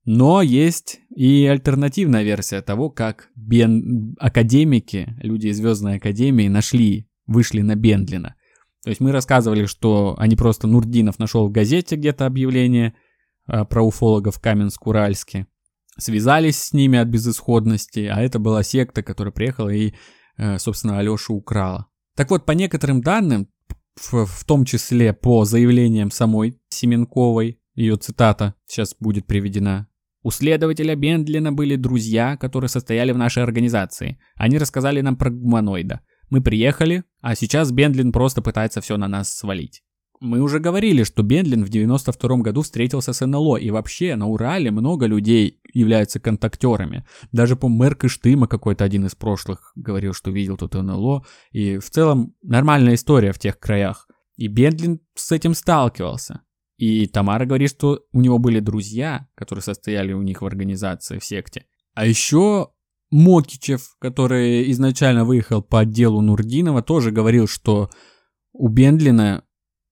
Но 0.05 0.40
есть 0.40 1.01
и 1.14 1.47
альтернативная 1.47 2.23
версия 2.23 2.62
того, 2.62 2.90
как 2.90 3.28
Бен... 3.35 4.14
академики, 4.20 5.16
люди 5.20 5.48
из 5.48 5.56
Звездной 5.56 5.97
Академии 5.97 6.47
нашли, 6.47 7.09
вышли 7.27 7.62
на 7.62 7.74
Бендлина. 7.74 8.36
То 8.86 8.90
есть 8.90 9.00
мы 9.00 9.10
рассказывали, 9.10 9.66
что 9.66 10.14
они 10.16 10.36
просто 10.36 10.68
Нурдинов 10.68 11.18
нашел 11.18 11.48
в 11.48 11.50
газете 11.50 11.96
где-то 11.96 12.24
объявление 12.24 12.94
э, 13.48 13.64
про 13.64 13.82
уфологов 13.82 14.36
в 14.36 14.40
Каменск-Уральске. 14.40 15.46
Связались 15.98 16.62
с 16.62 16.72
ними 16.72 16.96
от 16.96 17.08
безысходности, 17.08 18.08
а 18.08 18.20
это 18.20 18.38
была 18.38 18.62
секта, 18.62 19.02
которая 19.02 19.32
приехала 19.32 19.70
и, 19.70 19.94
э, 20.36 20.60
собственно, 20.60 21.00
Алешу 21.00 21.34
украла. 21.34 21.88
Так 22.14 22.30
вот, 22.30 22.46
по 22.46 22.52
некоторым 22.52 23.00
данным, 23.00 23.48
в, 23.96 24.44
том 24.44 24.64
числе 24.64 25.12
по 25.12 25.44
заявлениям 25.44 26.12
самой 26.12 26.56
Семенковой, 26.68 27.60
ее 27.74 27.96
цитата 27.96 28.54
сейчас 28.66 28.94
будет 29.00 29.26
приведена. 29.26 29.88
У 30.22 30.30
следователя 30.30 30.94
Бендлина 30.94 31.50
были 31.50 31.74
друзья, 31.74 32.36
которые 32.36 32.68
состояли 32.68 33.10
в 33.10 33.18
нашей 33.18 33.42
организации. 33.42 34.20
Они 34.36 34.58
рассказали 34.58 35.00
нам 35.00 35.16
про 35.16 35.30
гуманоида. 35.30 36.02
Мы 36.31 36.40
приехали, 36.40 37.05
а 37.20 37.35
сейчас 37.35 37.70
Бендлин 37.70 38.12
просто 38.12 38.43
пытается 38.43 38.81
все 38.81 38.97
на 38.97 39.09
нас 39.09 39.35
свалить. 39.35 39.82
Мы 40.20 40.40
уже 40.40 40.61
говорили, 40.61 41.05
что 41.05 41.23
Бендлин 41.23 41.65
в 41.65 41.69
92 41.69 42.36
году 42.39 42.62
встретился 42.62 43.12
с 43.12 43.24
НЛО, 43.24 43.59
и 43.59 43.70
вообще 43.70 44.16
на 44.16 44.27
Урале 44.27 44.70
много 44.70 45.07
людей 45.07 45.61
являются 45.73 46.20
контактерами. 46.20 47.05
Даже 47.32 47.55
по 47.55 47.69
мэр 47.69 47.94
Кыштыма 47.94 48.48
какой-то 48.48 48.85
один 48.85 49.05
из 49.07 49.15
прошлых 49.15 49.73
говорил, 49.74 50.15
что 50.15 50.31
видел 50.31 50.57
тут 50.57 50.74
НЛО, 50.74 51.24
и 51.53 51.78
в 51.78 51.90
целом 51.90 52.35
нормальная 52.43 52.94
история 52.94 53.32
в 53.32 53.39
тех 53.39 53.59
краях. 53.59 54.09
И 54.36 54.48
Бендлин 54.48 55.01
с 55.15 55.32
этим 55.32 55.55
сталкивался. 55.55 56.43
И 56.78 57.07
Тамара 57.07 57.47
говорит, 57.47 57.70
что 57.70 58.01
у 58.12 58.20
него 58.20 58.39
были 58.39 58.61
друзья, 58.61 59.28
которые 59.35 59.62
состояли 59.62 60.12
у 60.12 60.23
них 60.23 60.43
в 60.43 60.47
организации, 60.47 61.19
в 61.19 61.24
секте. 61.24 61.66
А 61.94 62.07
еще 62.07 62.70
Мокичев, 63.11 63.97
который 64.01 64.70
изначально 64.73 65.24
выехал 65.24 65.62
по 65.62 65.81
отделу 65.81 66.20
Нурдинова, 66.20 66.83
тоже 66.83 67.11
говорил, 67.11 67.47
что 67.47 67.89
у 68.53 68.69
Бендлина 68.69 69.45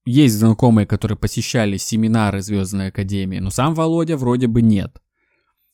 есть 0.04 0.34
знакомые, 0.34 0.86
которые 0.86 1.16
посещали 1.16 1.76
семинары 1.76 2.42
Звездной 2.42 2.88
Академии, 2.88 3.38
но 3.38 3.50
сам 3.50 3.74
Володя 3.74 4.16
вроде 4.16 4.46
бы 4.46 4.62
нет. 4.62 5.00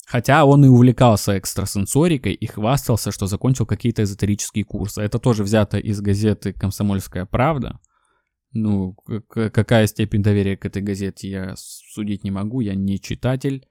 Хотя 0.07 0.45
он 0.45 0.65
и 0.65 0.69
увлекался 0.69 1.39
экстрасенсорикой 1.39 2.35
и 2.35 2.47
хвастался, 2.47 3.12
что 3.12 3.27
закончил 3.27 3.65
какие-то 3.65 4.03
эзотерические 4.03 4.65
курсы. 4.65 5.01
Это 5.01 5.21
тоже 5.21 5.45
взято 5.45 5.79
из 5.79 6.01
газеты 6.01 6.53
«Комсомольская 6.53 7.27
правда». 7.27 7.79
Ну, 8.53 8.97
какая 9.29 9.87
степень 9.87 10.25
доверия 10.25 10.57
к 10.57 10.67
этой 10.67 10.83
газете, 10.83 11.31
я 11.31 11.55
судить 11.57 12.25
не 12.25 12.33
могу, 12.33 12.61
я 12.61 12.75
не 12.75 13.01
читатель. 13.01 13.69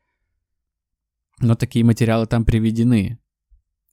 Но 1.41 1.55
такие 1.55 1.83
материалы 1.83 2.25
там 2.25 2.45
приведены. 2.45 3.19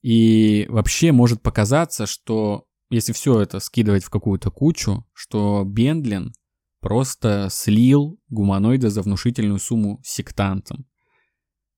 И 0.06 0.66
вообще 0.68 1.10
может 1.10 1.42
показаться, 1.42 2.06
что 2.06 2.66
если 2.90 3.12
все 3.12 3.40
это 3.40 3.58
скидывать 3.58 4.04
в 4.04 4.08
какую-то 4.08 4.52
кучу, 4.52 5.04
что 5.12 5.64
Бендлин 5.66 6.32
просто 6.80 7.48
слил 7.50 8.16
гуманоида 8.28 8.88
за 8.88 9.02
внушительную 9.02 9.58
сумму 9.58 10.00
сектантам. 10.04 10.86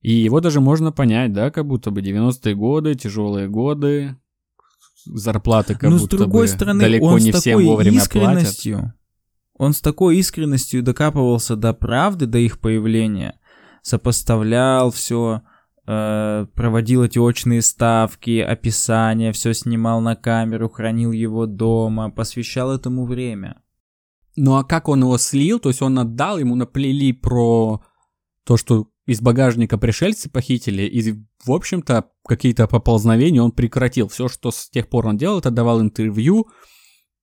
И 0.03 0.13
его 0.13 0.41
даже 0.41 0.61
можно 0.61 0.93
понять, 0.93 1.33
да, 1.33 1.51
как 1.51 1.67
будто 1.67 1.91
бы 1.91 2.03
90-е 2.03 2.55
годы, 2.55 2.97
тяжелые 2.97 3.49
годы, 3.49 4.19
зарплаты 5.07 5.73
как 5.73 5.89
Но 5.89 5.97
будто 5.97 6.17
с 6.17 6.21
другой 6.21 6.49
бы 6.49 6.53
стороны, 6.53 6.81
далеко 6.83 7.07
он 7.07 7.21
не 7.21 7.33
с 7.33 7.41
всем 7.41 7.65
вовремя 7.65 7.97
искренностью, 7.97 8.77
платят. 8.77 8.95
он 9.55 9.73
с 9.73 9.81
такой 9.81 10.19
искренностью 10.19 10.83
докапывался 10.83 11.57
до 11.57 11.73
правды, 11.73 12.27
до 12.27 12.37
их 12.37 12.61
появления, 12.61 13.41
сопоставлял 13.81 14.91
все, 14.91 15.41
проводил 15.89 17.03
эти 17.03 17.19
очные 17.19 17.63
ставки, 17.63 18.41
описания, 18.41 19.33
все 19.33 19.55
снимал 19.55 20.03
на 20.03 20.17
камеру, 20.17 20.69
хранил 20.69 21.13
его 21.13 21.47
дома, 21.47 22.11
посвящал 22.11 22.73
этому 22.75 23.07
время. 23.07 23.63
Ну 24.37 24.57
а 24.57 24.65
как 24.65 24.89
он 24.89 25.01
его 25.01 25.17
слил? 25.17 25.59
То 25.59 25.71
есть 25.71 25.81
он 25.81 25.99
отдал, 25.99 26.39
ему 26.39 26.57
наплели 26.57 27.13
про 27.15 27.83
то, 28.45 28.59
что 28.59 28.89
из 29.07 29.23
багажника 29.23 29.79
пришельцы 29.79 30.29
похитили, 30.29 30.83
и, 30.83 31.13
в 31.45 31.51
общем-то, 31.51 32.11
какие-то 32.23 32.67
поползновения 32.69 33.43
он 33.43 33.53
прекратил. 33.53 34.09
Все, 34.09 34.29
что 34.29 34.51
с 34.51 34.69
тех 34.69 34.89
пор 34.89 35.07
он 35.07 35.17
делал, 35.17 35.39
это 35.39 35.51
давал 35.51 35.81
интервью 35.81 36.49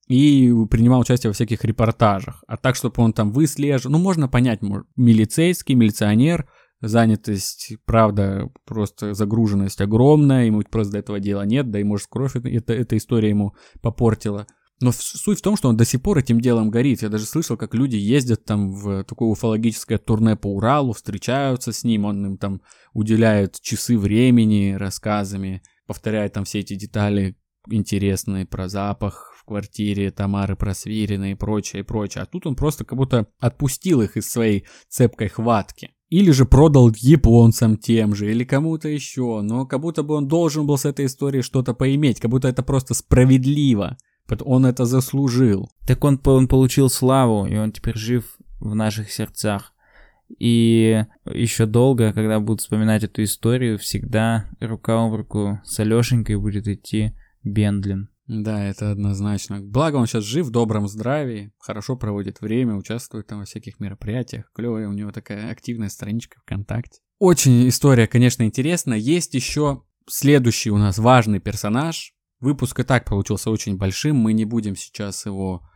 и 0.08 0.52
принимал 0.72 1.02
участие 1.02 1.30
во 1.30 1.36
всяких 1.36 1.64
репортажах. 1.64 2.44
А 2.48 2.58
так, 2.58 2.76
чтобы 2.76 3.04
он 3.04 3.14
там 3.14 3.32
выслеживал, 3.32 3.92
ну, 3.92 4.00
можно 4.00 4.28
понять, 4.28 4.62
милицейский, 4.96 5.76
милиционер, 5.76 6.50
занятость, 6.88 7.74
правда, 7.86 8.49
просто 8.66 9.14
загруженность 9.14 9.82
огромная, 9.82 10.45
ему 10.45 10.62
просто 10.64 10.94
до 10.94 10.99
этого 10.99 11.20
дела 11.20 11.45
нет, 11.45 11.72
да 11.72 11.80
и, 11.80 11.84
может, 11.84 12.07
кровь 12.07 12.36
это, 12.36 12.74
эта 12.74 12.98
история 12.98 13.30
ему 13.30 13.56
попортила. 13.82 14.48
Но 14.82 14.91
суть 14.91 15.40
в 15.40 15.41
том, 15.41 15.56
что 15.56 15.70
он 15.70 15.78
до 15.78 15.86
сих 15.86 16.02
пор 16.02 16.18
этим 16.18 16.41
делом 16.41 16.70
горит. 16.70 17.02
Я 17.02 17.07
даже 17.07 17.26
слышал, 17.26 17.56
как 17.56 17.74
люди 17.74 17.95
ездят 17.95 18.44
там 18.44 18.74
в 18.74 19.06
такое 19.06 19.30
уфологическое 19.30 19.98
турне 19.98 20.36
по 20.36 20.48
Уралу, 20.48 20.91
встречаются 20.91 21.72
с 21.72 21.86
ним, 21.86 22.06
он 22.06 22.26
им 22.26 22.38
там 22.38 22.62
уделяет 22.94 23.60
часы 23.62 23.98
времени 23.98 24.74
рассказами, 24.74 25.64
повторяет 25.88 26.34
там 26.34 26.44
все 26.44 26.60
эти 26.60 26.76
детали 26.76 27.38
интересные 27.70 28.45
про 28.45 28.68
запах 28.68 29.34
в 29.38 29.45
квартире 29.45 30.12
Тамары 30.12 30.56
Просвирина 30.56 31.32
и 31.32 31.36
прочее, 31.36 31.82
и 31.82 31.86
прочее. 31.86 32.24
А 32.24 32.26
тут 32.26 32.45
он 32.45 32.56
просто 32.56 32.84
как 32.84 32.98
будто 32.98 33.28
отпустил 33.40 34.02
их 34.02 34.18
из 34.18 34.30
своей 34.30 34.66
цепкой 34.90 35.30
хватки. 35.30 35.95
Или 36.10 36.32
же 36.32 36.45
продал 36.45 36.91
японцам 36.95 37.77
тем 37.77 38.14
же, 38.14 38.30
или 38.32 38.44
кому-то 38.44 38.88
еще. 38.88 39.41
Но 39.41 39.65
как 39.65 39.82
будто 39.82 40.03
бы 40.03 40.15
он 40.15 40.27
должен 40.27 40.68
был 40.68 40.77
с 40.77 40.86
этой 40.86 41.07
историей 41.07 41.41
что-то 41.41 41.73
поиметь, 41.73 42.19
как 42.19 42.30
будто 42.30 42.48
это 42.48 42.64
просто 42.64 42.94
справедливо. 42.94 43.98
Он 44.41 44.65
это 44.65 44.86
заслужил. 44.86 45.69
Так 45.86 46.03
он, 46.03 46.19
он 46.26 46.48
получил 46.48 46.90
славу, 46.90 47.45
и 47.45 47.57
он 47.57 47.72
теперь 47.72 47.98
жив 47.98 48.38
в 48.60 48.76
наших 48.76 49.11
сердцах. 49.11 49.73
И 50.40 51.03
еще 51.26 51.65
долго, 51.65 52.14
когда 52.14 52.40
будут 52.40 52.61
вспоминать 52.61 53.03
эту 53.03 53.23
историю, 53.23 53.77
всегда 53.77 54.45
рука 54.60 55.03
об 55.03 55.14
руку 55.14 55.60
с 55.64 55.80
Алешенькой 55.80 56.38
будет 56.38 56.68
идти 56.68 57.14
Бендлин. 57.44 58.10
Да, 58.28 58.64
это 58.64 58.92
однозначно. 58.92 59.62
Благо 59.62 59.98
он 59.98 60.08
сейчас 60.08 60.24
жив, 60.24 60.48
в 60.48 60.52
добром 60.52 60.88
здравии, 60.88 61.54
хорошо 61.60 61.96
проводит 61.96 62.42
время, 62.42 62.76
участвует 62.76 63.28
там 63.28 63.40
во 63.40 63.46
всяких 63.46 63.80
мероприятиях. 63.80 64.52
Клевая 64.54 64.88
у 64.88 64.94
него 64.94 65.12
такая 65.12 65.52
активная 65.52 65.90
страничка 65.90 66.40
ВКонтакте. 66.42 67.02
Очень 67.20 67.68
история, 67.70 68.08
конечно, 68.08 68.44
интересная. 68.44 68.98
Есть 68.98 69.36
еще 69.36 69.84
следующий 70.08 70.72
у 70.72 70.78
нас 70.78 70.98
важный 70.98 71.40
персонаж, 71.40 72.16
Выпуск 72.40 72.80
и 72.80 72.84
так 72.84 73.06
получился 73.06 73.50
очень 73.50 73.78
большим, 73.78 74.18
мы 74.18 74.34
не 74.34 74.46
будем 74.46 74.76
сейчас 74.76 75.26
его 75.26 75.68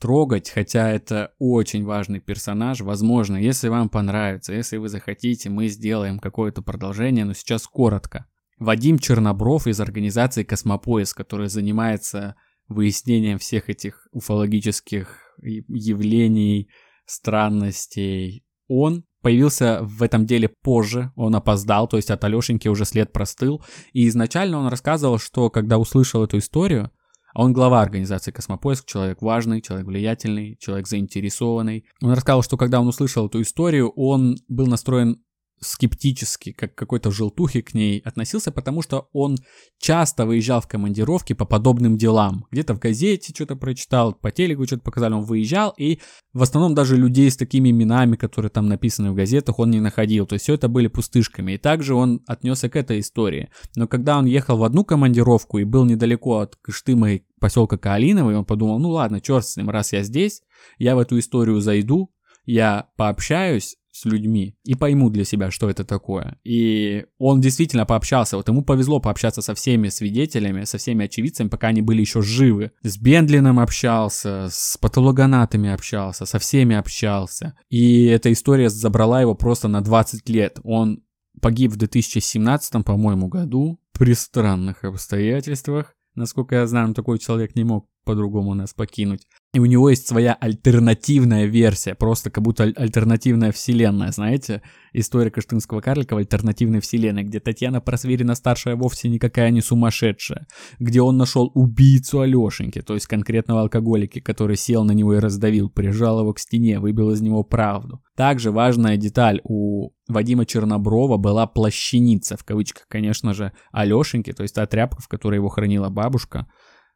трогать, 0.00 0.50
хотя 0.50 0.90
это 0.90 1.32
очень 1.38 1.84
важный 1.84 2.20
персонаж. 2.20 2.80
Возможно, 2.80 3.36
если 3.36 3.68
вам 3.68 3.88
понравится, 3.88 4.52
если 4.52 4.78
вы 4.78 4.88
захотите, 4.88 5.48
мы 5.48 5.68
сделаем 5.68 6.18
какое-то 6.18 6.60
продолжение, 6.60 7.24
но 7.24 7.34
сейчас 7.34 7.68
коротко. 7.68 8.26
Вадим 8.58 8.98
Чернобров 8.98 9.66
из 9.66 9.80
организации 9.80 10.44
«Космопоиск», 10.44 11.16
который 11.16 11.48
занимается 11.48 12.36
выяснением 12.68 13.38
всех 13.38 13.68
этих 13.68 14.06
уфологических 14.12 15.36
явлений, 15.42 16.68
странностей, 17.06 18.44
он 18.68 19.04
появился 19.20 19.80
в 19.82 20.02
этом 20.02 20.26
деле 20.26 20.48
позже, 20.48 21.12
он 21.14 21.34
опоздал, 21.34 21.86
то 21.86 21.96
есть 21.96 22.10
от 22.10 22.24
Алешеньки 22.24 22.68
уже 22.68 22.84
след 22.84 23.12
простыл. 23.12 23.62
И 23.92 24.08
изначально 24.08 24.58
он 24.58 24.68
рассказывал, 24.68 25.18
что 25.18 25.50
когда 25.50 25.78
услышал 25.78 26.24
эту 26.24 26.38
историю, 26.38 26.90
а 27.34 27.44
он 27.44 27.52
глава 27.52 27.80
организации 27.80 28.30
«Космопоиск», 28.30 28.84
человек 28.86 29.22
важный, 29.22 29.62
человек 29.62 29.86
влиятельный, 29.86 30.56
человек 30.60 30.86
заинтересованный. 30.86 31.86
Он 32.02 32.12
рассказал, 32.12 32.42
что 32.42 32.56
когда 32.56 32.80
он 32.80 32.88
услышал 32.88 33.26
эту 33.26 33.40
историю, 33.40 33.90
он 33.96 34.36
был 34.48 34.66
настроен 34.66 35.22
скептически, 35.62 36.52
как 36.52 36.74
какой-то 36.74 37.10
желтухи 37.10 37.60
к 37.60 37.72
ней 37.72 38.00
относился, 38.00 38.50
потому 38.50 38.82
что 38.82 39.08
он 39.12 39.36
часто 39.78 40.26
выезжал 40.26 40.60
в 40.60 40.68
командировки 40.68 41.32
по 41.32 41.44
подобным 41.44 41.96
делам. 41.96 42.46
Где-то 42.50 42.74
в 42.74 42.78
газете 42.78 43.32
что-то 43.34 43.56
прочитал, 43.56 44.12
по 44.14 44.30
телеку 44.30 44.66
что-то 44.66 44.82
показали, 44.82 45.14
он 45.14 45.22
выезжал, 45.22 45.72
и 45.78 46.00
в 46.32 46.42
основном 46.42 46.74
даже 46.74 46.96
людей 46.96 47.30
с 47.30 47.36
такими 47.36 47.70
именами, 47.70 48.16
которые 48.16 48.50
там 48.50 48.66
написаны 48.66 49.12
в 49.12 49.14
газетах, 49.14 49.58
он 49.58 49.70
не 49.70 49.80
находил. 49.80 50.26
То 50.26 50.34
есть 50.34 50.44
все 50.44 50.54
это 50.54 50.68
были 50.68 50.88
пустышками. 50.88 51.52
И 51.52 51.58
также 51.58 51.94
он 51.94 52.22
отнесся 52.26 52.68
к 52.68 52.76
этой 52.76 53.00
истории. 53.00 53.50
Но 53.76 53.86
когда 53.86 54.18
он 54.18 54.26
ехал 54.26 54.56
в 54.56 54.64
одну 54.64 54.84
командировку 54.84 55.58
и 55.58 55.64
был 55.64 55.84
недалеко 55.84 56.38
от 56.38 56.56
Кыштыма 56.56 57.12
и 57.12 57.22
поселка 57.40 57.78
Каолиновый, 57.78 58.36
он 58.36 58.44
подумал, 58.44 58.78
ну 58.78 58.90
ладно, 58.90 59.20
черт 59.20 59.46
с 59.46 59.56
ним, 59.56 59.70
раз 59.70 59.92
я 59.92 60.02
здесь, 60.02 60.42
я 60.78 60.96
в 60.96 60.98
эту 60.98 61.18
историю 61.18 61.60
зайду, 61.60 62.12
я 62.44 62.88
пообщаюсь, 62.96 63.76
с 63.92 64.06
людьми 64.06 64.56
и 64.64 64.74
пойму 64.74 65.10
для 65.10 65.24
себя, 65.24 65.50
что 65.50 65.70
это 65.70 65.84
такое. 65.84 66.38
И 66.44 67.04
он 67.18 67.40
действительно 67.40 67.86
пообщался, 67.86 68.36
вот 68.36 68.48
ему 68.48 68.62
повезло 68.62 69.00
пообщаться 69.00 69.42
со 69.42 69.54
всеми 69.54 69.88
свидетелями, 69.88 70.64
со 70.64 70.78
всеми 70.78 71.04
очевидцами, 71.04 71.48
пока 71.48 71.68
они 71.68 71.82
были 71.82 72.00
еще 72.00 72.22
живы. 72.22 72.72
С 72.82 72.98
Бендлином 72.98 73.60
общался, 73.60 74.48
с 74.50 74.78
патологонатами 74.78 75.70
общался, 75.70 76.26
со 76.26 76.38
всеми 76.38 76.74
общался. 76.74 77.54
И 77.68 78.06
эта 78.06 78.32
история 78.32 78.70
забрала 78.70 79.20
его 79.20 79.34
просто 79.34 79.68
на 79.68 79.82
20 79.82 80.28
лет. 80.30 80.58
Он 80.64 81.02
погиб 81.40 81.72
в 81.72 81.76
2017, 81.76 82.84
по-моему, 82.84 83.28
году 83.28 83.78
при 83.92 84.14
странных 84.14 84.84
обстоятельствах. 84.84 85.94
Насколько 86.14 86.56
я 86.56 86.66
знаю, 86.66 86.94
такой 86.94 87.18
человек 87.18 87.54
не 87.54 87.64
мог 87.64 87.88
по-другому 88.04 88.54
нас 88.54 88.74
покинуть. 88.74 89.26
И 89.54 89.58
у 89.58 89.66
него 89.66 89.90
есть 89.90 90.08
своя 90.08 90.32
альтернативная 90.32 91.44
версия, 91.44 91.94
просто 91.94 92.30
как 92.30 92.42
будто 92.42 92.64
альтернативная 92.64 93.52
вселенная, 93.52 94.10
знаете? 94.10 94.62
История 94.94 95.30
Каштынского 95.30 95.82
карлика 95.82 96.14
в 96.14 96.16
альтернативной 96.16 96.80
вселенной, 96.80 97.22
где 97.22 97.38
Татьяна 97.38 97.82
Просверина 97.82 98.34
старшая 98.34 98.76
вовсе 98.76 99.10
никакая 99.10 99.50
не 99.50 99.60
сумасшедшая, 99.60 100.46
где 100.78 101.02
он 101.02 101.18
нашел 101.18 101.50
убийцу 101.54 102.20
Алешеньки, 102.20 102.80
то 102.80 102.94
есть 102.94 103.06
конкретного 103.06 103.60
алкоголика, 103.62 104.22
который 104.22 104.56
сел 104.56 104.84
на 104.84 104.92
него 104.92 105.14
и 105.14 105.18
раздавил, 105.18 105.68
прижал 105.68 106.20
его 106.20 106.32
к 106.32 106.38
стене, 106.38 106.78
выбил 106.78 107.10
из 107.10 107.20
него 107.20 107.44
правду. 107.44 108.02
Также 108.16 108.50
важная 108.50 108.96
деталь 108.96 109.40
у 109.44 109.90
Вадима 110.08 110.46
Черноброва 110.46 111.18
была 111.18 111.46
плащаница, 111.46 112.36
в 112.36 112.44
кавычках, 112.44 112.86
конечно 112.88 113.34
же, 113.34 113.52
Алешеньки, 113.70 114.32
то 114.32 114.42
есть 114.42 114.54
та 114.54 114.66
тряпка, 114.66 115.02
в 115.02 115.08
которой 115.08 115.36
его 115.36 115.48
хранила 115.48 115.88
бабушка, 115.88 116.46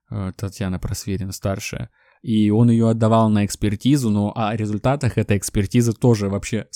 Татьяна 0.09 0.79
Просверина 0.79 1.33
старшая. 1.33 1.91
и 2.27 2.51
он 2.51 2.71
ее 2.71 2.91
отдавал 2.91 3.29
на 3.31 3.45
экспертизу, 3.45 4.11
но 4.11 4.33
о 4.35 4.57
результатах 4.57 5.17
этой 5.17 5.37
экспертизы 5.37 5.93
тоже 5.93 6.29
вообще 6.29 6.67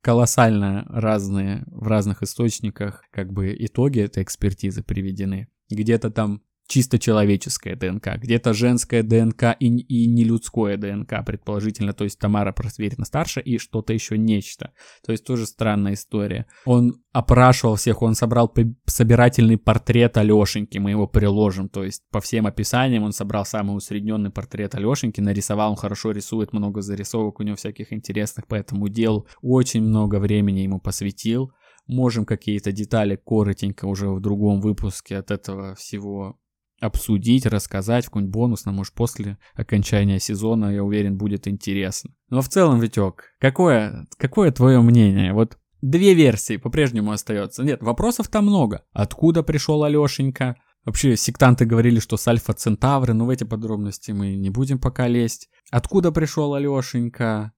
колоссально 0.00 0.84
разные 0.88 1.64
в 1.68 1.86
разных 1.86 2.24
источниках, 2.24 3.04
как 3.12 3.32
бы 3.32 3.54
итоги 3.56 4.00
этой 4.00 4.24
экспертизы 4.24 4.82
приведены. 4.82 5.46
Где-то 5.70 6.10
там 6.10 6.42
чисто 6.68 6.98
человеческая 6.98 7.74
ДНК, 7.74 8.18
где-то 8.18 8.52
женская 8.52 9.02
ДНК 9.02 9.56
и, 9.58 9.66
и 9.66 10.06
не 10.06 10.22
людское 10.22 10.76
ДНК, 10.76 11.24
предположительно, 11.24 11.94
то 11.94 12.04
есть 12.04 12.18
Тамара 12.18 12.52
Просверина 12.52 13.06
старше 13.06 13.40
и 13.40 13.58
что-то 13.58 13.94
еще 13.94 14.18
нечто. 14.18 14.72
То 15.04 15.12
есть 15.12 15.24
тоже 15.24 15.46
странная 15.46 15.94
история. 15.94 16.46
Он 16.66 17.02
опрашивал 17.12 17.76
всех, 17.76 18.02
он 18.02 18.14
собрал 18.14 18.54
собирательный 18.84 19.56
портрет 19.56 20.18
Алешеньки, 20.18 20.78
мы 20.78 20.90
его 20.90 21.08
приложим, 21.08 21.70
то 21.70 21.82
есть 21.82 22.02
по 22.10 22.20
всем 22.20 22.46
описаниям 22.46 23.02
он 23.02 23.12
собрал 23.12 23.46
самый 23.46 23.74
усредненный 23.74 24.30
портрет 24.30 24.74
Алешеньки, 24.74 25.22
нарисовал, 25.22 25.70
он 25.70 25.76
хорошо 25.76 26.10
рисует, 26.10 26.52
много 26.52 26.82
зарисовок 26.82 27.40
у 27.40 27.42
него 27.42 27.56
всяких 27.56 27.94
интересных 27.94 28.46
по 28.46 28.54
этому 28.54 28.88
делу, 28.88 29.26
очень 29.40 29.82
много 29.82 30.20
времени 30.20 30.60
ему 30.60 30.80
посвятил. 30.80 31.50
Можем 31.86 32.26
какие-то 32.26 32.70
детали 32.70 33.16
коротенько 33.16 33.86
уже 33.86 34.10
в 34.10 34.20
другом 34.20 34.60
выпуске 34.60 35.16
от 35.16 35.30
этого 35.30 35.74
всего 35.74 36.38
обсудить, 36.80 37.46
рассказать 37.46 38.04
в 38.04 38.08
какой-нибудь 38.08 38.32
бонусно, 38.32 38.72
может, 38.72 38.94
после 38.94 39.38
окончания 39.54 40.18
сезона, 40.18 40.74
я 40.74 40.84
уверен, 40.84 41.16
будет 41.16 41.48
интересно. 41.48 42.10
Но 42.30 42.40
в 42.40 42.48
целом, 42.48 42.80
Витек, 42.80 43.34
какое, 43.40 44.06
какое 44.16 44.50
твое 44.52 44.80
мнение? 44.80 45.32
Вот 45.32 45.58
две 45.82 46.14
версии 46.14 46.56
по-прежнему 46.56 47.12
остается. 47.12 47.64
Нет, 47.64 47.82
вопросов 47.82 48.28
там 48.28 48.46
много. 48.46 48.84
Откуда 48.92 49.42
пришел 49.42 49.82
Алешенька? 49.84 50.56
Вообще, 50.84 51.16
сектанты 51.16 51.66
говорили, 51.66 52.00
что 52.00 52.16
с 52.16 52.26
Альфа 52.28 52.52
Центавры, 52.52 53.12
но 53.12 53.26
в 53.26 53.30
эти 53.30 53.44
подробности 53.44 54.12
мы 54.12 54.36
не 54.36 54.50
будем 54.50 54.78
пока 54.78 55.06
лезть. 55.06 55.50
Откуда 55.70 56.12
пришел 56.12 56.54
Алешенька? 56.54 57.52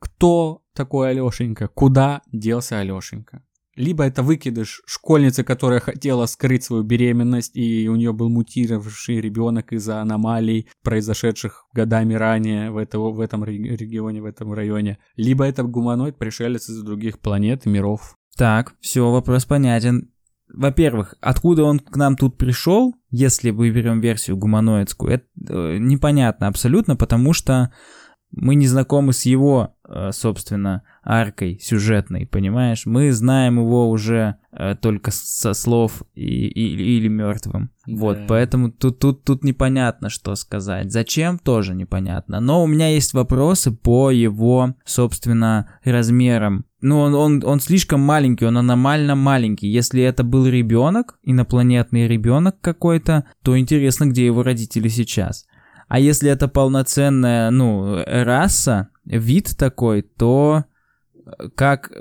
Кто 0.00 0.62
такой 0.74 1.10
Алешенька? 1.10 1.68
Куда 1.68 2.22
делся 2.32 2.78
Алешенька? 2.78 3.44
Либо 3.74 4.04
это 4.04 4.22
выкидыш 4.22 4.82
школьницы, 4.86 5.44
которая 5.44 5.80
хотела 5.80 6.26
скрыть 6.26 6.64
свою 6.64 6.82
беременность, 6.82 7.56
и 7.56 7.88
у 7.88 7.96
нее 7.96 8.12
был 8.12 8.28
мутировавший 8.28 9.20
ребенок 9.20 9.72
из-за 9.72 10.00
аномалий, 10.00 10.68
произошедших 10.82 11.66
годами 11.72 12.14
ранее 12.14 12.70
в, 12.70 12.76
это, 12.76 12.98
в 12.98 13.20
этом 13.20 13.44
регионе, 13.44 14.20
в 14.20 14.26
этом 14.26 14.52
районе. 14.52 14.98
Либо 15.16 15.44
это 15.44 15.62
гуманоид, 15.62 16.18
пришелец 16.18 16.68
из 16.68 16.82
других 16.82 17.18
планет 17.18 17.64
миров. 17.64 18.14
Так, 18.36 18.74
все, 18.80 19.10
вопрос 19.10 19.44
понятен. 19.44 20.10
Во-первых, 20.52 21.14
откуда 21.20 21.64
он 21.64 21.78
к 21.78 21.96
нам 21.96 22.16
тут 22.16 22.36
пришел, 22.36 22.94
если 23.10 23.50
мы 23.50 23.70
берем 23.70 24.00
версию 24.00 24.36
гуманоидскую, 24.36 25.12
это 25.14 25.24
э, 25.48 25.78
непонятно 25.78 26.46
абсолютно, 26.46 26.94
потому 26.94 27.32
что 27.32 27.72
мы 28.32 28.54
не 28.54 28.66
знакомы 28.66 29.12
с 29.12 29.26
его, 29.26 29.74
э, 29.86 30.10
собственно, 30.12 30.82
аркой 31.04 31.58
сюжетной, 31.60 32.26
понимаешь? 32.26 32.86
Мы 32.86 33.12
знаем 33.12 33.58
его 33.58 33.90
уже 33.90 34.36
э, 34.52 34.74
только 34.80 35.10
со 35.10 35.52
слов 35.52 36.02
и, 36.14 36.48
и, 36.48 36.96
или 36.96 37.08
мертвым. 37.08 37.70
Да. 37.86 37.94
Вот, 37.94 38.18
поэтому 38.26 38.70
тут, 38.72 38.98
тут, 38.98 39.24
тут 39.24 39.44
непонятно, 39.44 40.08
что 40.08 40.34
сказать. 40.34 40.90
Зачем, 40.90 41.38
тоже 41.38 41.74
непонятно. 41.74 42.40
Но 42.40 42.62
у 42.62 42.66
меня 42.66 42.88
есть 42.88 43.12
вопросы 43.12 43.70
по 43.70 44.10
его, 44.10 44.74
собственно, 44.84 45.68
размерам. 45.84 46.64
Ну, 46.80 46.98
он, 47.00 47.14
он, 47.14 47.42
он 47.44 47.60
слишком 47.60 48.00
маленький, 48.00 48.46
он 48.46 48.58
аномально 48.58 49.14
маленький. 49.14 49.68
Если 49.68 50.02
это 50.02 50.24
был 50.24 50.46
ребенок, 50.46 51.18
инопланетный 51.22 52.08
ребенок 52.08 52.60
какой-то, 52.60 53.26
то 53.42 53.58
интересно, 53.58 54.06
где 54.06 54.24
его 54.24 54.42
родители 54.42 54.88
сейчас. 54.88 55.46
А 55.92 55.98
если 55.98 56.30
это 56.30 56.48
полноценная, 56.48 57.50
ну, 57.50 58.02
раса, 58.06 58.88
вид 59.04 59.54
такой, 59.58 60.00
то 60.00 60.64
как, 61.54 61.92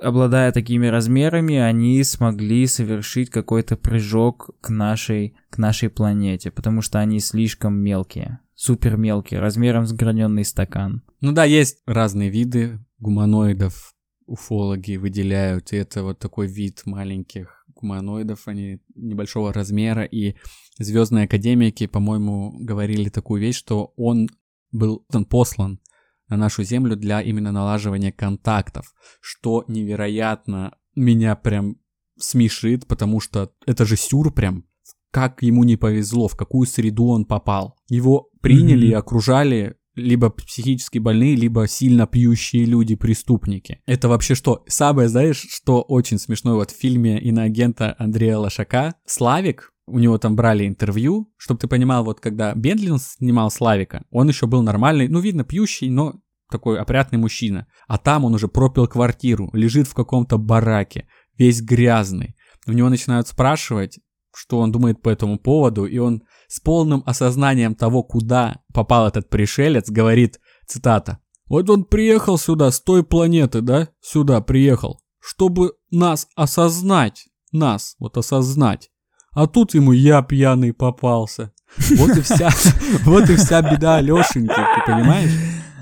обладая 0.00 0.50
такими 0.50 0.88
размерами, 0.88 1.54
они 1.54 2.02
смогли 2.02 2.66
совершить 2.66 3.30
какой-то 3.30 3.76
прыжок 3.76 4.50
к 4.60 4.70
нашей, 4.70 5.36
к 5.50 5.58
нашей 5.58 5.88
планете, 5.88 6.50
потому 6.50 6.82
что 6.82 6.98
они 6.98 7.20
слишком 7.20 7.76
мелкие, 7.78 8.40
супер 8.56 8.96
мелкие, 8.96 9.38
размером 9.38 9.86
с 9.86 9.92
граненый 9.92 10.44
стакан. 10.44 11.04
Ну 11.20 11.30
да, 11.30 11.44
есть 11.44 11.78
разные 11.86 12.30
виды 12.30 12.80
гуманоидов, 12.98 13.94
уфологи 14.26 14.96
выделяют, 14.96 15.72
и 15.72 15.76
это 15.76 16.02
вот 16.02 16.18
такой 16.18 16.48
вид 16.48 16.82
маленьких 16.86 17.57
гуманоидов, 17.80 18.46
они 18.46 18.80
небольшого 18.94 19.52
размера, 19.52 20.04
и 20.04 20.36
звездные 20.78 21.24
академики, 21.24 21.86
по-моему, 21.86 22.52
говорили 22.58 23.08
такую 23.08 23.40
вещь, 23.40 23.56
что 23.56 23.92
он 23.96 24.28
был 24.70 25.04
он 25.12 25.24
послан 25.24 25.80
на 26.28 26.36
нашу 26.36 26.62
Землю 26.62 26.96
для 26.96 27.22
именно 27.22 27.52
налаживания 27.52 28.12
контактов, 28.12 28.92
что 29.20 29.64
невероятно 29.66 30.76
меня 30.94 31.36
прям 31.36 31.76
смешит, 32.18 32.86
потому 32.86 33.20
что 33.20 33.52
это 33.66 33.86
же 33.86 33.96
сюр 33.96 34.32
прям, 34.32 34.64
как 35.10 35.42
ему 35.42 35.64
не 35.64 35.76
повезло, 35.76 36.28
в 36.28 36.36
какую 36.36 36.66
среду 36.66 37.06
он 37.06 37.24
попал. 37.24 37.78
Его 37.88 38.28
приняли 38.42 38.88
mm-hmm. 38.88 38.90
и 38.90 38.94
окружали 38.94 39.76
либо 39.98 40.30
психически 40.30 40.98
больные, 40.98 41.34
либо 41.34 41.66
сильно 41.68 42.06
пьющие 42.06 42.64
люди-преступники. 42.64 43.80
Это 43.86 44.08
вообще 44.08 44.34
что? 44.34 44.64
Самое, 44.66 45.08
знаешь, 45.08 45.46
что 45.50 45.82
очень 45.82 46.18
смешно 46.18 46.54
вот 46.54 46.70
в 46.70 46.76
фильме 46.76 47.20
иноагента 47.20 47.94
Андрея 47.98 48.38
Лошака, 48.38 48.94
Славик, 49.06 49.72
у 49.86 49.98
него 49.98 50.18
там 50.18 50.36
брали 50.36 50.66
интервью, 50.66 51.32
чтобы 51.36 51.60
ты 51.60 51.66
понимал, 51.66 52.04
вот 52.04 52.20
когда 52.20 52.54
Бендлин 52.54 52.98
снимал 52.98 53.50
Славика, 53.50 54.04
он 54.10 54.28
еще 54.28 54.46
был 54.46 54.62
нормальный, 54.62 55.08
ну, 55.08 55.20
видно, 55.20 55.44
пьющий, 55.44 55.88
но 55.88 56.20
такой 56.50 56.78
опрятный 56.78 57.18
мужчина. 57.18 57.66
А 57.86 57.98
там 57.98 58.24
он 58.24 58.34
уже 58.34 58.48
пропил 58.48 58.86
квартиру, 58.86 59.50
лежит 59.52 59.88
в 59.88 59.94
каком-то 59.94 60.38
бараке, 60.38 61.08
весь 61.36 61.62
грязный. 61.62 62.36
У 62.66 62.72
него 62.72 62.88
начинают 62.88 63.28
спрашивать, 63.28 63.98
что 64.38 64.60
он 64.60 64.70
думает 64.70 65.02
по 65.02 65.08
этому 65.08 65.36
поводу, 65.36 65.84
и 65.84 65.98
он 65.98 66.22
с 66.46 66.60
полным 66.60 67.02
осознанием 67.04 67.74
того, 67.74 68.04
куда 68.04 68.60
попал 68.72 69.08
этот 69.08 69.28
пришелец, 69.28 69.90
говорит, 69.90 70.38
цитата, 70.64 71.18
«Вот 71.48 71.68
он 71.68 71.82
приехал 71.82 72.38
сюда 72.38 72.70
с 72.70 72.80
той 72.80 73.02
планеты, 73.02 73.62
да, 73.62 73.88
сюда 74.00 74.40
приехал, 74.40 75.00
чтобы 75.18 75.72
нас 75.90 76.28
осознать, 76.36 77.26
нас 77.50 77.96
вот 77.98 78.16
осознать. 78.16 78.90
А 79.32 79.48
тут 79.48 79.74
ему 79.74 79.90
я 79.90 80.22
пьяный 80.22 80.72
попался. 80.72 81.52
Вот 81.96 82.16
и 82.16 82.20
вся, 82.20 82.50
вот 83.04 83.28
и 83.28 83.34
вся 83.34 83.60
беда 83.60 83.96
Алешеньки, 83.96 84.54
ты 84.54 84.86
понимаешь? 84.86 85.32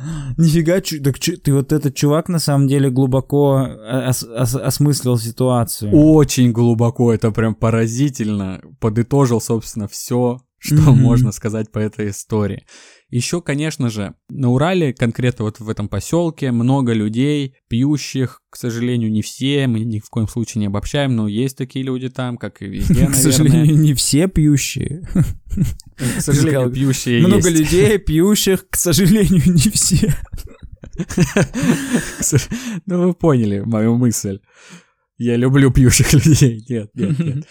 Нифига, 0.36 0.80
так 0.80 1.18
ты 1.18 1.52
вот 1.52 1.72
этот 1.72 1.94
чувак 1.94 2.28
на 2.28 2.38
самом 2.38 2.68
деле 2.68 2.90
глубоко 2.90 3.68
ос, 4.08 4.22
ос, 4.22 4.54
осмыслил 4.54 5.18
ситуацию. 5.18 5.92
Очень 5.94 6.52
глубоко, 6.52 7.12
это 7.12 7.30
прям 7.30 7.54
поразительно. 7.54 8.60
Подытожил, 8.80 9.40
собственно, 9.40 9.88
все, 9.88 10.40
что 10.58 10.76
mm-hmm. 10.76 10.94
можно 10.94 11.32
сказать 11.32 11.70
по 11.70 11.78
этой 11.78 12.10
истории. 12.10 12.66
Еще, 13.08 13.40
конечно 13.40 13.88
же, 13.88 14.14
на 14.28 14.50
Урале, 14.50 14.92
конкретно 14.92 15.44
вот 15.44 15.60
в 15.60 15.68
этом 15.68 15.88
поселке, 15.88 16.50
много 16.50 16.92
людей, 16.92 17.54
пьющих, 17.68 18.42
к 18.50 18.56
сожалению, 18.56 19.12
не 19.12 19.22
все, 19.22 19.68
мы 19.68 19.80
ни 19.80 20.00
в 20.00 20.10
коем 20.10 20.26
случае 20.26 20.60
не 20.60 20.66
обобщаем, 20.66 21.14
но 21.14 21.28
есть 21.28 21.56
такие 21.56 21.84
люди 21.84 22.08
там, 22.08 22.36
как 22.36 22.62
и 22.62 22.66
везде, 22.66 22.94
наверное. 22.94 23.14
К 23.14 23.16
сожалению, 23.16 23.76
не 23.76 23.94
все 23.94 24.26
пьющие. 24.28 25.02
К 25.96 26.20
сожалению, 26.20 26.70
пьющие 26.70 27.26
Много 27.26 27.48
людей 27.48 27.98
пьющих, 27.98 28.68
к 28.68 28.76
сожалению, 28.76 29.42
не 29.46 29.70
все. 29.70 30.14
Ну, 32.86 33.06
вы 33.06 33.14
поняли 33.14 33.60
мою 33.60 33.96
мысль. 33.96 34.40
Я 35.18 35.36
люблю 35.36 35.70
пьющих 35.70 36.12
людей. 36.12 36.64
Нет, 36.68 36.90
нет, 36.94 37.18
нет. 37.18 37.46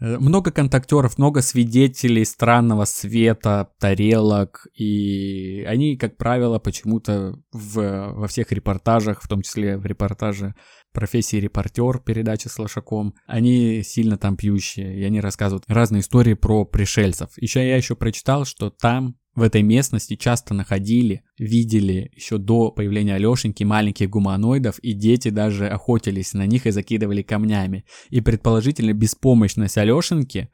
Много 0.00 0.50
контактеров, 0.50 1.18
много 1.18 1.42
свидетелей 1.42 2.24
странного 2.24 2.86
света, 2.86 3.70
тарелок, 3.78 4.66
и 4.74 5.62
они, 5.68 5.98
как 5.98 6.16
правило, 6.16 6.58
почему-то 6.58 7.38
в, 7.52 8.12
во 8.14 8.26
всех 8.26 8.50
репортажах, 8.50 9.22
в 9.22 9.28
том 9.28 9.42
числе 9.42 9.76
в 9.76 9.84
репортаже 9.84 10.54
профессии 10.92 11.36
репортер 11.36 11.98
передачи 11.98 12.48
с 12.48 12.58
Лошаком, 12.58 13.14
они 13.26 13.82
сильно 13.82 14.16
там 14.16 14.36
пьющие, 14.36 14.98
и 14.98 15.04
они 15.04 15.20
рассказывают 15.20 15.64
разные 15.68 16.00
истории 16.00 16.34
про 16.34 16.64
пришельцев. 16.64 17.30
Еще 17.36 17.68
я 17.68 17.76
еще 17.76 17.94
прочитал, 17.94 18.46
что 18.46 18.70
там 18.70 19.16
в 19.34 19.42
этой 19.42 19.62
местности 19.62 20.16
часто 20.16 20.54
находили, 20.54 21.22
видели 21.38 22.10
еще 22.14 22.38
до 22.38 22.70
появления 22.72 23.14
Алешеньки 23.14 23.62
маленьких 23.62 24.10
гуманоидов, 24.10 24.78
и 24.80 24.92
дети 24.92 25.28
даже 25.30 25.68
охотились 25.68 26.34
на 26.34 26.46
них 26.46 26.66
и 26.66 26.70
закидывали 26.70 27.22
камнями. 27.22 27.84
И 28.08 28.20
предположительно 28.20 28.92
беспомощность 28.92 29.78
Алешеньки 29.78 30.50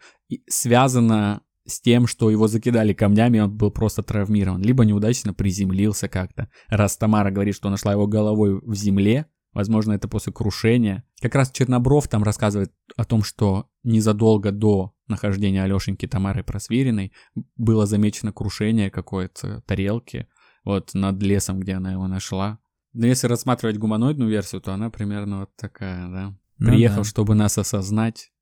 связана 0.48 1.43
с 1.66 1.81
тем, 1.81 2.07
что 2.07 2.31
его 2.31 2.48
закидали 2.48 2.93
камнями, 2.93 3.40
он 3.40 3.57
был 3.57 3.70
просто 3.70 4.03
травмирован, 4.03 4.62
либо 4.62 4.85
неудачно 4.85 5.35
приземлился 5.35 6.09
как-то. 6.09 6.48
Раз 6.69 6.97
Тамара 6.97 7.31
говорит, 7.31 7.57
что 7.57 7.70
нашла 7.70 7.93
его 7.93 8.07
головой 8.07 8.61
в 8.61 8.74
земле, 8.74 9.27
Возможно, 9.56 9.94
это 9.94 10.06
после 10.06 10.34
крушения. 10.34 11.02
Как 11.18 11.34
раз 11.34 11.50
Чернобров 11.50 12.08
там 12.08 12.22
рассказывает 12.22 12.74
о 12.94 13.06
том, 13.06 13.22
что 13.22 13.70
незадолго 13.84 14.52
до 14.52 14.94
нахождения 15.08 15.62
Алешеньки 15.62 16.06
Тамары 16.06 16.44
Просвириной 16.44 17.14
было 17.56 17.86
замечено 17.86 18.34
крушение 18.34 18.90
какой-то 18.90 19.62
тарелки 19.62 20.28
вот 20.62 20.92
над 20.92 21.22
лесом, 21.22 21.58
где 21.58 21.72
она 21.72 21.92
его 21.92 22.06
нашла. 22.06 22.58
Но 22.92 23.06
если 23.06 23.28
рассматривать 23.28 23.78
гуманоидную 23.78 24.28
версию, 24.28 24.60
то 24.60 24.74
она 24.74 24.90
примерно 24.90 25.40
вот 25.40 25.56
такая, 25.56 26.06
да. 26.06 26.36
Ну 26.58 26.66
Приехал, 26.66 26.98
да. 26.98 27.04
чтобы 27.04 27.34
нас 27.34 27.56
осознать, 27.56 28.32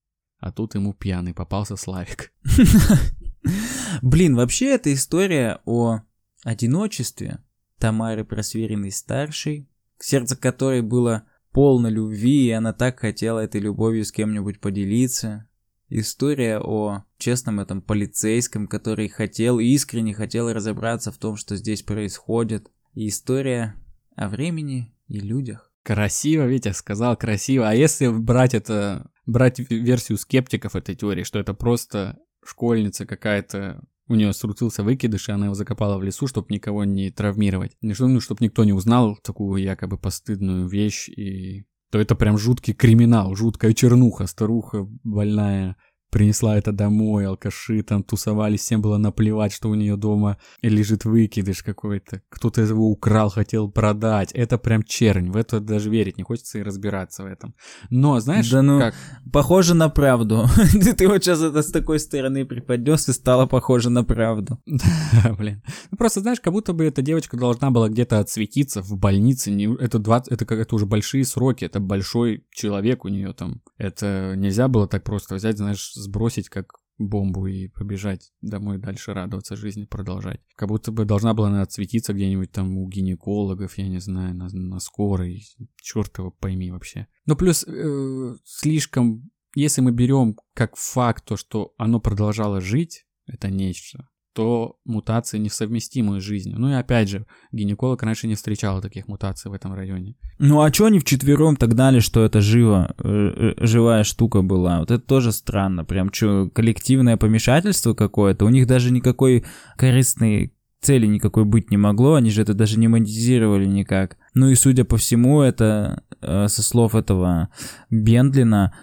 а 0.40 0.50
тут 0.50 0.74
ему 0.74 0.94
пьяный 0.94 1.32
попался 1.32 1.76
Славик. 1.76 2.32
Блин, 4.02 4.34
вообще 4.34 4.74
эта 4.74 4.92
история 4.92 5.60
о 5.64 6.00
одиночестве 6.42 7.38
Тамары 7.78 8.24
Просвериной 8.24 8.90
старшей, 8.90 9.68
сердце 9.98 10.36
которой 10.36 10.82
было 10.82 11.26
полно 11.52 11.88
любви, 11.88 12.46
и 12.46 12.50
она 12.50 12.72
так 12.72 13.00
хотела 13.00 13.40
этой 13.40 13.60
любовью 13.60 14.04
с 14.04 14.12
кем-нибудь 14.12 14.60
поделиться. 14.60 15.48
История 15.88 16.58
о 16.58 17.04
честном 17.18 17.60
этом 17.60 17.80
полицейском, 17.80 18.66
который 18.66 19.08
хотел, 19.08 19.60
искренне 19.60 20.14
хотел 20.14 20.52
разобраться 20.52 21.12
в 21.12 21.18
том, 21.18 21.36
что 21.36 21.56
здесь 21.56 21.82
происходит. 21.82 22.70
И 22.94 23.08
история 23.08 23.74
о 24.16 24.28
времени 24.28 24.94
и 25.08 25.20
людях. 25.20 25.70
Красиво, 25.84 26.44
Витя 26.44 26.72
сказал, 26.72 27.16
красиво. 27.16 27.68
А 27.68 27.74
если 27.74 28.08
брать 28.08 28.54
это, 28.54 29.10
брать 29.26 29.58
версию 29.58 30.18
скептиков 30.18 30.74
этой 30.74 30.94
теории, 30.94 31.24
что 31.24 31.38
это 31.38 31.54
просто 31.54 32.18
школьница 32.44 33.06
какая-то, 33.06 33.84
у 34.09 34.14
нее 34.14 34.32
срутился 34.32 34.82
выкидыш, 34.82 35.28
и 35.28 35.32
она 35.32 35.47
его 35.47 35.55
закопала 35.55 35.98
в 35.98 36.02
лесу, 36.02 36.26
чтобы 36.26 36.48
никого 36.51 36.85
не 36.85 37.10
травмировать. 37.10 37.76
Не 37.81 37.94
ну, 37.98 38.20
чтобы 38.20 38.44
никто 38.44 38.64
не 38.64 38.72
узнал 38.72 39.16
такую 39.22 39.62
якобы 39.62 39.98
постыдную 39.98 40.68
вещь, 40.68 41.09
и 41.09 41.64
то 41.90 41.98
это 41.98 42.14
прям 42.14 42.36
жуткий 42.36 42.74
криминал, 42.74 43.35
жуткая 43.35 43.72
чернуха, 43.72 44.26
старуха 44.26 44.86
больная 45.05 45.76
принесла 46.14 46.56
это 46.56 46.70
домой, 46.70 47.26
алкаши 47.26 47.82
там 47.82 48.04
тусовались, 48.04 48.60
всем 48.60 48.80
было 48.80 48.98
наплевать, 48.98 49.52
что 49.52 49.68
у 49.68 49.74
нее 49.74 49.96
дома 49.96 50.38
лежит 50.62 51.04
выкидыш 51.04 51.64
какой-то. 51.64 52.22
Кто-то 52.28 52.60
его 52.60 52.88
украл, 52.88 53.30
хотел 53.30 53.68
продать. 53.68 54.30
Это 54.30 54.56
прям 54.56 54.84
чернь, 54.84 55.32
в 55.32 55.36
это 55.36 55.58
даже 55.58 55.90
верить 55.90 56.16
не 56.16 56.22
хочется 56.22 56.58
и 56.58 56.62
разбираться 56.62 57.24
в 57.24 57.26
этом. 57.26 57.56
Но 57.90 58.20
знаешь, 58.20 58.48
да 58.48 58.62
ну, 58.62 58.78
как? 58.78 58.94
похоже 59.32 59.74
на 59.74 59.88
правду. 59.88 60.46
Ты 60.96 61.08
вот 61.08 61.24
сейчас 61.24 61.42
это 61.42 61.62
с 61.62 61.72
такой 61.72 61.98
стороны 61.98 62.44
преподнес 62.44 63.08
и 63.08 63.12
стало 63.12 63.46
похоже 63.46 63.90
на 63.90 64.04
правду. 64.04 64.60
Блин. 65.36 65.62
Ну, 65.90 65.98
просто 65.98 66.20
знаешь, 66.20 66.40
как 66.40 66.52
будто 66.52 66.72
бы 66.72 66.84
эта 66.84 67.02
девочка 67.02 67.36
должна 67.36 67.72
была 67.72 67.88
где-то 67.88 68.20
отсветиться 68.20 68.82
в 68.82 68.96
больнице. 68.96 69.50
Это 69.80 69.98
20, 69.98 70.32
это 70.32 70.46
как 70.46 70.60
это 70.60 70.76
уже 70.76 70.86
большие 70.86 71.24
сроки, 71.24 71.64
это 71.64 71.80
большой 71.80 72.46
человек 72.52 73.04
у 73.04 73.08
нее 73.08 73.32
там. 73.32 73.62
Это 73.78 74.34
нельзя 74.36 74.68
было 74.68 74.86
так 74.86 75.02
просто 75.02 75.34
взять, 75.34 75.58
знаешь, 75.58 75.92
сбросить 76.05 76.48
как 76.48 76.85
бомбу 76.98 77.47
и 77.47 77.68
побежать 77.68 78.32
домой 78.40 78.78
дальше 78.78 79.14
радоваться 79.14 79.56
жизни, 79.56 79.85
продолжать. 79.85 80.40
Как 80.55 80.68
будто 80.68 80.93
бы 80.93 81.05
должна 81.05 81.35
была 81.35 81.48
она 81.48 81.62
отсветиться 81.62 82.12
где-нибудь 82.12 82.52
там 82.52 82.76
у 82.76 82.89
гинекологов, 82.89 83.76
я 83.78 83.89
не 83.89 83.98
знаю, 83.98 84.35
на, 84.35 84.48
на 84.48 84.81
скорой, 84.81 85.44
черт 85.76 86.16
его 86.18 86.31
пойми 86.31 86.70
вообще. 86.70 87.09
Но 87.26 87.36
плюс 87.36 87.64
э, 87.66 88.36
слишком, 88.44 89.31
если 89.55 89.81
мы 89.81 89.93
берем 89.93 90.36
как 90.55 90.76
факт 90.76 91.24
то, 91.24 91.36
что 91.36 91.74
оно 91.78 92.01
продолжало 92.01 92.60
жить, 92.60 93.06
это 93.26 93.51
нечто, 93.51 94.09
то 94.35 94.77
мутации 94.85 95.39
несовместимы 95.39 96.20
с 96.20 96.24
жизнью. 96.24 96.56
Ну 96.59 96.69
и 96.69 96.74
опять 96.74 97.09
же, 97.09 97.24
гинеколог 97.52 98.02
раньше 98.02 98.27
не 98.27 98.35
встречал 98.35 98.82
таких 98.82 99.06
мутаций 99.09 99.51
в 99.51 99.55
этом 99.55 99.74
районе. 99.74 100.16
Ну 100.39 100.61
а 100.61 100.70
чё 100.70 100.86
они 100.86 100.98
вчетвером 100.98 101.56
так 101.56 101.74
дали, 101.74 102.01
что 102.01 102.24
это 102.24 102.40
живо, 102.40 102.94
э, 102.98 103.55
э, 103.59 103.65
живая 103.65 104.02
штука 104.02 104.43
была? 104.43 104.81
Вот 104.81 104.90
это 104.90 105.02
тоже 105.02 105.32
странно. 105.32 105.85
Прям 105.85 106.12
что, 106.12 106.51
коллективное 106.52 107.16
помешательство 107.16 107.94
какое-то? 107.94 108.44
У 108.44 108.48
них 108.48 108.66
даже 108.66 108.90
никакой 108.90 109.44
корыстной 109.77 110.52
цели 110.81 111.06
никакой 111.06 111.44
быть 111.44 111.70
не 111.70 111.78
могло, 111.78 112.15
они 112.15 112.31
же 112.31 112.43
это 112.43 112.52
даже 112.52 112.78
не 112.78 112.89
монетизировали 112.89 113.65
никак. 113.65 114.19
Ну 114.35 114.48
и 114.48 114.55
судя 114.55 114.85
по 114.85 114.97
всему, 114.97 115.43
это 115.43 116.02
э, 116.20 116.48
со 116.48 116.62
слов 116.62 116.94
этого 116.94 117.48
Бендлина, 117.89 118.74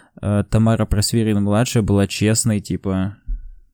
Тамара 0.49 0.85
Просверина-младшая 0.85 1.81
была 1.81 2.05
честной, 2.05 2.59
типа, 2.59 3.17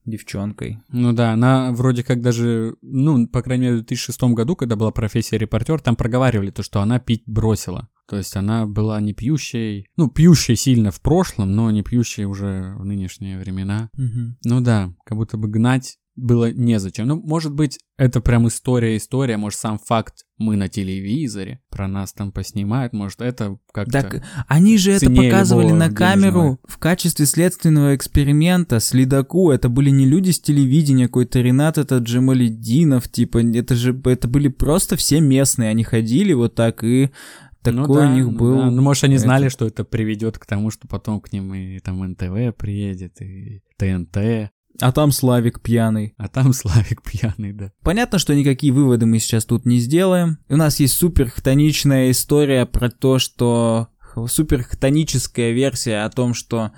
девчонкой. 0.08 0.78
Ну 0.88 1.12
да, 1.12 1.32
она 1.32 1.72
вроде 1.72 2.02
как 2.02 2.20
даже, 2.20 2.76
ну, 2.82 3.26
по 3.26 3.42
крайней 3.42 3.64
мере, 3.66 3.76
в 3.76 3.86
2006 3.86 4.22
году, 4.34 4.56
когда 4.56 4.76
была 4.76 4.90
профессия 4.90 5.38
репортер, 5.38 5.80
там 5.80 5.96
проговаривали 5.96 6.50
то, 6.50 6.62
что 6.62 6.80
она 6.80 6.98
пить 6.98 7.22
бросила. 7.26 7.88
То 8.08 8.16
есть 8.16 8.34
она 8.36 8.66
была 8.66 9.00
не 9.00 9.12
пьющей, 9.12 9.86
ну, 9.96 10.08
пьющей 10.08 10.56
сильно 10.56 10.90
в 10.90 11.00
прошлом, 11.00 11.54
но 11.54 11.70
не 11.70 11.82
пьющей 11.82 12.24
уже 12.24 12.74
в 12.78 12.84
нынешние 12.84 13.38
времена. 13.38 13.90
Угу. 13.94 14.36
Ну 14.44 14.60
да, 14.62 14.94
как 15.04 15.18
будто 15.18 15.36
бы 15.36 15.48
гнать 15.48 15.98
было 16.18 16.52
незачем. 16.52 17.06
Ну, 17.06 17.16
может 17.16 17.52
быть, 17.52 17.78
это 17.96 18.20
прям 18.20 18.48
история-история, 18.48 19.36
может, 19.36 19.58
сам 19.58 19.78
факт 19.78 20.24
мы 20.36 20.56
на 20.56 20.68
телевизоре, 20.68 21.60
про 21.70 21.88
нас 21.88 22.12
там 22.12 22.32
поснимают, 22.32 22.92
может, 22.92 23.20
это 23.20 23.58
как-то... 23.72 23.92
Так 23.92 24.24
они 24.46 24.78
же 24.78 24.92
это 24.92 25.10
показывали 25.10 25.72
на 25.72 25.90
камеру 25.90 26.32
денежного. 26.32 26.58
в 26.64 26.78
качестве 26.78 27.26
следственного 27.26 27.96
эксперимента 27.96 28.80
следаку. 28.80 29.50
Это 29.50 29.68
были 29.68 29.90
не 29.90 30.06
люди 30.06 30.30
с 30.30 30.40
телевидения, 30.40 31.06
какой-то 31.06 31.40
Ренат, 31.40 31.78
это 31.78 31.98
Джамалединов, 31.98 33.08
типа, 33.08 33.38
это 33.38 33.74
же, 33.74 34.00
это 34.04 34.28
были 34.28 34.48
просто 34.48 34.96
все 34.96 35.20
местные, 35.20 35.70
они 35.70 35.84
ходили 35.84 36.32
вот 36.32 36.54
так 36.54 36.84
и 36.84 37.10
такой 37.62 37.86
ну, 37.86 37.94
да, 37.94 38.10
у 38.10 38.14
них 38.14 38.24
ну 38.26 38.32
был... 38.32 38.56
да. 38.58 38.70
Ну, 38.70 38.82
может, 38.82 39.04
они 39.04 39.18
знали, 39.18 39.46
это- 39.46 39.52
что 39.52 39.66
это 39.66 39.84
приведет 39.84 40.38
к 40.38 40.46
тому, 40.46 40.70
что 40.70 40.86
потом 40.88 41.20
к 41.20 41.32
ним 41.32 41.54
и 41.54 41.78
там 41.80 42.00
НТВ 42.06 42.56
приедет, 42.56 43.20
и 43.20 43.62
ТНТ, 43.76 44.50
А 44.80 44.92
там 44.92 45.10
Славик 45.10 45.60
пьяный. 45.60 46.14
а 46.18 46.28
там 46.28 46.52
Славик 46.52 47.02
пьяный, 47.02 47.52
да. 47.52 47.72
Понятно, 47.82 48.18
что 48.18 48.34
никакие 48.34 48.72
выводы 48.72 49.06
мы 49.06 49.18
сейчас 49.18 49.44
тут 49.44 49.66
не 49.66 49.78
сделаем. 49.78 50.38
У 50.48 50.56
нас 50.56 50.80
есть 50.80 50.94
супер 50.94 51.30
хтоничная 51.30 52.10
история 52.10 52.66
про 52.66 52.90
то, 52.90 53.18
что... 53.18 53.88
Супер 54.26 54.64
хтоническая 54.64 55.52
версия 55.52 56.04
о 56.04 56.10
том, 56.10 56.34
что 56.34 56.72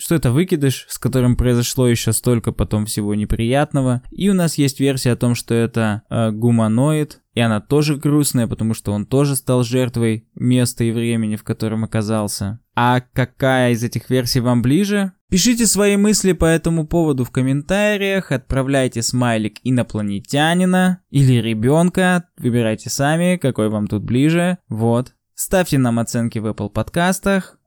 что 0.00 0.14
это 0.14 0.32
выкидыш, 0.32 0.86
с 0.88 0.98
которым 0.98 1.36
произошло 1.36 1.86
еще 1.86 2.12
столько 2.12 2.52
потом 2.52 2.86
всего 2.86 3.14
неприятного. 3.14 4.02
И 4.10 4.30
у 4.30 4.34
нас 4.34 4.56
есть 4.56 4.80
версия 4.80 5.12
о 5.12 5.16
том, 5.16 5.34
что 5.34 5.54
это 5.54 6.02
э, 6.08 6.30
гуманоид, 6.30 7.20
и 7.34 7.40
она 7.40 7.60
тоже 7.60 7.96
грустная, 7.96 8.46
потому 8.46 8.74
что 8.74 8.92
он 8.92 9.06
тоже 9.06 9.36
стал 9.36 9.62
жертвой 9.62 10.26
места 10.34 10.84
и 10.84 10.90
времени, 10.90 11.36
в 11.36 11.44
котором 11.44 11.84
оказался. 11.84 12.60
А 12.82 13.02
какая 13.12 13.72
из 13.72 13.84
этих 13.84 14.08
версий 14.08 14.40
вам 14.40 14.62
ближе? 14.62 15.12
Пишите 15.28 15.66
свои 15.66 15.98
мысли 15.98 16.32
по 16.32 16.46
этому 16.46 16.86
поводу 16.86 17.26
в 17.26 17.30
комментариях, 17.30 18.32
отправляйте 18.32 19.02
смайлик 19.02 19.58
инопланетянина 19.64 21.02
или 21.10 21.42
ребенка, 21.42 22.30
выбирайте 22.38 22.88
сами, 22.88 23.36
какой 23.36 23.68
вам 23.68 23.86
тут 23.86 24.02
ближе. 24.04 24.56
Вот. 24.70 25.14
Ставьте 25.34 25.76
нам 25.76 25.98
оценки 25.98 26.38
в 26.38 26.46
Apple 26.46 26.70
подкастах. 26.70 27.58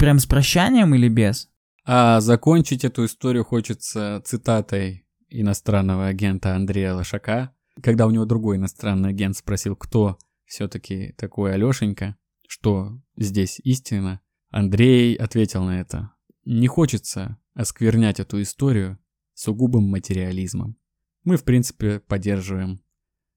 Прям 0.00 0.18
с 0.18 0.26
прощанием 0.26 0.96
или 0.96 1.08
без? 1.08 1.48
А 1.84 2.20
закончить 2.20 2.84
эту 2.84 3.04
историю 3.04 3.44
хочется 3.44 4.20
цитатой 4.24 5.06
иностранного 5.28 6.08
агента 6.08 6.56
Андрея 6.56 6.92
Лошака, 6.92 7.52
когда 7.80 8.04
у 8.08 8.10
него 8.10 8.24
другой 8.24 8.56
иностранный 8.56 9.10
агент 9.10 9.36
спросил, 9.36 9.76
кто 9.76 10.18
все-таки 10.44 11.14
такой 11.16 11.54
Алешенька, 11.54 12.16
что 12.48 13.00
здесь 13.16 13.60
истина, 13.62 14.20
Андрей 14.50 15.14
ответил 15.14 15.64
на 15.64 15.80
это. 15.80 16.12
Не 16.44 16.68
хочется 16.68 17.38
осквернять 17.54 18.20
эту 18.20 18.40
историю 18.42 18.98
сугубым 19.34 19.84
материализмом. 19.84 20.76
Мы, 21.24 21.36
в 21.36 21.44
принципе, 21.44 22.00
поддерживаем 22.00 22.80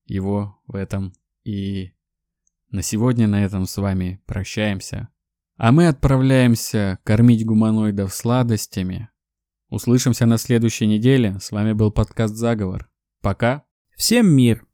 его 0.05 0.61
в 0.67 0.75
этом. 0.75 1.13
И 1.43 1.93
на 2.69 2.81
сегодня 2.81 3.27
на 3.27 3.43
этом 3.43 3.65
с 3.65 3.77
вами 3.77 4.21
прощаемся. 4.25 5.09
А 5.57 5.71
мы 5.71 5.87
отправляемся 5.87 6.99
кормить 7.03 7.45
гуманоидов 7.45 8.13
сладостями. 8.13 9.09
Услышимся 9.69 10.25
на 10.25 10.37
следующей 10.37 10.87
неделе. 10.87 11.39
С 11.39 11.51
вами 11.51 11.73
был 11.73 11.91
подкаст 11.91 12.35
«Заговор». 12.35 12.89
Пока. 13.21 13.65
Всем 13.95 14.27
мир! 14.27 14.68